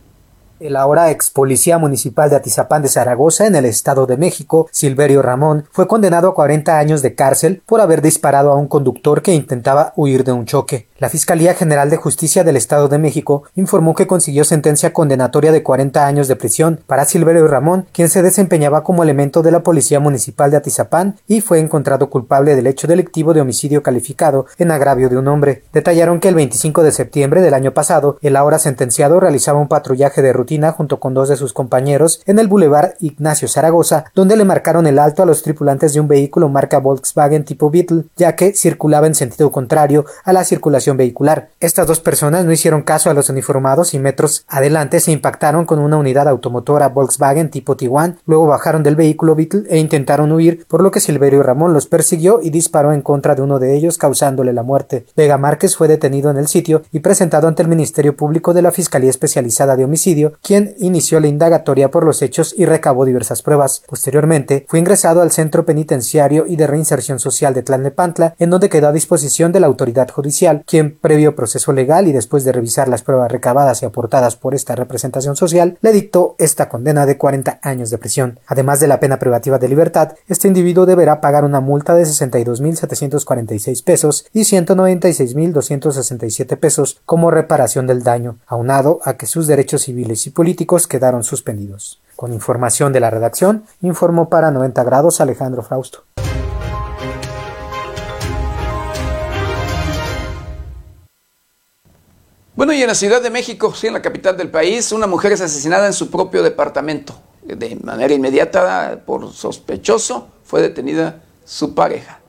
El 0.58 0.74
ahora 0.74 1.10
ex 1.10 1.28
policía 1.28 1.76
municipal 1.76 2.30
de 2.30 2.36
Atizapán 2.36 2.80
de 2.80 2.88
Zaragoza, 2.88 3.46
en 3.46 3.56
el 3.56 3.66
Estado 3.66 4.06
de 4.06 4.16
México, 4.16 4.68
Silverio 4.72 5.20
Ramón, 5.20 5.66
fue 5.70 5.86
condenado 5.86 6.28
a 6.28 6.34
40 6.34 6.78
años 6.78 7.02
de 7.02 7.14
cárcel 7.14 7.62
por 7.66 7.82
haber 7.82 8.00
disparado 8.00 8.50
a 8.50 8.56
un 8.56 8.66
conductor 8.66 9.20
que 9.20 9.34
intentaba 9.34 9.92
huir 9.96 10.24
de 10.24 10.32
un 10.32 10.46
choque. 10.46 10.88
La 10.98 11.10
Fiscalía 11.10 11.52
General 11.52 11.90
de 11.90 11.98
Justicia 11.98 12.42
del 12.42 12.56
Estado 12.56 12.88
de 12.88 12.96
México 12.96 13.42
informó 13.54 13.94
que 13.94 14.06
consiguió 14.06 14.44
sentencia 14.44 14.94
condenatoria 14.94 15.52
de 15.52 15.62
40 15.62 16.06
años 16.06 16.26
de 16.26 16.36
prisión 16.36 16.80
para 16.86 17.04
Silverio 17.04 17.46
Ramón, 17.48 17.86
quien 17.92 18.08
se 18.08 18.22
desempeñaba 18.22 18.82
como 18.82 19.02
elemento 19.02 19.42
de 19.42 19.50
la 19.50 19.62
Policía 19.62 20.00
Municipal 20.00 20.50
de 20.50 20.56
Atizapán 20.56 21.16
y 21.28 21.42
fue 21.42 21.58
encontrado 21.58 22.08
culpable 22.08 22.56
del 22.56 22.66
hecho 22.66 22.86
delictivo 22.86 23.34
de 23.34 23.42
homicidio 23.42 23.82
calificado 23.82 24.46
en 24.56 24.70
agravio 24.70 25.10
de 25.10 25.18
un 25.18 25.28
hombre. 25.28 25.64
Detallaron 25.70 26.18
que 26.18 26.28
el 26.28 26.34
25 26.34 26.82
de 26.82 26.92
septiembre 26.92 27.42
del 27.42 27.52
año 27.52 27.74
pasado, 27.74 28.16
el 28.22 28.34
ahora 28.34 28.58
sentenciado 28.58 29.20
realizaba 29.20 29.60
un 29.60 29.68
patrullaje 29.68 30.22
de 30.22 30.32
rutina 30.32 30.72
junto 30.72 30.98
con 30.98 31.12
dos 31.12 31.28
de 31.28 31.36
sus 31.36 31.52
compañeros 31.52 32.22
en 32.24 32.38
el 32.38 32.48
Boulevard 32.48 32.94
Ignacio 33.00 33.48
Zaragoza, 33.48 34.06
donde 34.14 34.38
le 34.38 34.46
marcaron 34.46 34.86
el 34.86 34.98
alto 34.98 35.22
a 35.22 35.26
los 35.26 35.42
tripulantes 35.42 35.92
de 35.92 36.00
un 36.00 36.08
vehículo 36.08 36.48
marca 36.48 36.78
Volkswagen 36.78 37.44
tipo 37.44 37.68
Beetle, 37.68 38.04
ya 38.16 38.34
que 38.34 38.54
circulaba 38.54 39.06
en 39.06 39.14
sentido 39.14 39.52
contrario 39.52 40.06
a 40.24 40.32
la 40.32 40.44
circulación 40.44 40.85
vehicular. 40.94 41.48
Estas 41.58 41.86
dos 41.86 42.00
personas 42.00 42.44
no 42.44 42.52
hicieron 42.52 42.82
caso 42.82 43.10
a 43.10 43.14
los 43.14 43.30
uniformados 43.30 43.94
y 43.94 43.98
metros 43.98 44.44
adelante 44.48 45.00
se 45.00 45.12
impactaron 45.12 45.64
con 45.64 45.78
una 45.78 45.96
unidad 45.96 46.28
automotora 46.28 46.88
Volkswagen 46.88 47.50
tipo 47.50 47.76
Tiguan, 47.76 48.18
luego 48.26 48.46
bajaron 48.46 48.82
del 48.82 48.96
vehículo 48.96 49.34
Beetle 49.34 49.64
e 49.68 49.78
intentaron 49.78 50.32
huir, 50.32 50.66
por 50.68 50.82
lo 50.82 50.90
que 50.90 51.00
Silverio 51.00 51.42
Ramón 51.42 51.72
los 51.72 51.86
persiguió 51.86 52.40
y 52.42 52.50
disparó 52.50 52.92
en 52.92 53.02
contra 53.02 53.34
de 53.34 53.42
uno 53.42 53.58
de 53.58 53.74
ellos 53.74 53.98
causándole 53.98 54.52
la 54.52 54.62
muerte. 54.62 55.06
Vega 55.16 55.38
Márquez 55.38 55.76
fue 55.76 55.88
detenido 55.88 56.30
en 56.30 56.36
el 56.36 56.48
sitio 56.48 56.82
y 56.92 57.00
presentado 57.00 57.48
ante 57.48 57.62
el 57.62 57.68
Ministerio 57.68 58.16
Público 58.16 58.52
de 58.52 58.62
la 58.62 58.72
Fiscalía 58.72 59.10
Especializada 59.10 59.76
de 59.76 59.84
Homicidio, 59.84 60.34
quien 60.42 60.74
inició 60.78 61.20
la 61.20 61.28
indagatoria 61.28 61.90
por 61.90 62.04
los 62.04 62.20
hechos 62.20 62.54
y 62.56 62.66
recabó 62.66 63.04
diversas 63.04 63.42
pruebas. 63.42 63.82
Posteriormente, 63.88 64.66
fue 64.68 64.78
ingresado 64.78 65.22
al 65.22 65.32
Centro 65.32 65.64
Penitenciario 65.64 66.44
y 66.46 66.56
de 66.56 66.66
Reinserción 66.66 67.18
Social 67.18 67.54
de 67.54 67.62
Tlalnepantla, 67.62 68.34
en 68.38 68.50
donde 68.50 68.68
quedó 68.68 68.88
a 68.88 68.92
disposición 68.92 69.52
de 69.52 69.60
la 69.60 69.66
autoridad 69.66 70.10
judicial, 70.10 70.62
quien, 70.66 70.75
previo 70.84 71.34
proceso 71.34 71.72
legal 71.72 72.06
y 72.06 72.12
después 72.12 72.44
de 72.44 72.52
revisar 72.52 72.88
las 72.88 73.02
pruebas 73.02 73.32
recabadas 73.32 73.82
y 73.82 73.86
aportadas 73.86 74.36
por 74.36 74.54
esta 74.54 74.74
representación 74.74 75.36
social, 75.36 75.78
le 75.80 75.92
dictó 75.92 76.34
esta 76.38 76.68
condena 76.68 77.06
de 77.06 77.16
40 77.18 77.60
años 77.62 77.90
de 77.90 77.98
prisión. 77.98 78.40
Además 78.46 78.80
de 78.80 78.88
la 78.88 79.00
pena 79.00 79.18
privativa 79.18 79.58
de 79.58 79.68
libertad, 79.68 80.14
este 80.28 80.48
individuo 80.48 80.86
deberá 80.86 81.20
pagar 81.20 81.44
una 81.44 81.60
multa 81.60 81.94
de 81.94 82.04
62.746 82.04 83.84
pesos 83.84 84.26
y 84.32 84.40
196.267 84.42 86.58
pesos 86.58 87.00
como 87.04 87.30
reparación 87.30 87.86
del 87.86 88.02
daño, 88.02 88.38
aunado 88.46 89.00
a 89.04 89.14
que 89.14 89.26
sus 89.26 89.46
derechos 89.46 89.82
civiles 89.82 90.26
y 90.26 90.30
políticos 90.30 90.86
quedaron 90.86 91.24
suspendidos. 91.24 92.00
Con 92.16 92.32
información 92.32 92.92
de 92.92 93.00
la 93.00 93.10
redacción, 93.10 93.64
informó 93.82 94.28
para 94.28 94.50
90 94.50 94.82
grados 94.84 95.20
Alejandro 95.20 95.62
Frausto. 95.62 96.04
Bueno, 102.56 102.72
y 102.72 102.80
en 102.80 102.88
la 102.88 102.94
Ciudad 102.94 103.20
de 103.20 103.28
México, 103.28 103.74
sí, 103.74 103.86
en 103.86 103.92
la 103.92 104.00
capital 104.00 104.34
del 104.34 104.50
país, 104.50 104.90
una 104.90 105.06
mujer 105.06 105.30
es 105.30 105.42
asesinada 105.42 105.86
en 105.86 105.92
su 105.92 106.10
propio 106.10 106.42
departamento. 106.42 107.20
De 107.42 107.76
manera 107.76 108.14
inmediata, 108.14 109.02
por 109.04 109.30
sospechoso, 109.30 110.28
fue 110.42 110.62
detenida 110.62 111.22
su 111.44 111.74
pareja. 111.74 112.20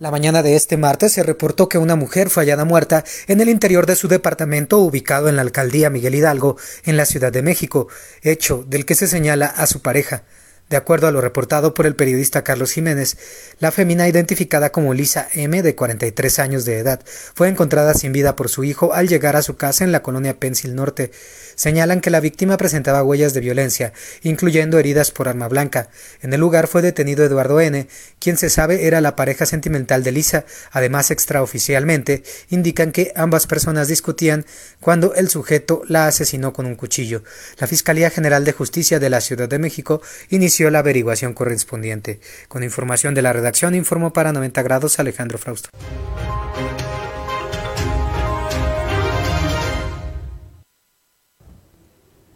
La 0.00 0.10
mañana 0.10 0.42
de 0.42 0.56
este 0.56 0.76
martes 0.76 1.12
se 1.12 1.22
reportó 1.22 1.68
que 1.68 1.78
una 1.78 1.94
mujer 1.94 2.30
fue 2.30 2.42
hallada 2.42 2.64
muerta 2.64 3.04
en 3.28 3.40
el 3.40 3.48
interior 3.48 3.86
de 3.86 3.94
su 3.94 4.08
departamento 4.08 4.78
ubicado 4.78 5.28
en 5.28 5.36
la 5.36 5.42
alcaldía 5.42 5.88
Miguel 5.88 6.16
Hidalgo, 6.16 6.56
en 6.84 6.96
la 6.96 7.06
Ciudad 7.06 7.30
de 7.30 7.42
México, 7.42 7.86
hecho 8.22 8.64
del 8.66 8.86
que 8.86 8.96
se 8.96 9.06
señala 9.06 9.46
a 9.46 9.68
su 9.68 9.82
pareja. 9.82 10.24
De 10.68 10.76
acuerdo 10.76 11.06
a 11.06 11.12
lo 11.12 11.20
reportado 11.20 11.74
por 11.74 11.86
el 11.86 11.94
periodista 11.94 12.42
Carlos 12.42 12.72
Jiménez, 12.72 13.16
la 13.60 13.70
femina 13.70 14.08
identificada 14.08 14.72
como 14.72 14.94
Lisa 14.94 15.28
M, 15.32 15.62
de 15.62 15.76
43 15.76 16.40
años 16.40 16.64
de 16.64 16.78
edad, 16.80 17.00
fue 17.34 17.48
encontrada 17.48 17.94
sin 17.94 18.12
vida 18.12 18.34
por 18.34 18.48
su 18.48 18.64
hijo 18.64 18.92
al 18.92 19.06
llegar 19.06 19.36
a 19.36 19.42
su 19.42 19.56
casa 19.56 19.84
en 19.84 19.92
la 19.92 20.02
colonia 20.02 20.40
Pensil 20.40 20.74
Norte. 20.74 21.12
Señalan 21.54 22.00
que 22.00 22.10
la 22.10 22.18
víctima 22.18 22.56
presentaba 22.56 23.04
huellas 23.04 23.32
de 23.32 23.40
violencia, 23.40 23.92
incluyendo 24.24 24.80
heridas 24.80 25.12
por 25.12 25.28
arma 25.28 25.46
blanca. 25.46 25.88
En 26.20 26.32
el 26.32 26.40
lugar 26.40 26.66
fue 26.66 26.82
detenido 26.82 27.24
Eduardo 27.24 27.60
N., 27.60 27.86
quien 28.18 28.36
se 28.36 28.50
sabe 28.50 28.88
era 28.88 29.00
la 29.00 29.14
pareja 29.14 29.46
sentimental 29.46 30.02
de 30.02 30.10
Lisa. 30.10 30.46
Además, 30.72 31.12
extraoficialmente, 31.12 32.24
indican 32.50 32.90
que 32.90 33.12
ambas 33.14 33.46
personas 33.46 33.86
discutían 33.86 34.44
cuando 34.80 35.14
el 35.14 35.28
sujeto 35.28 35.82
la 35.86 36.08
asesinó 36.08 36.52
con 36.52 36.66
un 36.66 36.74
cuchillo. 36.74 37.22
La 37.58 37.68
Fiscalía 37.68 38.10
General 38.10 38.44
de 38.44 38.52
Justicia 38.52 38.98
de 38.98 39.10
la 39.10 39.20
Ciudad 39.20 39.48
de 39.48 39.60
México 39.60 40.02
inició 40.28 40.55
la 40.70 40.80
averiguación 40.80 41.34
correspondiente. 41.34 42.20
Con 42.48 42.62
información 42.62 43.14
de 43.14 43.22
la 43.22 43.32
redacción, 43.32 43.74
informó 43.74 44.12
para 44.12 44.32
90 44.32 44.62
grados 44.62 44.98
Alejandro 44.98 45.38
Frausto. 45.38 45.68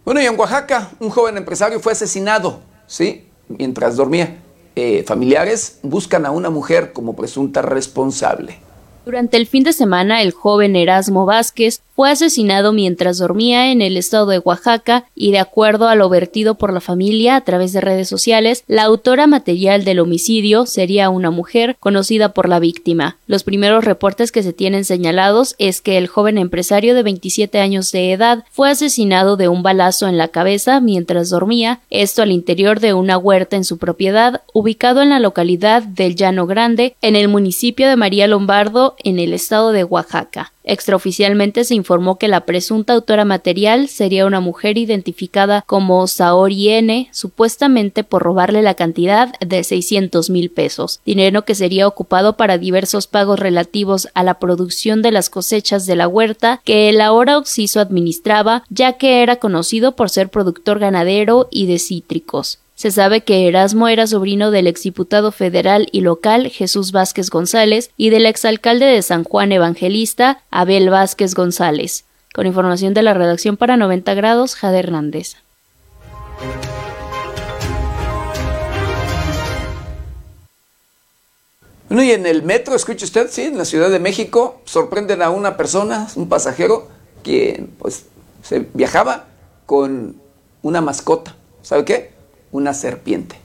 Bueno, 0.05 0.21
y 0.21 0.27
en 0.27 0.39
Oaxaca, 0.39 0.91
un 0.99 1.11
joven 1.11 1.37
empresario 1.37 1.81
fue 1.81 1.93
asesinado, 1.93 2.61
¿sí? 2.87 3.29
Mientras 3.49 3.97
dormía. 3.97 4.39
Eh, 4.77 5.05
familiares 5.07 5.79
buscan 5.83 6.27
a 6.27 6.31
una 6.31 6.51
mujer 6.51 6.93
como 6.93 7.15
presunta 7.17 7.63
responsable. 7.63 8.59
Durante 9.05 9.37
el 9.37 9.47
fin 9.47 9.65
de 9.65 9.73
semana, 9.73 10.23
el 10.23 10.33
joven 10.33 10.77
Erasmo 10.77 11.27
Vázquez 11.27 11.81
fue 12.01 12.11
asesinado 12.11 12.73
mientras 12.73 13.19
dormía 13.19 13.73
en 13.73 13.83
el 13.83 13.99
estado 13.99 14.25
de 14.25 14.39
Oaxaca 14.39 15.05
y 15.15 15.33
de 15.33 15.39
acuerdo 15.39 15.87
a 15.87 15.95
lo 15.95 16.09
vertido 16.09 16.55
por 16.55 16.73
la 16.73 16.81
familia 16.81 17.37
a 17.37 17.43
través 17.43 17.75
de 17.75 17.83
redes 17.83 18.09
sociales, 18.09 18.65
la 18.69 18.85
autora 18.85 19.27
material 19.27 19.85
del 19.85 20.01
homicidio 20.01 20.65
sería 20.65 21.11
una 21.11 21.31
mujer 21.31 21.77
conocida 21.79 22.33
por 22.33 22.49
la 22.49 22.59
víctima. 22.59 23.19
Los 23.27 23.45
primeros 23.45 23.85
reportes 23.85 24.33
que 24.33 24.43
se 24.43 24.55
tienen 24.55 24.87
señalados 24.87 25.57
es 25.59 25.83
que 25.83 25.99
el 25.99 26.07
joven 26.07 26.39
empresario 26.39 26.95
de 26.95 27.03
27 27.03 27.61
años 27.61 27.93
de 27.93 28.13
edad 28.13 28.45
fue 28.51 28.71
asesinado 28.71 29.37
de 29.37 29.49
un 29.49 29.63
balazo 29.63 30.09
en 30.09 30.17
la 30.17 30.29
cabeza 30.29 30.81
mientras 30.81 31.29
dormía, 31.29 31.81
esto 31.91 32.23
al 32.23 32.33
interior 32.33 32.81
de 32.81 32.95
una 32.95 33.19
huerta 33.19 33.57
en 33.57 33.65
su 33.65 33.77
propiedad, 33.77 34.41
ubicado 34.55 35.03
en 35.03 35.11
la 35.11 35.21
localidad 35.21 35.83
del 35.83 36.17
Llano 36.17 36.47
Grande, 36.47 36.97
en 37.03 37.15
el 37.15 37.29
municipio 37.29 37.91
de 37.91 37.97
María 37.97 38.27
Lombardo, 38.27 38.90
en 38.99 39.19
el 39.19 39.33
estado 39.33 39.73
de 39.73 39.85
Oaxaca. 39.85 40.53
Extraoficialmente 40.63 41.65
se 41.65 41.75
informó 41.75 42.19
que 42.19 42.29
la 42.29 42.45
presunta 42.45 42.93
autora 42.93 43.25
material 43.25 43.89
sería 43.89 44.27
una 44.27 44.41
mujer 44.41 44.79
identificada 44.79 45.63
como 45.67 46.07
Saori 46.07 46.69
N, 46.69 47.09
supuestamente 47.13 48.05
por 48.05 48.23
robarle 48.23 48.63
la 48.63 48.75
cantidad 48.75 49.33
de 49.41 49.65
600 49.65 50.31
mil 50.31 50.51
pesos, 50.51 51.01
dinero 51.05 51.45
que 51.45 51.55
sería 51.55 51.89
ocupado 51.89 52.37
para 52.37 52.59
diversos 52.59 53.07
pagos 53.07 53.41
relativos 53.41 54.09
a 54.15 54.23
la 54.23 54.39
producción 54.39 55.03
de 55.03 55.13
las 55.13 55.31
cosechas 55.31 55.87
de 55.87 55.97
la 55.97 56.09
huerta 56.09 56.61
que 56.65 56.89
el 56.89 57.01
ahora 57.01 57.39
Oxiso 57.39 57.81
administraba, 57.81 58.63
ya 58.69 58.95
que 58.95 59.23
era 59.23 59.37
conocido 59.37 59.97
por 59.97 60.11
ser 60.11 60.29
productor 60.29 60.79
ganadero 60.79 61.49
y 61.51 61.67
de 61.67 61.79
cítricos. 61.79 62.59
Se 62.81 62.91
sabe 62.91 63.21
que 63.21 63.47
Erasmo 63.47 63.89
era 63.89 64.07
sobrino 64.07 64.51
del 64.51 64.67
exdiputado 64.67 65.33
federal 65.33 65.89
y 65.93 66.01
local 66.01 66.49
Jesús 66.49 66.93
Vázquez 66.93 67.29
González 67.29 67.91
y 67.99 68.09
del 68.09 68.25
exalcalde 68.25 68.87
de 68.87 69.03
San 69.03 69.23
Juan 69.23 69.53
Evangelista 69.53 70.43
Abel 70.51 70.89
Vázquez 70.89 71.35
González. 71.35 72.07
Con 72.33 72.47
información 72.47 72.95
de 72.95 73.03
la 73.03 73.13
redacción 73.13 73.59
para 73.59 73.77
90 73.77 74.15
grados, 74.15 74.55
Jade 74.55 74.79
Hernández. 74.79 75.37
Bueno, 81.91 82.03
y 82.03 82.13
en 82.13 82.25
el 82.25 82.43
metro, 82.43 82.75
escuche 82.75 83.05
usted, 83.05 83.29
sí, 83.29 83.43
en 83.43 83.59
la 83.59 83.67
Ciudad 83.67 83.91
de 83.91 83.99
México, 83.99 84.63
sorprenden 84.65 85.21
a 85.21 85.29
una 85.29 85.59
persona, 85.59 86.09
un 86.15 86.31
pasajero, 86.31 86.89
que 87.23 87.67
pues 87.79 88.07
se 88.43 88.67
viajaba 88.73 89.27
con 89.67 90.17
una 90.63 90.81
mascota. 90.81 91.37
¿Sabe 91.61 91.85
qué? 91.85 92.20
Una 92.53 92.75
serpiente. 92.75 93.37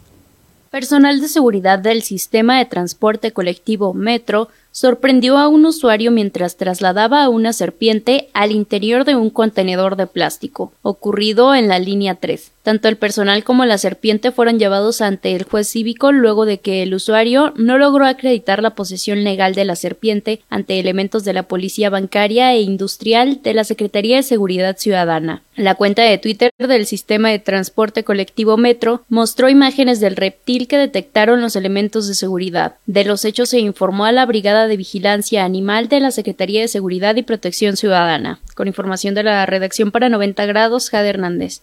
Personal 0.72 1.22
de 1.22 1.28
seguridad 1.30 1.80
del 1.80 2.02
sistema 2.02 2.58
de 2.58 2.66
transporte 2.66 3.32
colectivo 3.32 3.94
Metro 3.94 4.50
sorprendió 4.72 5.38
a 5.38 5.48
un 5.48 5.66
usuario 5.66 6.12
mientras 6.12 6.58
trasladaba 6.58 7.24
a 7.24 7.30
una 7.30 7.54
serpiente 7.54 8.28
al 8.34 8.52
interior 8.52 9.06
de 9.06 9.16
un 9.16 9.30
contenedor 9.30 9.96
de 9.96 10.08
plástico, 10.08 10.74
ocurrido 10.82 11.56
en 11.56 11.70
la 11.70 11.80
línea 11.80 12.16
3. 12.16 12.52
Tanto 12.66 12.88
el 12.88 12.98
personal 12.98 13.44
como 13.44 13.64
la 13.64 13.78
serpiente 13.78 14.32
fueron 14.32 14.58
llevados 14.58 15.02
ante 15.02 15.36
el 15.36 15.44
juez 15.44 15.68
cívico 15.68 16.12
luego 16.12 16.48
de 16.48 16.58
que 16.58 16.82
el 16.82 16.96
usuario 16.96 17.54
no 17.56 17.78
logró 17.78 18.08
acreditar 18.08 18.64
la 18.64 18.74
posesión 18.74 19.24
legal 19.24 19.54
de 19.54 19.66
la 19.66 19.76
serpiente 19.76 20.42
ante 20.50 20.80
elementos 20.80 21.24
de 21.24 21.34
la 21.34 21.44
Policía 21.44 21.92
Bancaria 21.92 22.52
e 22.54 22.62
Industrial 22.62 23.40
de 23.44 23.54
la 23.54 23.66
Secretaría 23.66 24.16
de 24.16 24.24
Seguridad 24.24 24.78
Ciudadana. 24.80 25.44
La 25.56 25.76
cuenta 25.76 26.02
de 26.02 26.18
Twitter 26.18 26.50
del 26.58 26.88
sistema 26.88 27.30
de 27.30 27.38
transporte 27.38 28.04
colectivo 28.04 28.58
Metro 28.58 29.04
mostró 29.10 29.48
imágenes 29.48 30.00
del 30.00 30.16
reptil 30.16 30.68
que 30.68 30.80
detectaron 30.80 31.42
los 31.42 31.56
elementos 31.56 32.08
de 32.08 32.16
seguridad. 32.16 32.78
De 32.88 33.06
los 33.06 33.26
hechos 33.26 33.50
se 33.50 33.60
informó 33.60 34.06
a 34.06 34.12
la 34.12 34.26
Brigada 34.26 34.68
de 34.68 34.76
Vigilancia 34.76 35.46
Animal 35.46 35.88
de 35.88 36.00
la 36.00 36.10
Secretaría 36.10 36.62
de 36.62 36.68
Seguridad 36.68 37.16
y 37.16 37.22
Protección 37.22 37.78
Ciudadana. 37.78 38.40
Con 38.56 38.68
información 38.68 39.14
de 39.14 39.24
la 39.24 39.46
redacción 39.46 39.92
para 39.92 40.10
90 40.10 40.46
grados, 40.48 40.90
Jade 40.90 41.10
Hernández. 41.10 41.62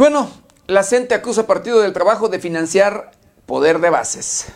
Bueno, 0.00 0.30
la 0.66 0.82
CENTE 0.82 1.14
acusa 1.14 1.46
Partido 1.46 1.80
del 1.80 1.92
Trabajo 1.92 2.30
de 2.30 2.38
financiar 2.38 3.10
poder 3.44 3.80
de 3.80 3.90
bases. 3.90 4.46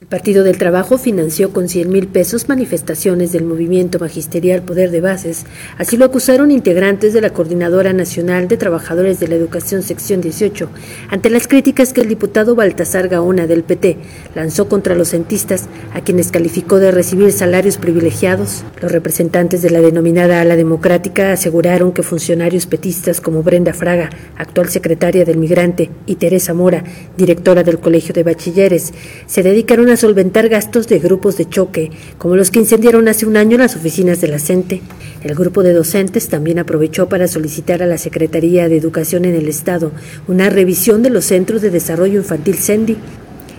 El 0.00 0.08
Partido 0.08 0.44
del 0.44 0.58
Trabajo 0.58 0.98
financió 0.98 1.52
con 1.52 1.68
100 1.68 1.88
mil 1.88 2.08
pesos 2.08 2.48
manifestaciones 2.48 3.32
del 3.32 3.44
movimiento 3.44 3.98
magisterial 3.98 4.60
Poder 4.60 4.90
de 4.90 5.00
Bases. 5.00 5.46
Así 5.78 5.96
lo 5.96 6.04
acusaron 6.04 6.50
integrantes 6.50 7.14
de 7.14 7.22
la 7.22 7.30
Coordinadora 7.30 7.92
Nacional 7.92 8.46
de 8.48 8.58
Trabajadores 8.58 9.18
de 9.18 9.28
la 9.28 9.36
Educación 9.36 9.82
Sección 9.82 10.20
18, 10.20 10.68
ante 11.08 11.30
las 11.30 11.48
críticas 11.48 11.92
que 11.92 12.02
el 12.02 12.08
diputado 12.08 12.54
Baltasar 12.54 13.08
Gaona 13.08 13.46
del 13.46 13.62
PT 13.62 13.96
lanzó 14.34 14.68
contra 14.68 14.94
los 14.94 15.10
centistas, 15.10 15.68
a 15.94 16.02
quienes 16.02 16.30
calificó 16.30 16.80
de 16.80 16.90
recibir 16.90 17.32
salarios 17.32 17.78
privilegiados. 17.78 18.62
Los 18.82 18.92
representantes 18.92 19.62
de 19.62 19.70
la 19.70 19.80
denominada 19.80 20.42
ala 20.42 20.56
democrática 20.56 21.32
aseguraron 21.32 21.92
que 21.92 22.02
funcionarios 22.02 22.66
petistas 22.66 23.22
como 23.22 23.42
Brenda 23.42 23.72
Fraga, 23.72 24.10
actual 24.36 24.68
secretaria 24.68 25.24
del 25.24 25.38
Migrante, 25.38 25.90
y 26.04 26.16
Teresa 26.16 26.52
Mora, 26.52 26.84
directora 27.16 27.62
del 27.62 27.78
Colegio 27.78 28.12
de 28.12 28.24
Bachilleres, 28.24 28.92
se 29.26 29.42
dedicaron 29.42 29.83
a 29.90 29.96
solventar 29.96 30.48
gastos 30.48 30.88
de 30.88 30.98
grupos 30.98 31.36
de 31.36 31.48
choque, 31.48 31.90
como 32.18 32.36
los 32.36 32.50
que 32.50 32.58
incendiaron 32.58 33.08
hace 33.08 33.26
un 33.26 33.36
año 33.36 33.58
las 33.58 33.76
oficinas 33.76 34.20
de 34.20 34.28
la 34.28 34.38
CENTE. 34.38 34.82
El 35.22 35.34
grupo 35.34 35.62
de 35.62 35.72
docentes 35.72 36.28
también 36.28 36.58
aprovechó 36.58 37.08
para 37.08 37.28
solicitar 37.28 37.82
a 37.82 37.86
la 37.86 37.98
Secretaría 37.98 38.68
de 38.68 38.76
Educación 38.76 39.24
en 39.24 39.34
el 39.34 39.48
Estado 39.48 39.92
una 40.28 40.50
revisión 40.50 41.02
de 41.02 41.10
los 41.10 41.24
centros 41.24 41.62
de 41.62 41.70
desarrollo 41.70 42.18
infantil 42.18 42.56
CENDI, 42.56 42.96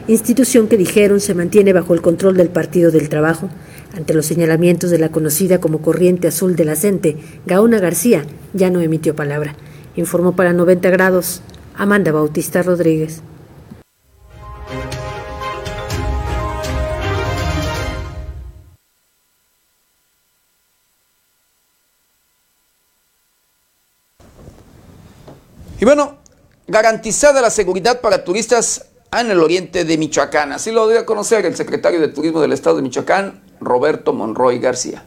institución 0.07 0.67
que 0.67 0.77
dijeron 0.77 1.19
se 1.19 1.33
mantiene 1.33 1.73
bajo 1.73 1.93
el 1.93 2.01
control 2.01 2.37
del 2.37 2.49
Partido 2.49 2.91
del 2.91 3.09
Trabajo. 3.09 3.49
Ante 3.95 4.13
los 4.13 4.25
señalamientos 4.25 4.91
de 4.91 4.99
la 4.99 5.09
conocida 5.09 5.59
como 5.59 5.81
Corriente 5.81 6.27
Azul 6.27 6.55
de 6.55 6.65
la 6.65 6.75
CENTE, 6.75 7.17
Gaona 7.45 7.79
García 7.79 8.25
ya 8.53 8.69
no 8.69 8.81
emitió 8.81 9.15
palabra. 9.15 9.55
Informó 9.95 10.35
para 10.35 10.53
90 10.53 10.89
grados 10.89 11.41
Amanda 11.75 12.11
Bautista 12.11 12.61
Rodríguez. 12.61 13.21
Bueno, 25.85 26.17
garantizada 26.65 27.41
la 27.41 27.51
seguridad 27.51 28.01
para 28.01 28.23
turistas 28.23 28.87
en 29.15 29.29
el 29.29 29.39
oriente 29.39 29.85
de 29.85 29.99
Michoacán. 29.99 30.51
Así 30.51 30.71
lo 30.71 30.87
dio 30.89 30.99
a 30.99 31.05
conocer 31.05 31.45
el 31.45 31.55
secretario 31.55 32.01
de 32.01 32.07
Turismo 32.07 32.41
del 32.41 32.53
Estado 32.53 32.77
de 32.77 32.81
Michoacán, 32.81 33.43
Roberto 33.61 34.11
Monroy 34.11 34.57
García. 34.57 35.05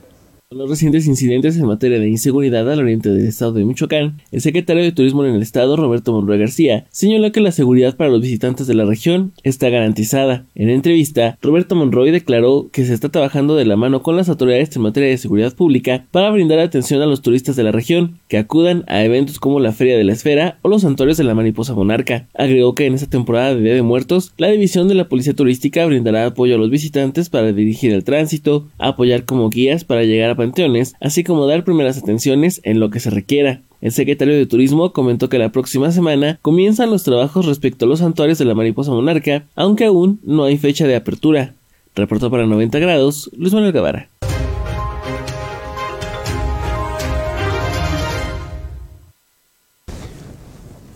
Los 0.51 0.71
recientes 0.71 1.07
incidentes 1.07 1.59
en 1.59 1.67
materia 1.67 2.01
de 2.01 2.09
inseguridad 2.09 2.73
al 2.73 2.79
oriente 2.79 3.11
del 3.11 3.27
estado 3.27 3.53
de 3.53 3.67
Michoacán, 3.67 4.23
el 4.33 4.41
secretario 4.41 4.83
de 4.83 4.93
Turismo 4.93 5.23
en 5.27 5.35
el 5.35 5.43
estado, 5.43 5.77
Roberto 5.77 6.15
Monroy 6.15 6.39
García, 6.39 6.87
señaló 6.89 7.31
que 7.33 7.43
la 7.43 7.53
seguridad 7.53 7.99
para 7.99 8.09
los 8.09 8.23
visitantes 8.23 8.67
de 8.67 8.73
la 8.73 8.87
región 8.87 9.33
está 9.43 9.69
garantizada. 9.69 10.47
En 10.55 10.71
entrevista, 10.71 11.37
Roberto 11.43 11.75
Monroy 11.75 12.13
declaró 12.13 12.71
que 12.73 12.87
se 12.87 12.95
está 12.95 13.11
trabajando 13.11 13.57
de 13.57 13.67
la 13.67 13.77
mano 13.77 14.03
con 14.03 14.17
las 14.17 14.31
autoridades 14.31 14.75
en 14.75 14.81
materia 14.81 15.11
de 15.11 15.19
seguridad 15.19 15.55
pública 15.55 16.07
para 16.13 16.31
brindar 16.31 16.61
atención 16.61 17.03
a 17.03 17.07
los 17.07 17.21
turistas 17.21 17.55
de 17.55 17.65
la 17.65 17.71
región 17.71 18.19
que 18.29 18.39
acudan 18.39 18.85
a 18.87 19.05
eventos 19.05 19.41
como 19.41 19.61
la 19.61 19.73
Feria 19.73 19.99
de 19.99 20.05
la 20.05 20.15
Esfera 20.15 20.59
o 20.63 20.71
los 20.71 20.81
santuarios 20.81 21.19
de 21.19 21.25
la 21.25 21.35
Mariposa 21.35 21.75
Monarca. 21.75 22.27
Agregó 22.33 22.75
que 22.75 22.87
en 22.87 22.95
esta 22.95 23.11
temporada 23.11 23.55
de 23.55 23.61
Día 23.61 23.75
de 23.75 23.83
Muertos, 23.83 24.33
la 24.39 24.49
división 24.49 24.89
de 24.89 24.95
la 24.95 25.11
Policía 25.11 25.35
Turística 25.35 25.85
brindará 25.85 26.25
apoyo 26.25 26.55
a 26.55 26.59
los 26.59 26.71
visitantes 26.71 27.29
para 27.29 27.53
dirigir 27.53 27.93
el 27.93 28.03
tránsito, 28.03 28.67
apoyar 28.79 29.27
como 29.27 29.51
guías 29.51 29.85
para 29.85 30.05
llegar 30.05 30.31
a 30.31 30.38
panteones, 30.39 30.95
así 31.03 31.25
como 31.25 31.47
dar 31.47 31.65
primeras 31.65 31.99
atenciones 31.99 32.63
en 32.65 32.81
lo 32.81 32.89
que 32.89 33.01
se 33.01 33.11
requiera. 33.11 33.61
El 33.83 33.93
secretario 33.93 34.35
de 34.35 34.47
Turismo 34.47 34.95
comentó 34.95 35.29
que 35.29 35.39
la 35.39 35.53
próxima 35.53 35.93
semana 35.93 36.39
comienzan 36.41 36.91
los 36.91 37.03
trabajos 37.03 37.45
respecto 37.45 37.85
a 37.85 37.89
los 37.89 37.99
santuarios 37.99 38.39
de 38.39 38.47
la 38.47 38.55
mariposa 38.55 38.93
monarca, 38.93 39.45
aunque 39.55 39.85
aún 39.85 40.21
no 40.23 40.45
hay 40.45 40.57
fecha 40.57 40.87
de 40.87 40.97
apertura. 40.97 41.55
Reportó 41.95 42.31
para 42.31 42.47
90 42.47 42.79
grados 42.79 43.31
Luis 43.37 43.53
Manuel 43.53 43.73
Guevara. 43.73 44.09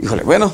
Híjole, 0.01 0.23
bueno, 0.25 0.53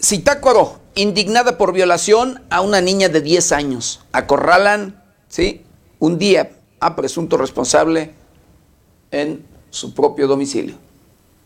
Zitácuaro, 0.00 0.78
indignada 0.94 1.58
por 1.58 1.72
violación 1.72 2.40
a 2.50 2.60
una 2.60 2.80
niña 2.80 3.08
de 3.08 3.20
10 3.20 3.52
años. 3.52 4.00
Acorralan, 4.12 5.02
¿sí? 5.28 5.62
Un 5.98 6.18
día 6.18 6.52
a 6.80 6.96
presunto 6.96 7.36
responsable 7.36 8.12
en 9.16 9.44
su 9.70 9.94
propio 9.94 10.26
domicilio. 10.26 10.74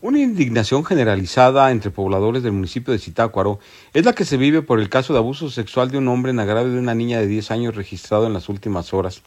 Una 0.01 0.19
indignación 0.19 0.83
generalizada 0.83 1.71
entre 1.71 1.91
pobladores 1.91 2.43
del 2.43 2.53
municipio 2.53 2.91
de 2.91 2.99
Zitácuaro 2.99 3.59
es 3.93 4.03
la 4.03 4.13
que 4.13 4.25
se 4.25 4.35
vive 4.35 4.61
por 4.61 4.79
el 4.79 4.89
caso 4.89 5.13
de 5.13 5.19
abuso 5.19 5.49
sexual 5.49 5.91
de 5.91 5.99
un 5.99 6.07
hombre 6.07 6.31
en 6.31 6.39
agravio 6.39 6.73
de 6.73 6.79
una 6.79 6.95
niña 6.95 7.19
de 7.19 7.27
10 7.27 7.51
años 7.51 7.75
registrado 7.75 8.25
en 8.25 8.33
las 8.33 8.49
últimas 8.49 8.93
horas. 8.93 9.21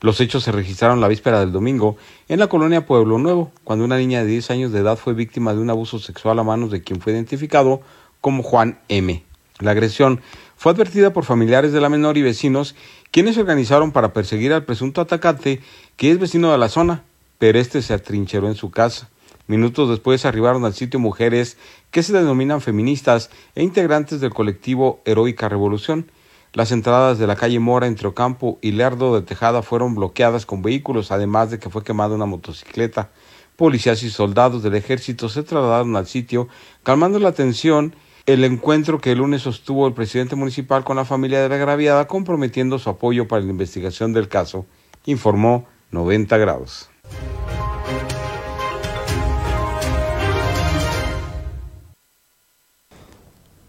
Los 0.00 0.20
hechos 0.20 0.42
se 0.42 0.52
registraron 0.52 1.00
la 1.00 1.08
víspera 1.08 1.40
del 1.40 1.52
domingo 1.52 1.96
en 2.28 2.38
la 2.38 2.48
colonia 2.48 2.84
Pueblo 2.84 3.18
Nuevo, 3.18 3.52
cuando 3.64 3.84
una 3.84 3.96
niña 3.96 4.20
de 4.20 4.26
10 4.26 4.50
años 4.50 4.72
de 4.72 4.80
edad 4.80 4.98
fue 4.98 5.14
víctima 5.14 5.54
de 5.54 5.60
un 5.60 5.70
abuso 5.70 5.98
sexual 5.98 6.38
a 6.38 6.44
manos 6.44 6.70
de 6.70 6.82
quien 6.82 7.00
fue 7.00 7.12
identificado 7.12 7.80
como 8.20 8.42
Juan 8.42 8.80
M. 8.88 9.24
La 9.60 9.70
agresión 9.70 10.20
fue 10.56 10.72
advertida 10.72 11.14
por 11.14 11.24
familiares 11.24 11.72
de 11.72 11.80
la 11.80 11.88
menor 11.88 12.18
y 12.18 12.22
vecinos, 12.22 12.74
quienes 13.10 13.36
se 13.36 13.40
organizaron 13.40 13.92
para 13.92 14.12
perseguir 14.12 14.52
al 14.52 14.64
presunto 14.64 15.00
atacante, 15.00 15.60
que 15.96 16.10
es 16.10 16.18
vecino 16.18 16.52
de 16.52 16.58
la 16.58 16.68
zona, 16.68 17.04
pero 17.38 17.58
este 17.58 17.82
se 17.82 17.94
atrincheró 17.94 18.48
en 18.48 18.54
su 18.54 18.70
casa. 18.70 19.10
Minutos 19.48 19.88
después 19.88 20.24
arribaron 20.24 20.64
al 20.64 20.74
sitio 20.74 20.98
mujeres 20.98 21.56
que 21.90 22.02
se 22.02 22.12
denominan 22.12 22.60
feministas 22.60 23.30
e 23.54 23.62
integrantes 23.62 24.20
del 24.20 24.34
colectivo 24.34 25.00
Heroica 25.04 25.48
Revolución. 25.48 26.10
Las 26.52 26.72
entradas 26.72 27.18
de 27.18 27.26
la 27.26 27.36
calle 27.36 27.60
Mora 27.60 27.86
entre 27.86 28.08
Ocampo 28.08 28.58
y 28.60 28.72
Lerdo 28.72 29.14
de 29.14 29.24
Tejada 29.24 29.62
fueron 29.62 29.94
bloqueadas 29.94 30.46
con 30.46 30.62
vehículos, 30.62 31.12
además 31.12 31.50
de 31.50 31.58
que 31.58 31.70
fue 31.70 31.84
quemada 31.84 32.14
una 32.14 32.26
motocicleta. 32.26 33.10
Policías 33.54 34.02
y 34.02 34.10
soldados 34.10 34.62
del 34.62 34.74
ejército 34.74 35.28
se 35.28 35.42
trasladaron 35.42 35.94
al 35.96 36.06
sitio, 36.06 36.48
calmando 36.82 37.18
la 37.18 37.32
tensión 37.32 37.94
el 38.26 38.42
encuentro 38.42 39.00
que 39.00 39.12
el 39.12 39.18
lunes 39.18 39.42
sostuvo 39.42 39.86
el 39.86 39.94
presidente 39.94 40.34
municipal 40.34 40.82
con 40.82 40.96
la 40.96 41.04
familia 41.04 41.40
de 41.40 41.48
la 41.48 41.54
agraviada, 41.54 42.08
comprometiendo 42.08 42.80
su 42.80 42.90
apoyo 42.90 43.28
para 43.28 43.42
la 43.42 43.50
investigación 43.50 44.12
del 44.12 44.28
caso, 44.28 44.66
informó 45.04 45.68
90 45.92 46.36
grados. 46.36 46.90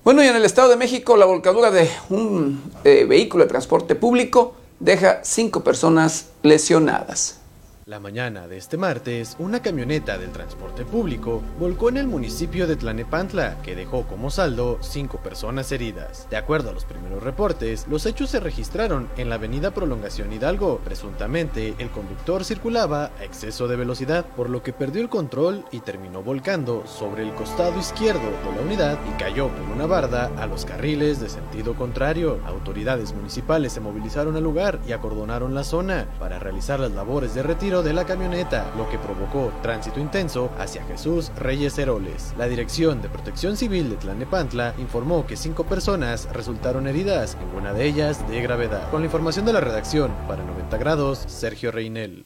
Bueno, 0.04 0.24
y 0.24 0.28
en 0.28 0.38
el 0.38 0.46
Estado 0.46 0.70
de 0.70 0.78
México, 0.78 1.18
la 1.18 1.26
volcadura 1.26 1.70
de 1.70 1.90
un 2.10 2.72
eh, 2.86 3.04
vehículo 3.04 3.44
de 3.44 3.50
transporte 3.50 3.94
público 3.94 4.56
deja 4.80 5.20
cinco 5.26 5.66
personas 5.66 6.28
lesionadas. 6.44 7.42
La 7.88 8.02
mañana 8.02 8.50
de 8.50 8.58
este 8.58 8.76
martes, 8.76 9.38
una 9.40 9.62
camioneta 9.62 10.18
del 10.18 10.34
transporte 10.34 10.84
público 10.84 11.42
volcó 11.58 11.88
en 11.88 11.96
el 11.96 12.06
municipio 12.06 12.68
de 12.68 12.76
Tlanepantla, 12.76 13.62
que 13.62 13.78
dejó 13.78 14.04
como 14.04 14.30
saldo 14.30 14.78
cinco 14.82 15.20
personas 15.20 15.72
heridas. 15.72 16.28
De 16.30 16.36
acuerdo 16.36 16.70
a 16.70 16.74
los 16.74 16.84
primeros 16.84 17.24
reportes, 17.24 17.88
los 17.88 18.06
hechos 18.06 18.30
se 18.32 18.42
registraron 18.42 19.08
en 19.16 19.30
la 19.30 19.36
avenida 19.36 19.72
Prolongación 19.72 20.34
Hidalgo. 20.34 20.82
Presuntamente, 20.84 21.76
el 21.78 21.90
conductor 21.90 22.44
circulaba 22.44 23.06
a 23.22 23.24
exceso 23.24 23.70
de 23.70 23.78
velocidad, 23.78 24.26
por 24.36 24.50
lo 24.50 24.62
que 24.62 24.74
perdió 24.74 25.02
el 25.02 25.08
control 25.08 25.64
y 25.72 25.80
terminó 25.80 26.22
volcando 26.22 26.86
sobre 26.88 27.24
el 27.24 27.34
costado 27.36 27.80
izquierdo 27.80 28.20
de 28.20 28.54
la 28.54 28.64
unidad 28.64 29.00
y 29.08 29.18
cayó 29.18 29.48
por 29.48 29.74
una 29.74 29.86
barda 29.86 30.30
a 30.38 30.46
los 30.46 30.66
carriles 30.66 31.22
de 31.22 31.30
sentido 31.30 31.74
contrario. 31.74 32.42
Autoridades 32.48 33.14
municipales 33.14 33.72
se 33.72 33.80
movilizaron 33.80 34.36
al 34.36 34.44
lugar 34.44 34.78
y 34.86 34.92
acordonaron 34.92 35.56
la 35.56 35.64
zona 35.64 36.06
para 36.20 36.38
realizar 36.38 36.82
las 36.82 36.92
labores 36.92 37.34
de 37.34 37.44
retiro 37.44 37.77
de 37.84 37.94
la 37.94 38.06
camioneta, 38.06 38.72
lo 38.76 38.90
que 38.90 38.98
provocó 38.98 39.52
tránsito 39.62 40.00
intenso 40.00 40.50
hacia 40.58 40.84
Jesús 40.86 41.32
Reyes 41.38 41.78
Heroles. 41.78 42.34
La 42.38 42.48
Dirección 42.48 43.02
de 43.02 43.10
Protección 43.10 43.58
Civil 43.58 43.90
de 43.90 43.96
Tlanepantla 43.98 44.74
informó 44.78 45.26
que 45.28 45.36
cinco 45.36 45.66
personas 45.66 46.28
resultaron 46.34 46.88
heridas, 46.88 47.38
ninguna 47.40 47.74
de 47.74 47.86
ellas 47.86 48.28
de 48.28 48.42
gravedad. 48.42 48.90
Con 48.90 49.02
la 49.02 49.06
información 49.06 49.46
de 49.46 49.54
la 49.54 49.62
redacción, 49.62 50.12
para 50.28 50.44
90 50.44 50.78
grados, 50.78 51.24
Sergio 51.28 51.72
Reinel. 51.72 52.24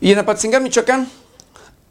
Y 0.00 0.12
en 0.12 0.18
Apatzingán, 0.18 0.62
Michoacán, 0.62 1.08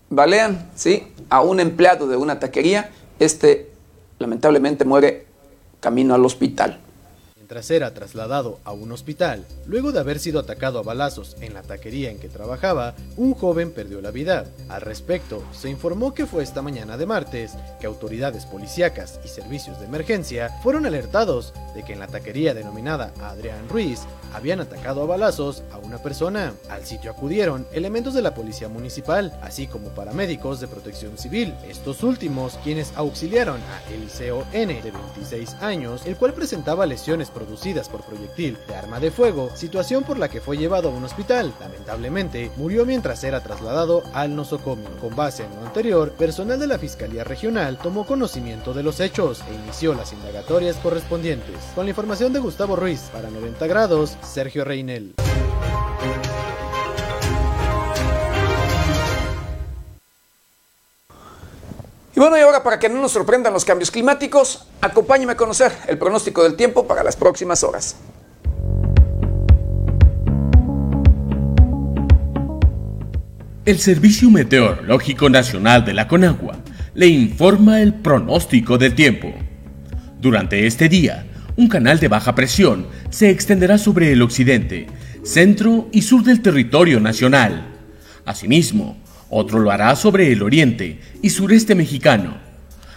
balean, 0.10 0.70
¿sí? 0.76 1.14
A 1.30 1.42
un 1.42 1.60
empleado 1.60 2.08
de 2.08 2.18
una 2.18 2.40
taquería. 2.40 2.92
Este, 3.20 3.72
lamentablemente, 4.18 4.84
muere 4.84 5.29
camino 5.80 6.14
al 6.14 6.26
hospital. 6.26 6.80
Mientras 7.50 7.72
era 7.72 7.96
trasladado 7.96 8.60
a 8.64 8.74
un 8.74 8.92
hospital, 8.92 9.44
luego 9.66 9.92
de 9.92 10.00
haber 10.00 10.20
sido 10.20 10.40
atacado 10.40 10.78
a 10.78 10.84
balazos 10.84 11.36
en 11.42 11.56
la 11.56 11.64
taquería 11.64 12.12
en 12.12 12.20
que 12.20 12.30
trabajaba, 12.30 12.94
un 13.18 13.34
joven 13.34 13.72
perdió 13.72 14.02
la 14.02 14.12
vida. 14.12 14.46
Al 14.68 14.82
respecto, 14.82 15.44
se 15.52 15.68
informó 15.68 16.14
que 16.14 16.28
fue 16.28 16.44
esta 16.44 16.62
mañana 16.62 16.96
de 16.96 17.08
martes 17.08 17.54
que 17.80 17.88
autoridades 17.88 18.46
policíacas 18.46 19.20
y 19.26 19.30
servicios 19.30 19.80
de 19.80 19.88
emergencia 19.88 20.60
fueron 20.62 20.86
alertados 20.86 21.56
de 21.74 21.84
que 21.84 21.94
en 21.94 22.00
la 22.00 22.06
taquería 22.06 22.54
denominada 22.54 23.16
Adrián 23.20 23.68
Ruiz 23.68 24.02
habían 24.32 24.60
atacado 24.60 25.02
a 25.02 25.08
balazos 25.08 25.64
a 25.72 25.80
una 25.80 25.98
persona. 25.98 26.54
Al 26.70 26.86
sitio 26.86 27.10
acudieron 27.10 27.66
elementos 27.74 28.14
de 28.14 28.22
la 28.22 28.36
policía 28.36 28.70
municipal, 28.70 29.38
así 29.42 29.66
como 29.66 29.90
paramédicos 29.90 30.60
de 30.60 30.68
protección 30.68 31.18
civil. 31.18 31.56
Estos 31.68 32.04
últimos, 32.04 32.60
quienes 32.64 32.94
auxiliaron 32.96 33.60
a 33.60 33.92
Eliseo 33.92 34.46
N, 34.54 34.82
de 34.84 34.92
26 34.92 35.56
años, 35.62 36.04
el 36.06 36.16
cual 36.16 36.36
presentaba 36.36 36.86
lesiones 36.86 37.32
producidas 37.40 37.88
por 37.88 38.02
proyectil 38.02 38.58
de 38.68 38.76
arma 38.76 39.00
de 39.00 39.12
fuego, 39.12 39.50
situación 39.56 40.04
por 40.04 40.20
la 40.20 40.28
que 40.28 40.42
fue 40.42 40.58
llevado 40.58 40.90
a 40.90 40.92
un 40.92 41.06
hospital. 41.06 41.54
Lamentablemente, 41.60 42.52
murió 42.58 42.86
mientras 42.86 43.24
era 43.24 43.42
trasladado 43.42 44.04
al 44.14 44.36
nosocomio. 44.36 44.90
Con 45.00 45.16
base 45.16 45.46
en 45.46 45.56
lo 45.56 45.66
anterior, 45.66 46.12
personal 46.12 46.60
de 46.60 46.68
la 46.68 46.78
Fiscalía 46.78 47.24
Regional 47.24 47.78
tomó 47.78 48.06
conocimiento 48.06 48.74
de 48.74 48.84
los 48.84 49.00
hechos 49.00 49.42
e 49.50 49.54
inició 49.54 49.94
las 49.94 50.12
indagatorias 50.12 50.76
correspondientes. 50.78 51.56
Con 51.76 51.86
la 51.86 51.92
información 51.92 52.34
de 52.34 52.40
Gustavo 52.40 52.76
Ruiz, 52.76 53.10
para 53.14 53.30
90 53.30 53.68
grados, 53.68 54.18
Sergio 54.22 54.66
Reinel. 54.66 55.16
Y 62.20 62.22
bueno, 62.22 62.38
y 62.38 62.42
ahora 62.42 62.62
para 62.62 62.78
que 62.78 62.90
no 62.90 63.00
nos 63.00 63.14
sorprendan 63.14 63.54
los 63.54 63.64
cambios 63.64 63.92
climáticos, 63.92 64.66
acompáñeme 64.82 65.32
a 65.32 65.38
conocer 65.38 65.72
el 65.88 65.98
pronóstico 65.98 66.44
del 66.44 66.56
tiempo 66.56 66.86
para 66.86 67.02
las 67.02 67.16
próximas 67.16 67.64
horas. 67.64 67.96
El 73.64 73.80
Servicio 73.80 74.30
Meteorológico 74.30 75.30
Nacional 75.30 75.86
de 75.86 75.94
la 75.94 76.10
Conagua 76.10 76.58
le 76.94 77.08
informa 77.08 77.80
el 77.80 77.94
pronóstico 77.94 78.78
del 78.78 78.96
tiempo. 78.96 79.34
Durante 80.20 80.68
este 80.68 80.90
día, 80.90 81.26
un 81.56 81.70
canal 81.70 82.02
de 82.02 82.10
baja 82.10 82.36
presión 82.36 82.88
se 83.10 83.30
extenderá 83.30 83.78
sobre 83.78 84.12
el 84.12 84.22
occidente, 84.22 84.88
centro 85.24 85.88
y 85.94 86.02
sur 86.02 86.24
del 86.24 86.42
territorio 86.42 87.00
nacional. 87.00 87.78
Asimismo, 88.26 88.98
otro 89.30 89.60
lo 89.60 89.72
hará 89.72 89.96
sobre 89.96 90.32
el 90.32 90.42
oriente 90.42 91.00
y 91.22 91.30
sureste 91.30 91.76
mexicano. 91.76 92.38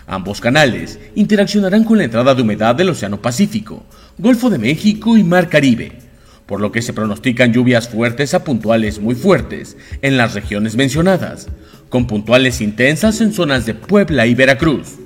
Ambos 0.07 0.41
canales 0.41 0.99
interaccionarán 1.15 1.85
con 1.85 1.99
la 1.99 2.05
entrada 2.05 2.35
de 2.35 2.43
humedad 2.43 2.75
del 2.75 2.91
Océano 2.91 3.23
Pacífico, 3.23 3.85
Golfo 4.19 4.51
de 4.51 4.59
México 4.59 5.17
y 5.17 5.25
Mar 5.25 5.49
Caribe, 5.49 5.93
por 6.47 6.61
lo 6.61 6.73
que 6.73 6.83
se 6.83 6.93
pronostican 6.93 7.53
lluvias 7.53 7.89
fuertes 7.89 8.35
a 8.35 8.45
puntuales 8.45 8.99
muy 8.99 9.15
fuertes 9.15 9.77
en 10.03 10.17
las 10.17 10.35
regiones 10.35 10.77
mencionadas, 10.77 11.49
con 11.89 12.07
puntuales 12.07 12.61
intensas 12.61 13.21
en 13.21 13.33
zonas 13.33 13.65
de 13.65 13.75
Puebla 13.75 14.27
y 14.27 14.35
Veracruz. 14.35 14.99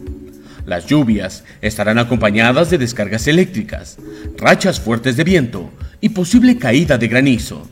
Las 0.66 0.86
lluvias 0.86 1.44
estarán 1.60 1.98
acompañadas 1.98 2.70
de 2.70 2.78
descargas 2.78 3.28
eléctricas, 3.28 3.98
rachas 4.36 4.80
fuertes 4.80 5.16
de 5.16 5.24
viento 5.24 5.70
y 6.00 6.08
posible 6.08 6.58
caída 6.58 6.98
de 6.98 7.06
granizo. 7.06 7.68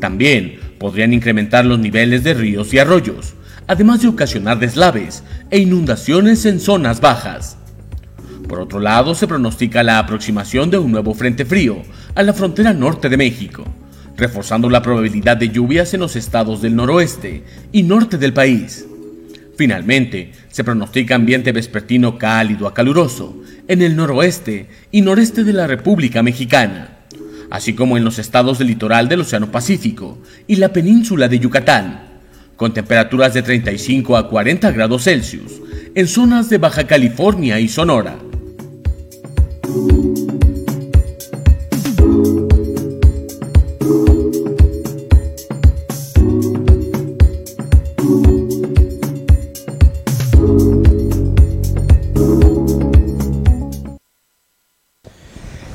También 0.00 0.58
podrían 0.78 1.12
incrementar 1.12 1.64
los 1.64 1.78
niveles 1.78 2.24
de 2.24 2.34
ríos 2.34 2.72
y 2.74 2.78
arroyos, 2.78 3.34
además 3.66 4.02
de 4.02 4.08
ocasionar 4.08 4.58
deslaves 4.58 5.22
e 5.50 5.58
inundaciones 5.58 6.44
en 6.46 6.60
zonas 6.60 7.00
bajas. 7.00 7.56
Por 8.48 8.60
otro 8.60 8.80
lado, 8.80 9.14
se 9.14 9.26
pronostica 9.26 9.82
la 9.82 9.98
aproximación 9.98 10.70
de 10.70 10.78
un 10.78 10.92
nuevo 10.92 11.14
frente 11.14 11.44
frío 11.44 11.82
a 12.14 12.22
la 12.22 12.34
frontera 12.34 12.74
norte 12.74 13.08
de 13.08 13.16
México, 13.16 13.64
reforzando 14.16 14.68
la 14.68 14.82
probabilidad 14.82 15.36
de 15.36 15.48
lluvias 15.48 15.94
en 15.94 16.00
los 16.00 16.14
estados 16.14 16.60
del 16.60 16.76
noroeste 16.76 17.44
y 17.72 17.82
norte 17.82 18.18
del 18.18 18.32
país. 18.32 18.86
Finalmente, 19.56 20.32
se 20.48 20.64
pronostica 20.64 21.14
ambiente 21.14 21.52
vespertino 21.52 22.18
cálido 22.18 22.66
a 22.66 22.74
caluroso 22.74 23.42
en 23.66 23.82
el 23.82 23.96
noroeste 23.96 24.68
y 24.90 25.00
noreste 25.00 25.44
de 25.44 25.52
la 25.52 25.66
República 25.66 26.22
Mexicana, 26.22 26.98
así 27.50 27.74
como 27.74 27.96
en 27.96 28.04
los 28.04 28.18
estados 28.18 28.58
del 28.58 28.68
litoral 28.68 29.08
del 29.08 29.20
Océano 29.20 29.50
Pacífico 29.50 30.18
y 30.46 30.56
la 30.56 30.72
península 30.72 31.28
de 31.28 31.38
Yucatán, 31.38 32.20
con 32.56 32.72
temperaturas 32.72 33.34
de 33.34 33.42
35 33.42 34.16
a 34.16 34.28
40 34.28 34.70
grados 34.72 35.04
Celsius 35.04 35.60
en 35.94 36.08
zonas 36.08 36.48
de 36.50 36.58
Baja 36.58 36.86
California 36.86 37.60
y 37.60 37.68
Sonora. 37.68 38.16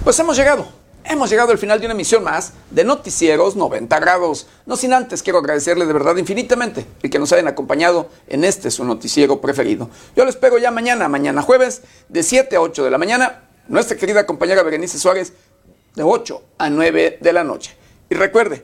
Pues 0.04 0.20
hemos 0.20 0.36
llegado, 0.36 0.79
hemos 1.10 1.30
llegado 1.30 1.52
al 1.52 1.58
final 1.58 1.80
de 1.80 1.88
una 1.88 1.96
emisión 1.96 2.24
más 2.24 2.54
de 2.70 2.84
Noticieros 2.84 3.56
90 3.56 4.00
grados. 4.00 4.48
No 4.66 4.78
sin 4.78 4.94
antes 4.94 5.24
quiero 5.24 5.40
agradecerle 5.40 5.86
de 5.86 5.92
verdad 5.92 6.16
infinitamente 6.16 6.86
el 7.02 7.10
que 7.10 7.20
nos 7.20 7.34
hayan 7.34 7.48
acompañado 7.48 8.10
en 8.28 8.44
este 8.44 8.70
su 8.72 8.86
noticiero 8.86 9.42
preferido. 9.42 9.90
Yo 10.16 10.24
les 10.24 10.36
espero 10.36 10.60
ya 10.60 10.72
mañana, 10.72 11.10
mañana 11.10 11.42
jueves, 11.42 11.82
de 12.08 12.22
7 12.24 12.56
a 12.56 12.62
8 12.62 12.84
de 12.84 12.92
la 12.92 13.00
mañana. 13.00 13.44
Nuestra 13.68 13.98
querida 13.98 14.26
compañera 14.26 14.64
Berenice 14.64 15.00
Suárez, 15.00 15.34
de 15.96 16.04
8 16.04 16.42
a 16.60 16.70
9 16.70 17.18
de 17.20 17.34
la 17.34 17.44
noche. 17.44 17.76
Y 18.10 18.16
recuerde, 18.16 18.64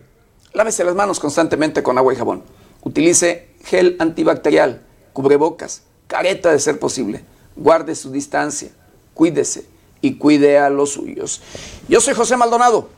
lávese 0.53 0.84
las 0.84 0.95
manos 0.95 1.19
constantemente 1.19 1.81
con 1.81 1.97
agua 1.97 2.13
y 2.13 2.15
jabón. 2.15 2.43
Utilice 2.84 3.49
gel 3.63 3.95
antibacterial, 3.99 4.84
cubrebocas, 5.13 5.81
careta 6.07 6.51
de 6.51 6.59
ser 6.59 6.77
posible. 6.77 7.26
Guarde 7.55 7.95
su 7.95 8.11
distancia, 8.11 8.69
cuídese 9.15 9.74
y 10.06 10.15
cuide 10.15 10.60
a 10.60 10.69
los 10.69 10.91
suyos. 10.94 11.41
Yo 11.88 11.99
soy 11.99 12.14
José 12.14 12.38
Maldonado. 12.38 12.90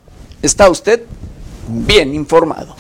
¿Está 0.42 0.70
usted 0.70 1.04
bien 1.68 2.14
informado? 2.14 2.76